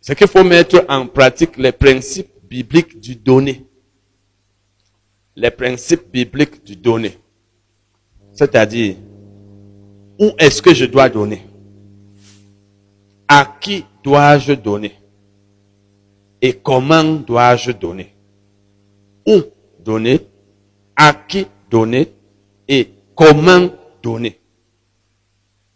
c'est 0.00 0.16
qu'il 0.16 0.28
faut 0.28 0.44
mettre 0.44 0.84
en 0.88 1.06
pratique 1.06 1.56
les 1.56 1.72
principes 1.72 2.30
bibliques 2.48 2.98
du 3.00 3.14
donner. 3.14 3.64
Les 5.36 5.50
principes 5.50 6.10
bibliques 6.10 6.64
du 6.64 6.76
donner. 6.76 7.18
C'est-à-dire, 8.32 8.96
où 10.18 10.32
est-ce 10.38 10.60
que 10.60 10.74
je 10.74 10.84
dois 10.84 11.08
donner? 11.08 11.42
À 13.26 13.44
qui 13.60 13.84
dois-je 14.02 14.52
donner? 14.54 14.92
Et 16.40 16.52
comment 16.52 17.04
dois-je 17.04 17.72
donner? 17.72 18.14
Où 19.26 19.42
donner? 19.84 20.20
À 20.96 21.12
qui 21.12 21.46
donner? 21.70 22.12
Et 22.66 22.88
comment 23.14 23.68
donner? 24.02 24.38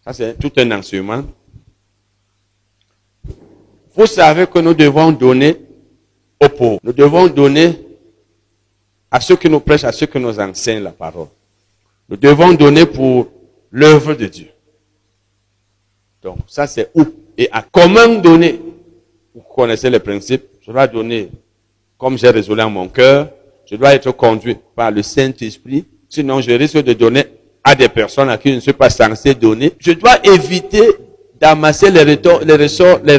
Ça, 0.05 0.13
c'est 0.13 0.39
tout 0.39 0.51
un 0.57 0.71
enseignement. 0.73 1.23
Vous 3.95 4.07
savez 4.07 4.47
que 4.47 4.59
nous 4.59 4.75
devons 4.75 5.13
donner 5.13 5.57
aux 6.41 6.49
pauvres. 6.49 6.81
Nous 6.83 6.93
devons 6.93 7.27
donner 7.29 7.79
à 9.11 9.21
ceux 9.21 9.37
qui 9.37 9.49
nous 9.49 9.61
prêchent, 9.61 9.85
à 9.85 9.93
ceux 9.93 10.07
qui 10.07 10.19
nous 10.19 10.41
enseignent 10.41 10.83
la 10.83 10.91
parole. 10.93 11.29
Nous 12.09 12.17
devons 12.17 12.53
donner 12.55 12.87
pour 12.87 13.29
l'œuvre 13.71 14.15
de 14.15 14.27
Dieu. 14.27 14.49
Donc, 16.23 16.39
ça 16.47 16.67
c'est 16.67 16.91
où 16.95 17.05
et 17.37 17.49
à 17.53 17.63
comment 17.63 18.09
donner. 18.21 18.61
Vous 19.35 19.43
connaissez 19.43 19.89
les 19.89 19.99
principes. 20.01 20.45
Je 20.61 20.71
dois 20.73 20.87
donner 20.87 21.31
comme 21.97 22.19
j'ai 22.19 22.31
résolu 22.31 22.61
en 22.63 22.71
mon 22.71 22.89
cœur. 22.89 23.31
Je 23.67 23.77
dois 23.77 23.95
être 23.95 24.11
conduit 24.13 24.57
par 24.75 24.91
le 24.91 25.03
Saint-Esprit. 25.03 25.85
Sinon, 26.09 26.41
je 26.41 26.51
risque 26.53 26.79
de 26.79 26.93
donner 26.93 27.25
à 27.65 27.75
des 27.75 27.89
personnes 27.89 28.31
à 28.31 28.39
qui 28.39 28.51
je 28.51 28.55
ne 28.57 28.61
suis 28.61 28.73
pas 28.73 28.91
censé 28.91 29.35
donner. 29.35 29.73
Je 29.79 29.93
dois 29.93 30.19
éviter 30.25 30.83
d'amasser 31.41 31.91
les, 31.91 32.03
ressorts, 32.03 33.01
les, 33.05 33.19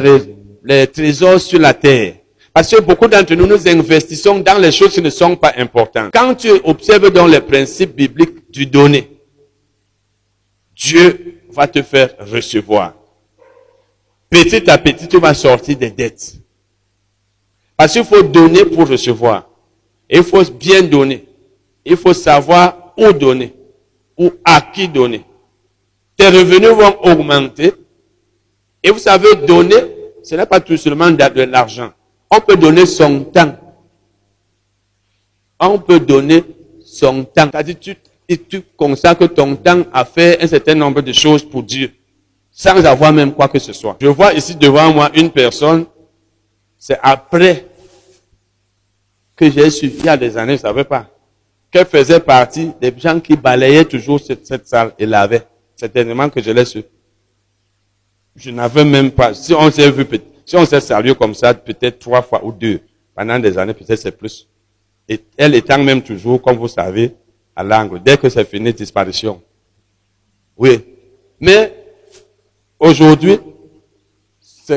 les 0.64 0.86
trésors 0.86 1.40
sur 1.40 1.58
la 1.58 1.74
terre. 1.74 2.14
Parce 2.52 2.70
que 2.70 2.80
beaucoup 2.80 3.08
d'entre 3.08 3.34
nous, 3.34 3.46
nous 3.46 3.68
investissons 3.68 4.38
dans 4.38 4.58
les 4.58 4.70
choses 4.70 4.92
qui 4.92 5.02
ne 5.02 5.10
sont 5.10 5.34
pas 5.34 5.52
importantes. 5.56 6.10
Quand 6.12 6.34
tu 6.34 6.50
observes 6.64 7.10
dans 7.10 7.26
les 7.26 7.40
principes 7.40 7.94
bibliques 7.96 8.50
du 8.50 8.66
donner, 8.66 9.10
Dieu 10.76 11.40
va 11.50 11.66
te 11.66 11.82
faire 11.82 12.10
recevoir. 12.20 12.94
Petit 14.30 14.70
à 14.70 14.78
petit, 14.78 15.08
tu 15.08 15.18
vas 15.18 15.34
sortir 15.34 15.76
des 15.76 15.90
dettes. 15.90 16.34
Parce 17.76 17.92
qu'il 17.92 18.04
faut 18.04 18.22
donner 18.22 18.64
pour 18.64 18.88
recevoir. 18.88 19.48
Il 20.08 20.22
faut 20.22 20.44
bien 20.44 20.82
donner. 20.82 21.24
Il 21.84 21.96
faut 21.96 22.14
savoir 22.14 22.94
où 22.96 23.12
donner 23.12 23.52
ou 24.18 24.30
à 24.44 24.60
qui 24.60 24.88
donner. 24.88 25.24
Tes 26.16 26.28
revenus 26.28 26.70
vont 26.70 26.96
augmenter. 27.02 27.72
Et 28.82 28.90
vous 28.90 28.98
savez, 28.98 29.34
donner, 29.46 29.76
ce 30.22 30.34
n'est 30.34 30.46
pas 30.46 30.60
tout 30.60 30.76
seulement 30.76 31.10
de 31.10 31.42
l'argent. 31.42 31.92
On 32.30 32.40
peut 32.40 32.56
donner 32.56 32.86
son 32.86 33.24
temps. 33.24 33.56
On 35.58 35.78
peut 35.78 36.00
donner 36.00 36.44
son 36.84 37.24
temps. 37.24 37.48
C'est-à-dire, 37.50 37.76
tu, 37.80 37.96
tu 38.48 38.62
consacres 38.76 39.32
ton 39.32 39.56
temps 39.56 39.82
à 39.92 40.04
faire 40.04 40.36
un 40.40 40.46
certain 40.46 40.74
nombre 40.74 41.00
de 41.00 41.12
choses 41.12 41.42
pour 41.42 41.62
Dieu, 41.62 41.92
sans 42.50 42.84
avoir 42.84 43.12
même 43.12 43.32
quoi 43.32 43.48
que 43.48 43.58
ce 43.58 43.72
soit. 43.72 43.96
Je 44.00 44.08
vois 44.08 44.32
ici 44.32 44.54
devant 44.54 44.92
moi 44.92 45.10
une 45.14 45.30
personne, 45.30 45.86
c'est 46.78 46.98
après 47.02 47.66
que 49.36 49.50
j'ai 49.50 49.70
su, 49.70 49.86
il 49.86 50.04
y 50.04 50.08
a 50.08 50.16
des 50.16 50.36
années, 50.36 50.56
je 50.56 50.62
ne 50.62 50.68
savais 50.68 50.84
pas, 50.84 51.08
qu'elle 51.74 51.86
faisait 51.86 52.20
partie 52.20 52.70
des 52.80 52.94
gens 52.96 53.18
qui 53.18 53.34
balayaient 53.34 53.84
toujours 53.84 54.20
cette, 54.20 54.64
salle 54.64 54.92
et 54.96 55.06
lavaient. 55.06 55.42
Certainement 55.74 56.30
que 56.30 56.40
je 56.40 56.52
l'ai 56.52 56.64
su. 56.64 56.84
Je 58.36 58.52
n'avais 58.52 58.84
même 58.84 59.10
pas, 59.10 59.34
si 59.34 59.52
on 59.52 59.68
s'est 59.72 59.90
vu, 59.90 60.06
si 60.46 60.54
on 60.54 60.64
s'est 60.64 60.80
salué 60.80 61.16
comme 61.16 61.34
ça, 61.34 61.52
peut-être 61.52 61.98
trois 61.98 62.22
fois 62.22 62.44
ou 62.44 62.52
deux, 62.52 62.78
pendant 63.12 63.40
des 63.40 63.58
années, 63.58 63.74
peut-être 63.74 63.98
c'est 63.98 64.16
plus. 64.16 64.48
Et 65.08 65.18
elle 65.36 65.56
étant 65.56 65.82
même 65.82 66.00
toujours, 66.00 66.40
comme 66.40 66.56
vous 66.56 66.68
savez, 66.68 67.12
à 67.56 67.64
l'angle. 67.64 68.00
Dès 68.00 68.18
que 68.18 68.28
c'est 68.28 68.48
fini, 68.48 68.72
disparition. 68.72 69.42
Oui. 70.56 70.78
Mais, 71.40 71.74
aujourd'hui, 72.78 73.36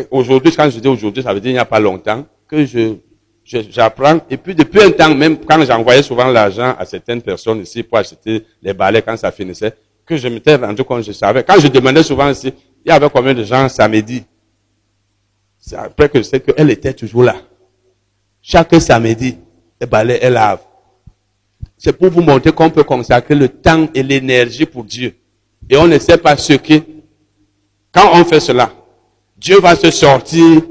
aujourd'hui, 0.10 0.52
quand 0.52 0.68
je 0.72 0.80
dis 0.80 0.88
aujourd'hui, 0.88 1.22
ça 1.22 1.32
veut 1.32 1.41
dire 1.41 1.52
il 1.52 1.54
n'y 1.54 1.60
a 1.60 1.66
pas 1.66 1.80
longtemps, 1.80 2.26
que 2.48 2.66
je, 2.66 2.95
j'apprends. 3.48 4.20
Et 4.30 4.38
puis, 4.38 4.54
depuis 4.54 4.82
un 4.82 4.91
temps, 4.91 5.14
même 5.16 5.38
quand 5.39 5.64
j'envoyais 5.64 6.04
souvent 6.04 6.28
l'argent 6.28 6.76
à 6.78 6.86
certaines 6.86 7.22
personnes 7.22 7.62
ici 7.62 7.84
pour 7.84 7.98
acheter 7.98 8.45
les 8.62 8.74
balais 8.74 9.02
quand 9.02 9.16
ça 9.16 9.32
finissait, 9.32 9.74
que 10.06 10.18
je 10.18 10.28
m'étais 10.28 10.56
rendu 10.56 10.84
compte, 10.84 11.04
je 11.04 11.12
savais. 11.12 11.43
Quand 11.43 11.60
je 11.60 11.68
demandais 11.68 12.04
souvent 12.04 12.30
ici, 12.30 12.54
il 12.86 12.89
y 12.89 12.91
avait 12.91 13.10
combien 13.10 13.34
de 13.34 13.43
gens 13.43 13.68
samedi? 13.70 14.24
C'est 15.60 15.76
après 15.76 16.10
que 16.10 16.20
je 16.20 16.24
sais 16.24 16.39
qu'elle 16.39 16.70
était 16.70 16.93
toujours 16.93 17.24
là. 17.24 17.36
Chaque 18.41 18.74
samedi, 18.82 19.38
les 19.80 19.88
balais, 19.88 20.20
elle 20.22 20.34
lave. 20.34 20.60
C'est 21.78 21.93
pour 21.93 22.10
vous 22.10 22.22
montrer 22.22 22.52
qu'on 22.52 22.70
peut 22.70 22.84
consacrer 22.84 23.36
le 23.36 23.50
temps 23.50 23.88
et 23.93 24.02
l'énergie 24.02 24.66
pour 24.66 24.84
Dieu. 24.84 25.16
Et 25.70 25.76
on 25.78 25.88
ne 25.88 26.00
sait 26.00 26.18
pas 26.18 26.38
ce 26.38 26.54
que, 26.54 26.76
quand 27.91 28.10
on 28.14 28.24
fait 28.24 28.39
cela, 28.39 28.72
Dieu 29.38 29.60
va 29.60 29.76
se 29.76 29.91
sortir 29.91 30.62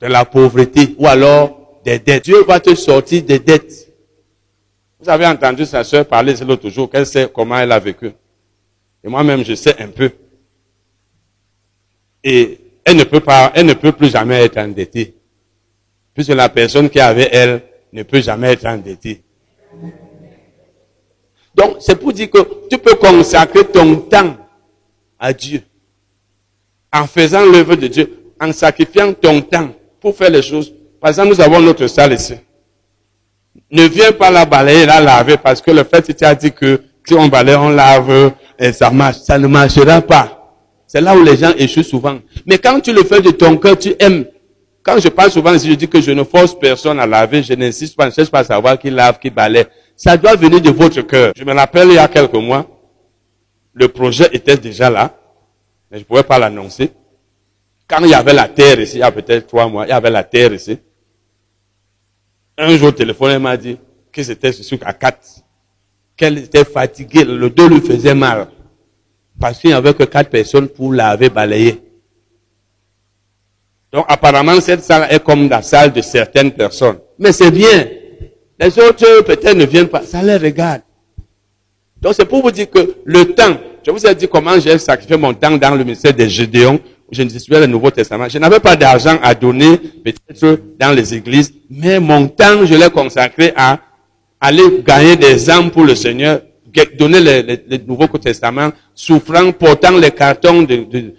de 0.00 0.06
la 0.06 0.24
pauvreté 0.24 0.94
ou 0.98 1.06
alors 1.06 1.65
des 1.86 2.00
dettes. 2.00 2.24
Dieu 2.24 2.42
va 2.42 2.58
te 2.58 2.74
sortir 2.74 3.22
des 3.22 3.38
dettes. 3.38 3.92
Vous 4.98 5.08
avez 5.08 5.24
entendu 5.26 5.64
sa 5.64 5.84
soeur 5.84 6.04
parler 6.04 6.34
l'autre 6.44 6.68
jour, 6.68 6.90
qu'elle 6.90 7.06
sait 7.06 7.30
comment 7.32 7.56
elle 7.56 7.70
a 7.70 7.78
vécu. 7.78 8.10
Et 9.04 9.08
moi-même, 9.08 9.44
je 9.44 9.54
sais 9.54 9.80
un 9.80 9.88
peu. 9.88 10.10
Et 12.24 12.58
elle 12.84 12.96
ne 12.96 13.04
peut 13.04 13.20
pas, 13.20 13.52
elle 13.54 13.66
ne 13.66 13.74
peut 13.74 13.92
plus 13.92 14.10
jamais 14.10 14.42
être 14.42 14.58
endettée. 14.58 15.14
Puisque 16.12 16.30
la 16.30 16.48
personne 16.48 16.90
qui 16.90 16.98
avait 16.98 17.28
elle 17.30 17.62
ne 17.92 18.02
peut 18.02 18.20
jamais 18.20 18.52
être 18.54 18.66
endettée. 18.66 19.22
Donc, 21.54 21.76
c'est 21.78 21.96
pour 21.96 22.12
dire 22.12 22.28
que 22.30 22.68
tu 22.68 22.78
peux 22.78 22.96
consacrer 22.96 23.64
ton 23.64 23.96
temps 23.96 24.36
à 25.18 25.32
Dieu. 25.32 25.62
En 26.92 27.06
faisant 27.06 27.44
l'œuvre 27.44 27.76
de 27.76 27.86
Dieu, 27.86 28.32
en 28.40 28.52
sacrifiant 28.52 29.12
ton 29.12 29.40
temps 29.40 29.70
pour 30.00 30.16
faire 30.16 30.30
les 30.30 30.42
choses. 30.42 30.72
Par 31.06 31.10
exemple, 31.10 31.36
nous 31.36 31.40
avons 31.40 31.60
notre 31.60 31.86
salle 31.86 32.14
ici. 32.14 32.34
Ne 33.70 33.84
viens 33.84 34.10
pas 34.10 34.28
la 34.28 34.44
balayer, 34.44 34.86
la 34.86 35.00
laver, 35.00 35.36
parce 35.36 35.62
que 35.62 35.70
le 35.70 35.84
fait 35.84 36.02
tu 36.02 36.24
as 36.24 36.34
dit 36.34 36.50
que 36.50 36.82
si 37.06 37.14
on 37.14 37.28
balaye, 37.28 37.54
on 37.54 37.68
lave, 37.68 38.32
et 38.58 38.72
ça 38.72 38.90
marche. 38.90 39.18
Ça 39.18 39.38
ne 39.38 39.46
marchera 39.46 40.02
pas. 40.02 40.52
C'est 40.84 41.00
là 41.00 41.16
où 41.16 41.22
les 41.22 41.36
gens 41.36 41.52
échouent 41.56 41.84
souvent. 41.84 42.18
Mais 42.44 42.58
quand 42.58 42.80
tu 42.80 42.92
le 42.92 43.04
fais 43.04 43.20
de 43.20 43.30
ton 43.30 43.56
cœur, 43.56 43.78
tu 43.78 43.94
aimes. 44.00 44.24
Quand 44.82 44.98
je 44.98 45.06
parle 45.06 45.30
souvent 45.30 45.54
ici, 45.54 45.70
je 45.70 45.74
dis 45.74 45.86
que 45.86 46.00
je 46.00 46.10
ne 46.10 46.24
force 46.24 46.58
personne 46.58 46.98
à 46.98 47.06
laver, 47.06 47.40
je 47.44 47.52
n'insiste 47.52 47.94
pas, 47.94 48.06
je 48.06 48.08
ne 48.08 48.14
cherche 48.14 48.30
pas 48.32 48.40
à 48.40 48.44
savoir 48.44 48.76
qui 48.76 48.90
lave, 48.90 49.20
qui 49.20 49.30
balaye. 49.30 49.66
Ça 49.94 50.16
doit 50.16 50.34
venir 50.34 50.60
de 50.60 50.70
votre 50.70 51.02
cœur. 51.02 51.32
Je 51.36 51.44
me 51.44 51.54
rappelle 51.54 51.86
il 51.86 51.94
y 51.94 51.98
a 51.98 52.08
quelques 52.08 52.34
mois, 52.34 52.66
le 53.74 53.86
projet 53.86 54.28
était 54.32 54.56
déjà 54.56 54.90
là, 54.90 55.14
mais 55.88 55.98
je 55.98 56.02
ne 56.02 56.04
pouvais 56.04 56.24
pas 56.24 56.40
l'annoncer. 56.40 56.90
Quand 57.86 58.00
il 58.00 58.10
y 58.10 58.14
avait 58.14 58.34
la 58.34 58.48
terre 58.48 58.80
ici, 58.80 58.96
il 58.96 59.00
y 59.00 59.02
a 59.04 59.12
peut-être 59.12 59.46
trois 59.46 59.68
mois, 59.68 59.86
il 59.86 59.90
y 59.90 59.92
avait 59.92 60.10
la 60.10 60.24
terre 60.24 60.52
ici. 60.52 60.80
Un 62.58 62.76
jour, 62.76 62.88
le 62.88 62.94
téléphone, 62.94 63.32
elle 63.32 63.38
m'a 63.38 63.56
dit 63.56 63.76
que 64.12 64.22
c'était 64.22 64.52
sur 64.52 64.78
à 64.82 64.92
quatre, 64.92 65.26
qu'elle 66.16 66.38
était 66.38 66.64
fatiguée, 66.64 67.24
le 67.24 67.50
dos 67.50 67.68
lui 67.68 67.80
faisait 67.80 68.14
mal. 68.14 68.48
Parce 69.38 69.58
qu'il 69.58 69.70
n'y 69.70 69.74
avait 69.74 69.92
que 69.92 70.04
quatre 70.04 70.30
personnes 70.30 70.68
pour 70.68 70.92
laver, 70.92 71.28
balayer. 71.28 71.82
Donc 73.92 74.06
apparemment, 74.08 74.58
cette 74.60 74.82
salle 74.82 75.06
est 75.10 75.22
comme 75.22 75.48
la 75.48 75.60
salle 75.60 75.92
de 75.92 76.00
certaines 76.00 76.52
personnes. 76.52 76.98
Mais 77.18 77.32
c'est 77.32 77.50
bien. 77.50 77.86
Les 78.58 78.78
autres, 78.78 79.22
peut-être, 79.22 79.54
ne 79.54 79.66
viennent 79.66 79.88
pas. 79.88 80.02
Ça 80.02 80.22
les 80.22 80.36
regarde. 80.36 80.80
Donc 82.00 82.14
c'est 82.14 82.24
pour 82.24 82.42
vous 82.42 82.50
dire 82.50 82.70
que 82.70 82.96
le 83.04 83.34
temps, 83.34 83.56
je 83.84 83.90
vous 83.90 84.06
ai 84.06 84.14
dit 84.14 84.28
comment 84.28 84.58
j'ai 84.58 84.78
sacrifié 84.78 85.16
mon 85.16 85.34
temps 85.34 85.56
dans 85.56 85.74
le 85.74 85.84
ministère 85.84 86.14
des 86.14 86.28
Gédéons, 86.28 86.80
où 87.08 87.14
je 87.14 87.22
distribuais 87.22 87.60
le 87.60 87.66
Nouveau 87.66 87.90
Testament. 87.90 88.28
Je 88.28 88.38
n'avais 88.38 88.60
pas 88.60 88.76
d'argent 88.76 89.18
à 89.22 89.34
donner, 89.34 89.76
peut-être, 89.78 90.60
dans 90.78 90.92
les 90.92 91.14
églises, 91.14 91.52
mais 91.68 92.00
mon 92.00 92.28
temps, 92.28 92.64
je 92.64 92.74
l'ai 92.74 92.90
consacré 92.90 93.52
à 93.56 93.80
aller 94.40 94.82
gagner 94.84 95.16
des 95.16 95.50
âmes 95.50 95.70
pour 95.70 95.84
le 95.84 95.94
Seigneur, 95.94 96.40
donner 96.98 97.20
le, 97.20 97.78
Nouveau 97.86 98.06
Testament, 98.18 98.70
souffrant, 98.94 99.52
portant 99.52 99.96
les 99.96 100.10
cartons, 100.10 100.62
de, 100.62 101.14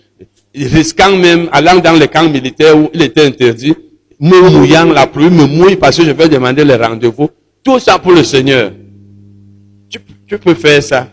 risquant 0.55 1.15
même, 1.15 1.49
allant 1.51 1.79
dans 1.79 1.93
les 1.93 2.07
camps 2.07 2.29
militaires 2.29 2.77
où 2.77 2.89
il 2.93 3.01
était 3.01 3.25
interdit, 3.25 3.75
me 4.19 4.49
mouillant, 4.49 4.85
la 4.85 5.07
pluie 5.07 5.29
me 5.29 5.45
mouille 5.45 5.75
parce 5.75 5.97
que 5.97 6.03
je 6.03 6.11
vais 6.11 6.29
demander 6.29 6.63
les 6.63 6.75
rendez-vous. 6.75 7.29
Tout 7.63 7.79
ça 7.79 7.99
pour 7.99 8.13
le 8.13 8.23
Seigneur. 8.23 8.71
Tu, 9.89 9.99
tu 10.25 10.37
peux 10.37 10.55
faire 10.55 10.81
ça. 10.81 11.07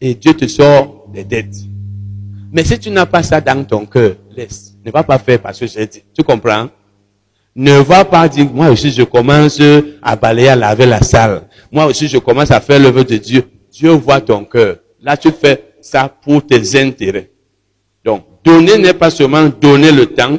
Et 0.00 0.14
Dieu 0.14 0.34
te 0.34 0.46
sort 0.46 1.06
des 1.12 1.24
dettes. 1.24 1.56
Mais 2.52 2.64
si 2.64 2.78
tu 2.78 2.90
n'as 2.90 3.06
pas 3.06 3.22
ça 3.22 3.40
dans 3.40 3.64
ton 3.64 3.86
cœur, 3.86 4.16
laisse. 4.36 4.74
Ne 4.84 4.90
va 4.90 5.02
pas 5.02 5.18
faire 5.18 5.40
parce 5.40 5.58
que 5.58 5.66
j'ai 5.66 5.86
dit. 5.86 6.02
Tu 6.14 6.22
comprends? 6.22 6.68
Ne 7.58 7.78
va 7.78 8.04
pas 8.04 8.28
dire, 8.28 8.50
moi 8.52 8.68
aussi 8.68 8.90
je 8.90 9.02
commence 9.02 9.58
à 10.02 10.14
balayer, 10.14 10.50
à 10.50 10.56
laver 10.56 10.84
la 10.84 11.00
salle. 11.00 11.48
Moi 11.72 11.86
aussi 11.86 12.06
je 12.06 12.18
commence 12.18 12.50
à 12.50 12.60
faire 12.60 12.78
l'œuvre 12.78 13.02
de 13.02 13.16
Dieu. 13.16 13.44
Dieu 13.72 13.92
voit 13.92 14.20
ton 14.20 14.44
cœur. 14.44 14.76
Là 15.00 15.16
tu 15.16 15.30
fais 15.30 15.72
ça 15.80 16.06
pour 16.08 16.44
tes 16.44 16.78
intérêts. 16.78 17.30
Donc, 18.04 18.24
donner 18.44 18.76
n'est 18.76 18.92
pas 18.94 19.10
seulement 19.10 19.48
donner 19.48 19.90
le 19.90 20.06
temps, 20.06 20.38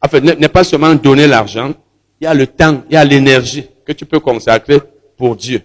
enfin, 0.00 0.20
n'est 0.20 0.48
pas 0.48 0.64
seulement 0.64 0.94
donner 0.94 1.26
l'argent, 1.26 1.72
il 2.20 2.24
y 2.24 2.26
a 2.26 2.32
le 2.32 2.46
temps, 2.46 2.82
il 2.88 2.94
y 2.94 2.96
a 2.96 3.04
l'énergie 3.04 3.66
que 3.84 3.92
tu 3.92 4.06
peux 4.06 4.18
consacrer 4.18 4.80
pour 5.16 5.36
Dieu. 5.36 5.60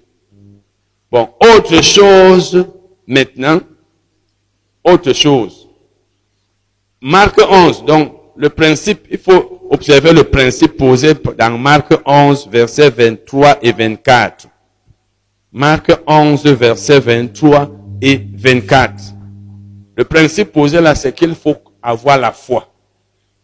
Bon, 1.09 1.29
autre 1.55 1.81
chose 1.81 2.65
maintenant, 3.07 3.59
autre 4.83 5.13
chose. 5.13 5.69
Marc 7.01 7.39
11, 7.41 7.85
donc 7.85 8.13
le 8.35 8.49
principe, 8.49 9.07
il 9.09 9.17
faut 9.17 9.60
observer 9.71 10.11
le 10.11 10.25
principe 10.25 10.75
posé 10.77 11.13
dans 11.37 11.57
Marc 11.57 11.93
11, 12.05 12.49
versets 12.49 12.89
23 12.89 13.59
et 13.61 13.71
24. 13.71 14.47
Marc 15.53 15.91
11, 16.05 16.43
versets 16.45 16.99
23 16.99 17.71
et 18.01 18.21
24. 18.33 18.93
Le 19.95 20.03
principe 20.03 20.51
posé 20.51 20.81
là, 20.81 20.93
c'est 20.93 21.13
qu'il 21.13 21.33
faut 21.35 21.55
avoir 21.81 22.17
la 22.17 22.33
foi. 22.33 22.67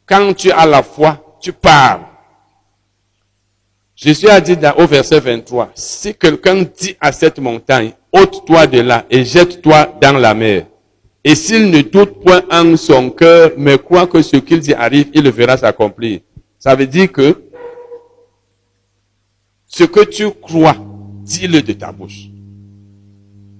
Quand 0.06 0.34
tu 0.34 0.52
as 0.52 0.66
la 0.66 0.84
foi, 0.84 1.38
tu 1.42 1.54
parles. 1.54 2.02
Jésus 3.96 4.28
a 4.28 4.40
dit 4.40 4.58
au 4.78 4.86
verset 4.86 5.20
23, 5.20 5.72
si 5.74 6.14
quelqu'un 6.14 6.64
dit 6.64 6.96
à 7.00 7.12
cette 7.12 7.40
montagne, 7.40 7.94
ôte-toi 8.12 8.68
de 8.68 8.82
là 8.82 9.06
et 9.10 9.24
jette-toi 9.24 9.94
dans 10.00 10.18
la 10.18 10.34
mer, 10.34 10.66
et 11.30 11.36
s'il 11.36 11.70
ne 11.72 11.82
doute 11.82 12.22
point 12.24 12.42
en 12.50 12.78
son 12.78 13.10
cœur, 13.10 13.52
mais 13.58 13.78
croit 13.78 14.08
que 14.08 14.22
ce 14.22 14.38
qu'il 14.38 14.62
dit 14.62 14.74
arrive, 14.74 15.10
il 15.14 15.24
le 15.24 15.30
verra 15.30 15.58
s'accomplir. 15.58 16.22
Ça 16.58 16.74
veut 16.74 16.88
dire 16.88 17.12
que 17.12 17.44
ce 19.66 19.84
que 19.84 20.06
tu 20.06 20.32
crois, 20.32 20.78
dis-le 21.24 21.62
de 21.62 21.74
ta 21.74 21.92
bouche. 21.92 22.30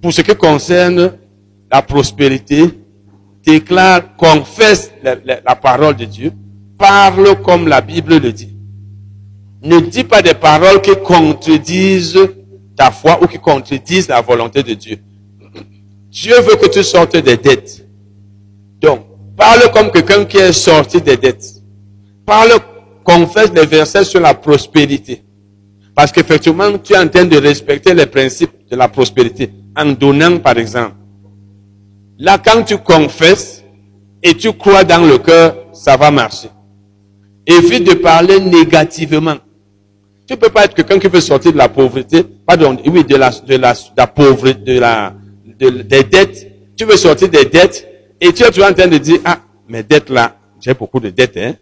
Pour 0.00 0.14
ce 0.14 0.22
qui 0.22 0.34
concerne 0.34 1.18
la 1.70 1.82
prospérité, 1.82 2.70
déclare, 3.44 4.16
confesse 4.16 4.90
la, 5.02 5.16
la 5.26 5.54
parole 5.54 5.94
de 5.94 6.06
Dieu, 6.06 6.32
parle 6.78 7.38
comme 7.42 7.68
la 7.68 7.82
Bible 7.82 8.16
le 8.16 8.32
dit. 8.32 8.56
Ne 9.62 9.80
dis 9.80 10.04
pas 10.04 10.22
des 10.22 10.32
paroles 10.32 10.80
qui 10.80 10.96
contredisent 11.04 12.18
ta 12.74 12.90
foi 12.90 13.22
ou 13.22 13.26
qui 13.26 13.38
contredisent 13.38 14.08
la 14.08 14.22
volonté 14.22 14.62
de 14.62 14.72
Dieu. 14.72 14.96
Dieu 16.10 16.34
veut 16.40 16.56
que 16.56 16.68
tu 16.68 16.82
sortes 16.82 17.16
des 17.16 17.36
dettes. 17.36 17.86
Donc, 18.80 19.00
parle 19.36 19.70
comme 19.72 19.90
quelqu'un 19.90 20.24
qui 20.24 20.38
est 20.38 20.52
sorti 20.52 21.00
des 21.00 21.16
dettes. 21.16 21.62
Parle, 22.24 22.52
confesse 23.04 23.52
des 23.52 23.66
versets 23.66 24.04
sur 24.04 24.20
la 24.20 24.34
prospérité. 24.34 25.22
Parce 25.94 26.12
qu'effectivement, 26.12 26.78
tu 26.78 26.92
es 26.92 26.98
en 26.98 27.08
train 27.08 27.24
de 27.24 27.36
respecter 27.36 27.92
les 27.92 28.06
principes 28.06 28.68
de 28.70 28.76
la 28.76 28.88
prospérité 28.88 29.50
en 29.76 29.86
donnant, 29.86 30.38
par 30.38 30.58
exemple. 30.58 30.94
Là, 32.18 32.38
quand 32.38 32.62
tu 32.62 32.78
confesses 32.78 33.64
et 34.22 34.34
tu 34.34 34.52
crois 34.52 34.84
dans 34.84 35.04
le 35.04 35.18
cœur, 35.18 35.56
ça 35.72 35.96
va 35.96 36.10
marcher. 36.10 36.48
Évite 37.46 37.84
de 37.84 37.94
parler 37.94 38.40
négativement. 38.40 39.36
Tu 40.28 40.36
peux 40.36 40.50
pas 40.50 40.64
être 40.64 40.74
quelqu'un 40.74 40.98
qui 40.98 41.08
veut 41.08 41.20
sortir 41.20 41.52
de 41.52 41.56
la 41.56 41.68
pauvreté, 41.68 42.22
pardon, 42.46 42.76
oui, 42.86 43.04
de 43.04 43.16
la, 43.16 43.30
de 43.30 43.56
de 43.56 43.96
la 43.96 44.06
pauvreté, 44.06 44.74
de 44.74 44.78
la, 44.80 45.14
de, 45.58 45.70
des 45.82 46.04
dettes. 46.04 46.46
Tu 46.76 46.84
veux 46.84 46.96
sortir 46.96 47.28
des 47.28 47.44
dettes 47.44 47.86
et 48.20 48.32
tu 48.32 48.42
es 48.42 48.48
toujours 48.48 48.66
en 48.66 48.74
train 48.74 48.86
de 48.86 48.98
dire, 48.98 49.20
ah, 49.24 49.40
mes 49.68 49.82
dettes 49.82 50.10
là, 50.10 50.36
j'ai 50.60 50.74
beaucoup 50.74 51.00
de 51.00 51.10
dettes, 51.10 51.36
hein. 51.36 51.54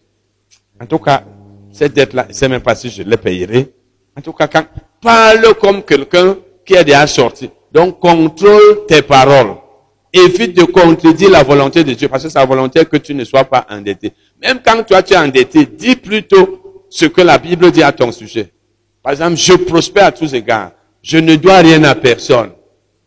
En 0.81 0.87
tout 0.87 0.99
cas, 0.99 1.25
cette 1.73 1.95
dette-là, 1.95 2.27
je 2.29 2.35
sais 2.35 2.49
même 2.49 2.61
pas 2.61 2.75
si 2.75 2.91
je 2.91 3.03
les 3.03 3.17
payerai. 3.17 3.73
En 4.17 4.21
tout 4.21 4.33
cas, 4.33 4.47
quand, 4.47 4.65
parle 5.01 5.55
comme 5.61 5.83
quelqu'un 5.83 6.37
qui 6.65 6.75
est 6.75 6.85
déjà 6.85 7.07
sorti. 7.07 7.51
Donc, 7.73 7.99
contrôle 8.01 8.87
tes 8.87 9.03
paroles. 9.03 9.57
Évite 10.13 10.57
de 10.57 10.65
contredire 10.65 11.31
la 11.31 11.43
volonté 11.43 11.85
de 11.85 11.93
Dieu, 11.93 12.09
parce 12.09 12.25
que 12.25 12.31
sa 12.31 12.45
volonté 12.45 12.85
que 12.87 12.97
tu 12.97 13.15
ne 13.15 13.25
sois 13.25 13.45
pas 13.45 13.67
endetté. 13.69 14.13
Même 14.43 14.61
quand 14.65 14.83
toi 14.85 15.03
tu 15.03 15.13
es 15.13 15.17
endetté, 15.19 15.67
dis 15.67 15.97
plutôt 15.97 16.85
ce 16.89 17.07
que 17.07 17.21
la 17.21 17.37
Bible 17.37 17.71
dit 17.71 17.83
à 17.83 17.93
ton 17.93 18.11
sujet. 18.13 18.53
Par 19.03 19.13
exemple, 19.13 19.37
je 19.37 19.53
prospère 19.55 20.07
à 20.07 20.13
tous 20.13 20.33
égards. 20.33 20.73
Je 21.03 21.19
ne 21.19 21.37
dois 21.37 21.59
rien 21.59 21.85
à 21.85 21.95
personne. 21.95 22.51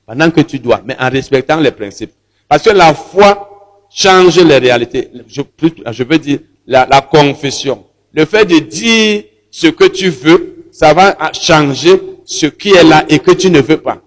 Pendant 0.10 0.32
que 0.32 0.42
tu 0.42 0.58
dois, 0.58 0.82
mais 0.84 0.96
en 1.00 1.08
respectant 1.08 1.60
les 1.60 1.70
principes. 1.70 2.14
Parce 2.48 2.64
que 2.64 2.72
la 2.72 2.96
foi 2.96 3.86
change 3.92 4.40
les 4.40 4.58
réalités. 4.58 5.12
Je, 5.28 6.04
veux 6.04 6.18
dire, 6.18 6.40
la 6.66 7.02
confession. 7.02 7.86
Le 8.12 8.26
fait 8.26 8.44
de 8.44 8.58
dire 8.58 9.26
ce 9.52 9.68
que 9.68 9.86
tu 9.86 10.10
veux, 10.10 10.66
ça 10.72 10.96
va 10.96 11.16
changer 11.34 12.02
ce 12.26 12.48
qui 12.48 12.72
est 12.72 12.84
là 12.84 13.06
et 13.08 13.20
que 13.20 13.30
tu 13.30 13.52
ne 13.52 13.62
veux 13.62 13.78
pas. 13.78 14.02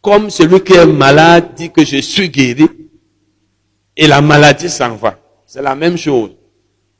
Comme 0.00 0.30
celui 0.30 0.62
qui 0.62 0.72
est 0.72 0.86
malade 0.86 1.50
dit 1.54 1.70
que 1.70 1.84
je 1.84 1.98
suis 1.98 2.30
guéri 2.30 2.66
et 3.94 4.06
la 4.06 4.22
maladie 4.22 4.70
s'en 4.70 4.94
va. 4.96 5.18
C'est 5.44 5.60
la 5.60 5.74
même 5.74 5.98
chose. 5.98 6.30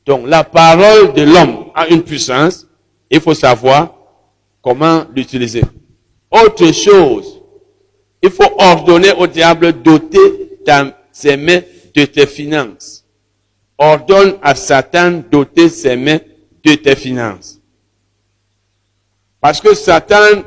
Donc 0.05 0.27
la 0.27 0.43
parole 0.43 1.13
de 1.13 1.23
l'homme 1.23 1.65
a 1.73 1.87
une 1.87 2.03
puissance 2.03 2.67
il 3.09 3.19
faut 3.19 3.33
savoir 3.33 3.95
comment 4.61 5.05
l'utiliser. 5.15 5.63
Autre 6.29 6.71
chose, 6.71 7.34
il 8.25 8.31
faut 8.31 8.55
ordonner 8.57 9.11
au 9.11 9.27
diable 9.27 9.71
doter 9.83 10.57
ses 11.11 11.37
mains 11.37 11.61
de 11.93 12.05
tes 12.05 12.25
finances. 12.25 13.05
Ordonne 13.77 14.37
à 14.41 14.55
Satan 14.55 15.21
doter 15.29 15.69
ses 15.69 15.95
mains 15.95 16.17
de 16.63 16.73
tes 16.73 16.95
finances. 16.95 17.61
Parce 19.39 19.61
que 19.61 19.75
Satan 19.75 20.41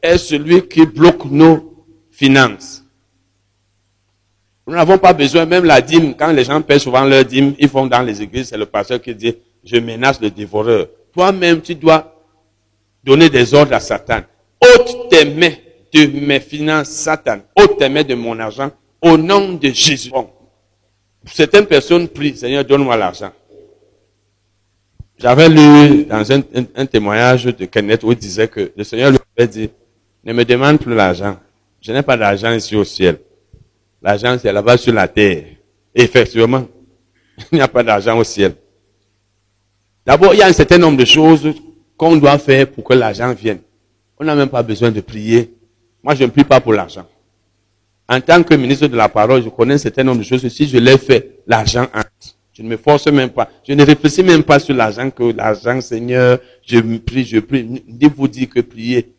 est 0.00 0.16
celui 0.16 0.68
qui 0.68 0.86
bloque 0.86 1.24
nos 1.24 1.74
finances. 2.12 2.84
Nous 4.68 4.74
n'avons 4.74 4.98
pas 4.98 5.12
besoin, 5.12 5.44
même 5.44 5.64
la 5.64 5.80
dîme, 5.80 6.14
quand 6.14 6.30
les 6.30 6.44
gens 6.44 6.62
paient 6.62 6.78
souvent 6.78 7.04
leur 7.04 7.24
dîme, 7.24 7.54
ils 7.58 7.68
font 7.68 7.86
dans 7.86 8.02
les 8.02 8.22
églises, 8.22 8.50
c'est 8.50 8.56
le 8.56 8.66
pasteur 8.66 9.02
qui 9.02 9.12
dit, 9.12 9.34
je 9.64 9.76
menace 9.76 10.20
le 10.20 10.30
dévoreur. 10.30 10.86
Toi-même, 11.12 11.60
tu 11.62 11.74
dois 11.74 12.14
donner 13.02 13.28
des 13.28 13.52
ordres 13.54 13.74
à 13.74 13.80
Satan. 13.80 14.20
Ôte 14.62 15.08
tes 15.10 15.24
mains 15.24 15.50
de 15.94 16.06
mes 16.20 16.40
finances, 16.40 16.88
Satan. 16.88 17.38
Ôte 17.56 17.78
tes 17.78 17.88
mains 17.88 18.02
de 18.02 18.14
mon 18.14 18.38
argent 18.38 18.70
au 19.00 19.16
nom 19.16 19.52
de 19.52 19.68
Jésus. 19.68 20.10
Bon. 20.10 20.28
Certaines 21.26 21.66
personnes 21.66 22.08
prient, 22.08 22.36
Seigneur, 22.36 22.64
donne-moi 22.64 22.96
l'argent. 22.96 23.32
J'avais 25.18 25.48
lu 25.48 26.04
dans 26.04 26.24
un, 26.32 26.86
témoignage 26.86 27.44
de 27.44 27.64
Kenneth 27.66 28.02
où 28.02 28.10
il 28.12 28.18
disait 28.18 28.48
que 28.48 28.72
le 28.76 28.84
Seigneur 28.84 29.10
lui 29.10 29.18
avait 29.38 29.46
dit, 29.46 29.70
ne 30.24 30.32
me 30.32 30.44
demande 30.44 30.78
plus 30.80 30.94
l'argent. 30.94 31.36
Je 31.80 31.92
n'ai 31.92 32.02
pas 32.02 32.16
d'argent 32.16 32.52
ici 32.52 32.74
au 32.74 32.84
ciel. 32.84 33.18
L'argent, 34.02 34.36
c'est 34.40 34.52
là-bas 34.52 34.76
sur 34.76 34.92
la 34.92 35.06
terre. 35.06 35.44
Effectivement, 35.94 36.66
il 37.52 37.56
n'y 37.56 37.60
a 37.60 37.68
pas 37.68 37.82
d'argent 37.82 38.18
au 38.18 38.24
ciel. 38.24 38.54
D'abord, 40.04 40.34
il 40.34 40.40
y 40.40 40.42
a 40.42 40.46
un 40.46 40.52
certain 40.52 40.78
nombre 40.78 40.98
de 40.98 41.04
choses 41.04 41.54
qu'on 41.96 42.16
doit 42.16 42.38
faire 42.38 42.70
pour 42.70 42.84
que 42.84 42.94
l'argent 42.94 43.32
vienne. 43.32 43.60
On 44.18 44.24
n'a 44.24 44.34
même 44.34 44.48
pas 44.48 44.62
besoin 44.62 44.90
de 44.90 45.00
prier. 45.00 45.54
Moi, 46.04 46.14
je 46.14 46.24
ne 46.24 46.28
prie 46.28 46.44
pas 46.44 46.60
pour 46.60 46.74
l'argent. 46.74 47.06
En 48.06 48.20
tant 48.20 48.42
que 48.42 48.54
ministre 48.54 48.86
de 48.86 48.96
la 48.96 49.08
parole, 49.08 49.42
je 49.42 49.48
connais 49.48 49.74
un 49.74 49.78
certain 49.78 50.04
nombre 50.04 50.18
de 50.18 50.24
choses. 50.24 50.46
Si 50.48 50.68
je 50.68 50.76
l'ai 50.76 50.98
fait, 50.98 51.40
l'argent 51.46 51.84
entre. 51.94 52.10
Je 52.52 52.62
ne 52.62 52.68
me 52.68 52.76
force 52.76 53.06
même 53.06 53.30
pas. 53.30 53.48
Je 53.66 53.72
ne 53.72 53.84
réfléchis 53.84 54.22
même 54.22 54.44
pas 54.44 54.58
sur 54.58 54.74
l'argent 54.76 55.10
que 55.10 55.34
l'argent, 55.34 55.80
Seigneur, 55.80 56.38
je 56.64 56.78
prie, 56.98 57.24
je 57.24 57.38
prie. 57.38 57.64
Ni 57.64 58.08
vous 58.14 58.28
dire 58.28 58.50
que 58.50 58.60
prier. 58.60 59.14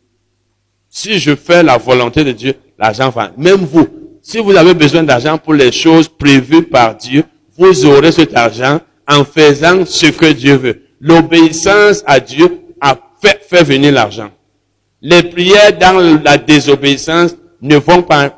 Si 0.88 1.18
je 1.18 1.34
fais 1.34 1.64
la 1.64 1.76
volonté 1.76 2.22
de 2.22 2.32
Dieu, 2.32 2.54
l'argent 2.78 3.10
va. 3.10 3.32
Même 3.36 3.64
vous, 3.64 3.88
si 4.22 4.38
vous 4.38 4.54
avez 4.56 4.72
besoin 4.72 5.02
d'argent 5.02 5.36
pour 5.36 5.54
les 5.54 5.72
choses 5.72 6.08
prévues 6.08 6.62
par 6.62 6.96
Dieu, 6.96 7.24
vous 7.58 7.84
aurez 7.84 8.12
cet 8.12 8.34
argent 8.36 8.80
en 9.08 9.24
faisant 9.24 9.84
ce 9.84 10.06
que 10.06 10.32
Dieu 10.32 10.54
veut. 10.54 10.82
L'obéissance 11.00 12.04
à 12.06 12.20
Dieu 12.20 12.60
a 12.80 12.96
fait, 13.20 13.40
fait 13.42 13.64
venir 13.64 13.92
l'argent. 13.92 14.30
Les 15.02 15.22
prières 15.22 15.76
dans 15.78 16.20
la 16.22 16.38
désobéissance 16.38 17.36
ne 17.60 17.78
font 17.80 18.02
pas 18.02 18.36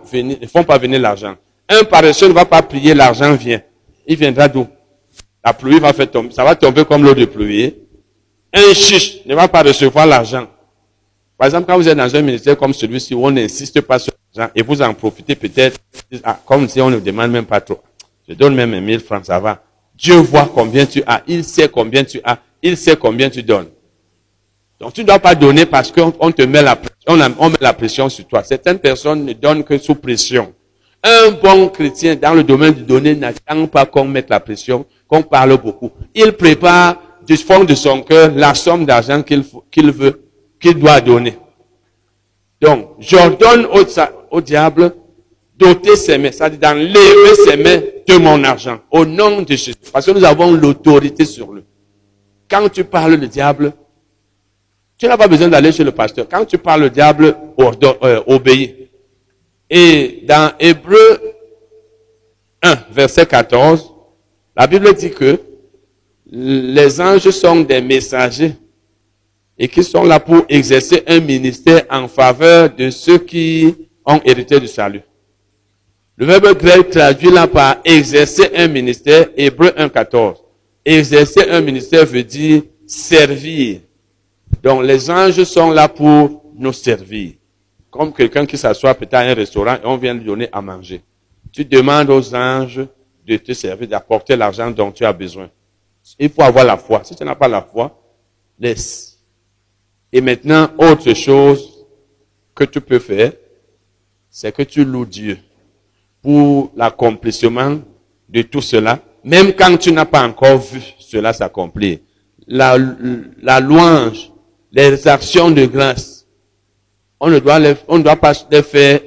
venir 0.80 1.00
l'argent. 1.00 1.36
Un 1.68 1.84
paresseux 1.84 2.28
ne 2.28 2.32
va 2.32 2.44
pas 2.44 2.62
prier, 2.62 2.94
l'argent 2.94 3.34
vient. 3.34 3.60
Il 4.06 4.16
viendra 4.16 4.48
d'où? 4.48 4.66
La 5.44 5.52
pluie 5.52 5.78
va 5.78 5.92
faire 5.92 6.10
tomber, 6.10 6.32
ça 6.32 6.44
va 6.44 6.56
tomber 6.56 6.84
comme 6.84 7.04
l'eau 7.04 7.14
de 7.14 7.26
pluie. 7.26 7.74
Un 8.52 8.74
chiche 8.74 9.24
ne 9.26 9.34
va 9.34 9.46
pas 9.48 9.62
recevoir 9.62 10.06
l'argent. 10.06 10.46
Par 11.36 11.46
exemple, 11.46 11.66
quand 11.66 11.76
vous 11.76 11.88
êtes 11.88 11.96
dans 11.96 12.16
un 12.16 12.22
ministère 12.22 12.56
comme 12.56 12.72
celui-ci 12.72 13.14
on 13.14 13.30
n'insiste 13.30 13.80
pas 13.82 13.98
sur 13.98 14.12
l'argent 14.34 14.50
et 14.54 14.62
vous 14.62 14.82
en 14.82 14.92
profitez 14.94 15.36
peut-être, 15.36 15.78
ah, 16.24 16.40
comme 16.44 16.68
si 16.68 16.80
on 16.80 16.90
ne 16.90 16.98
demande 16.98 17.30
même 17.30 17.46
pas 17.46 17.60
trop. 17.60 17.80
Je 18.28 18.34
donne 18.34 18.54
même 18.54 18.78
1000 18.80 19.00
francs, 19.00 19.26
ça 19.26 19.38
va. 19.38 19.62
Dieu 19.94 20.16
voit 20.16 20.50
combien 20.52 20.86
tu 20.86 21.02
as, 21.06 21.22
il 21.26 21.44
sait 21.44 21.68
combien 21.68 22.04
tu 22.04 22.20
as, 22.24 22.38
il 22.62 22.76
sait 22.76 22.96
combien 22.96 23.30
tu 23.30 23.42
donnes. 23.42 23.68
Donc 24.80 24.92
tu 24.92 25.00
ne 25.00 25.06
dois 25.06 25.18
pas 25.18 25.34
donner 25.34 25.66
parce 25.66 25.90
qu'on 25.90 26.32
te 26.32 26.42
met 26.42 26.62
la 26.62 26.78
on, 27.08 27.18
on 27.38 27.50
met 27.50 27.56
la 27.60 27.72
pression 27.72 28.08
sur 28.08 28.26
toi. 28.26 28.42
Certaines 28.44 28.78
personnes 28.78 29.24
ne 29.24 29.32
donnent 29.32 29.64
que 29.64 29.76
sous 29.78 29.94
pression. 29.96 30.54
Un 31.02 31.30
bon 31.30 31.68
chrétien 31.68 32.16
dans 32.16 32.34
le 32.34 32.42
domaine 32.42 32.74
du 32.74 32.82
donner 32.82 33.14
n'attend 33.14 33.66
pas 33.66 33.86
qu'on 33.86 34.04
mette 34.04 34.30
la 34.30 34.40
pression, 34.40 34.84
qu'on 35.06 35.22
parle 35.22 35.56
beaucoup. 35.60 35.90
Il 36.14 36.32
prépare 36.32 36.96
du 37.26 37.36
fond 37.36 37.64
de 37.64 37.74
son 37.74 38.02
cœur 38.02 38.32
la 38.34 38.54
somme 38.54 38.84
d'argent 38.84 39.22
qu'il 39.22 39.92
veut, 39.92 40.22
qu'il 40.60 40.74
doit 40.74 41.00
donner. 41.00 41.36
Donc, 42.60 42.88
j'ordonne 42.98 43.66
au, 43.66 43.84
au 44.30 44.40
diable 44.40 44.92
doter 45.56 45.96
ses 45.96 46.18
mains, 46.18 46.32
c'est-à-dire 46.32 46.58
d'enlever 46.58 47.34
ses 47.44 47.56
mains 47.56 47.80
de 48.06 48.16
mon 48.16 48.42
argent, 48.44 48.78
au 48.90 49.04
nom 49.04 49.42
de 49.42 49.50
Jésus. 49.50 49.74
Parce 49.92 50.06
que 50.06 50.10
nous 50.12 50.24
avons 50.24 50.52
l'autorité 50.52 51.24
sur 51.24 51.52
lui. 51.52 51.62
Quand 52.50 52.68
tu 52.68 52.84
parles 52.84 53.14
le 53.14 53.26
diable, 53.26 53.72
tu 54.98 55.06
n'as 55.06 55.16
pas 55.16 55.28
besoin 55.28 55.48
d'aller 55.48 55.70
chez 55.70 55.84
le 55.84 55.92
pasteur. 55.92 56.26
Quand 56.28 56.44
tu 56.44 56.58
parles 56.58 56.82
le 56.82 56.90
diable, 56.90 57.36
euh, 57.58 58.22
obéis. 58.26 58.74
Et 59.70 60.24
dans 60.24 60.52
Hébreu 60.58 61.20
1, 62.62 62.74
verset 62.90 63.24
14, 63.24 63.92
la 64.56 64.66
Bible 64.66 64.92
dit 64.94 65.10
que 65.10 65.38
les 66.26 67.00
anges 67.00 67.30
sont 67.30 67.60
des 67.60 67.80
messagers 67.80 68.54
et 69.56 69.68
qui 69.68 69.84
sont 69.84 70.02
là 70.02 70.18
pour 70.18 70.44
exercer 70.48 71.04
un 71.06 71.20
ministère 71.20 71.84
en 71.90 72.08
faveur 72.08 72.74
de 72.74 72.90
ceux 72.90 73.18
qui 73.18 73.74
ont 74.04 74.20
hérité 74.24 74.58
du 74.58 74.66
salut. 74.66 75.02
Le 76.16 76.26
verbe 76.26 76.58
grec 76.58 76.90
traduit 76.90 77.30
là 77.30 77.46
par 77.46 77.76
exercer 77.84 78.50
un 78.56 78.66
ministère, 78.66 79.28
Hébreu 79.36 79.68
1.14. 79.68 80.38
Exercer 80.84 81.48
un 81.48 81.60
ministère 81.60 82.04
veut 82.04 82.24
dire 82.24 82.62
servir. 82.86 83.80
Donc 84.62 84.82
les 84.84 85.10
anges 85.10 85.42
sont 85.44 85.70
là 85.70 85.88
pour 85.88 86.44
nous 86.56 86.72
servir. 86.72 87.34
Comme 87.90 88.12
quelqu'un 88.12 88.44
qui 88.44 88.58
s'assoit 88.58 88.94
peut-être 88.94 89.14
à 89.14 89.20
un 89.20 89.34
restaurant 89.34 89.74
et 89.74 89.86
on 89.86 89.96
vient 89.96 90.14
lui 90.14 90.24
donner 90.24 90.48
à 90.52 90.60
manger. 90.60 91.02
Tu 91.52 91.64
demandes 91.64 92.10
aux 92.10 92.34
anges 92.34 92.86
de 93.26 93.36
te 93.36 93.52
servir, 93.52 93.88
d'apporter 93.88 94.36
l'argent 94.36 94.70
dont 94.70 94.90
tu 94.90 95.04
as 95.04 95.12
besoin. 95.12 95.48
Il 96.18 96.30
faut 96.30 96.42
avoir 96.42 96.64
la 96.64 96.76
foi. 96.76 97.02
Si 97.04 97.14
tu 97.14 97.24
n'as 97.24 97.34
pas 97.34 97.48
la 97.48 97.62
foi, 97.62 97.98
laisse. 98.58 99.18
Et 100.12 100.20
maintenant, 100.20 100.68
autre 100.78 101.12
chose 101.14 101.86
que 102.54 102.64
tu 102.64 102.80
peux 102.80 102.98
faire, 102.98 103.32
c'est 104.30 104.52
que 104.52 104.62
tu 104.62 104.84
loues 104.84 105.06
Dieu 105.06 105.38
pour 106.22 106.72
l'accomplissement 106.76 107.78
de 108.28 108.42
tout 108.42 108.60
cela, 108.60 109.00
même 109.24 109.52
quand 109.52 109.76
tu 109.78 109.92
n'as 109.92 110.04
pas 110.04 110.26
encore 110.26 110.58
vu 110.58 110.82
cela 110.98 111.32
s'accomplir. 111.32 111.98
la, 112.46 112.76
la 113.42 113.60
louange, 113.60 114.32
les 114.72 115.06
actions 115.08 115.50
de 115.50 115.66
grâce, 115.66 116.26
on 117.20 117.30
ne 117.30 117.38
doit 117.38 117.58
les, 117.58 117.74
pas 117.74 118.32
les 118.50 118.62
faire 118.62 119.00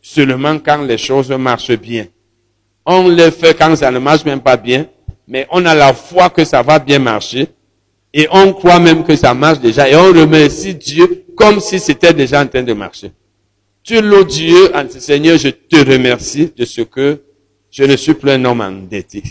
seulement 0.00 0.58
quand 0.58 0.82
les 0.82 0.98
choses 0.98 1.30
marchent 1.30 1.76
bien. 1.76 2.06
On 2.86 3.08
les 3.08 3.30
fait 3.30 3.56
quand 3.56 3.76
ça 3.76 3.90
ne 3.90 3.98
marche 3.98 4.24
même 4.24 4.40
pas 4.40 4.56
bien, 4.56 4.86
mais 5.28 5.46
on 5.50 5.64
a 5.66 5.74
la 5.74 5.92
foi 5.92 6.30
que 6.30 6.44
ça 6.44 6.62
va 6.62 6.78
bien 6.78 6.98
marcher 6.98 7.48
et 8.12 8.26
on 8.32 8.52
croit 8.52 8.80
même 8.80 9.04
que 9.04 9.14
ça 9.14 9.34
marche 9.34 9.60
déjà 9.60 9.88
et 9.88 9.94
on 9.94 10.06
remercie 10.06 10.74
Dieu 10.74 11.24
comme 11.36 11.60
si 11.60 11.78
c'était 11.78 12.12
déjà 12.12 12.42
en 12.42 12.46
train 12.46 12.62
de 12.62 12.72
marcher. 12.72 13.12
Tu 13.82 14.00
loues 14.00 14.24
Dieu 14.24 14.74
en 14.74 14.88
Seigneur, 14.88 15.38
je 15.38 15.48
te 15.48 15.76
remercie 15.76 16.52
de 16.56 16.64
ce 16.64 16.82
que 16.82 17.22
je 17.70 17.84
ne 17.84 17.96
suis 17.96 18.14
plus 18.14 18.30
un 18.30 18.44
homme 18.44 18.60
endetté. 18.60 19.22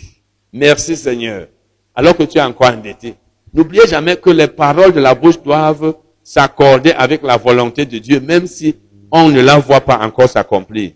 Merci 0.54 0.96
Seigneur. 0.96 1.48
Alors 1.94 2.16
que 2.16 2.24
tu 2.24 2.38
es 2.38 2.42
encore 2.42 2.70
endetté. 2.70 3.16
N'oubliez 3.54 3.88
jamais 3.88 4.16
que 4.16 4.30
les 4.30 4.48
paroles 4.48 4.94
de 4.94 5.00
la 5.00 5.16
bouche 5.16 5.42
doivent 5.42 5.96
s'accorder 6.24 6.92
avec 6.92 7.24
la 7.24 7.38
volonté 7.38 7.86
de 7.86 7.98
Dieu, 7.98 8.20
même 8.20 8.46
si 8.46 8.76
on 9.12 9.30
ne 9.30 9.42
la 9.42 9.58
voit 9.58 9.82
pas 9.82 10.00
encore 10.00 10.30
s'accomplir. 10.30 10.92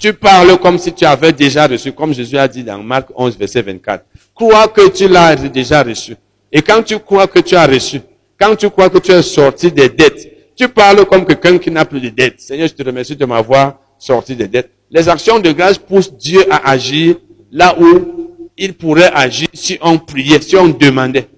Tu 0.00 0.12
parles 0.14 0.58
comme 0.58 0.78
si 0.78 0.92
tu 0.92 1.04
avais 1.04 1.32
déjà 1.32 1.66
reçu, 1.66 1.92
comme 1.92 2.14
Jésus 2.14 2.38
a 2.38 2.48
dit 2.48 2.64
dans 2.64 2.82
Marc 2.82 3.08
11, 3.14 3.36
verset 3.36 3.62
24. 3.62 4.04
Crois 4.34 4.68
que 4.68 4.88
tu 4.88 5.06
l'as 5.06 5.36
déjà 5.36 5.82
reçu. 5.82 6.16
Et 6.50 6.62
quand 6.62 6.82
tu 6.82 6.98
crois 6.98 7.26
que 7.26 7.40
tu 7.40 7.54
as 7.54 7.66
reçu, 7.66 8.00
quand 8.40 8.56
tu 8.56 8.68
crois 8.70 8.88
que 8.88 8.98
tu 8.98 9.12
es 9.12 9.22
sorti 9.22 9.70
des 9.70 9.88
dettes, 9.88 10.54
tu 10.56 10.68
parles 10.68 11.04
comme 11.06 11.24
quelqu'un 11.24 11.58
qui 11.58 11.70
n'a 11.70 11.84
plus 11.84 12.00
de 12.00 12.08
dettes. 12.08 12.40
Seigneur, 12.40 12.68
je 12.68 12.74
te 12.74 12.82
remercie 12.82 13.16
de 13.16 13.24
m'avoir 13.24 13.78
sorti 13.98 14.34
des 14.34 14.48
dettes. 14.48 14.70
Les 14.90 15.08
actions 15.08 15.38
de 15.38 15.52
grâce 15.52 15.78
poussent 15.78 16.12
Dieu 16.14 16.40
à 16.50 16.70
agir 16.70 17.16
là 17.50 17.76
où 17.78 18.48
il 18.56 18.74
pourrait 18.74 19.10
agir 19.14 19.48
si 19.54 19.78
on 19.80 19.98
priait, 19.98 20.40
si 20.40 20.56
on 20.56 20.68
demandait. 20.68 21.28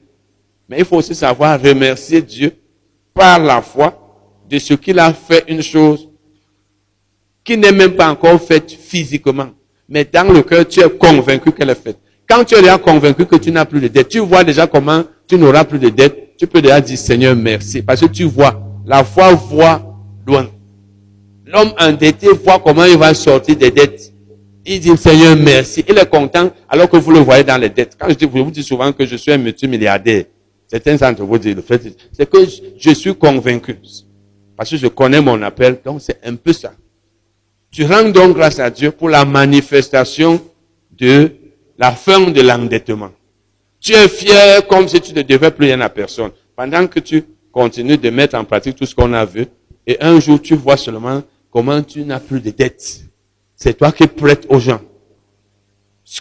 Mais 0.68 0.78
il 0.78 0.84
faut 0.84 0.96
aussi 0.96 1.14
savoir 1.14 1.60
remercier 1.60 2.22
Dieu 2.22 2.52
par 3.12 3.38
la 3.38 3.62
foi 3.62 4.00
de 4.48 4.58
ce 4.58 4.74
qu'il 4.74 4.98
a 4.98 5.12
fait 5.12 5.44
une 5.48 5.62
chose 5.62 6.08
qui 7.44 7.56
n'est 7.56 7.72
même 7.72 7.92
pas 7.92 8.10
encore 8.10 8.40
faite 8.40 8.70
physiquement. 8.70 9.50
Mais 9.88 10.04
dans 10.04 10.32
le 10.32 10.42
cœur, 10.42 10.66
tu 10.66 10.80
es 10.80 10.88
convaincu 10.88 11.52
qu'elle 11.52 11.70
est 11.70 11.74
faite. 11.74 11.98
Quand 12.28 12.42
tu 12.44 12.54
es 12.54 12.60
déjà 12.60 12.78
convaincu 12.78 13.26
que 13.26 13.36
tu 13.36 13.52
n'as 13.52 13.66
plus 13.66 13.80
de 13.80 13.88
dette, 13.88 14.08
tu 14.08 14.18
vois 14.20 14.42
déjà 14.42 14.66
comment 14.66 15.04
tu 15.28 15.36
n'auras 15.36 15.64
plus 15.64 15.78
de 15.78 15.90
dette, 15.90 16.36
tu 16.38 16.46
peux 16.46 16.62
déjà 16.62 16.80
dire 16.80 16.96
Seigneur 16.96 17.36
merci. 17.36 17.82
Parce 17.82 18.00
que 18.00 18.06
tu 18.06 18.24
vois, 18.24 18.60
la 18.86 19.04
foi 19.04 19.34
voit 19.34 19.82
loin. 20.26 20.48
L'homme 21.46 21.72
endetté 21.78 22.28
voit 22.28 22.58
comment 22.58 22.84
il 22.84 22.96
va 22.96 23.12
sortir 23.12 23.56
des 23.56 23.70
dettes. 23.70 24.12
Il 24.64 24.80
dit 24.80 24.96
Seigneur 24.96 25.36
merci. 25.36 25.84
Il 25.86 25.98
est 25.98 26.08
content 26.08 26.50
alors 26.68 26.88
que 26.88 26.96
vous 26.96 27.10
le 27.10 27.18
voyez 27.18 27.44
dans 27.44 27.60
les 27.60 27.68
dettes. 27.68 27.96
Quand 27.98 28.08
je, 28.08 28.14
dis, 28.14 28.24
je 28.34 28.40
vous 28.40 28.50
dis 28.50 28.62
souvent 28.62 28.90
que 28.92 29.04
je 29.04 29.16
suis 29.16 29.30
un 29.30 29.38
multimilliardaire, 29.38 30.24
certains 30.82 30.96
d'entre 30.96 31.24
vous 31.24 31.38
disent 31.38 31.54
le 31.54 31.62
fait, 31.62 31.96
c'est 32.12 32.28
que 32.28 32.38
je 32.78 32.90
suis 32.90 33.14
convaincu. 33.14 33.76
Parce 34.56 34.70
que 34.70 34.76
je 34.76 34.88
connais 34.88 35.20
mon 35.20 35.40
appel, 35.42 35.80
donc 35.84 36.00
c'est 36.00 36.18
un 36.24 36.34
peu 36.34 36.52
ça. 36.52 36.72
Tu 37.70 37.84
rends 37.84 38.08
donc 38.08 38.36
grâce 38.36 38.58
à 38.58 38.70
Dieu 38.70 38.90
pour 38.90 39.08
la 39.08 39.24
manifestation 39.24 40.40
de 40.90 41.30
la 41.78 41.92
fin 41.92 42.20
de 42.30 42.40
l'endettement. 42.40 43.10
Tu 43.80 43.92
es 43.92 44.08
fier 44.08 44.66
comme 44.66 44.88
si 44.88 45.00
tu 45.00 45.12
ne 45.12 45.22
devais 45.22 45.50
plus 45.50 45.66
rien 45.66 45.80
à 45.80 45.88
personne. 45.88 46.30
Pendant 46.56 46.86
que 46.86 47.00
tu 47.00 47.24
continues 47.52 47.98
de 47.98 48.10
mettre 48.10 48.36
en 48.36 48.44
pratique 48.44 48.76
tout 48.76 48.86
ce 48.86 48.94
qu'on 48.94 49.12
a 49.12 49.24
vu, 49.24 49.46
et 49.86 49.96
un 50.00 50.18
jour 50.18 50.40
tu 50.40 50.54
vois 50.54 50.76
seulement 50.76 51.22
comment 51.50 51.82
tu 51.82 52.04
n'as 52.04 52.20
plus 52.20 52.40
de 52.40 52.50
dettes. 52.50 53.04
C'est 53.54 53.74
toi 53.74 53.92
qui 53.92 54.06
prêtes 54.06 54.46
aux 54.48 54.58
gens. 54.58 54.80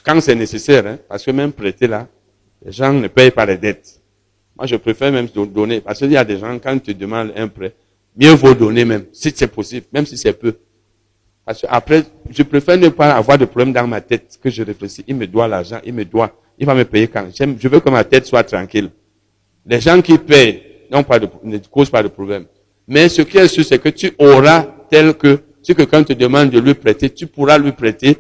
Quand 0.04 0.20
c'est 0.22 0.36
nécessaire, 0.36 0.86
hein, 0.86 0.98
parce 1.08 1.24
que 1.24 1.32
même 1.32 1.52
prêter 1.52 1.88
là, 1.88 2.08
les 2.64 2.72
gens 2.72 2.94
ne 2.94 3.08
payent 3.08 3.32
pas 3.32 3.46
les 3.46 3.58
dettes. 3.58 4.03
Moi, 4.58 4.68
je 4.68 4.76
préfère 4.76 5.12
même 5.12 5.28
donner, 5.28 5.82
parce 5.82 6.00
qu'il 6.00 6.12
y 6.12 6.18
a 6.18 6.24
des 6.24 6.38
gens, 6.38 6.58
quand 6.60 6.78
tu 6.80 6.94
demandes 6.94 7.32
un 7.36 7.48
prêt, 7.48 7.74
mieux 8.16 8.32
vaut 8.32 8.54
donner 8.54 8.86
même, 8.86 9.06
si 9.12 9.32
c'est 9.36 9.48
possible, 9.48 9.88
même 9.92 10.06
si 10.06 10.18
c'est 10.18 10.34
peu. 10.34 10.56
Parce 11.46 11.62
que 11.62 11.68
après, 11.70 12.04
je 12.30 12.44
préfère 12.44 12.78
ne 12.78 12.90
pas 12.90 13.14
avoir 13.14 13.38
de 13.38 13.46
problème 13.46 13.74
dans 13.74 13.88
ma 13.88 14.00
tête 14.00 14.40
que 14.42 14.50
je 14.50 14.64
réfléchis. 14.64 15.04
Il 15.08 15.16
me 15.16 15.28
doit 15.28 15.48
l'argent, 15.48 15.80
il 15.84 15.94
me 15.94 16.06
doit, 16.06 16.32
il 16.58 16.66
va 16.66 16.74
me 16.74 16.86
payer 16.86 17.08
quand. 17.08 17.28
Je 17.34 17.68
veux 17.68 17.80
que 17.80 17.90
ma 17.90 18.04
tête 18.04 18.26
soit 18.26 18.44
tranquille. 18.44 18.90
Les 19.66 19.82
gens 19.82 20.02
qui 20.02 20.18
payent 20.18 20.62
n'ont 20.90 21.04
pas 21.04 21.20
de, 21.20 21.28
ne 21.44 21.58
causent 21.58 21.90
pas 21.90 22.04
de 22.04 22.08
problème. 22.08 22.46
Mais 22.88 23.10
ce 23.10 23.22
qui 23.24 23.38
est 23.38 23.48
sûr, 23.48 23.66
c'est 23.66 23.80
que 23.80 23.90
tu 23.90 24.14
auras 24.20 24.68
tel 24.90 25.14
que 25.16 25.40
si 25.62 25.74
quelqu'un 25.76 26.04
te 26.04 26.14
demande 26.14 26.50
de 26.50 26.60
lui 26.60 26.74
prêter, 26.74 27.10
tu 27.10 27.28
pourras 27.28 27.58
lui 27.58 27.72
prêter 27.72 28.18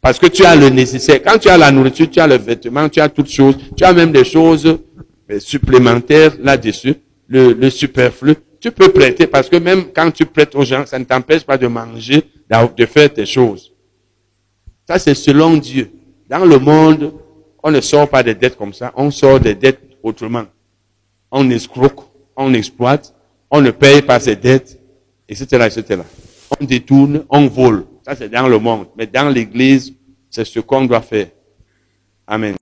parce 0.00 0.18
que 0.18 0.26
tu 0.26 0.44
as 0.44 0.56
le 0.56 0.68
nécessaire. 0.70 1.20
Quand 1.22 1.38
tu 1.38 1.48
as 1.48 1.58
la 1.58 1.70
nourriture, 1.70 2.10
tu 2.10 2.20
as 2.20 2.26
le 2.26 2.36
vêtement, 2.36 2.88
tu 2.88 3.00
as 3.00 3.08
toutes 3.08 3.30
choses, 3.30 3.56
tu 3.76 3.84
as 3.84 3.92
même 3.92 4.12
des 4.12 4.24
choses 4.24 4.78
supplémentaires 5.38 6.32
là-dessus, 6.40 6.94
le, 7.28 7.52
le 7.52 7.70
superflu. 7.70 8.34
Tu 8.60 8.70
peux 8.70 8.90
prêter 8.90 9.26
parce 9.26 9.48
que 9.48 9.56
même 9.56 9.92
quand 9.94 10.10
tu 10.10 10.26
prêtes 10.26 10.54
aux 10.54 10.64
gens, 10.64 10.84
ça 10.84 10.98
ne 10.98 11.04
t'empêche 11.04 11.44
pas 11.44 11.56
de 11.56 11.66
manger, 11.66 12.24
de 12.76 12.86
faire 12.86 13.12
tes 13.12 13.26
choses. 13.26 13.72
Ça, 14.86 14.98
c'est 14.98 15.14
selon 15.14 15.56
Dieu. 15.56 15.90
Dans 16.28 16.44
le 16.44 16.58
monde, 16.58 17.12
on 17.62 17.70
ne 17.70 17.80
sort 17.80 18.08
pas 18.08 18.22
des 18.22 18.34
dettes 18.34 18.56
comme 18.56 18.72
ça, 18.72 18.92
on 18.96 19.10
sort 19.10 19.38
des 19.40 19.54
dettes 19.54 19.80
autrement. 20.02 20.44
On 21.30 21.48
escroque, 21.50 22.00
on 22.36 22.52
exploite, 22.54 23.14
on 23.50 23.60
ne 23.60 23.70
paye 23.70 24.02
pas 24.02 24.18
ses 24.18 24.36
dettes, 24.36 24.78
etc., 25.28 25.46
etc. 25.66 26.02
On 26.58 26.64
détourne, 26.64 27.24
on 27.28 27.46
vole. 27.46 27.84
Ça, 28.04 28.16
c'est 28.16 28.28
dans 28.28 28.48
le 28.48 28.58
monde. 28.58 28.86
Mais 28.96 29.06
dans 29.06 29.28
l'église, 29.28 29.92
c'est 30.28 30.44
ce 30.44 30.60
qu'on 30.60 30.84
doit 30.84 31.02
faire. 31.02 31.28
Amen. 32.26 32.56